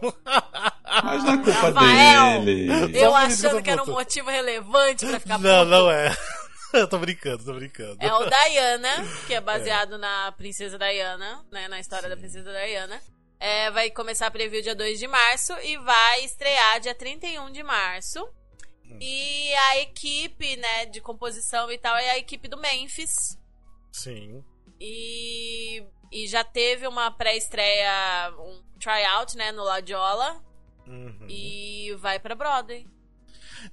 Mas 1.04 1.24
não 1.24 1.34
é 1.34 1.38
culpa 1.38 1.70
Rafael, 1.70 2.42
dele. 2.44 2.72
Eu 2.72 2.80
Só 2.80 2.80
por 2.80 2.90
isso 2.90 2.92
que 2.94 2.98
eu 2.98 3.16
achando 3.16 3.62
que 3.62 3.70
era 3.70 3.84
um 3.84 3.92
motivo 3.92 4.30
relevante 4.32 5.06
pra 5.06 5.20
ficar 5.20 5.38
não, 5.38 5.60
puto. 5.60 5.70
não 5.70 5.92
é. 5.92 6.18
Eu 6.82 6.88
tô 6.88 6.98
brincando, 6.98 7.44
tô 7.44 7.54
brincando. 7.54 7.98
É 8.00 8.14
o 8.14 8.26
Diana, 8.30 8.90
que 9.28 9.34
é 9.34 9.42
baseado 9.42 9.98
na 9.98 10.32
Princesa 10.32 10.78
Diana, 10.78 11.46
né? 11.52 11.68
Na 11.68 11.80
história 11.80 12.10
da 12.10 12.18
Princesa 12.18 12.52
Diana. 12.52 13.02
É, 13.40 13.70
vai 13.72 13.92
começar 13.92 14.28
a 14.28 14.32
preview 14.32 14.62
dia 14.62 14.76
2 14.76 14.98
de 15.00 15.08
março 15.08 15.54
e 15.64 15.78
vai 15.78 16.24
estrear 16.24 16.80
dia 16.80 16.96
31 16.96 17.52
de 17.52 17.62
março. 17.62 18.28
E 19.00 19.54
a 19.54 19.80
equipe, 19.80 20.56
né, 20.58 20.86
de 20.86 21.02
composição 21.02 21.72
e 21.72 21.78
tal, 21.78 21.96
é 21.96 22.12
a 22.12 22.18
equipe 22.18 22.48
do 22.48 22.58
Memphis. 22.58 23.38
Sim. 23.92 24.44
E, 24.80 25.84
e 26.12 26.28
já 26.28 26.44
teve 26.44 26.88
uma 26.88 27.10
pré-estreia, 27.10 28.34
um 28.38 28.62
tryout, 28.80 29.36
né, 29.36 29.52
no 29.52 29.64
Ladiola. 29.64 30.44
Uhum. 30.86 31.26
E 31.28 31.96
vai 32.00 32.20
pra 32.20 32.36
Broadway. 32.36 32.86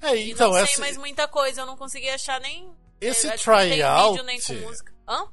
É, 0.00 0.16
E 0.16 0.30
então, 0.30 0.48
não 0.48 0.54
sei 0.54 0.64
esse, 0.64 0.80
mais 0.80 0.96
muita 0.96 1.26
coisa, 1.26 1.62
eu 1.62 1.66
não 1.66 1.76
consegui 1.76 2.08
achar 2.08 2.40
nem. 2.40 2.72
Esse 3.00 3.28
tem 3.28 3.38
tryout. 3.38 4.18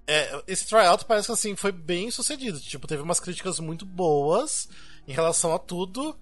É, 0.08 0.44
esse 0.48 0.66
tryout 0.66 1.06
parece 1.06 1.28
que 1.28 1.34
assim 1.34 1.56
foi 1.56 1.72
bem 1.72 2.10
sucedido. 2.10 2.60
Tipo, 2.60 2.88
teve 2.88 3.02
umas 3.04 3.20
críticas 3.20 3.60
muito 3.60 3.86
boas 3.86 4.68
em 5.08 5.14
relação 5.14 5.54
a 5.54 5.60
tudo. 5.60 6.18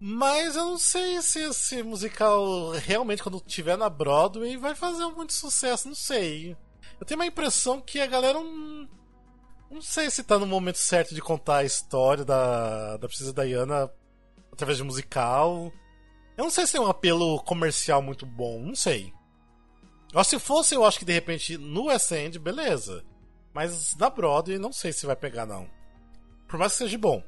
Mas 0.00 0.54
eu 0.54 0.64
não 0.64 0.78
sei 0.78 1.20
se 1.22 1.40
esse 1.40 1.82
musical 1.82 2.70
realmente, 2.72 3.22
quando 3.22 3.40
tiver 3.40 3.76
na 3.76 3.88
Broadway, 3.88 4.56
vai 4.56 4.74
fazer 4.74 5.04
muito 5.06 5.32
sucesso, 5.32 5.88
não 5.88 5.94
sei. 5.94 6.56
Eu 7.00 7.06
tenho 7.06 7.18
uma 7.18 7.26
impressão 7.26 7.80
que 7.80 8.00
a 8.00 8.06
galera 8.06 8.38
não. 8.38 8.88
Não 9.70 9.82
sei 9.82 10.10
se 10.10 10.22
tá 10.22 10.38
no 10.38 10.46
momento 10.46 10.78
certo 10.78 11.14
de 11.14 11.20
contar 11.20 11.58
a 11.58 11.64
história 11.64 12.24
da, 12.24 12.96
da 12.96 13.08
Princesa 13.08 13.32
Diana 13.32 13.90
através 14.52 14.78
de 14.78 14.84
musical. 14.84 15.72
Eu 16.36 16.44
não 16.44 16.50
sei 16.50 16.64
se 16.66 16.72
tem 16.72 16.80
um 16.80 16.88
apelo 16.88 17.42
comercial 17.42 18.00
muito 18.00 18.24
bom, 18.24 18.60
não 18.60 18.74
sei. 18.74 19.12
Ó, 20.14 20.22
se 20.24 20.38
fosse, 20.38 20.74
eu 20.74 20.84
acho 20.84 20.98
que 20.98 21.04
de 21.04 21.12
repente 21.12 21.58
no 21.58 21.86
West 21.86 22.10
End, 22.12 22.38
beleza. 22.38 23.04
Mas 23.52 23.94
na 23.96 24.08
Broadway, 24.10 24.58
não 24.58 24.72
sei 24.72 24.92
se 24.92 25.06
vai 25.06 25.16
pegar, 25.16 25.44
não. 25.46 25.68
Por 26.48 26.58
mais 26.58 26.72
que 26.72 26.78
seja 26.78 26.96
bom. 26.98 27.22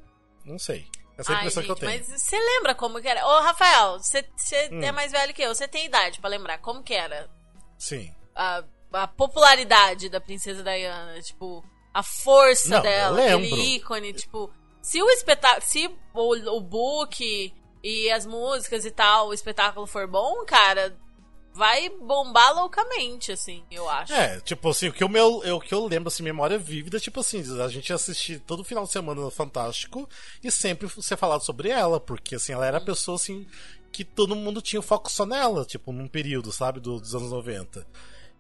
Não 0.45 0.59
sei. 0.59 0.87
Essa 1.19 1.33
é 1.33 1.35
a 1.35 1.39
Ai, 1.39 1.43
impressão 1.43 1.63
gente, 1.63 1.67
que 1.77 1.85
eu 1.85 1.89
tenho. 1.89 1.99
Mas 2.09 2.23
você 2.23 2.39
lembra 2.39 2.75
como 2.75 3.01
que 3.01 3.09
era? 3.09 3.27
Ô, 3.27 3.41
Rafael, 3.41 3.99
você 3.99 4.25
Hum. 4.73 4.83
é 4.83 4.93
mais 4.93 5.13
velho 5.13 5.35
que 5.35 5.43
eu, 5.43 5.55
você 5.55 5.69
tem 5.69 5.85
idade 5.87 6.19
pra 6.21 6.31
lembrar 6.31 6.59
como 6.59 6.83
que 6.83 6.95
era 6.95 7.29
Sim. 7.79 8.15
a, 8.35 8.65
a 8.93 9.07
popularidade 9.09 10.09
da 10.09 10.21
Princesa 10.21 10.63
Diana, 10.63 11.21
tipo, 11.21 11.63
a 11.93 12.03
força 12.03 12.71
Não, 12.77 12.83
dela, 12.83 13.21
aquele 13.23 13.75
ícone, 13.77 14.13
tipo, 14.15 14.51
se 14.81 15.03
o 15.03 15.11
espetáculo, 15.11 15.63
se 15.63 15.87
o, 16.15 16.57
o 16.57 16.61
book 16.61 17.53
e 17.83 18.11
as 18.11 18.25
músicas 18.25 18.85
e 18.87 18.91
tal, 18.91 19.29
o 19.29 19.35
espetáculo 19.35 19.87
for 19.87 20.07
bom, 20.07 20.45
cara, 20.47 20.97
vai 21.53 21.89
bombar 21.91 22.55
loucamente, 22.55 23.33
assim, 23.33 23.65
eu 23.71 23.89
acho. 23.89 24.13
É, 24.13 24.41
tipo 24.41 24.69
assim, 24.71 24.89
o 24.89 24.93
que, 24.93 25.03
eu, 25.03 25.09
meu, 25.09 25.43
eu, 25.45 25.57
o 25.57 25.61
que 25.61 25.75
eu 25.75 25.87
lembro, 25.87 26.09
assim, 26.09 26.23
memória 26.23 26.59
vívida, 26.59 26.99
tipo 27.01 27.21
assim, 27.21 27.43
a 27.63 27.69
gente 27.69 27.93
assistir 27.93 28.39
todo 28.41 28.65
final 28.65 28.85
de 28.85 28.93
semana 28.93 29.21
no 29.21 29.31
Fantástico 29.31 30.09
e 30.43 30.51
sempre 30.51 30.89
ser 31.03 31.17
falado 31.17 31.43
sobre 31.45 31.69
ela, 31.71 31.99
porque 32.01 32.37
assim, 32.37 32.53
ela 32.53 32.67
era 32.67 32.79
a 32.79 32.81
pessoa 32.81 33.17
assim 33.17 33.47
que 33.93 34.05
todo 34.05 34.37
mundo 34.37 34.63
tinha 34.63 34.79
o 34.79 34.83
foco 34.83 35.11
só 35.11 35.27
nela, 35.27 35.65
tipo, 35.65 35.93
num 35.93 36.07
período, 36.07 36.53
sabe, 36.53 36.79
do- 36.79 37.01
dos 37.01 37.15
anos 37.15 37.31
90. 37.33 37.85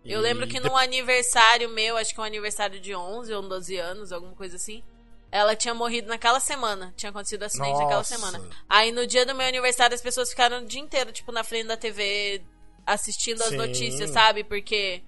Eu 0.04 0.20
lembro 0.20 0.46
que 0.46 0.61
de- 0.61 0.68
num 0.68 0.76
aniversário 0.76 1.68
meu, 1.68 1.96
acho 1.96 2.14
que 2.14 2.20
um 2.20 2.24
aniversário 2.24 2.78
de 2.80 2.94
11 2.94 3.34
ou 3.34 3.42
12 3.42 3.76
anos, 3.76 4.12
alguma 4.12 4.32
coisa 4.34 4.54
assim, 4.56 4.82
ela 5.30 5.54
tinha 5.56 5.74
morrido 5.74 6.08
naquela 6.08 6.40
semana. 6.40 6.94
Tinha 6.96 7.11
acontecido 7.11 7.42
acidente 7.42 7.72
naquela 7.78 7.96
Nossa. 7.96 8.16
semana. 8.16 8.48
Aí 8.68 8.92
no 8.92 9.06
dia 9.06 9.26
do 9.26 9.34
meu 9.34 9.46
aniversário 9.46 9.94
as 9.94 10.00
pessoas 10.00 10.30
ficaram 10.30 10.62
o 10.62 10.66
dia 10.66 10.80
inteiro, 10.80 11.12
tipo, 11.12 11.30
na 11.32 11.44
frente 11.44 11.66
da 11.66 11.76
TV 11.76 12.42
assistindo 12.87 13.41
as 13.43 13.49
Sim. 13.49 13.57
notícias, 13.57 14.11
sabe? 14.11 14.45
Porque 14.45 15.03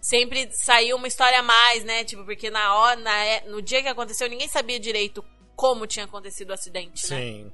sempre 0.00 0.48
saiu 0.52 0.96
uma 0.96 1.08
história 1.08 1.38
a 1.40 1.42
mais, 1.42 1.84
né? 1.84 2.04
Tipo, 2.04 2.24
porque 2.24 2.50
na 2.50 2.74
hora, 2.74 3.00
na, 3.00 3.24
é- 3.24 3.44
no 3.48 3.62
dia 3.62 3.82
que 3.82 3.88
aconteceu, 3.88 4.28
ninguém 4.28 4.48
sabia 4.48 4.78
direito 4.78 5.24
como 5.56 5.86
tinha 5.86 6.04
acontecido 6.04 6.50
o 6.50 6.54
acidente, 6.54 7.08
né? 7.10 7.16
Sim. 7.18 7.52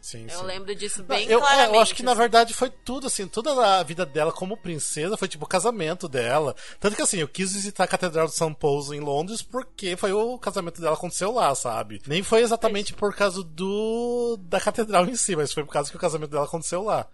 Sim, 0.00 0.26
Eu 0.30 0.38
sim. 0.38 0.44
lembro 0.44 0.72
disso 0.72 1.02
bem 1.02 1.26
eu, 1.26 1.38
é, 1.38 1.42
claramente. 1.42 1.74
eu 1.74 1.80
acho 1.80 1.94
que 1.96 2.02
na 2.04 2.12
assim. 2.12 2.20
verdade 2.20 2.54
foi 2.54 2.70
tudo, 2.70 3.08
assim, 3.08 3.26
toda 3.26 3.78
a 3.80 3.82
vida 3.82 4.06
dela 4.06 4.30
como 4.30 4.56
princesa 4.56 5.16
foi 5.16 5.26
tipo 5.26 5.44
o 5.44 5.48
casamento 5.48 6.08
dela. 6.08 6.54
Tanto 6.78 6.94
que 6.94 7.02
assim, 7.02 7.18
eu 7.18 7.26
quis 7.26 7.54
visitar 7.54 7.82
a 7.84 7.88
Catedral 7.88 8.26
de 8.28 8.34
São 8.36 8.54
Paulo 8.54 8.94
em 8.94 9.00
Londres 9.00 9.42
porque 9.42 9.96
foi 9.96 10.12
o 10.12 10.38
casamento 10.38 10.80
dela 10.80 10.94
aconteceu 10.94 11.32
lá, 11.32 11.52
sabe? 11.56 12.00
Nem 12.06 12.22
foi 12.22 12.42
exatamente 12.42 12.94
por 12.94 13.16
causa 13.16 13.42
do 13.42 14.36
da 14.42 14.60
catedral 14.60 15.06
em 15.06 15.16
si, 15.16 15.34
mas 15.34 15.52
foi 15.52 15.64
por 15.64 15.72
causa 15.72 15.90
que 15.90 15.96
o 15.96 16.00
casamento 16.00 16.30
dela 16.30 16.44
aconteceu 16.44 16.84
lá. 16.84 17.08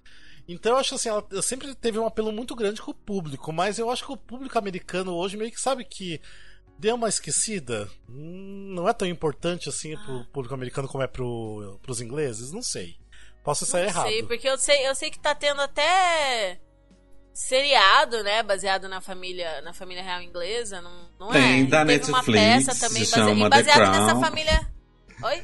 Então 0.52 0.72
eu 0.72 0.78
acho 0.78 0.94
assim, 0.94 1.08
ela 1.08 1.24
sempre 1.42 1.74
teve 1.74 1.98
um 1.98 2.06
apelo 2.06 2.30
muito 2.32 2.54
grande 2.54 2.80
com 2.82 2.90
o 2.90 2.94
público, 2.94 3.52
mas 3.52 3.78
eu 3.78 3.90
acho 3.90 4.04
que 4.06 4.12
o 4.12 4.16
público 4.16 4.58
americano 4.58 5.14
hoje 5.14 5.36
meio 5.36 5.50
que 5.50 5.60
sabe 5.60 5.84
que 5.84 6.20
deu 6.78 6.94
uma 6.94 7.08
esquecida. 7.08 7.88
Hum, 8.08 8.72
Não 8.74 8.88
é 8.88 8.92
tão 8.92 9.06
importante 9.08 9.68
assim 9.68 9.96
pro 10.04 10.24
público 10.26 10.54
americano 10.54 10.88
como 10.88 11.02
é 11.04 11.06
pro, 11.06 11.78
pros 11.82 12.00
ingleses, 12.00 12.52
não 12.52 12.62
sei. 12.62 12.96
Posso 13.44 13.66
sair 13.66 13.82
Não 13.82 13.88
errado. 13.90 14.06
sei, 14.08 14.22
porque 14.22 14.48
eu 14.48 14.56
sei, 14.58 14.86
eu 14.88 14.94
sei 14.94 15.10
que 15.10 15.18
tá 15.18 15.34
tendo 15.34 15.60
até 15.60 16.60
seriado, 17.32 18.22
né, 18.22 18.42
baseado 18.42 18.88
na 18.88 19.00
família, 19.00 19.60
na 19.62 19.72
família 19.72 20.02
real 20.02 20.20
inglesa, 20.22 20.80
não, 20.82 21.08
não 21.18 21.28
Tem, 21.30 21.62
é? 21.62 21.64
da 21.66 21.84
Teve 21.84 22.04
uma 22.08 22.18
Netflix, 22.18 22.66
peça 22.66 22.86
também 22.88 23.04
se 23.04 23.10
base- 23.16 23.28
chama 23.30 23.46
e 23.46 23.50
The 23.50 23.56
baseado 23.62 23.90
nessa 23.92 24.20
família. 24.20 24.72
Oi? 25.24 25.42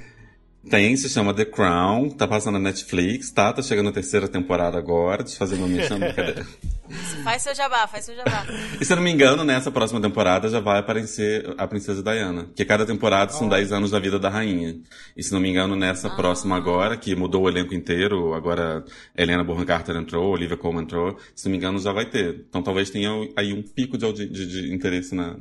Tem, 0.69 0.97
se 0.97 1.09
chama 1.09 1.33
The 1.33 1.47
Crown, 1.47 2.11
tá 2.11 2.29
passando 2.29 2.55
na 2.55 2.69
Netflix, 2.69 3.31
tá? 3.31 3.53
Tá 3.53 3.63
chegando 3.63 3.89
a 3.89 3.93
terceira 3.93 4.29
temporada 4.29 4.77
agora, 4.77 5.25
te 5.25 5.37
fazendo 5.37 5.61
uma 5.61 5.69
mexendo 5.69 6.01
brincadeira. 6.01 6.47
Faz 7.23 7.43
seu 7.43 7.55
jabá, 7.55 7.87
faz 7.87 8.07
seu 8.07 8.17
jabá. 8.17 8.47
E 8.81 8.85
se 8.85 8.91
eu 8.91 8.97
não 8.97 9.03
me 9.03 9.11
engano, 9.11 9.45
nessa 9.45 9.71
próxima 9.71 10.01
temporada 10.01 10.49
já 10.49 10.59
vai 10.59 10.79
aparecer 10.79 11.55
a 11.59 11.67
Princesa 11.67 12.03
Diana. 12.03 12.45
Porque 12.45 12.65
cada 12.65 12.87
temporada 12.87 13.31
são 13.31 13.47
10 13.47 13.73
anos 13.73 13.91
da 13.91 13.99
vida 13.99 14.19
da 14.19 14.31
rainha. 14.31 14.75
E 15.15 15.23
se 15.23 15.33
não 15.33 15.39
me 15.39 15.51
engano, 15.51 15.77
nessa 15.77 16.09
próxima 16.09 16.57
agora, 16.57 16.97
que 16.97 17.15
mudou 17.15 17.43
o 17.43 17.49
elenco 17.49 17.75
inteiro, 17.75 18.33
agora 18.33 18.85
Helena 19.15 19.45
Bonham 19.45 19.67
Carter 19.67 19.97
entrou, 19.97 20.33
Olivia 20.33 20.57
Colman 20.57 20.85
entrou, 20.85 21.19
se 21.35 21.45
não 21.45 21.53
me 21.53 21.59
engano 21.59 21.79
já 21.79 21.93
vai 21.93 22.07
ter. 22.07 22.47
Então 22.49 22.63
talvez 22.63 22.89
tenha 22.89 23.11
aí 23.37 23.53
um 23.53 23.63
pico 23.63 23.99
de, 23.99 24.27
de, 24.27 24.47
de 24.47 24.75
interesse 24.75 25.15
na... 25.15 25.37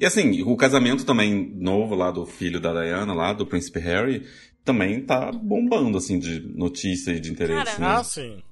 E 0.00 0.06
assim, 0.06 0.42
o 0.44 0.56
casamento 0.56 1.04
também 1.04 1.52
novo 1.56 1.94
lá 1.94 2.10
do 2.10 2.24
filho 2.24 2.58
da 2.58 2.72
Diana, 2.72 3.12
lá 3.12 3.34
do 3.34 3.44
Príncipe 3.44 3.80
Harry, 3.80 4.24
também 4.66 5.00
tá 5.00 5.30
bombando, 5.32 5.96
assim, 5.96 6.18
de 6.18 6.40
notícia 6.40 7.12
e 7.12 7.20
de 7.20 7.30
interesse, 7.30 7.64
Cara, 7.64 7.78
né? 7.78 7.86
Ah, 8.00 8.04
sim. 8.04 8.42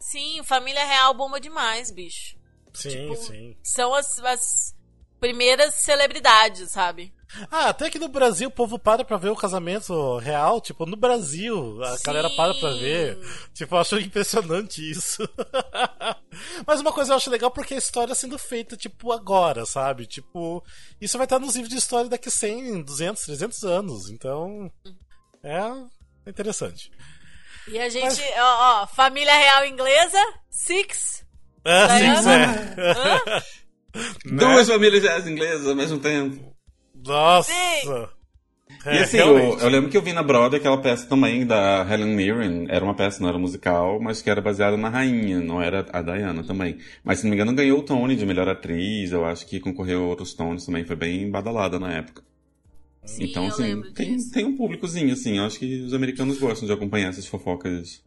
Sim, 0.00 0.42
família 0.44 0.84
real 0.84 1.14
bomba 1.14 1.40
demais, 1.40 1.90
bicho. 1.90 2.36
Sim, 2.74 2.88
Tipo, 2.90 3.16
sim. 3.16 3.56
São 3.62 3.94
as, 3.94 4.18
as 4.18 4.74
primeiras 5.20 5.74
celebridades, 5.76 6.72
sabe? 6.72 7.12
Ah, 7.48 7.68
até 7.68 7.88
que 7.88 7.98
no 7.98 8.08
Brasil 8.08 8.48
o 8.48 8.52
povo 8.52 8.76
para 8.76 9.04
pra 9.04 9.16
ver 9.16 9.28
o 9.28 9.36
casamento 9.36 10.16
real. 10.18 10.60
Tipo, 10.60 10.84
no 10.84 10.96
Brasil 10.96 11.80
a 11.84 11.96
Sim. 11.96 12.02
galera 12.04 12.28
para 12.30 12.52
pra 12.54 12.70
ver. 12.72 13.18
Tipo, 13.54 13.76
eu 13.76 13.78
acho 13.78 13.98
impressionante 14.00 14.90
isso. 14.90 15.22
Mas 16.66 16.80
uma 16.80 16.92
coisa 16.92 17.12
eu 17.12 17.16
acho 17.16 17.30
legal 17.30 17.50
porque 17.50 17.74
a 17.74 17.78
história 17.78 18.14
sendo 18.16 18.36
feita, 18.36 18.76
tipo, 18.76 19.12
agora, 19.12 19.64
sabe? 19.64 20.06
Tipo, 20.06 20.64
isso 21.00 21.16
vai 21.18 21.24
estar 21.26 21.38
nos 21.38 21.54
livros 21.54 21.70
de 21.72 21.78
história 21.78 22.10
daqui 22.10 22.30
100, 22.30 22.82
200, 22.82 23.22
300 23.22 23.62
anos. 23.62 24.10
Então, 24.10 24.68
é 25.44 26.30
interessante. 26.30 26.90
E 27.68 27.78
a 27.78 27.88
gente, 27.88 28.22
ó, 28.38 28.82
ó, 28.82 28.86
família 28.86 29.34
real 29.34 29.66
inglesa, 29.66 30.18
Six. 30.50 31.24
É, 31.64 31.88
sim, 31.88 31.98
Diana? 31.98 32.74
é. 32.76 33.42
Hã? 33.96 34.36
Duas 34.36 34.68
famílias 34.68 35.02
jazz 35.02 35.26
inglesas 35.26 35.66
ao 35.66 35.74
mesmo 35.74 35.98
tempo. 35.98 36.54
Nossa! 36.94 37.52
Sim. 37.52 38.06
É, 38.86 38.96
e 38.96 38.98
assim, 39.00 39.18
eu, 39.18 39.58
eu 39.58 39.68
lembro 39.68 39.90
que 39.90 39.96
eu 39.96 40.02
vi 40.02 40.12
na 40.12 40.22
Broadway 40.22 40.58
aquela 40.58 40.80
peça 40.80 41.06
também 41.06 41.44
da 41.44 41.86
Helen 41.88 42.14
Mirren. 42.14 42.66
Era 42.68 42.84
uma 42.84 42.94
peça, 42.94 43.20
não 43.20 43.28
era 43.28 43.38
musical, 43.38 44.00
mas 44.00 44.22
que 44.22 44.30
era 44.30 44.40
baseada 44.40 44.76
na 44.76 44.88
rainha, 44.88 45.40
não 45.40 45.60
era 45.60 45.84
a 45.92 46.00
Diana 46.00 46.42
também. 46.44 46.78
Mas 47.04 47.18
se 47.18 47.24
não 47.24 47.30
me 47.30 47.36
engano 47.36 47.52
ganhou 47.52 47.80
o 47.80 47.82
Tony 47.82 48.16
de 48.16 48.24
melhor 48.24 48.48
atriz, 48.48 49.12
eu 49.12 49.24
acho 49.26 49.46
que 49.46 49.60
concorreu 49.60 50.04
a 50.04 50.06
outros 50.06 50.32
Tonys 50.32 50.64
também, 50.64 50.84
foi 50.84 50.96
bem 50.96 51.30
badalada 51.30 51.78
na 51.78 51.92
época. 51.92 52.22
Sim, 53.04 53.24
então, 53.24 53.44
eu 53.44 53.48
assim, 53.50 53.82
tem, 53.92 54.16
disso. 54.16 54.30
tem 54.30 54.44
um 54.44 54.56
públicozinho, 54.56 55.12
assim, 55.12 55.38
eu 55.38 55.44
acho 55.44 55.58
que 55.58 55.82
os 55.82 55.92
americanos 55.94 56.38
gostam 56.38 56.66
de 56.66 56.72
acompanhar 56.72 57.08
essas 57.08 57.26
fofocas 57.26 58.02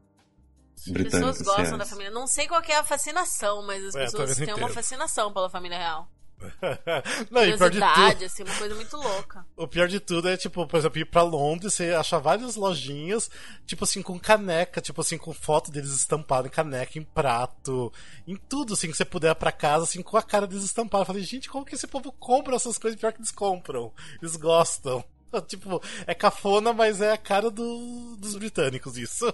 As 0.77 0.87
britânicas. 0.87 1.37
pessoas 1.39 1.41
gostam 1.41 1.77
yes. 1.77 1.77
da 1.79 1.85
família. 1.85 2.11
Não 2.11 2.27
sei 2.27 2.47
qual 2.47 2.61
que 2.61 2.71
é 2.71 2.77
a 2.77 2.83
fascinação, 2.83 3.65
mas 3.65 3.83
as 3.83 3.95
É, 3.95 4.05
pessoas 4.05 4.35
têm 4.37 4.53
uma 4.53 4.69
fascinação 4.69 5.33
pela 5.33 5.49
família 5.49 5.77
real. 5.77 6.07
Não, 7.31 7.43
e 7.43 7.57
pior 7.57 7.69
de 7.69 7.79
tudo. 8.13 8.25
Assim, 8.25 8.43
uma 8.43 8.55
coisa 8.55 8.75
muito 8.75 8.97
louca. 8.97 9.45
O 9.55 9.67
pior 9.67 9.87
de 9.87 9.99
tudo 9.99 10.27
é, 10.27 10.35
tipo, 10.35 10.65
por 10.67 10.77
exemplo, 10.77 10.99
ir 10.99 11.05
pra 11.05 11.21
Londres, 11.21 11.73
você 11.75 11.91
achar 11.93 12.17
várias 12.19 12.55
lojinhas, 12.55 13.29
tipo 13.65 13.83
assim, 13.83 14.01
com 14.01 14.19
caneca, 14.19 14.81
tipo 14.81 14.99
assim, 15.01 15.17
com 15.17 15.31
foto 15.33 15.71
deles 15.71 15.91
estampado 15.91 16.47
em 16.47 16.51
caneca, 16.51 16.97
em 16.99 17.03
prato, 17.03 17.91
em 18.27 18.35
tudo, 18.35 18.73
assim, 18.73 18.89
que 18.89 18.97
você 18.97 19.05
puder 19.05 19.33
pra 19.35 19.51
casa, 19.51 19.83
assim, 19.85 20.01
com 20.01 20.17
a 20.17 20.21
cara 20.23 20.47
deles 20.47 20.63
estampada. 20.65 21.03
Eu 21.03 21.07
falei, 21.07 21.23
gente, 21.23 21.49
como 21.49 21.63
que 21.65 21.75
esse 21.75 21.87
povo 21.87 22.11
compra 22.11 22.55
essas 22.55 22.77
coisas? 22.77 22.99
Pior 22.99 23.13
que 23.13 23.19
eles 23.19 23.31
compram. 23.31 23.91
Eles 24.21 24.35
gostam. 24.35 25.03
Tipo, 25.47 25.81
é 26.05 26.13
cafona, 26.13 26.73
mas 26.73 27.01
é 27.01 27.11
a 27.11 27.17
cara 27.17 27.49
do- 27.49 28.15
dos 28.17 28.35
britânicos, 28.35 28.97
isso. 28.99 29.25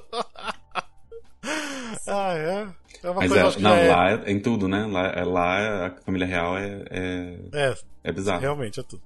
Ah, 2.08 2.34
é? 2.36 2.68
É 3.04 3.10
uma 3.10 3.22
Mas 3.22 3.32
coisa 3.32 3.58
é, 3.58 3.62
não, 3.62 3.74
é- 3.76 3.88
lá 3.88 4.12
é, 4.12 4.32
em 4.32 4.40
tudo, 4.40 4.68
né? 4.68 4.86
Lá, 4.86 5.08
é- 5.08 5.24
lá 5.24 5.88
a 5.88 5.92
família 6.02 6.28
real 6.28 6.58
é, 6.58 6.84
é, 6.90 7.40
É, 7.54 7.74
é 8.04 8.12
bizarro. 8.12 8.42
realmente 8.42 8.80
é 8.80 8.84
tudo. 8.84 9.02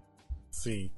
Sim. 0.50 0.90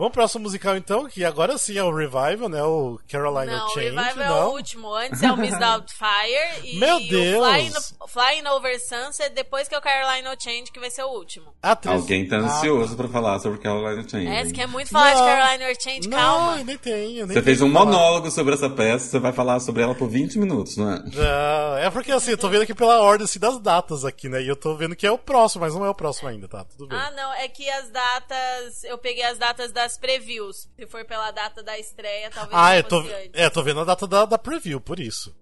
Vamos 0.00 0.12
pro 0.14 0.20
próximo 0.22 0.44
musical 0.44 0.78
então, 0.78 1.06
que 1.06 1.22
agora 1.26 1.58
sim 1.58 1.76
é 1.76 1.84
o 1.84 1.94
Revival, 1.94 2.48
né? 2.48 2.62
O 2.62 2.98
Carolina 3.06 3.54
Não, 3.58 3.66
o 3.66 3.68
Change. 3.68 3.90
Revival 3.90 4.24
é 4.24 4.28
não. 4.28 4.48
o 4.48 4.52
último. 4.54 4.94
Antes 4.94 5.22
é 5.22 5.30
o 5.30 5.36
Miss 5.36 5.50
Doubtfire 5.60 6.64
e 6.64 6.78
Meu 6.78 6.96
o 6.96 7.00
Deus! 7.08 7.46
Flying, 7.46 7.72
Flying 8.08 8.48
Over 8.48 8.80
Sunset, 8.80 9.34
depois 9.34 9.68
que 9.68 9.74
é 9.74 9.78
o 9.78 9.82
Carolina 9.82 10.34
Change, 10.42 10.72
que 10.72 10.80
vai 10.80 10.90
ser 10.90 11.02
o 11.04 11.08
último. 11.08 11.52
Atriz- 11.62 11.94
Alguém 12.00 12.26
tá 12.26 12.36
Ah, 12.36 12.40
ansioso 12.40 12.96
pra 12.96 13.08
falar 13.08 13.38
sobre 13.40 13.58
Carolina 13.58 14.02
Change. 14.08 14.26
É, 14.26 14.44
você 14.46 14.52
quer 14.52 14.66
muito 14.66 14.88
falar 14.90 15.14
Não. 15.14 15.20
de 15.22 15.30
Carolina 15.30 15.74
Change? 15.78 16.08
Não, 16.08 16.18
Calma. 16.18 16.64
nem 16.64 16.78
tenho. 16.78 17.26
Nem 17.26 17.34
Você 17.36 17.42
fez 17.42 17.60
um 17.60 17.68
monólogo 17.68 18.30
sobre 18.30 18.54
essa 18.54 18.70
peça, 18.70 19.04
você 19.06 19.18
vai 19.18 19.32
falar 19.34 19.60
sobre 19.60 19.82
ela 19.82 19.94
por 19.94 20.08
20 20.08 20.38
minutos, 20.38 20.78
não 20.78 20.92
é? 20.92 20.98
Não, 21.14 21.76
é 21.76 21.90
porque 21.90 22.10
assim, 22.10 22.30
eu 22.30 22.38
tô 22.38 22.48
vendo 22.48 22.62
aqui 22.62 22.74
pela 22.74 23.00
ordem 23.02 23.26
assim, 23.26 23.38
das 23.38 23.58
datas 23.58 24.06
aqui, 24.06 24.30
né? 24.30 24.40
E 24.42 24.48
eu 24.48 24.56
tô 24.56 24.74
vendo 24.76 24.96
que 24.96 25.06
é 25.06 25.12
o 25.12 25.18
próximo, 25.18 25.60
mas 25.60 25.74
não 25.74 25.84
é 25.84 25.90
o 25.90 25.94
próximo 25.94 26.26
ainda, 26.30 26.48
tá? 26.48 26.64
Tudo 26.64 26.88
bem. 26.88 26.98
Ah, 26.98 27.10
não, 27.10 27.34
é 27.34 27.46
que 27.48 27.68
as 27.68 27.90
datas. 27.90 28.82
Eu 28.84 28.96
peguei 28.96 29.24
as 29.24 29.36
datas 29.36 29.70
das 29.90 29.96
previews. 29.98 30.68
Se 30.76 30.86
for 30.86 31.04
pela 31.04 31.30
data 31.30 31.62
da 31.62 31.78
estreia, 31.78 32.30
talvez 32.30 32.54
Ah, 32.54 32.76
eu 32.76 32.84
tô, 32.84 32.98
antes. 33.00 33.30
é, 33.32 33.50
tô 33.50 33.62
vendo 33.62 33.80
a 33.80 33.84
data 33.84 34.06
da, 34.06 34.24
da 34.24 34.38
preview, 34.38 34.80
por 34.80 35.00
isso. 35.00 35.34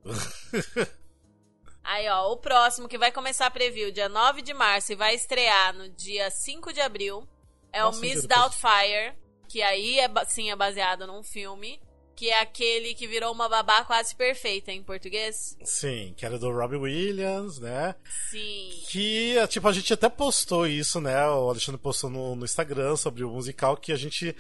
Aí, 1.85 2.09
ó, 2.09 2.33
o 2.33 2.37
próximo 2.37 2.89
que 2.89 2.99
vai 2.99 3.11
começar 3.13 3.47
a 3.47 3.51
preview 3.51 3.91
dia 3.91 4.09
9 4.09 4.43
de 4.43 4.53
março 4.53 4.93
e 4.93 4.97
vai 4.97 5.15
estrear 5.15 5.75
no 5.75 5.89
dia 5.91 6.31
5 6.31 6.73
de 6.73 6.81
abril 6.81 7.27
é 7.73 7.81
Nossa, 7.83 7.99
o 7.99 8.01
Miss. 8.03 8.27
Doubtfire, 8.27 9.15
que 9.49 9.63
aí 9.63 9.99
é, 9.99 10.09
sim 10.27 10.51
é 10.51 10.57
baseado 10.57 11.07
num 11.07 11.23
filme, 11.23 11.81
que 12.19 12.31
é 12.31 12.41
aquele 12.41 12.95
que 12.95 13.07
virou 13.07 13.33
uma 13.33 13.49
babá 13.49 13.85
quase 13.85 14.13
perfeita 14.13 14.73
em 14.73 14.83
português. 14.83 15.57
Sim, 15.63 16.13
que 16.17 16.27
era 16.27 16.37
do 16.37 16.51
Robbie 16.51 16.77
Williams, 16.77 17.61
né? 17.61 17.95
Sim. 18.29 18.71
Que, 18.89 19.37
tipo, 19.47 19.69
a 19.69 19.73
gente 19.73 19.93
até 19.93 20.09
postou 20.09 20.67
isso, 20.67 21.01
né? 21.01 21.17
O 21.29 21.49
Alexandre 21.49 21.81
postou 21.81 22.11
no, 22.11 22.35
no 22.35 22.45
Instagram 22.45 22.97
sobre 22.97 23.23
o 23.23 23.31
musical 23.31 23.77
que 23.77 23.93
a 23.93 23.97
gente 23.97 24.35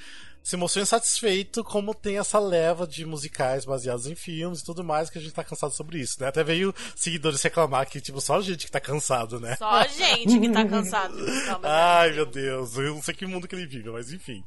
se 0.48 0.56
mostrou 0.56 0.82
insatisfeito 0.82 1.62
como 1.62 1.94
tem 1.94 2.18
essa 2.18 2.38
leva 2.38 2.86
de 2.86 3.04
musicais 3.04 3.66
baseados 3.66 4.06
em 4.06 4.14
filmes 4.14 4.60
e 4.60 4.64
tudo 4.64 4.82
mais, 4.82 5.10
que 5.10 5.18
a 5.18 5.20
gente 5.20 5.34
tá 5.34 5.44
cansado 5.44 5.74
sobre 5.74 5.98
isso, 5.98 6.16
né? 6.22 6.28
Até 6.28 6.42
veio 6.42 6.74
seguidores 6.96 7.42
reclamar 7.42 7.86
que, 7.86 8.00
tipo, 8.00 8.18
só 8.18 8.38
a 8.38 8.40
gente 8.40 8.64
que 8.64 8.72
tá 8.72 8.80
cansado, 8.80 9.38
né? 9.38 9.56
Só 9.56 9.84
gente 9.88 10.40
que 10.40 10.48
tá 10.50 10.64
cansado. 10.64 11.14
baseado 11.60 11.60
Ai, 11.64 12.12
meu. 12.12 12.24
Deus, 12.24 12.78
eu 12.78 12.94
não 12.94 13.02
sei 13.02 13.12
que 13.12 13.26
mundo 13.26 13.46
que 13.46 13.54
ele 13.54 13.66
vive, 13.66 13.90
mas 13.90 14.10
enfim. 14.10 14.42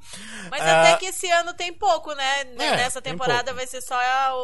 Mas 0.49 0.61
Ah, 0.61 0.81
até 0.81 0.97
que 0.97 1.05
esse 1.05 1.29
ano 1.29 1.53
tem 1.53 1.71
pouco, 1.71 2.15
né? 2.15 2.41
É, 2.41 2.77
Nessa 2.77 2.99
tem 2.99 3.13
temporada 3.13 3.53
vai 3.53 3.67
ser 3.67 3.81
só 3.81 3.95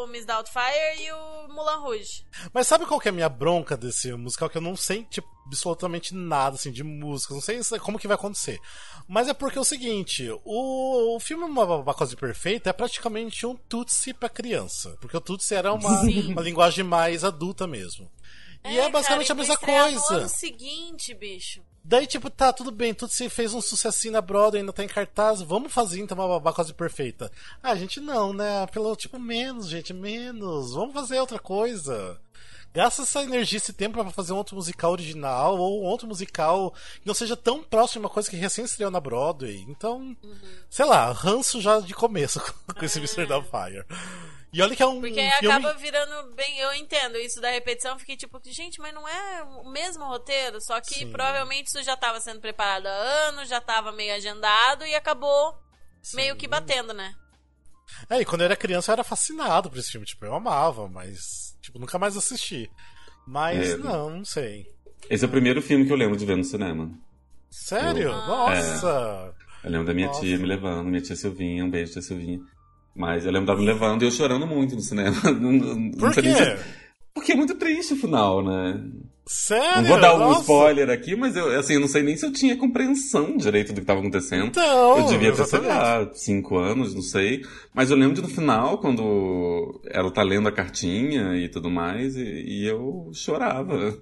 o 0.04 0.06
Miss 0.06 0.28
Doubtfire 0.28 1.02
e 1.02 1.12
o 1.12 1.54
Mulan 1.56 1.78
Rouge. 1.78 2.24
Mas 2.54 2.68
sabe 2.68 2.86
qual 2.86 3.00
que 3.00 3.08
é 3.08 3.12
a 3.12 3.14
minha 3.14 3.30
bronca 3.30 3.76
desse 3.76 4.14
musical? 4.14 4.48
Que 4.48 4.60
eu 4.60 4.62
não 4.62 4.76
sei, 4.76 5.06
tipo, 5.06 5.28
absolutamente 5.48 6.14
nada, 6.14 6.56
assim, 6.56 6.72
de 6.72 6.84
música. 6.84 7.34
Não 7.34 7.42
sei 7.42 7.62
como 7.80 7.98
que 7.98 8.08
vai 8.08 8.16
acontecer. 8.16 8.60
Mas 9.08 9.28
é 9.28 9.34
porque 9.34 9.58
é 9.58 9.62
o 9.62 9.66
seguinte, 9.66 10.30
o, 10.44 11.16
o 11.16 11.20
filme 11.20 11.44
Uma 11.44 11.66
Babá 11.66 11.94
Quase 11.94 12.16
Perfeita 12.16 12.70
é 12.70 12.74
praticamente 12.74 13.46
um 13.46 13.56
Tutsi 13.56 14.14
pra 14.14 14.30
criança. 14.30 14.98
Porque 15.00 15.18
o 15.18 15.22
Tutsi 15.22 15.56
era 15.56 15.74
uma, 15.74 16.02
uma 16.30 16.42
linguagem 16.42 16.84
mais 16.84 17.24
adulta 17.24 17.66
mesmo. 17.66 18.10
E 18.66 18.78
é, 18.78 18.90
basicamente 18.90 19.28
cara, 19.28 19.40
a 19.40 19.42
mesma 19.42 19.54
No 19.56 19.60
coisa. 19.60 20.16
ano 20.16 20.30
seguinte, 20.30 21.14
bicho. 21.14 21.62
Daí, 21.84 22.06
tipo, 22.06 22.30
tá, 22.30 22.52
tudo 22.52 22.70
bem, 22.70 22.94
Tutsi 22.94 23.30
fez 23.30 23.54
um 23.54 23.62
sucessinho 23.62 24.12
na 24.12 24.20
Broadway, 24.22 24.60
ainda 24.60 24.74
tá 24.74 24.84
em 24.84 24.90
cartaz, 24.90 25.42
vamos 25.42 25.72
fazer 25.72 26.02
então 26.02 26.18
uma 26.18 26.28
babá 26.28 26.52
quase 26.52 26.74
perfeita. 26.74 27.32
Ah, 27.64 27.74
gente, 27.76 28.02
não, 28.02 28.34
né? 28.34 28.68
Pelo 28.68 28.94
tipo, 28.98 29.18
menos, 29.18 29.70
gente, 29.70 29.94
menos. 29.94 30.74
Vamos 30.74 30.94
fazer 30.94 31.18
outra 31.18 31.40
coisa. 31.40 32.20
Gasta 32.78 33.02
essa 33.02 33.24
energia, 33.24 33.58
esse 33.58 33.74
tempo 33.74 34.00
pra 34.00 34.12
fazer 34.12 34.34
um 34.34 34.38
outro 34.38 34.56
musical 34.56 34.92
original 34.92 35.58
ou 35.58 35.82
um 35.82 35.86
outro 35.88 36.08
musical 36.08 36.72
que 37.02 37.08
não 37.08 37.14
seja 37.16 37.36
tão 37.36 37.64
próximo 37.64 38.02
de 38.02 38.06
uma 38.06 38.14
coisa 38.14 38.30
que 38.30 38.36
recém 38.36 38.66
estreou 38.66 38.92
na 38.92 39.00
Broadway. 39.00 39.66
Então, 39.68 40.16
sei 40.70 40.86
lá, 40.86 41.12
ranço 41.12 41.60
já 41.60 41.80
de 41.80 41.96
começo 41.96 42.40
com 42.78 42.86
esse 42.86 43.00
Mr. 43.00 43.26
Doubtfire. 43.26 43.84
E 44.54 44.62
olha 44.62 44.76
que 44.76 44.84
é 44.84 44.86
um, 44.86 45.02
Porque 45.02 45.20
um 45.20 45.32
filme... 45.40 45.56
acaba 45.56 45.74
virando 45.74 46.36
bem. 46.36 46.60
Eu 46.60 46.72
entendo 46.76 47.18
isso 47.18 47.42
da 47.42 47.50
repetição. 47.50 47.98
Fiquei 47.98 48.16
tipo, 48.16 48.40
gente, 48.46 48.80
mas 48.80 48.94
não 48.94 49.08
é 49.08 49.42
o 49.42 49.72
mesmo 49.72 50.06
roteiro. 50.06 50.62
Só 50.62 50.80
que 50.80 51.00
Sim. 51.00 51.12
provavelmente 51.12 51.70
isso 51.70 51.82
já 51.82 51.96
estava 51.96 52.22
sendo 52.22 52.40
preparado 52.40 52.86
há 52.86 52.92
anos, 53.28 53.50
já 53.50 53.58
estava 53.58 53.92
meio 53.92 54.14
agendado 54.14 54.86
e 54.86 54.94
acabou 54.94 55.58
meio 56.14 56.36
que 56.36 56.48
batendo, 56.48 56.94
né? 56.94 57.16
É, 58.08 58.22
e 58.22 58.26
quando 58.26 58.42
eu 58.42 58.46
era 58.46 58.56
criança 58.56 58.92
eu 58.92 58.94
era 58.94 59.04
fascinado 59.04 59.68
por 59.68 59.80
esse 59.80 59.92
filme, 59.92 60.06
tipo, 60.06 60.24
eu 60.24 60.36
amava, 60.36 60.88
mas, 60.88 61.47
tipo, 61.68 61.80
nunca 61.80 61.98
mais 62.00 62.16
assisti. 62.18 62.70
Mas, 63.26 63.72
É. 63.72 63.78
não, 63.78 64.10
não 64.10 64.26
sei. 64.26 64.66
Esse 65.10 65.24
é 65.26 65.28
o 65.28 65.32
primeiro 65.32 65.62
filme 65.62 65.86
que 65.86 65.92
eu 65.92 65.98
lembro 65.98 66.18
de 66.18 66.26
ver 66.26 66.38
no 66.38 66.44
cinema. 66.44 66.90
Sério? 67.50 68.12
Ah. 68.12 68.28
Nossa! 68.28 69.34
Eu 69.64 69.72
lembro 69.72 69.88
da 69.88 69.94
minha 69.94 70.08
Nossa. 70.08 70.22
tia 70.22 70.38
me 70.38 70.46
levando, 70.46 70.88
minha 70.88 71.02
tia 71.02 71.16
Silvinha, 71.16 71.64
um 71.66 71.70
beijo, 71.70 71.94
tia 71.94 72.02
Silvinha. 72.02 72.40
Mas 72.96 73.26
eu 73.26 73.32
lembro 73.32 73.48
dela 73.48 73.60
me 73.60 73.66
levando 73.66 74.02
e 74.02 74.06
eu 74.06 74.12
chorando 74.12 74.48
muito 74.48 74.76
no 74.76 74.82
cinema. 74.82 75.16
Não- 75.32 75.52
não- 75.52 75.76
não 75.76 75.92
Por 75.92 76.14
quê? 76.14 76.22
Porque 77.14 77.32
é 77.32 77.36
muito 77.36 77.56
triste 77.56 77.94
o 77.94 77.98
final, 77.98 78.44
né? 78.44 78.82
Sério? 79.28 79.82
Não 79.82 79.90
vou 79.90 80.00
dar 80.00 80.16
um 80.16 80.20
Nossa. 80.20 80.42
spoiler 80.42 80.90
aqui, 80.90 81.16
mas 81.16 81.36
eu, 81.36 81.60
assim, 81.60 81.74
eu 81.74 81.80
não 81.82 81.88
sei 81.88 82.02
nem 82.02 82.16
se 82.16 82.26
eu 82.26 82.32
tinha 82.32 82.56
compreensão 82.58 83.36
direito 83.36 83.70
do 83.74 83.76
que 83.76 83.82
estava 83.82 84.00
acontecendo. 84.00 84.48
Então, 84.48 84.98
eu 85.00 85.06
devia 85.08 85.34
ter, 85.34 85.46
sei 85.46 85.60
lá, 85.60 86.10
cinco 86.14 86.58
anos, 86.58 86.96
não 86.96 87.02
sei. 87.02 87.42
Mas 87.74 87.92
eu 87.92 87.98
lembro 87.98 88.16
de 88.16 88.22
no 88.22 88.30
final, 88.30 88.78
quando 88.80 89.82
ela 89.92 90.10
tá 90.12 90.24
lendo 90.24 90.48
a 90.48 90.52
cartinha 90.52 91.36
e 91.36 91.50
tudo 91.50 91.70
mais, 91.70 92.16
e, 92.16 92.22
e 92.24 92.66
eu 92.68 93.10
chorava. 93.14 93.98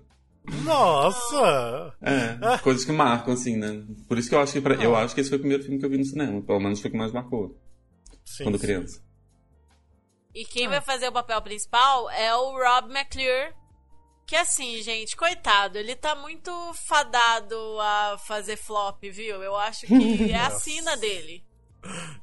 Nossa! 0.63 1.93
É, 2.01 2.57
coisas 2.59 2.85
que 2.85 2.91
marcam, 2.91 3.33
assim, 3.33 3.57
né? 3.57 3.83
Por 4.07 4.17
isso 4.17 4.29
que 4.29 4.35
eu 4.35 4.39
acho 4.39 4.53
que 4.53 4.61
pra- 4.61 4.75
eu 4.75 4.95
acho 4.95 5.15
que 5.15 5.21
esse 5.21 5.29
foi 5.29 5.37
o 5.37 5.41
primeiro 5.41 5.63
filme 5.63 5.79
que 5.79 5.85
eu 5.85 5.89
vi 5.89 5.97
no 5.97 6.05
cinema. 6.05 6.41
Pelo 6.41 6.59
menos 6.59 6.79
foi 6.79 6.89
o 6.89 6.91
que 6.91 6.97
mais 6.99 7.11
marcou 7.11 7.57
Sim, 8.23 8.43
quando 8.43 8.57
sim. 8.59 8.65
criança. 8.65 9.01
E 10.33 10.43
Ah. 10.43 10.47
quem 10.51 10.67
vai 10.67 10.81
fazer 10.81 11.07
o 11.07 11.11
papel 11.11 11.41
principal 11.41 12.09
é 12.11 12.35
o 12.35 12.51
Rob 12.51 12.91
McClure. 12.93 13.53
Que 14.25 14.35
assim, 14.35 14.81
gente, 14.81 15.15
coitado, 15.15 15.77
ele 15.77 15.95
tá 15.95 16.15
muito 16.15 16.51
fadado 16.87 17.55
a 17.79 18.17
fazer 18.17 18.57
flop, 18.57 19.03
viu? 19.03 19.43
Eu 19.43 19.55
acho 19.55 19.85
que 19.85 19.93
é 20.33 20.37
a 20.39 20.49
sina 20.51 20.97
dele. 20.97 21.45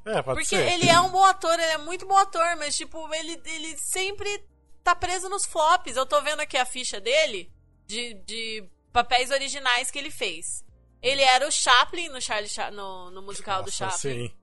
É, 0.05 0.21
pode 0.21 0.39
Porque 0.41 0.57
ser. 0.57 0.69
ele 0.73 0.89
é 0.89 0.99
um 0.99 1.09
bom 1.09 1.23
ator, 1.23 1.53
ele 1.53 1.63
é 1.71 1.77
muito 1.77 2.05
bom 2.05 2.17
ator, 2.17 2.57
mas 2.57 2.75
tipo, 2.75 3.13
ele, 3.13 3.41
ele 3.45 3.77
sempre 3.77 4.43
tá 4.83 4.93
preso 4.93 5.29
nos 5.29 5.45
flops. 5.45 5.95
Eu 5.95 6.05
tô 6.05 6.21
vendo 6.21 6.41
aqui 6.41 6.57
a 6.57 6.65
ficha 6.65 6.99
dele 6.99 7.49
de, 7.87 8.13
de 8.25 8.69
papéis 8.91 9.31
originais 9.31 9.89
que 9.89 9.97
ele 9.97 10.11
fez. 10.11 10.65
Ele 11.01 11.21
era 11.21 11.47
o 11.47 11.51
Chaplin 11.51 12.09
no, 12.09 12.21
Charlie 12.21 12.49
Cha- 12.49 12.71
no, 12.71 13.09
no 13.11 13.21
musical 13.21 13.61
do 13.63 13.67
Nossa, 13.67 13.91
Chaplin. 13.91 14.27
sim. 14.27 14.35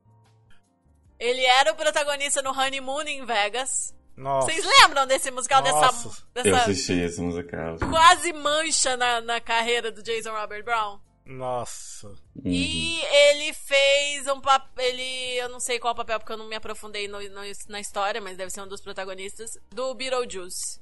Ele 1.18 1.44
era 1.44 1.72
o 1.72 1.76
protagonista 1.76 2.40
no 2.40 2.50
Honeymoon 2.58 3.02
em 3.02 3.24
Vegas. 3.26 3.94
Nossa. 4.20 4.48
Vocês 4.50 4.64
lembram 4.82 5.06
desse 5.06 5.30
musical, 5.30 5.62
dessa, 5.62 5.80
Nossa. 5.80 6.22
Eu 6.34 6.42
dessa 6.42 6.56
assisti 6.58 6.92
esse 6.92 7.20
musical. 7.20 7.78
quase 7.78 8.32
mancha 8.34 8.96
na, 8.96 9.20
na 9.22 9.40
carreira 9.40 9.90
do 9.90 10.02
Jason 10.02 10.30
Robert 10.32 10.62
Brown? 10.62 10.98
Nossa. 11.24 12.08
Uhum. 12.08 12.42
E 12.44 13.00
ele 13.02 13.52
fez 13.54 14.26
um 14.26 14.40
papel. 14.40 14.84
Ele. 14.84 15.38
Eu 15.38 15.48
não 15.48 15.60
sei 15.60 15.78
qual 15.78 15.94
papel, 15.94 16.18
porque 16.18 16.32
eu 16.32 16.36
não 16.36 16.48
me 16.48 16.56
aprofundei 16.56 17.06
no- 17.08 17.20
no- 17.20 17.40
na 17.68 17.80
história, 17.80 18.20
mas 18.20 18.36
deve 18.36 18.50
ser 18.50 18.60
um 18.62 18.68
dos 18.68 18.80
protagonistas. 18.80 19.50
Do 19.70 19.94
Beetlejuice. 19.94 20.80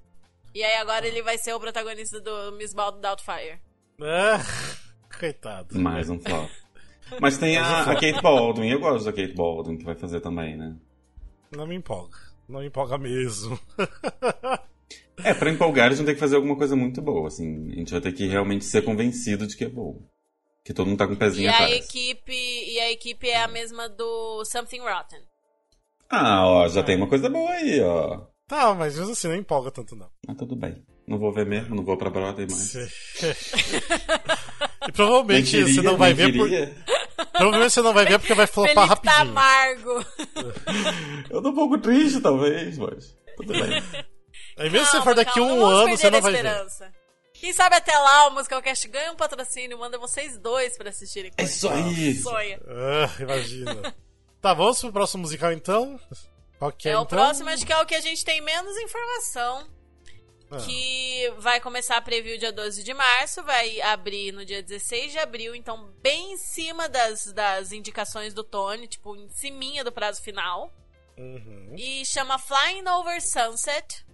E 0.54 0.64
aí 0.64 0.74
agora 0.78 1.06
ele 1.06 1.22
vai 1.22 1.36
ser 1.38 1.52
o 1.52 1.60
protagonista 1.60 2.20
do 2.20 2.52
Miss 2.52 2.72
Bald 2.74 3.00
Doubtfire. 3.00 3.60
É. 4.00 4.38
Coitado. 5.18 5.78
Mais 5.78 6.08
um 6.10 6.18
flop. 6.18 6.50
Mas 7.20 7.38
tem 7.38 7.56
a, 7.56 7.82
a 7.82 7.94
Kate 7.94 8.20
Baldwin, 8.22 8.68
eu 8.68 8.80
gosto 8.80 9.04
da 9.04 9.12
Kate 9.12 9.34
Baldwin, 9.34 9.76
que 9.78 9.84
vai 9.84 9.94
fazer 9.94 10.20
também, 10.20 10.56
né? 10.56 10.74
Não 11.56 11.66
me 11.66 11.74
empolga. 11.76 12.16
Não 12.48 12.62
empolga 12.64 12.96
mesmo. 12.98 13.58
É, 15.24 15.34
pra 15.34 15.50
empolgar 15.50 15.90
a 15.90 15.94
gente 15.94 16.06
tem 16.06 16.14
que 16.14 16.20
fazer 16.20 16.36
alguma 16.36 16.56
coisa 16.56 16.76
muito 16.76 17.02
boa, 17.02 17.26
assim. 17.26 17.72
A 17.72 17.74
gente 17.74 17.90
vai 17.90 18.00
ter 18.00 18.12
que 18.12 18.26
realmente 18.28 18.64
ser 18.64 18.82
convencido 18.82 19.48
de 19.48 19.56
que 19.56 19.64
é 19.64 19.68
bom. 19.68 20.00
Que 20.64 20.72
todo 20.72 20.86
mundo 20.86 20.96
tá 20.98 21.06
com 21.08 21.12
o 21.14 21.16
E 21.16 21.18
pezinho 21.18 21.50
a 21.50 21.54
atrás. 21.54 21.72
equipe. 21.74 22.32
E 22.32 22.78
a 22.78 22.92
equipe 22.92 23.28
é 23.28 23.42
a 23.42 23.48
mesma 23.48 23.88
do 23.88 24.44
Something 24.44 24.78
Rotten. 24.78 25.20
Ah, 26.08 26.46
ó, 26.46 26.68
já 26.68 26.84
tem 26.84 26.96
uma 26.96 27.08
coisa 27.08 27.28
boa 27.28 27.50
aí, 27.50 27.80
ó. 27.80 28.26
tá, 28.46 28.72
mas 28.76 28.96
mesmo 28.96 29.10
assim, 29.12 29.26
não 29.26 29.34
empolga 29.34 29.72
tanto 29.72 29.96
não. 29.96 30.08
Mas 30.24 30.36
tudo 30.36 30.54
bem. 30.54 30.86
Não 31.08 31.18
vou 31.18 31.32
ver 31.32 31.46
mesmo, 31.46 31.74
não 31.74 31.82
vou 31.82 31.96
pra 31.96 32.10
Broadway 32.10 32.46
mais. 32.50 32.74
e 34.86 34.92
provavelmente 34.92 35.50
queria, 35.50 35.72
você 35.74 35.80
não 35.80 35.96
vai 35.96 36.12
ver 36.12 36.36
por... 36.36 36.48
queria. 36.48 36.74
Provavelmente 37.32 37.72
você 37.72 37.80
não 37.82 37.94
vai 37.94 38.04
ver 38.04 38.18
porque 38.18 38.34
vai 38.34 38.46
flopar 38.46 38.88
Felipe 38.88 39.02
tá 39.02 39.10
rapidinho. 39.12 39.30
amargo. 39.30 40.04
Eu 41.30 41.42
tô 41.42 41.48
um 41.48 41.54
pouco 41.54 41.78
triste, 41.78 42.20
talvez, 42.20 42.76
mas 42.76 43.16
tudo 43.36 43.54
bem. 43.54 43.82
Aí 44.58 44.68
mesmo 44.68 44.86
se 44.86 45.00
for 45.00 45.14
daqui 45.14 45.38
calma, 45.40 45.52
um 45.54 45.64
ano, 45.64 45.96
você 45.96 46.10
não 46.10 46.20
vai 46.20 46.32
ver. 46.32 46.44
esperança. 46.44 46.92
Quem 47.32 47.52
sabe 47.52 47.76
até 47.76 47.96
lá 47.96 48.26
o 48.28 48.34
Musicalcast 48.34 48.88
ganha 48.88 49.12
um 49.12 49.16
patrocínio, 49.16 49.78
manda 49.78 49.96
vocês 49.96 50.36
dois 50.36 50.76
pra 50.76 50.90
assistirem. 50.90 51.30
É 51.38 51.44
isso 51.44 51.68
aí. 51.68 52.14
Sonha. 52.16 52.60
Ah, 52.66 53.22
imagina. 53.22 53.94
tá, 54.42 54.52
vamos 54.52 54.80
pro 54.80 54.92
próximo 54.92 55.22
musical 55.22 55.52
então? 55.52 55.98
Qual 56.58 56.72
que 56.72 56.88
é, 56.88 56.90
É, 56.90 56.94
então? 56.94 57.04
o 57.04 57.06
próximo, 57.06 57.48
acho 57.48 57.64
que 57.64 57.72
é 57.72 57.80
o 57.80 57.86
que 57.86 57.94
a 57.94 58.00
gente 58.00 58.24
tem 58.24 58.40
menos 58.42 58.76
informação. 58.76 59.64
Ah. 60.50 60.56
Que 60.64 61.30
vai 61.38 61.60
começar 61.60 61.96
a 61.96 62.00
preview 62.00 62.38
dia 62.38 62.50
12 62.50 62.82
de 62.82 62.94
março, 62.94 63.42
vai 63.42 63.80
abrir 63.82 64.32
no 64.32 64.44
dia 64.44 64.62
16 64.62 65.12
de 65.12 65.18
abril, 65.18 65.54
então 65.54 65.92
bem 66.00 66.32
em 66.32 66.36
cima 66.38 66.88
das, 66.88 67.32
das 67.32 67.70
indicações 67.70 68.32
do 68.32 68.42
Tony, 68.42 68.86
tipo, 68.86 69.14
em 69.14 69.28
ciminha 69.28 69.84
do 69.84 69.92
prazo 69.92 70.22
final. 70.22 70.72
Uhum. 71.18 71.74
E 71.76 72.04
chama 72.06 72.38
Flying 72.38 72.88
Over 72.88 73.20
Sunset. 73.20 74.06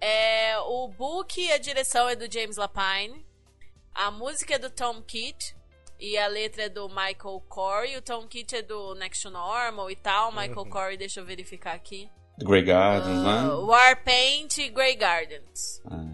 É, 0.00 0.58
o 0.58 0.88
book 0.88 1.40
e 1.40 1.50
a 1.50 1.58
direção 1.58 2.08
é 2.08 2.14
do 2.14 2.30
James 2.30 2.56
Lapine. 2.56 3.26
A 3.94 4.10
música 4.10 4.54
é 4.54 4.58
do 4.58 4.70
Tom 4.70 5.02
Kitt. 5.02 5.56
E 5.98 6.18
a 6.18 6.26
letra 6.26 6.64
é 6.64 6.68
do 6.68 6.88
Michael 6.90 7.42
Corey. 7.48 7.96
O 7.96 8.02
Tom 8.02 8.28
Kitt 8.28 8.54
é 8.54 8.60
do 8.62 8.94
Next 8.96 9.22
to 9.22 9.30
Normal 9.30 9.90
e 9.90 9.96
tal. 9.96 10.30
Michael 10.30 10.58
Uhum. 10.58 10.70
Corey, 10.70 10.96
deixa 10.98 11.20
eu 11.20 11.24
verificar 11.24 11.74
aqui. 11.74 12.10
Grey 12.44 12.62
Gardens, 12.62 13.18
Ah, 13.24 13.42
né? 13.42 13.48
Warpaint 13.54 14.58
e 14.58 14.68
Grey 14.68 14.94
Gardens. 14.96 15.80
Ah. 15.90 16.12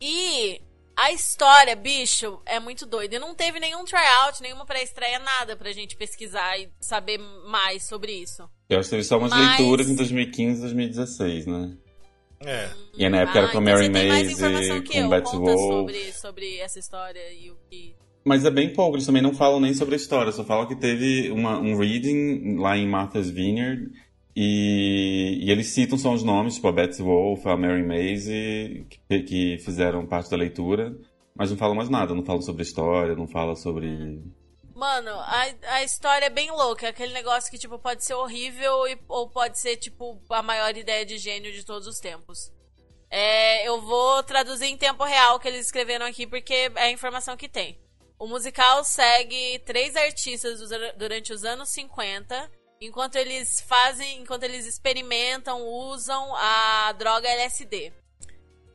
E 0.00 0.60
a 0.96 1.12
história, 1.12 1.76
bicho, 1.76 2.40
é 2.46 2.58
muito 2.58 2.86
doida. 2.86 3.16
E 3.16 3.18
não 3.18 3.34
teve 3.34 3.60
nenhum 3.60 3.84
tryout, 3.84 4.40
nenhuma 4.42 4.64
pré-estreia, 4.66 5.18
nada 5.18 5.56
pra 5.56 5.72
gente 5.72 5.96
pesquisar 5.96 6.58
e 6.58 6.68
saber 6.80 7.18
mais 7.46 7.86
sobre 7.86 8.12
isso. 8.12 8.42
Eu 8.68 8.78
acho 8.78 8.88
que 8.88 8.96
teve 8.96 9.04
só 9.04 9.18
umas 9.18 9.30
Mas- 9.30 9.58
leituras 9.58 9.88
em 9.88 9.94
2015 9.96 10.58
e 10.58 10.62
2016, 10.62 11.46
né? 11.46 11.76
É. 12.42 12.70
E 12.96 13.06
na 13.08 13.18
época 13.18 13.38
era 13.38 13.48
com 13.52 13.58
a 13.58 13.60
Mary 13.60 13.86
então 13.86 14.02
informação 14.02 14.50
Maisie, 14.50 14.82
que 14.82 14.92
com 14.94 14.98
eu. 14.98 15.08
Betty 15.10 15.36
Wolf. 15.36 15.60
sobre, 15.60 16.12
sobre 16.14 16.58
essa 16.58 16.78
história 16.78 17.20
e 17.34 17.50
o 17.50 17.56
que... 17.68 17.94
Mas 18.24 18.44
é 18.46 18.50
bem 18.50 18.72
pouco, 18.72 18.96
eles 18.96 19.06
também 19.06 19.22
não 19.22 19.34
falam 19.34 19.60
nem 19.60 19.74
sobre 19.74 19.94
a 19.94 19.96
história, 19.96 20.32
só 20.32 20.42
falam 20.44 20.66
que 20.66 20.74
teve 20.76 21.30
uma- 21.30 21.58
um 21.58 21.76
reading 21.76 22.56
lá 22.58 22.76
em 22.78 22.86
Martha's 22.88 23.28
Vineyard 23.30 23.90
e, 24.34 25.38
e 25.42 25.50
eles 25.50 25.68
citam 25.68 25.98
só 25.98 26.12
os 26.12 26.22
nomes, 26.22 26.54
tipo 26.56 26.68
a 26.68 26.72
Betsy 26.72 27.02
Wolf, 27.02 27.46
a 27.46 27.56
Mary 27.56 27.82
Maisie, 27.82 28.86
que, 29.08 29.22
que 29.22 29.58
fizeram 29.58 30.06
parte 30.06 30.30
da 30.30 30.36
leitura, 30.36 30.94
mas 31.34 31.50
não 31.50 31.56
falam 31.58 31.74
mais 31.76 31.88
nada, 31.88 32.14
não 32.14 32.24
falam 32.24 32.42
sobre 32.42 32.62
história, 32.62 33.14
não 33.14 33.26
falam 33.26 33.56
sobre... 33.56 34.22
Mano, 34.74 35.10
a, 35.10 35.46
a 35.74 35.82
história 35.84 36.24
é 36.26 36.30
bem 36.30 36.50
louca. 36.50 36.86
É 36.86 36.88
aquele 36.88 37.12
negócio 37.12 37.50
que, 37.50 37.58
tipo, 37.58 37.78
pode 37.78 38.02
ser 38.02 38.14
horrível 38.14 38.88
e- 38.88 38.98
ou 39.08 39.28
pode 39.28 39.58
ser, 39.60 39.76
tipo, 39.76 40.18
a 40.30 40.42
maior 40.42 40.74
ideia 40.74 41.04
de 41.04 41.18
gênio 41.18 41.52
de 41.52 41.64
todos 41.66 41.86
os 41.86 41.98
tempos. 41.98 42.50
É, 43.10 43.66
eu 43.68 43.80
vou 43.82 44.22
traduzir 44.22 44.66
em 44.66 44.78
tempo 44.78 45.04
real 45.04 45.36
o 45.36 45.38
que 45.38 45.48
eles 45.48 45.66
escreveram 45.66 46.06
aqui, 46.06 46.26
porque 46.26 46.54
é 46.74 46.82
a 46.82 46.90
informação 46.90 47.36
que 47.36 47.46
tem. 47.48 47.78
O 48.18 48.26
musical 48.26 48.82
segue 48.82 49.58
três 49.66 49.94
artistas 49.96 50.60
dura- 50.66 50.94
durante 50.96 51.30
os 51.32 51.44
anos 51.44 51.68
50, 51.70 52.50
enquanto 52.80 53.16
eles 53.16 53.60
fazem, 53.60 54.22
enquanto 54.22 54.44
eles 54.44 54.66
experimentam, 54.66 55.62
usam 55.62 56.34
a 56.34 56.92
droga 56.92 57.28
LSD. 57.28 57.92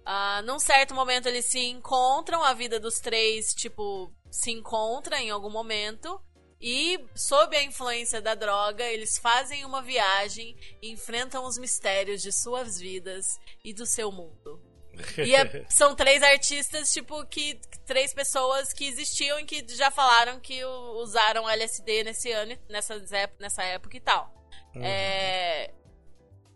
Ah, 0.05 0.41
num 0.43 0.59
certo 0.59 0.93
momento 0.93 1.27
eles 1.27 1.45
se 1.45 1.59
encontram, 1.65 2.43
a 2.43 2.53
vida 2.53 2.79
dos 2.79 2.99
três, 2.99 3.53
tipo, 3.55 4.13
se 4.29 4.51
encontra 4.51 5.19
em 5.19 5.31
algum 5.31 5.49
momento. 5.49 6.21
E, 6.61 6.99
sob 7.15 7.55
a 7.55 7.63
influência 7.63 8.21
da 8.21 8.33
droga, 8.33 8.83
eles 8.85 9.17
fazem 9.17 9.65
uma 9.65 9.81
viagem 9.81 10.55
enfrentam 10.81 11.43
os 11.43 11.57
mistérios 11.57 12.21
de 12.21 12.31
suas 12.31 12.79
vidas 12.79 13.25
e 13.63 13.73
do 13.73 13.85
seu 13.85 14.11
mundo. 14.11 14.74
E 15.17 15.35
é- 15.35 15.65
são 15.69 15.95
três 15.95 16.21
artistas, 16.23 16.91
tipo, 16.91 17.25
que. 17.27 17.59
Três 17.85 18.13
pessoas 18.13 18.73
que 18.73 18.85
existiam 18.87 19.39
e 19.39 19.45
que 19.45 19.63
já 19.75 19.91
falaram 19.91 20.39
que 20.39 20.63
usaram 20.65 21.47
LSD 21.49 22.03
nesse 22.03 22.31
ano, 22.31 22.57
nessa, 22.67 22.95
nessa 23.39 23.63
época 23.63 23.95
e 23.97 23.99
tal. 23.99 24.33
É, 24.75 25.71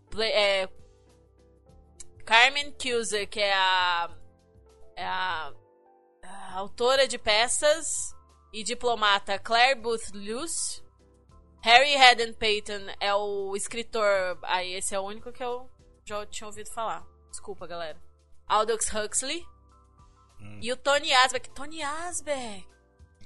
Play- 0.10 0.32
é, 0.32 0.70
Carmen 2.26 2.72
Cuser, 2.74 3.28
que 3.30 3.40
é 3.40 3.54
a, 3.54 4.10
é 4.96 5.06
a, 5.06 5.54
a 6.24 6.54
autora 6.56 7.08
de 7.08 7.18
peças 7.18 7.88
e 8.52 8.64
diplomata 8.64 9.38
Claire 9.40 9.80
Booth 9.80 10.12
Luce. 10.14 10.84
Harry 11.62 11.96
Haddon 11.96 12.34
Payton 12.34 12.88
é 13.00 13.14
o 13.14 13.56
escritor. 13.56 14.40
Aí, 14.44 14.74
esse 14.74 14.96
é 14.96 15.00
o 15.00 15.04
único 15.04 15.32
que 15.32 15.44
eu 15.44 15.70
já 16.06 16.26
tinha 16.26 16.48
ouvido 16.48 16.70
falar. 16.74 17.06
Desculpa, 17.30 17.68
galera. 17.68 18.00
Aldous 18.50 18.88
Huxley. 18.94 19.44
E 20.62 20.72
o 20.72 20.78
Tony 20.78 21.14
Asbeck. 21.14 21.50
Tony 21.52 21.82
Asbeck! 21.84 22.66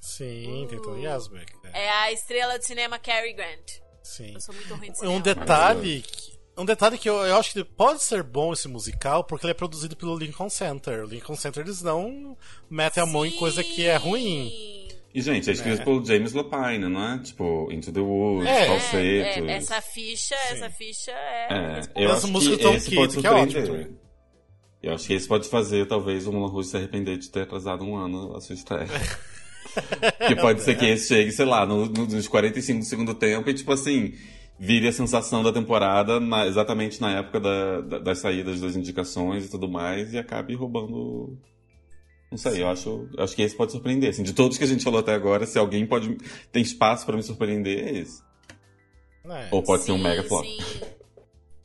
Sim, 0.02 0.68
tem 0.70 0.82
Tony 0.82 1.08
Asbeck. 1.08 1.52
É. 1.74 1.86
É 1.86 1.90
a 1.90 2.12
estrela 2.12 2.60
de 2.60 2.66
cinema 2.66 3.00
Cary 3.00 3.34
Grant. 3.34 3.72
Sim. 4.04 4.34
Eu 4.34 4.42
sou 4.42 4.54
muito 4.54 4.74
ruim 4.76 4.92
de 4.92 4.92
Um 4.92 4.96
cinema. 4.96 5.22
detalhe, 5.22 6.02
que- 6.02 6.38
um 6.58 6.66
detalhe 6.66 6.98
que 6.98 7.10
eu, 7.10 7.16
eu 7.26 7.38
acho 7.38 7.54
que 7.54 7.64
pode 7.64 8.04
ser 8.04 8.22
bom 8.22 8.52
esse 8.52 8.68
musical 8.68 9.24
porque 9.24 9.46
ele 9.46 9.52
é 9.52 9.56
produzido 9.56 9.96
pelo 9.96 10.18
Lincoln 10.18 10.50
Center. 10.50 11.04
O 11.04 11.08
Lincoln 11.08 11.36
Center 11.36 11.64
eles 11.64 11.82
não 11.82 12.38
metem 12.70 13.02
a 13.02 13.06
mão 13.06 13.26
em 13.26 13.32
coisa 13.32 13.64
que 13.64 13.86
é 13.88 13.96
ruim. 13.96 14.50
Sim. 14.50 14.88
E, 15.16 15.22
gente, 15.22 15.48
é 15.50 15.54
escrito 15.54 15.82
É. 15.82 15.86
pelo 15.86 16.04
James 16.04 16.34
Lapine, 16.34 16.90
não 16.90 17.14
é? 17.14 17.20
Tipo, 17.20 17.72
Into 17.72 17.92
the 17.94 18.00
Woods, 18.00 18.48
É. 18.50 18.66
Falsetos... 18.66 18.96
É, 18.96 19.40
é, 19.40 19.52
essa 19.58 19.80
ficha, 19.80 20.36
essa 20.50 20.70
ficha 20.72 21.12
é. 21.12 21.48
É, 21.52 21.82
eu 22.04 22.10
Essa 22.10 22.18
acho 22.18 22.28
música 22.30 22.58
que 22.58 22.64
do 22.64 22.70
Tom 22.70 22.76
esse 22.76 22.96
pode 22.96 23.18
que 23.22 23.28
é 23.28 23.32
ótimo. 23.32 23.98
Eu 24.84 24.94
acho 24.94 25.08
que 25.08 25.14
esse 25.14 25.28
pode 25.28 25.48
fazer, 25.50 25.88
talvez, 25.88 26.28
o 26.28 26.32
Mulan 26.32 26.50
Rouge 26.52 26.70
se 26.70 26.78
arrepender 26.78 27.18
de 27.18 27.30
ter 27.30 27.42
atrasado 27.42 27.84
um 27.84 27.96
ano 27.96 28.36
a 28.36 28.42
sua 28.42 28.54
estreia. 28.56 28.88
que 30.28 30.36
pode 30.36 30.62
ser 30.62 30.78
que 30.78 30.86
esse 30.86 31.08
chegue, 31.08 31.32
sei 31.32 31.46
lá, 31.46 31.66
no, 31.66 31.86
no- 31.88 32.06
nos 32.06 32.28
45 32.28 32.80
do 32.80 32.86
segundo 32.86 33.14
tempo 33.14 33.50
e, 33.50 33.54
tipo 33.54 33.72
assim, 33.72 34.14
vire 34.60 34.88
a 34.88 34.92
sensação 34.94 35.42
da 35.42 35.52
temporada 35.52 36.20
na- 36.20 36.46
exatamente 36.46 37.02
na 37.02 37.12
época 37.18 37.40
da- 37.40 37.82
da- 37.82 38.00
das 38.00 38.20
saídas 38.20 38.60
das 38.62 38.76
indicações 38.76 39.46
e 39.46 39.50
tudo 39.50 39.68
mais 39.68 40.14
e 40.14 40.18
acabe 40.18 40.54
roubando... 40.54 41.38
Não 42.30 42.38
sei, 42.38 42.62
eu 42.64 42.68
acho, 42.68 43.08
eu 43.16 43.24
acho 43.24 43.36
que 43.36 43.44
esse 43.44 43.56
pode 43.56 43.72
surpreender. 43.72 44.10
Assim, 44.10 44.24
de 44.24 44.34
todos 44.34 44.58
que 44.58 44.64
a 44.64 44.68
gente 44.68 44.84
falou 44.84 45.00
até 45.00 45.14
agora, 45.14 45.46
se 45.46 45.58
alguém 45.60 45.86
pode 45.86 46.18
tem 46.52 46.62
espaço 46.64 47.06
pra 47.06 47.16
me 47.16 47.22
surpreender, 47.24 47.88
é 47.88 48.00
esse. 48.00 48.22
É. 49.26 49.48
Ou 49.52 49.62
pode 49.64 49.84
ser 49.84 49.92
um 49.92 49.98
Sim, 49.98 50.04
mega 50.04 50.24
flop. 50.24 50.44
sim. 50.44 50.58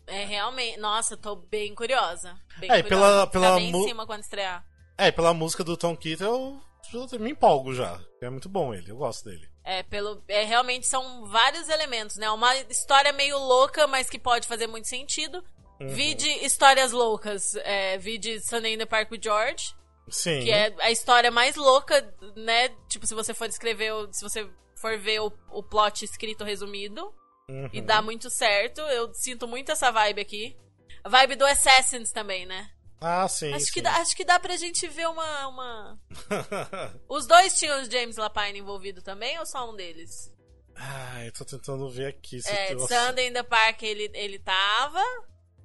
É 0.08 0.24
realmente. 0.24 0.78
Nossa, 0.78 1.14
eu 1.14 1.18
tô 1.18 1.36
bem 1.36 1.74
curiosa. 1.74 2.34
Bem 2.58 2.70
É, 2.70 2.82
curiosa. 2.82 2.88
pela- 2.88 3.26
pela 3.26 3.54
bem 3.56 3.70
mu- 3.72 3.84
em 3.84 3.88
cima 3.88 4.06
quando 4.06 4.22
estrear. 4.22 4.64
É, 4.96 5.10
pela 5.12 5.32
música 5.32 5.62
do 5.62 5.76
Tom 5.76 5.96
Kitt 5.96 6.22
eu, 6.22 6.60
eu 6.92 7.20
me 7.20 7.30
empolgo 7.30 7.72
já. 7.74 8.00
É 8.20 8.28
muito 8.28 8.48
bom 8.48 8.74
ele, 8.74 8.90
eu 8.90 8.96
gosto 8.96 9.24
dele. 9.24 9.48
É, 9.62 9.82
pelo, 9.82 10.22
é, 10.26 10.44
realmente 10.44 10.86
são 10.86 11.24
vários 11.26 11.68
elementos, 11.68 12.16
né? 12.16 12.30
Uma 12.30 12.56
história 12.56 13.12
meio 13.12 13.38
louca, 13.38 13.86
mas 13.86 14.08
que 14.10 14.18
pode 14.18 14.48
fazer 14.48 14.66
muito 14.66 14.88
sentido. 14.88 15.44
Uhum. 15.80 15.88
Vide 15.88 16.28
histórias 16.44 16.90
loucas. 16.90 17.54
É, 17.56 17.96
vide 17.98 18.40
Sunday 18.40 18.74
in 18.74 18.78
the 18.78 18.86
Park 18.86 19.10
with 19.12 19.20
George. 19.22 19.72
Sim. 20.10 20.40
Que 20.42 20.50
é 20.50 20.74
a 20.80 20.90
história 20.90 21.30
mais 21.30 21.54
louca, 21.54 22.02
né? 22.34 22.70
Tipo, 22.88 23.06
se 23.06 23.14
você 23.14 23.34
for 23.34 23.46
descrever, 23.46 23.92
se 24.10 24.22
você 24.22 24.48
for 24.74 24.96
ver 24.98 25.20
o, 25.20 25.30
o 25.52 25.62
plot 25.62 26.04
escrito 26.04 26.42
resumido. 26.44 27.12
Uhum. 27.48 27.68
E 27.72 27.80
dá 27.80 28.02
muito 28.02 28.28
certo. 28.30 28.80
Eu 28.82 29.12
sinto 29.14 29.48
muito 29.48 29.72
essa 29.72 29.90
vibe 29.90 30.20
aqui. 30.20 30.56
A 31.02 31.08
vibe 31.08 31.36
do 31.36 31.46
Assassins 31.46 32.12
também, 32.12 32.44
né? 32.46 32.70
Ah, 33.00 33.28
sim. 33.28 33.52
Acho 33.52 33.66
sim. 33.66 33.72
que, 33.72 33.82
dá, 33.82 33.96
acho 33.96 34.16
que 34.16 34.24
dá 34.24 34.38
pra 34.38 34.56
gente 34.56 34.86
ver 34.88 35.08
uma. 35.08 35.48
uma... 35.48 36.00
Os 37.08 37.26
dois 37.26 37.58
tinham 37.58 37.80
o 37.80 37.90
James 37.90 38.16
Lapine 38.16 38.58
envolvido 38.58 39.00
também 39.02 39.38
ou 39.38 39.46
só 39.46 39.70
um 39.70 39.76
deles? 39.76 40.34
Ai, 40.74 41.30
tô 41.32 41.44
tentando 41.44 41.88
ver 41.90 42.06
aqui 42.06 42.40
se 42.40 42.50
É, 42.50 42.66
tem- 42.66 42.78
Sunday 42.78 43.28
in 43.28 43.32
the 43.32 43.42
Park 43.42 43.82
ele, 43.82 44.10
ele 44.14 44.38
tava. 44.38 45.02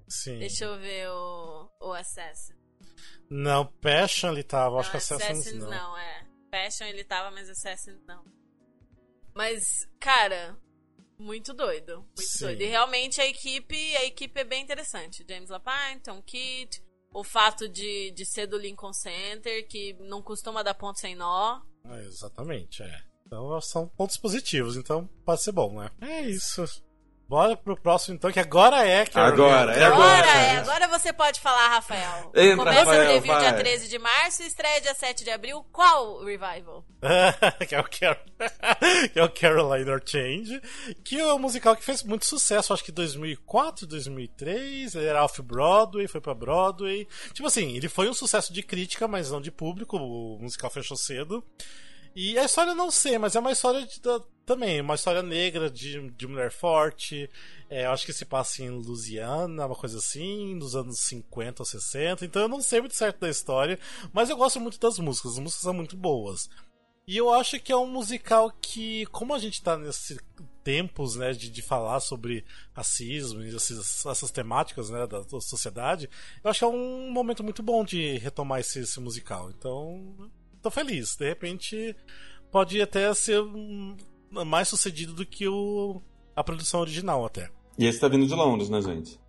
Sim. 0.08 0.40
Deixa 0.40 0.66
eu 0.66 0.80
ver 0.80 1.10
o, 1.10 1.70
o 1.82 1.94
Assassin. 1.94 2.54
Não, 3.30 3.66
Passion 3.66 4.32
ele 4.32 4.44
tava, 4.44 4.80
acho 4.80 4.88
Não, 4.88 4.92
que 4.92 4.98
Assassins, 4.98 5.30
Assassins 5.40 5.64
não. 5.64 5.70
não, 5.70 5.98
é. 5.98 6.26
Passion 6.52 6.86
ele 6.86 7.04
tava, 7.04 7.32
mas 7.32 7.50
Assassins 7.50 8.00
não. 8.06 8.24
Mas, 9.36 9.88
cara, 10.00 10.56
muito 11.18 11.54
doido. 11.54 11.98
Muito 11.98 12.22
Sim. 12.22 12.46
doido. 12.46 12.62
E 12.62 12.66
realmente 12.66 13.22
a 13.22 13.28
equipe, 13.28 13.96
a 13.98 14.06
equipe 14.06 14.40
é 14.40 14.44
bem 14.44 14.64
interessante. 14.64 15.26
James 15.28 15.50
Lapine, 15.50 16.02
Tom 16.04 16.22
Kidd, 16.22 16.84
o 17.14 17.24
fato 17.24 17.70
de, 17.70 18.12
de 18.12 18.26
ser 18.26 18.48
do 18.48 18.58
Lincoln 18.58 18.94
Center, 18.94 19.68
que 19.68 19.94
não 20.00 20.22
costuma 20.22 20.64
dar 20.64 20.74
ponto 20.74 21.00
sem 21.00 21.16
nó. 21.16 21.62
Ah, 21.84 22.00
exatamente, 22.00 22.82
é. 22.84 23.04
Então 23.26 23.60
são 23.62 23.88
pontos 23.88 24.18
positivos, 24.18 24.76
então 24.78 25.08
pode 25.26 25.42
ser 25.42 25.52
bom, 25.52 25.80
né? 25.80 25.90
É 26.02 26.22
isso. 26.22 26.64
Bora 27.34 27.58
pro 27.58 27.76
próximo 27.76 28.14
então, 28.14 28.32
que 28.32 28.40
agora 28.40 28.86
é. 28.88 29.08
Que 29.08 29.18
Agora, 29.18 29.74
é 29.74 29.84
Agora, 29.86 30.20
agora. 30.20 30.28
é, 30.38 30.58
agora 30.58 30.88
você 30.88 31.12
pode 31.12 31.40
falar, 31.42 31.68
Rafael. 31.70 32.32
Entra, 32.36 32.58
Começa 32.58 32.80
Rafael, 32.82 33.02
a 33.02 33.06
preview 33.06 33.40
dia 33.40 33.52
vai. 33.54 33.64
13 33.64 33.90
de 33.90 33.98
março 33.98 34.44
e 34.44 34.46
estreia 34.46 34.80
dia 34.82 34.94
7 34.94 35.24
de 35.24 35.32
abril. 35.32 35.66
Qual 35.72 36.24
revival? 36.24 36.86
que, 37.68 37.74
é 37.74 37.80
o 37.80 37.84
Car... 37.86 38.20
que 39.12 39.20
é 39.20 39.24
o 39.24 39.30
Carolina 39.32 40.00
Change, 40.06 40.62
que 41.04 41.20
é 41.20 41.34
um 41.34 41.40
musical 41.40 41.76
que 41.76 41.84
fez 41.84 42.04
muito 42.04 42.24
sucesso, 42.28 42.72
acho 42.72 42.84
que 42.84 42.92
2004, 42.92 43.88
2003, 43.88 44.94
ele 44.94 45.08
era 45.08 45.24
off-Broadway, 45.26 46.08
foi 46.08 46.22
pra 46.22 46.36
Broadway. 46.36 47.08
Tipo 47.34 47.48
assim, 47.48 47.76
ele 47.76 47.90
foi 47.90 48.08
um 48.08 48.14
sucesso 48.14 48.54
de 48.54 48.62
crítica, 48.62 49.08
mas 49.08 49.32
não 49.32 49.42
de 49.42 49.50
público, 49.50 49.98
o 49.98 50.38
musical 50.40 50.70
fechou 50.70 50.96
cedo. 50.96 51.44
E 52.16 52.38
a 52.38 52.44
história 52.46 52.70
eu 52.70 52.76
não 52.76 52.92
sei, 52.92 53.18
mas 53.18 53.36
é 53.36 53.40
uma 53.40 53.52
história 53.52 53.84
de, 53.88 54.00
da- 54.00 54.22
também, 54.46 54.82
uma 54.82 54.96
história 54.96 55.24
negra 55.24 55.70
de, 55.70 56.10
de 56.12 56.28
mulher 56.28 56.52
forte. 56.52 57.30
É, 57.70 57.86
acho 57.86 58.06
que 58.06 58.14
se 58.14 58.26
passa 58.26 58.62
em 58.62 58.70
Louisiana, 58.70 59.66
uma 59.66 59.76
coisa 59.76 59.98
assim, 59.98 60.56
nos 60.56 60.76
anos 60.76 61.00
50 61.00 61.62
ou 61.62 61.66
60. 61.66 62.26
Então 62.26 62.42
eu 62.42 62.48
não 62.48 62.62
sei 62.62 62.80
muito 62.80 62.96
certo 62.96 63.20
da 63.20 63.30
história, 63.30 63.80
mas 64.12 64.30
eu 64.30 64.38
gosto 64.38 64.60
muito 64.60 64.80
das 64.80 65.00
músicas. 65.00 65.34
As 65.34 65.40
músicas 65.40 65.64
são 65.64 65.74
muito 65.74 65.96
boas. 65.96 66.50
E 67.06 67.18
eu 67.18 67.34
acho 67.34 67.60
que 67.60 67.72
é 67.72 67.76
um 67.76 67.88
musical 67.88 68.52
que, 68.62 69.06
como 69.08 69.34
a 69.34 69.40
gente 69.40 69.62
tá 69.62 69.78
nesses 69.78 70.18
tempos, 70.64 71.18
né, 71.18 71.34
de, 71.34 71.50
de 71.50 71.62
falar 71.62 72.00
sobre 72.00 72.46
racismo 72.74 73.44
e 73.44 73.54
esses, 73.54 74.06
essas 74.06 74.32
temáticas, 74.32 74.90
né, 74.90 75.06
da, 75.06 75.20
da, 75.20 75.42
sociedade, 75.42 76.10
eu 76.42 76.50
acho 76.50 76.60
que 76.60 76.66
é 76.66 76.68
um 76.68 77.12
momento 77.12 77.44
muito 77.44 77.62
bom 77.62 77.84
de 77.84 78.18
retomar 78.20 78.62
esse, 78.62 78.80
esse 78.80 79.00
musical. 79.02 79.52
Então, 79.52 80.16
tô 80.62 80.72
feliz. 80.72 81.18
De 81.18 81.28
repente, 81.28 81.94
pode 82.50 82.82
até 82.82 83.14
ser 83.14 83.42
mais 84.46 84.68
sucedido 84.68 85.14
do 85.14 85.26
que 85.26 85.48
o, 85.48 86.02
a 86.36 86.44
produção 86.44 86.80
original 86.82 87.26
até. 87.26 87.50
E 87.78 87.86
esse 87.86 88.00
tá 88.00 88.08
vindo 88.08 88.26
de 88.28 88.34
Londres, 88.36 88.70
né, 88.70 88.82
gente? 88.82 89.20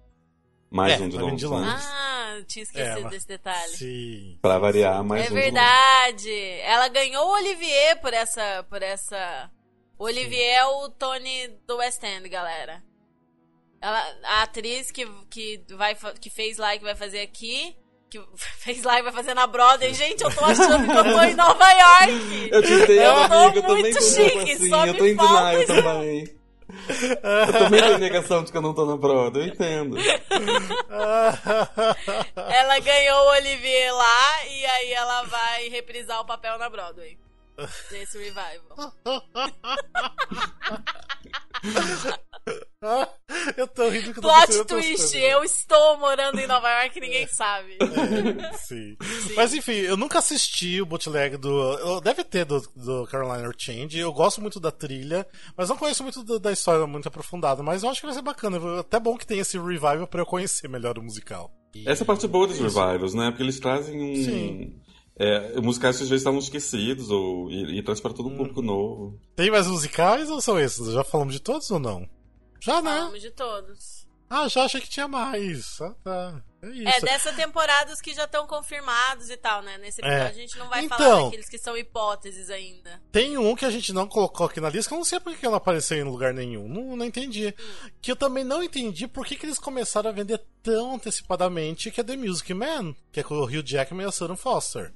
Mais 0.71 0.93
É, 1.01 1.05
um 1.05 1.09
de 1.09 1.17
tá 1.17 1.23
vindo 1.23 1.31
Londres. 1.31 1.41
de 1.41 1.49
né? 1.49 1.57
Londres. 1.57 1.85
Ah, 1.89 2.35
eu 2.39 2.45
tinha 2.45 2.63
esquecido 2.63 3.07
É, 3.07 3.11
desse 3.11 3.29
detalhe. 3.29 3.73
Sim. 3.77 4.39
Pra 4.43 4.59
variar, 4.59 5.03
mais 5.05 5.23
É 5.23 5.25
um 5.27 5.29
de 5.29 5.35
Londres. 5.35 5.53
verdade. 5.55 6.39
Ela 6.61 6.89
ganhou 6.89 7.27
o 7.27 7.33
Olivier 7.35 8.01
por 8.01 8.13
essa. 8.13 8.65
Por 8.69 8.83
essa... 8.83 9.51
O 9.97 10.05
Olivier 10.05 10.59
é 10.61 10.65
o 10.67 10.89
Tony 10.91 11.49
do 11.67 11.77
West 11.77 12.03
End, 12.03 12.29
galera. 12.29 12.83
Ela, 13.81 14.01
a 14.25 14.43
atriz 14.43 14.91
que, 14.91 15.07
que, 15.31 15.63
vai, 15.77 15.95
que 16.21 16.29
fez 16.31 16.57
lá 16.59 16.75
e 16.75 16.79
que 16.79 16.85
vai 16.85 16.97
fazer 16.97 17.21
aqui. 17.21 17.77
Que 18.15 18.23
fez 18.59 18.83
lá 18.85 19.01
e 19.01 19.03
vai 19.03 19.13
fazer 19.13 19.35
na 19.35 19.47
Broadway. 19.47 19.93
Gente, 19.93 20.23
eu 20.23 20.31
tô 20.33 20.45
achando 20.45 20.87
que 20.87 20.97
eu 20.97 21.05
tô 21.05 21.23
em 21.23 21.35
Nova 21.35 21.73
York. 21.73 22.49
Eu 22.53 22.63
te 22.63 22.73
entendo, 22.73 22.93
Eu 22.93 23.29
tô 23.29 23.35
amiga. 23.35 23.59
Eu 23.59 23.65
muito 23.65 23.67
tô 23.67 23.73
um 23.75 23.83
pouco 23.83 24.03
chique, 24.03 24.53
assim. 24.53 24.69
só 24.69 24.87
Eu 24.87 24.93
me 24.93 24.99
tô 24.99 25.07
em 25.07 25.17
falta 25.17 25.67
também. 25.67 26.37
Eu 26.69 27.53
também 27.53 27.83
tenho 27.83 27.99
negação 27.99 28.45
de 28.45 28.53
que 28.53 28.57
eu 28.57 28.63
não 28.63 28.73
tô 28.73 28.87
na 28.87 28.97
Broadway. 28.97 29.49
Eu 29.49 29.53
entendo. 29.53 29.97
Ela 32.37 32.79
ganhou 32.79 33.19
o 33.19 33.31
Olivier 33.33 33.93
lá 33.93 34.45
e 34.49 34.65
aí 34.65 34.93
ela 34.93 35.23
vai 35.25 35.69
reprisar 35.69 36.21
o 36.21 36.25
papel 36.25 36.57
na 36.59 36.71
Broadway. 36.71 37.19
Nesse 37.91 38.19
revival. 38.19 38.95
eu 43.57 43.67
tô 43.69 43.89
rindo 43.89 44.13
que 44.13 44.19
eu 44.19 44.23
tô 44.23 44.29
Plot 44.29 44.47
pensando 44.47 44.55
em 44.55 44.59
outras 44.61 44.85
twist, 44.87 45.13
coisas. 45.13 45.15
eu 45.33 45.45
estou 45.45 45.99
morando 45.99 46.39
em 46.41 46.47
Nova 46.47 46.69
York 46.83 46.99
e 46.99 47.01
ninguém 47.01 47.27
sabe. 47.27 47.77
Sim. 48.59 48.97
Mas 49.37 49.55
enfim, 49.55 49.73
eu 49.73 49.97
nunca 49.97 50.19
assisti 50.19 50.81
o 50.81 50.87
bootleg 50.87 51.37
do. 51.37 51.49
eu- 51.79 52.01
Deve 52.01 52.25
ter 52.25 52.45
do, 52.45 52.61
do 52.77 53.07
Carolina 53.07 53.51
Change. 53.57 53.99
Eu 53.99 54.13
gosto 54.13 54.41
muito 54.41 54.59
da 54.61 54.71
trilha, 54.71 55.27
mas 55.57 55.69
não 55.69 55.77
conheço 55.77 56.03
muito 56.03 56.23
do- 56.23 56.39
da 56.39 56.53
história 56.53 56.87
muito 56.87 57.09
aprofundada. 57.09 57.63
Mas 57.63 57.83
eu 57.83 57.89
acho 57.91 58.01
que 58.01 58.07
vai 58.07 58.15
ser 58.15 58.23
bacana. 58.23 58.59
Até 58.81 58.99
bom 59.01 59.17
que 59.17 59.27
tem 59.27 59.39
esse 59.39 59.59
revival 59.59 60.07
pra 60.07 60.21
eu 60.21 60.27
conhecer 60.27 60.69
melhor 60.69 60.99
o 60.99 61.03
musical. 61.03 61.51
E- 61.75 61.89
Essa 61.89 62.03
é 62.03 62.05
a 62.05 62.07
parte 62.07 62.27
boa 62.29 62.47
dos 62.47 62.59
revivals, 62.59 63.15
né? 63.15 63.31
Porque 63.31 63.43
eles 63.43 63.59
trazem 63.59 64.01
um. 64.01 64.15
Sim. 64.17 64.81
É, 65.17 65.61
musicais 65.61 65.97
que 65.97 66.03
às 66.03 66.09
vezes 66.09 66.23
estavam 66.23 66.41
esquecidos 66.41 67.09
ou, 67.09 67.49
e, 67.49 67.79
e 67.79 67.83
traz 67.85 68.01
para 68.01 68.11
Hum. 68.11 68.15
todo 68.15 68.29
um 68.31 68.37
público 68.37 68.61
novo. 68.61 69.17
Tem 69.37 69.49
mais 69.49 69.69
musicais 69.69 70.29
ou 70.29 70.41
são 70.41 70.59
esses? 70.59 70.93
Já 70.93 71.05
falamos 71.05 71.35
de 71.35 71.41
todos 71.41 71.71
ou 71.71 71.79
não? 71.79 72.05
Já, 72.65 72.81
né? 72.83 72.91
Falamos 72.99 73.21
de 73.21 73.31
todos. 73.31 74.05
Ah, 74.31 74.49
já 74.49 74.65
achei 74.65 74.81
que 74.81 74.89
tinha 74.89 75.07
mais. 75.07 75.81
Ah, 75.83 75.95
tá. 76.03 76.43
É 76.63 76.69
isso. 76.71 76.89
É, 76.89 77.01
dessa 77.03 77.33
temporada 77.35 77.93
os 77.93 78.01
que 78.01 78.15
já 78.15 78.25
estão 78.25 78.47
confirmados 78.47 79.29
e 79.29 79.37
tal, 79.37 79.61
né? 79.63 79.77
Nesse 79.79 80.01
episódio 80.01 80.23
É. 80.25 80.29
a 80.29 80.33
gente 80.33 80.59
não 80.59 80.69
vai 80.69 80.83
Então- 80.85 80.97
falar 80.99 81.25
daqueles 81.27 81.49
que 81.49 81.59
são 81.59 81.77
hipóteses 81.77 82.49
ainda. 82.49 83.01
Tem 83.13 83.37
um 83.37 83.55
que 83.55 83.67
a 83.67 83.71
gente 83.71 83.93
não 83.93 84.09
colocou 84.09 84.47
aqui 84.47 84.61
na 84.63 84.71
lista, 84.71 84.89
que 84.89 84.95
eu 84.95 84.99
não 84.99 85.05
sei 85.05 85.21
por 85.21 85.37
que 85.37 85.45
ela 85.45 85.59
apareceu 85.59 85.99
em 85.99 86.05
lugar 86.05 86.33
nenhum. 86.33 86.67
Não, 86.67 86.97
não 86.97 87.05
entendi. 87.05 87.55
Que 88.01 88.11
eu 88.11 88.17
também 88.17 88.43
não 88.45 88.63
entendi 88.63 89.07
por 89.07 89.27
que, 89.27 89.37
que 89.37 89.45
eles 89.45 89.59
começaram 89.59 90.09
a 90.09 90.13
vender 90.13 90.43
tão 90.63 90.95
antecipadamente, 90.95 91.91
que 91.91 92.01
é 92.01 92.05
The 92.05 92.17
Music 92.17 92.53
Man, 92.55 92.95
que 93.13 93.21
é 93.21 93.23
com 93.23 93.35
o 93.35 93.45
Hugh 93.45 93.63
Jackman 93.65 94.07
e 94.07 94.09
a 94.09 94.13
Sarah 94.13 94.37
Foster. 94.37 94.93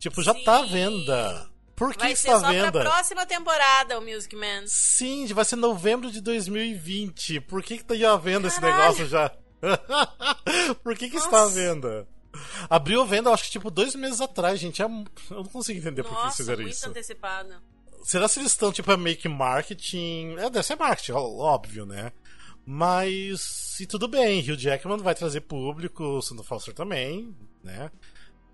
Tipo, 0.00 0.22
já 0.22 0.34
tá 0.34 0.58
à 0.60 0.64
Sim. 0.64 0.72
venda. 0.72 1.50
Por 1.76 1.92
que 1.92 1.98
Vai 2.00 2.12
está 2.12 2.30
ser 2.30 2.34
à 2.36 2.40
só 2.40 2.48
venda? 2.52 2.72
pra 2.72 2.80
próxima 2.90 3.26
temporada 3.26 3.98
o 3.98 4.02
Music 4.02 4.34
Man. 4.34 4.64
Sim, 4.66 5.26
vai 5.26 5.44
ser 5.44 5.56
novembro 5.56 6.10
de 6.10 6.20
2020. 6.22 7.40
Por 7.42 7.62
que, 7.62 7.76
que 7.78 7.84
tá 7.84 7.92
aí 7.94 8.04
à 8.04 8.16
venda 8.16 8.48
esse 8.48 8.58
Caralho. 8.60 8.82
negócio 8.82 9.06
já? 9.06 9.30
por 10.82 10.96
que, 10.96 11.10
que 11.10 11.16
está 11.16 11.38
à 11.38 11.42
Nossa. 11.42 11.54
venda? 11.54 12.08
Abriu 12.68 13.02
a 13.02 13.04
venda, 13.04 13.30
acho 13.30 13.44
que 13.44 13.50
tipo 13.50 13.70
dois 13.70 13.94
meses 13.94 14.20
atrás, 14.20 14.58
gente. 14.60 14.80
É- 14.82 14.84
Eu 14.86 15.04
não 15.30 15.44
consigo 15.44 15.78
entender 15.78 16.02
por 16.02 16.10
que 16.10 16.14
eles 16.16 16.24
Nossa, 16.24 16.36
fizeram 16.38 16.62
muito 16.62 16.74
isso. 16.74 16.88
antecipado. 16.88 17.54
Será 18.04 18.28
se 18.28 18.38
eles 18.40 18.52
estão, 18.52 18.70
tipo, 18.72 18.90
a 18.92 18.96
make 18.96 19.28
marketing? 19.28 20.36
É, 20.38 20.48
deve 20.48 20.62
ser 20.62 20.76
marketing, 20.76 21.12
óbvio, 21.12 21.84
né? 21.86 22.12
Mas. 22.64 23.78
E 23.80 23.86
tudo 23.86 24.06
bem, 24.08 24.40
Hugh 24.40 24.56
Jackman 24.58 24.98
vai 24.98 25.14
trazer 25.14 25.40
público, 25.42 26.20
Sandra 26.22 26.44
Foster 26.44 26.74
também, 26.74 27.34
né? 27.62 27.90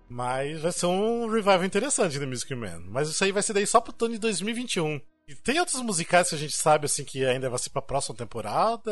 Mas 0.09 0.61
vai 0.61 0.71
ser 0.71 0.85
um 0.85 1.27
revival 1.27 1.63
interessante 1.63 2.19
do 2.19 2.27
Music 2.27 2.53
Man. 2.53 2.81
Mas 2.87 3.09
isso 3.09 3.23
aí 3.23 3.31
vai 3.31 3.41
ser 3.41 3.53
daí 3.53 3.65
só 3.65 3.79
pro 3.81 3.93
Tony 3.93 4.17
2021. 4.17 4.99
E 5.27 5.35
tem 5.35 5.57
outros 5.59 5.81
musicais 5.81 6.29
que 6.29 6.35
a 6.35 6.37
gente 6.37 6.55
sabe, 6.55 6.85
assim, 6.85 7.05
que 7.05 7.25
ainda 7.25 7.49
vai 7.49 7.57
ser 7.57 7.69
pra 7.69 7.81
próxima 7.81 8.13
temporada? 8.15 8.91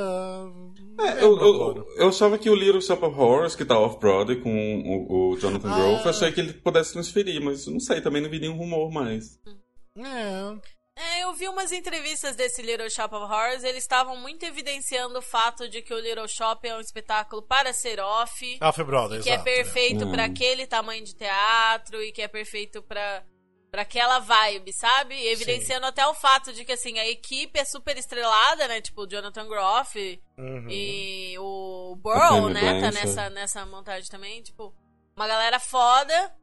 É, 0.99 1.23
eu, 1.23 1.37
eu, 1.37 1.87
eu 1.97 2.07
achava 2.07 2.37
que 2.37 2.49
o 2.49 2.55
Little 2.55 2.81
Shop 2.81 3.03
of 3.03 3.19
Horrors, 3.19 3.53
que 3.53 3.65
tá 3.65 3.77
off-Broadway 3.77 4.39
com 4.39 4.49
o, 4.49 5.33
o 5.33 5.37
Jonathan 5.37 5.69
Ah. 5.69 5.75
Groff, 5.75 6.05
eu 6.05 6.09
achei 6.09 6.31
que 6.31 6.39
ele 6.39 6.53
pudesse 6.53 6.93
transferir, 6.93 7.41
mas 7.43 7.67
não 7.67 7.81
sei, 7.81 7.99
também 7.99 8.21
não 8.21 8.29
vi 8.29 8.39
nenhum 8.39 8.55
rumor 8.55 8.89
mais. 8.91 9.37
É. 9.97 10.55
É, 11.03 11.23
eu 11.23 11.33
vi 11.33 11.47
umas 11.47 11.71
entrevistas 11.71 12.35
desse 12.35 12.61
Little 12.61 12.89
Shop 12.89 13.13
of 13.15 13.23
Horrors, 13.25 13.63
eles 13.63 13.83
estavam 13.83 14.15
muito 14.17 14.43
evidenciando 14.45 15.17
o 15.17 15.21
fato 15.21 15.67
de 15.67 15.81
que 15.81 15.93
o 15.93 15.99
Little 15.99 16.27
Shop 16.27 16.67
é 16.67 16.75
um 16.75 16.79
espetáculo 16.79 17.41
para 17.41 17.73
ser 17.73 17.99
off, 17.99 18.57
Alpha 18.61 18.83
Brother, 18.83 19.23
que 19.23 19.29
é 19.29 19.33
exato. 19.33 19.49
é. 19.49 19.55
perfeito 19.55 20.05
Hum. 20.05 20.11
pra 20.11 20.25
aquele 20.25 20.67
tamanho 20.67 21.03
de 21.03 21.15
teatro 21.15 22.01
e 22.03 22.11
que 22.11 22.21
é 22.21 22.27
perfeito 22.27 22.81
pra 22.83 23.23
para 23.71 23.83
aquela 23.83 24.19
vibe, 24.19 24.73
sabe? 24.73 25.15
E 25.15 25.29
Evidenciando 25.29 25.85
até 25.85 26.05
o 26.05 26.13
fato 26.13 26.51
de 26.51 26.65
que 26.65 26.73
assim, 26.73 26.99
a 26.99 27.07
equipe 27.07 27.57
é 27.57 27.63
super 27.63 27.97
estrelada, 27.97 28.67
né? 28.67 28.81
Tipo 28.81 29.03
o 29.03 29.07
Jonathan 29.07 29.47
Groff 29.47 30.21
Uhum. 30.37 30.67
e 30.69 31.37
o 31.39 31.95
Burrow, 31.95 32.49
né? 32.49 32.81
Tá 32.81 32.91
nessa 32.91 33.29
nessa 33.29 33.65
montagem 33.65 34.09
também, 34.09 34.43
tipo, 34.43 34.75
uma 35.15 35.25
galera 35.25 35.57
foda, 35.57 36.35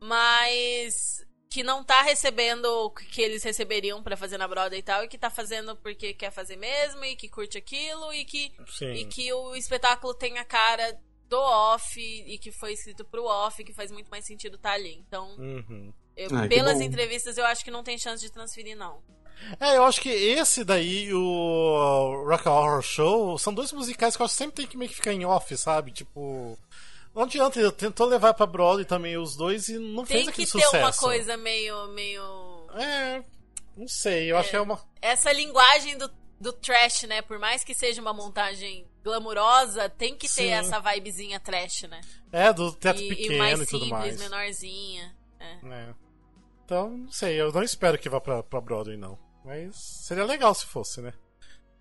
mas 0.00 1.25
que 1.48 1.62
não 1.62 1.82
tá 1.84 2.02
recebendo 2.02 2.64
o 2.66 2.90
que 2.90 3.22
eles 3.22 3.42
receberiam 3.42 4.02
pra 4.02 4.16
fazer 4.16 4.36
na 4.38 4.46
Broadway 4.48 4.80
e 4.80 4.82
tal, 4.82 5.04
e 5.04 5.08
que 5.08 5.16
tá 5.18 5.30
fazendo 5.30 5.74
porque 5.76 6.12
quer 6.12 6.30
fazer 6.30 6.56
mesmo 6.56 7.04
e 7.04 7.16
que 7.16 7.28
curte 7.28 7.56
aquilo 7.56 8.12
e 8.12 8.24
que 8.24 8.52
Sim. 8.66 8.92
e 8.92 9.04
que 9.06 9.32
o 9.32 9.54
espetáculo 9.54 10.12
tem 10.14 10.38
a 10.38 10.44
cara 10.44 10.98
do 11.28 11.38
off 11.38 11.98
e 12.00 12.38
que 12.38 12.52
foi 12.52 12.72
escrito 12.72 13.04
pro 13.04 13.24
off, 13.24 13.62
que 13.64 13.72
faz 13.72 13.90
muito 13.90 14.08
mais 14.10 14.24
sentido 14.26 14.58
tá 14.58 14.72
ali. 14.72 15.02
Então, 15.08 15.28
Uhum. 15.38 15.92
eu- 16.16 16.28
Ai, 16.36 16.48
que 16.48 16.54
pelas 16.54 16.80
entrevistas, 16.80 17.36
eu 17.38 17.44
acho 17.46 17.64
que 17.64 17.70
não 17.70 17.82
tem 17.82 17.98
chance 17.98 18.22
de 18.24 18.30
transferir, 18.30 18.76
não. 18.76 19.02
É, 19.60 19.76
eu 19.76 19.84
acho 19.84 20.00
que 20.00 20.08
esse 20.08 20.64
daí, 20.64 21.12
o 21.12 22.24
Rock 22.26 22.48
Horror 22.48 22.80
Show, 22.82 23.38
são 23.38 23.52
dois 23.52 23.70
musicais 23.72 24.16
que 24.16 24.22
eu 24.22 24.24
acho 24.24 24.32
que 24.34 24.38
sempre 24.38 24.56
tem 24.56 24.66
que 24.66 24.76
meio 24.78 24.88
que 24.88 24.96
ficar 24.96 25.12
em 25.12 25.24
off, 25.26 25.54
sabe? 25.58 25.90
Tipo. 25.92 26.58
Não 27.16 27.22
adianta, 27.22 27.58
ele 27.58 27.72
tentou 27.72 28.06
levar 28.06 28.34
pra 28.34 28.44
Broadway 28.44 28.84
também 28.84 29.16
os 29.16 29.34
dois 29.34 29.68
e 29.68 29.78
não 29.78 30.04
Tem 30.04 30.18
fez 30.18 30.24
que 30.24 30.30
aquele 30.42 30.46
ter 30.46 30.60
sucesso. 30.66 30.76
uma 30.76 30.92
coisa 30.92 31.34
meio. 31.38 31.88
meio. 31.88 32.68
É. 32.74 33.24
Não 33.74 33.88
sei, 33.88 34.30
eu 34.30 34.36
acho 34.36 34.50
que 34.50 34.56
é 34.56 34.60
uma. 34.60 34.78
Essa 35.00 35.32
linguagem 35.32 35.96
do, 35.96 36.10
do 36.38 36.52
trash, 36.52 37.04
né? 37.04 37.22
Por 37.22 37.38
mais 37.38 37.64
que 37.64 37.72
seja 37.72 38.02
uma 38.02 38.12
montagem 38.12 38.86
glamurosa, 39.02 39.88
tem 39.88 40.14
que 40.14 40.28
ter 40.28 40.42
Sim. 40.42 40.50
essa 40.50 40.78
vibezinha 40.78 41.40
trash, 41.40 41.84
né? 41.84 42.02
É, 42.30 42.52
do 42.52 42.70
teatro 42.72 43.02
e, 43.02 43.08
pequeno 43.08 43.32
e 43.32 43.38
mais 43.38 43.60
e 43.62 43.66
tudo 43.66 43.84
simples, 43.86 43.90
mais. 43.90 44.20
menorzinha. 44.20 45.16
É. 45.40 45.52
É. 45.72 45.94
Então, 46.66 46.90
não 46.90 47.10
sei, 47.10 47.40
eu 47.40 47.50
não 47.50 47.62
espero 47.62 47.98
que 47.98 48.10
vá 48.10 48.20
pra, 48.20 48.42
pra 48.42 48.60
Broadway, 48.60 48.98
não. 48.98 49.18
Mas 49.42 49.74
seria 50.04 50.24
legal 50.24 50.54
se 50.54 50.66
fosse, 50.66 51.00
né? 51.00 51.14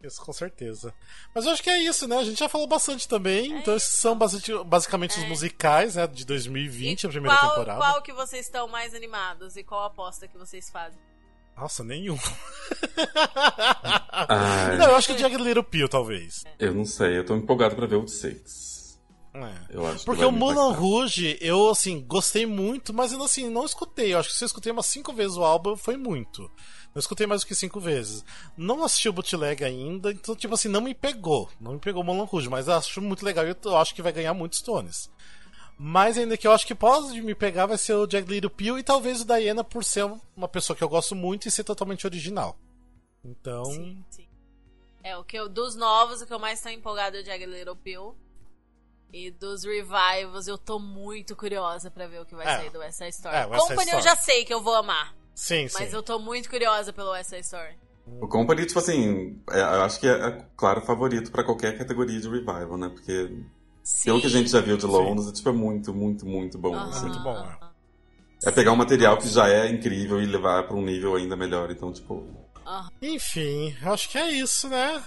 Isso 0.04 0.22
com 0.24 0.32
certeza. 0.34 0.94
Mas 1.34 1.46
eu 1.46 1.52
acho 1.52 1.64
que 1.64 1.70
é 1.70 1.80
isso, 1.80 2.08
né? 2.08 2.18
A 2.20 2.24
gente 2.24 2.38
já 2.38 2.48
falou 2.48 2.68
bastante 2.68 3.08
também. 3.08 3.54
É 3.56 3.58
então, 3.60 3.76
esses 3.76 3.98
são 3.98 4.16
bastante, 4.16 4.52
basicamente 4.64 5.18
os 5.18 5.24
É. 5.24 5.28
musicais, 5.28 5.96
né? 5.96 6.06
De 6.06 6.24
2020, 6.26 7.04
E 7.04 7.08
a 7.08 7.10
primeira 7.10 7.36
qual, 7.38 7.50
temporada. 7.50 7.80
qual 7.80 8.02
que 8.04 8.14
vocês 8.14 8.46
estão 8.46 8.68
mais 8.68 8.94
animados 8.94 9.56
e 9.56 9.64
qual 9.64 9.84
aposta 9.86 10.28
que 10.28 10.38
vocês 10.38 10.70
fazem? 10.70 11.00
Nossa, 11.58 11.84
nenhum. 11.84 12.18
Ai, 14.12 14.78
Não, 14.78 14.86
eu 14.90 14.96
acho 14.96 15.08
que 15.08 15.14
o 15.14 15.18
Jagged 15.18 15.42
Little 15.44 15.64
Pill, 15.64 15.88
talvez. 15.90 16.44
eu 16.60 16.74
não 16.74 16.86
sei, 16.86 17.18
eu 17.18 17.26
tô 17.26 17.36
empolgado 17.36 17.76
pra 17.76 17.86
ver 17.88 17.96
o 17.96 18.08
Six. 18.08 19.00
É. 19.34 19.54
Eu 19.70 19.86
acho 19.86 20.00
que 20.00 20.06
Porque 20.06 20.24
o 20.24 20.32
Mulan. 20.32 20.72
Rouge, 20.72 21.38
eu, 21.42 21.70
assim, 21.70 22.02
gostei 22.06 22.46
muito, 22.46 22.94
mas 22.94 23.12
eu, 23.12 23.22
assim, 23.22 23.50
não 23.50 23.66
escutei. 23.66 24.14
Eu 24.14 24.20
acho 24.20 24.30
que 24.30 24.36
se 24.36 24.44
eu 24.44 24.48
escutei 24.48 24.72
umas 24.72 24.86
cinco 24.86 25.12
vezes 25.12 25.36
o 25.36 25.44
álbum, 25.44 25.76
foi 25.76 25.98
muito. 25.98 26.50
Não 26.96 27.00
escutei 27.02 27.28
mais 27.28 27.42
do 27.42 27.48
que 27.48 27.54
cinco 27.54 27.78
vezes. 27.78 28.24
Não 28.56 28.82
assisti 28.82 29.10
o 29.10 29.14
bootleg 29.14 29.66
ainda, 29.66 30.12
então, 30.14 30.34
tipo 30.34 30.54
assim, 30.54 30.70
não 30.70 30.80
me 30.80 30.96
pegou. 30.96 31.50
Não 31.60 31.74
me 31.74 31.80
pegou 31.80 32.02
o 32.02 32.06
Mulan 32.06 32.24
Rouge, 32.24 32.48
mas 32.50 32.70
acho 32.70 33.02
muito 33.02 33.26
legal 33.26 33.46
e 33.46 33.50
eu 33.50 33.58
eu 33.66 33.78
acho 33.78 33.94
que 33.94 34.02
vai 34.02 34.14
ganhar 34.14 34.34
muitos 34.34 34.62
tones. 34.62 35.12
Mas 35.78 36.18
ainda 36.18 36.38
que 36.38 36.48
eu 36.48 36.54
acho 36.54 36.66
que 36.66 36.74
pode 36.74 37.22
me 37.22 37.36
pegar 37.36 37.66
vai 37.66 37.78
ser 37.78 37.96
o 37.96 38.10
Jagged 38.10 38.32
Little 38.32 38.50
Pill 38.50 38.80
e 38.80 38.84
talvez 38.84 39.20
o 39.20 39.26
Diana 39.26 39.62
por 39.62 39.84
ser 39.84 40.10
uma 40.38 40.48
pessoa 40.48 40.78
que 40.78 40.82
eu 40.82 40.88
gosto 40.88 41.14
muito 41.14 41.50
e 41.50 41.52
ser 41.52 41.66
totalmente 41.66 42.08
original. 42.08 42.58
Então. 43.26 43.66
Sim, 43.66 44.06
sim. 44.10 44.28
É, 45.04 45.18
o 45.18 45.24
que 45.26 45.38
eu, 45.38 45.50
dos 45.50 45.76
novos, 45.76 46.22
o 46.22 46.26
que 46.26 46.34
eu 46.34 46.40
mais 46.40 46.62
tô 46.62 46.70
empolgado 46.70 47.18
é 47.18 47.22
o 47.22 47.26
Jagged 47.26 47.52
Little 47.52 47.76
Pill. 47.76 48.16
E 49.12 49.32
dos 49.32 49.66
revivals, 49.66 50.48
eu 50.48 50.58
tô 50.58 50.80
muito 50.80 51.36
curiosa 51.36 51.92
pra 51.92 52.08
ver 52.08 52.22
o 52.22 52.26
que 52.26 52.36
vai 52.36 52.48
É. 52.48 52.58
sair 52.58 52.70
do 52.70 52.80
West 52.80 52.98
Side 52.98 53.10
Story. 53.10 53.36
É, 53.36 53.46
West 53.46 53.64
Side 53.68 53.76
Company 53.76 53.92
eu 53.92 54.02
já 54.02 54.16
sei 54.16 54.46
que 54.46 54.54
eu 54.54 54.62
vou 54.62 54.76
amar. 54.76 55.14
Sim, 55.36 55.68
sim. 55.68 55.76
Mas 55.78 55.94
eu 55.94 56.02
tô 56.02 56.18
muito 56.18 56.50
curiosa 56.50 56.94
pelo 56.94 57.12
West 57.12 57.30
Side 57.30 57.42
Story. 57.42 57.76
O 58.22 58.28
Company, 58.28 58.66
tipo 58.66 58.80
assim, 58.80 59.40
é- 59.52 59.60
eu 59.60 59.84
acho 59.84 60.00
que 60.00 60.08
é, 60.08 60.12
é, 60.12 60.46
claro, 60.56 60.82
favorito 60.82 61.32
pra 61.32 61.44
qualquer 61.44 61.78
categoria 61.78 62.20
de 62.20 62.30
revival, 62.30 62.78
né? 62.78 62.90
Porque 62.90 63.36
Sim. 63.84 64.06
pelo 64.06 64.22
que 64.22 64.28
a 64.28 64.30
gente 64.30 64.50
já 64.50 64.62
viu 64.62 64.78
de 64.78 64.86
Londres, 64.86 65.28
é, 65.28 65.34
tipo, 65.34 65.50
é 65.50 65.52
muito, 65.52 65.94
muito, 65.94 66.26
muito 66.26 66.58
bom. 66.58 66.76
Aham, 66.76 66.90
assim. 66.90 67.02
muito 67.04 67.20
bom, 67.20 67.34
né? 67.34 67.58
É 68.46 68.52
pegar 68.52 68.72
um 68.72 68.76
material 68.76 69.18
que 69.18 69.28
já 69.28 69.50
é 69.50 69.68
incrível 69.70 70.22
e 70.22 70.26
levar 70.26 70.68
pra 70.68 70.78
um 70.78 70.82
nível 70.82 71.16
ainda 71.16 71.36
melhor. 71.36 71.72
Então, 71.72 71.92
tipo. 71.92 72.28
Enfim, 73.02 73.76
acho 73.84 74.10
que 74.10 74.18
é 74.18 74.30
isso, 74.32 74.70
né? 74.70 75.04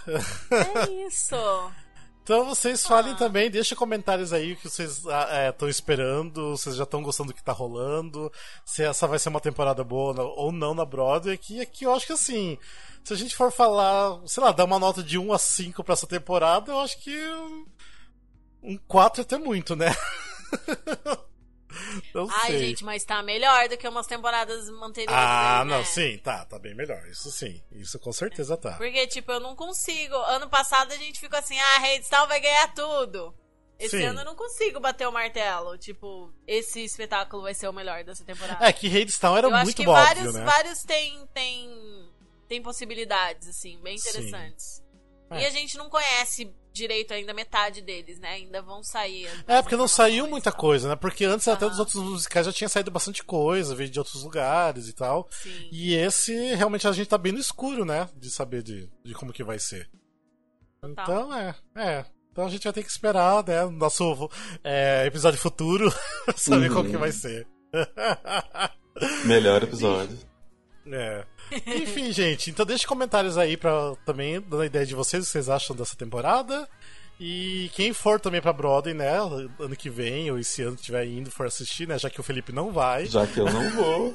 É 0.50 0.90
isso. 1.06 1.36
Então 2.28 2.44
vocês 2.44 2.82
falem 2.86 3.14
Ah. 3.14 3.16
também, 3.16 3.50
deixem 3.50 3.74
comentários 3.74 4.34
aí 4.34 4.52
o 4.52 4.56
que 4.58 4.68
vocês 4.68 5.02
estão 5.48 5.66
esperando, 5.66 6.50
vocês 6.50 6.76
já 6.76 6.82
estão 6.84 7.02
gostando 7.02 7.28
do 7.32 7.34
que 7.34 7.42
tá 7.42 7.52
rolando, 7.52 8.30
se 8.66 8.82
essa 8.84 9.06
vai 9.06 9.18
ser 9.18 9.30
uma 9.30 9.40
temporada 9.40 9.82
boa 9.82 10.22
ou 10.36 10.52
não 10.52 10.74
na 10.74 10.84
Broadway, 10.84 11.38
que 11.38 11.58
aqui 11.58 11.84
eu 11.84 11.94
acho 11.94 12.06
que 12.06 12.12
assim, 12.12 12.58
se 13.02 13.14
a 13.14 13.16
gente 13.16 13.34
for 13.34 13.50
falar, 13.50 14.20
sei 14.26 14.42
lá, 14.42 14.52
dar 14.52 14.66
uma 14.66 14.78
nota 14.78 15.02
de 15.02 15.16
1 15.16 15.32
a 15.32 15.38
5 15.38 15.82
pra 15.82 15.94
essa 15.94 16.06
temporada, 16.06 16.70
eu 16.70 16.78
acho 16.80 16.98
que 16.98 17.16
um- 17.18 17.66
um 18.62 18.76
4 18.86 19.22
é 19.22 19.24
até 19.24 19.38
muito, 19.38 19.74
né? 19.74 19.86
não 22.14 22.28
Ai, 22.30 22.50
sei. 22.50 22.58
gente, 22.58 22.84
mas 22.84 23.04
tá 23.04 23.22
melhor 23.22 23.68
do 23.68 23.76
que 23.76 23.88
umas 23.88 24.06
temporadas 24.06 24.68
anteriores. 24.68 25.14
ah, 25.16 25.60
aí, 25.60 25.66
né? 25.66 25.76
não, 25.76 25.84
sim, 25.84 26.18
tá, 26.18 26.44
tá 26.44 26.58
bem 26.58 26.74
melhor, 26.74 27.06
isso 27.08 27.30
sim, 27.30 27.62
isso 27.72 27.98
com 27.98 28.12
certeza 28.12 28.56
tá. 28.56 28.72
Porque, 28.72 29.06
tipo, 29.06 29.30
eu 29.32 29.40
não 29.40 29.54
consigo. 29.54 30.14
Ano 30.14 30.48
passado 30.48 30.92
a 30.92 30.96
gente 30.96 31.20
ficou 31.20 31.38
assim, 31.38 31.58
ah, 31.58 31.80
Redstone 31.80 32.28
vai 32.28 32.40
ganhar 32.40 32.74
tudo. 32.74 33.34
Esse 33.78 33.98
Sim. 33.98 34.06
ano 34.06 34.22
eu 34.22 34.24
não 34.24 34.34
consigo 34.34 34.80
bater 34.80 35.06
o 35.06 35.12
martelo. 35.12 35.78
Tipo, 35.78 36.32
esse 36.46 36.82
espetáculo 36.82 37.44
vai 37.44 37.54
ser 37.54 37.68
o 37.68 37.72
melhor 37.72 38.02
dessa 38.02 38.24
temporada. 38.24 38.66
É, 38.66 38.72
que 38.72 38.88
Hadestown 38.88 39.36
era 39.36 39.46
eu 39.46 39.54
acho 39.54 39.64
muito 39.64 39.76
que 39.76 39.88
óbvio, 39.88 40.04
vários, 40.04 40.34
né? 40.34 40.44
vários 40.44 40.82
têm, 40.82 41.26
têm, 41.32 42.10
têm 42.48 42.60
possibilidades, 42.60 43.48
assim, 43.48 43.78
bem 43.80 43.96
Sim. 43.96 44.10
É. 45.30 45.42
E 45.42 45.46
a 45.46 45.50
gente 45.50 45.76
não 45.76 45.88
conhece 45.90 46.50
direito 46.72 47.12
ainda 47.12 47.34
metade 47.34 47.82
deles, 47.82 48.18
né? 48.20 48.30
Ainda 48.34 48.62
vão 48.62 48.82
sair. 48.82 49.28
É, 49.46 49.60
porque 49.60 49.76
não 49.76 49.88
saiu 49.88 50.10
informações, 50.14 50.30
muita 50.30 50.48
então. 50.50 50.60
coisa, 50.60 50.88
né? 50.88 50.96
Porque 50.96 51.24
antes 51.24 51.46
até 51.48 51.64
Aham. 51.64 51.70
dos 51.70 51.78
outros 51.80 52.02
musicais 52.02 52.46
já 52.46 52.52
tinha 52.52 52.68
saído 52.68 52.90
bastante 52.90 53.22
coisa, 53.24 53.74
veio 53.74 53.90
de 53.90 53.98
outros 53.98 54.22
lugares 54.22 54.88
e 54.88 54.92
tal. 54.92 55.28
Sim. 55.30 55.68
E 55.72 55.94
esse, 55.94 56.32
realmente, 56.54 56.86
a 56.86 56.92
gente 56.92 57.08
tá 57.08 57.18
bem 57.18 57.32
no 57.32 57.38
escuro, 57.40 57.84
né? 57.84 58.08
De 58.16 58.30
saber 58.30 58.62
de, 58.62 58.88
de 59.04 59.12
como 59.14 59.32
que 59.32 59.42
vai 59.44 59.58
ser. 59.58 59.90
Total. 60.80 61.04
Então, 61.04 61.34
é, 61.36 61.54
é. 61.76 62.04
Então 62.30 62.46
a 62.46 62.50
gente 62.50 62.62
vai 62.64 62.72
ter 62.72 62.84
que 62.84 62.90
esperar, 62.90 63.44
né? 63.44 63.64
No 63.64 63.72
nosso 63.72 64.30
é, 64.62 65.04
episódio 65.06 65.40
futuro, 65.40 65.92
pra 66.24 66.34
saber 66.38 66.68
Uhum. 66.68 66.74
qual 66.74 66.84
que 66.84 66.96
vai 66.96 67.10
ser. 67.10 67.46
melhor 69.26 69.62
episódio. 69.62 70.16
É. 70.90 71.26
Enfim, 71.66 72.12
gente, 72.12 72.50
então 72.50 72.66
deixe 72.66 72.86
comentários 72.86 73.38
aí 73.38 73.56
pra 73.56 73.94
também 74.04 74.40
dando 74.40 74.62
a 74.62 74.66
ideia 74.66 74.86
de 74.86 74.94
vocês, 74.94 75.22
o 75.22 75.26
que 75.26 75.32
vocês 75.32 75.48
acham 75.48 75.74
dessa 75.74 75.96
temporada. 75.96 76.68
E 77.20 77.68
quem 77.74 77.92
for 77.92 78.20
também 78.20 78.40
pra 78.40 78.52
Broadway, 78.52 78.94
né, 78.94 79.18
ano 79.58 79.74
que 79.76 79.90
vem, 79.90 80.30
ou 80.30 80.38
esse 80.38 80.62
ano 80.62 80.76
que 80.76 80.82
estiver 80.82 81.04
indo, 81.04 81.32
for 81.32 81.46
assistir, 81.46 81.88
né, 81.88 81.98
já 81.98 82.08
que 82.08 82.20
o 82.20 82.22
Felipe 82.22 82.52
não 82.52 82.70
vai, 82.70 83.06
Já 83.06 83.26
que 83.26 83.40
eu 83.40 83.46
não 83.46 83.70
vou. 83.74 84.14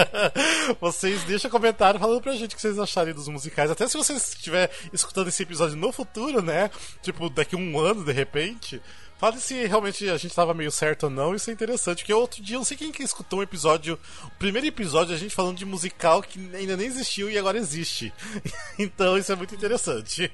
vocês 0.80 1.22
deixam 1.24 1.50
comentário 1.50 2.00
falando 2.00 2.22
pra 2.22 2.32
gente 2.32 2.52
o 2.52 2.56
que 2.56 2.62
vocês 2.62 2.78
acharem 2.78 3.12
dos 3.12 3.28
musicais. 3.28 3.70
Até 3.70 3.86
se 3.86 3.98
você 3.98 4.14
estiver 4.14 4.70
escutando 4.90 5.28
esse 5.28 5.42
episódio 5.42 5.76
no 5.76 5.92
futuro, 5.92 6.40
né, 6.40 6.70
tipo, 7.02 7.28
daqui 7.28 7.56
a 7.56 7.58
um 7.58 7.78
ano, 7.78 8.02
de 8.02 8.12
repente, 8.12 8.80
fale 9.24 9.40
se 9.40 9.66
realmente 9.66 10.08
a 10.10 10.18
gente 10.18 10.34
tava 10.34 10.52
meio 10.52 10.70
certo 10.70 11.04
ou 11.04 11.10
não, 11.10 11.34
isso 11.34 11.48
é 11.48 11.52
interessante. 11.52 11.98
Porque 11.98 12.12
outro 12.12 12.42
dia, 12.42 12.56
eu 12.56 12.58
não 12.58 12.64
sei 12.64 12.76
quem 12.76 12.92
que 12.92 13.02
escutou 13.02 13.38
um 13.38 13.42
episódio, 13.42 13.98
o 14.22 14.30
primeiro 14.32 14.66
episódio, 14.66 15.14
a 15.14 15.18
gente 15.18 15.34
falando 15.34 15.56
de 15.56 15.64
musical 15.64 16.22
que 16.22 16.38
ainda 16.54 16.76
nem 16.76 16.86
existiu 16.86 17.30
e 17.30 17.38
agora 17.38 17.56
existe. 17.56 18.12
então 18.78 19.16
isso 19.16 19.32
é 19.32 19.36
muito 19.36 19.54
interessante. 19.54 20.30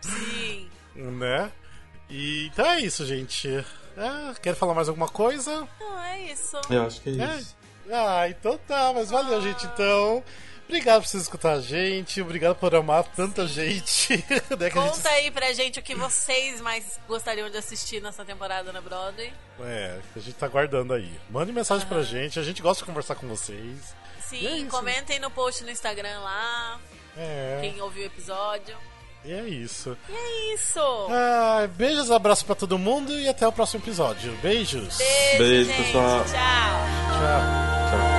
Sim. 0.00 0.68
né? 0.96 1.52
E, 2.10 2.46
então 2.46 2.66
é 2.66 2.80
isso, 2.80 3.06
gente. 3.06 3.64
Ah, 3.96 4.34
quer 4.42 4.56
falar 4.56 4.74
mais 4.74 4.88
alguma 4.88 5.08
coisa? 5.08 5.68
Não, 5.78 6.02
é 6.02 6.32
isso. 6.32 6.56
Eu 6.70 6.86
acho 6.86 7.00
que 7.00 7.10
é 7.10 7.24
É. 7.24 7.36
isso. 7.38 7.56
Ah, 7.90 8.28
então 8.28 8.58
tá, 8.66 8.92
mas 8.94 9.10
valeu, 9.10 9.40
gente. 9.40 9.64
Então, 9.66 10.24
obrigado 10.68 11.02
por 11.02 11.08
vocês 11.08 11.22
escutar 11.24 11.52
a 11.54 11.60
gente, 11.60 12.20
obrigado 12.20 12.54
por 12.56 12.74
amar 12.74 13.04
tanta 13.04 13.46
gente. 13.46 14.16
né, 14.58 14.70
que 14.70 14.78
a 14.78 14.82
gente- 14.82 14.94
Conta 14.94 15.08
aí 15.10 15.30
pra 15.30 15.52
gente 15.52 15.78
o 15.78 15.82
que 15.82 15.94
vocês 15.94 16.60
mais 16.60 16.98
gostariam 17.08 17.48
de 17.50 17.56
assistir 17.56 18.00
nessa 18.02 18.24
temporada 18.24 18.72
na 18.72 18.80
Broadway. 18.80 19.32
É, 19.60 19.98
que 20.12 20.18
a 20.18 20.22
gente 20.22 20.34
tá 20.34 20.46
guardando 20.46 20.92
aí. 20.94 21.10
Mande 21.30 21.52
mensagem 21.52 21.86
pra 21.88 22.02
gente, 22.02 22.38
a 22.38 22.42
gente 22.42 22.62
gosta 22.62 22.82
de 22.82 22.86
conversar 22.86 23.14
com 23.16 23.26
vocês. 23.26 23.94
Sim, 24.20 24.66
é 24.66 24.70
comentem 24.70 25.18
no 25.18 25.30
post 25.30 25.64
no 25.64 25.70
Instagram 25.70 26.20
lá, 26.20 26.78
É, 27.16 27.58
quem 27.62 27.80
ouviu 27.80 28.02
o 28.02 28.06
episódio. 28.06 28.76
e 29.24 29.32
é 29.32 29.42
isso. 29.48 29.96
E 30.08 30.12
é 30.14 30.54
isso. 30.54 30.80
Ah, 31.10 31.66
beijos, 31.76 32.10
abraço 32.10 32.44
pra 32.44 32.54
todo 32.54 32.78
mundo 32.78 33.18
e 33.18 33.26
até 33.26 33.48
o 33.48 33.52
próximo 33.52 33.82
episódio. 33.82 34.30
Beijos. 34.42 34.98
Beijo, 34.98 35.38
Beijo, 35.38 35.70
gente. 35.70 35.82
pessoal. 35.86 36.24
Tchau. 36.24 36.30
Tchau. 36.30 38.17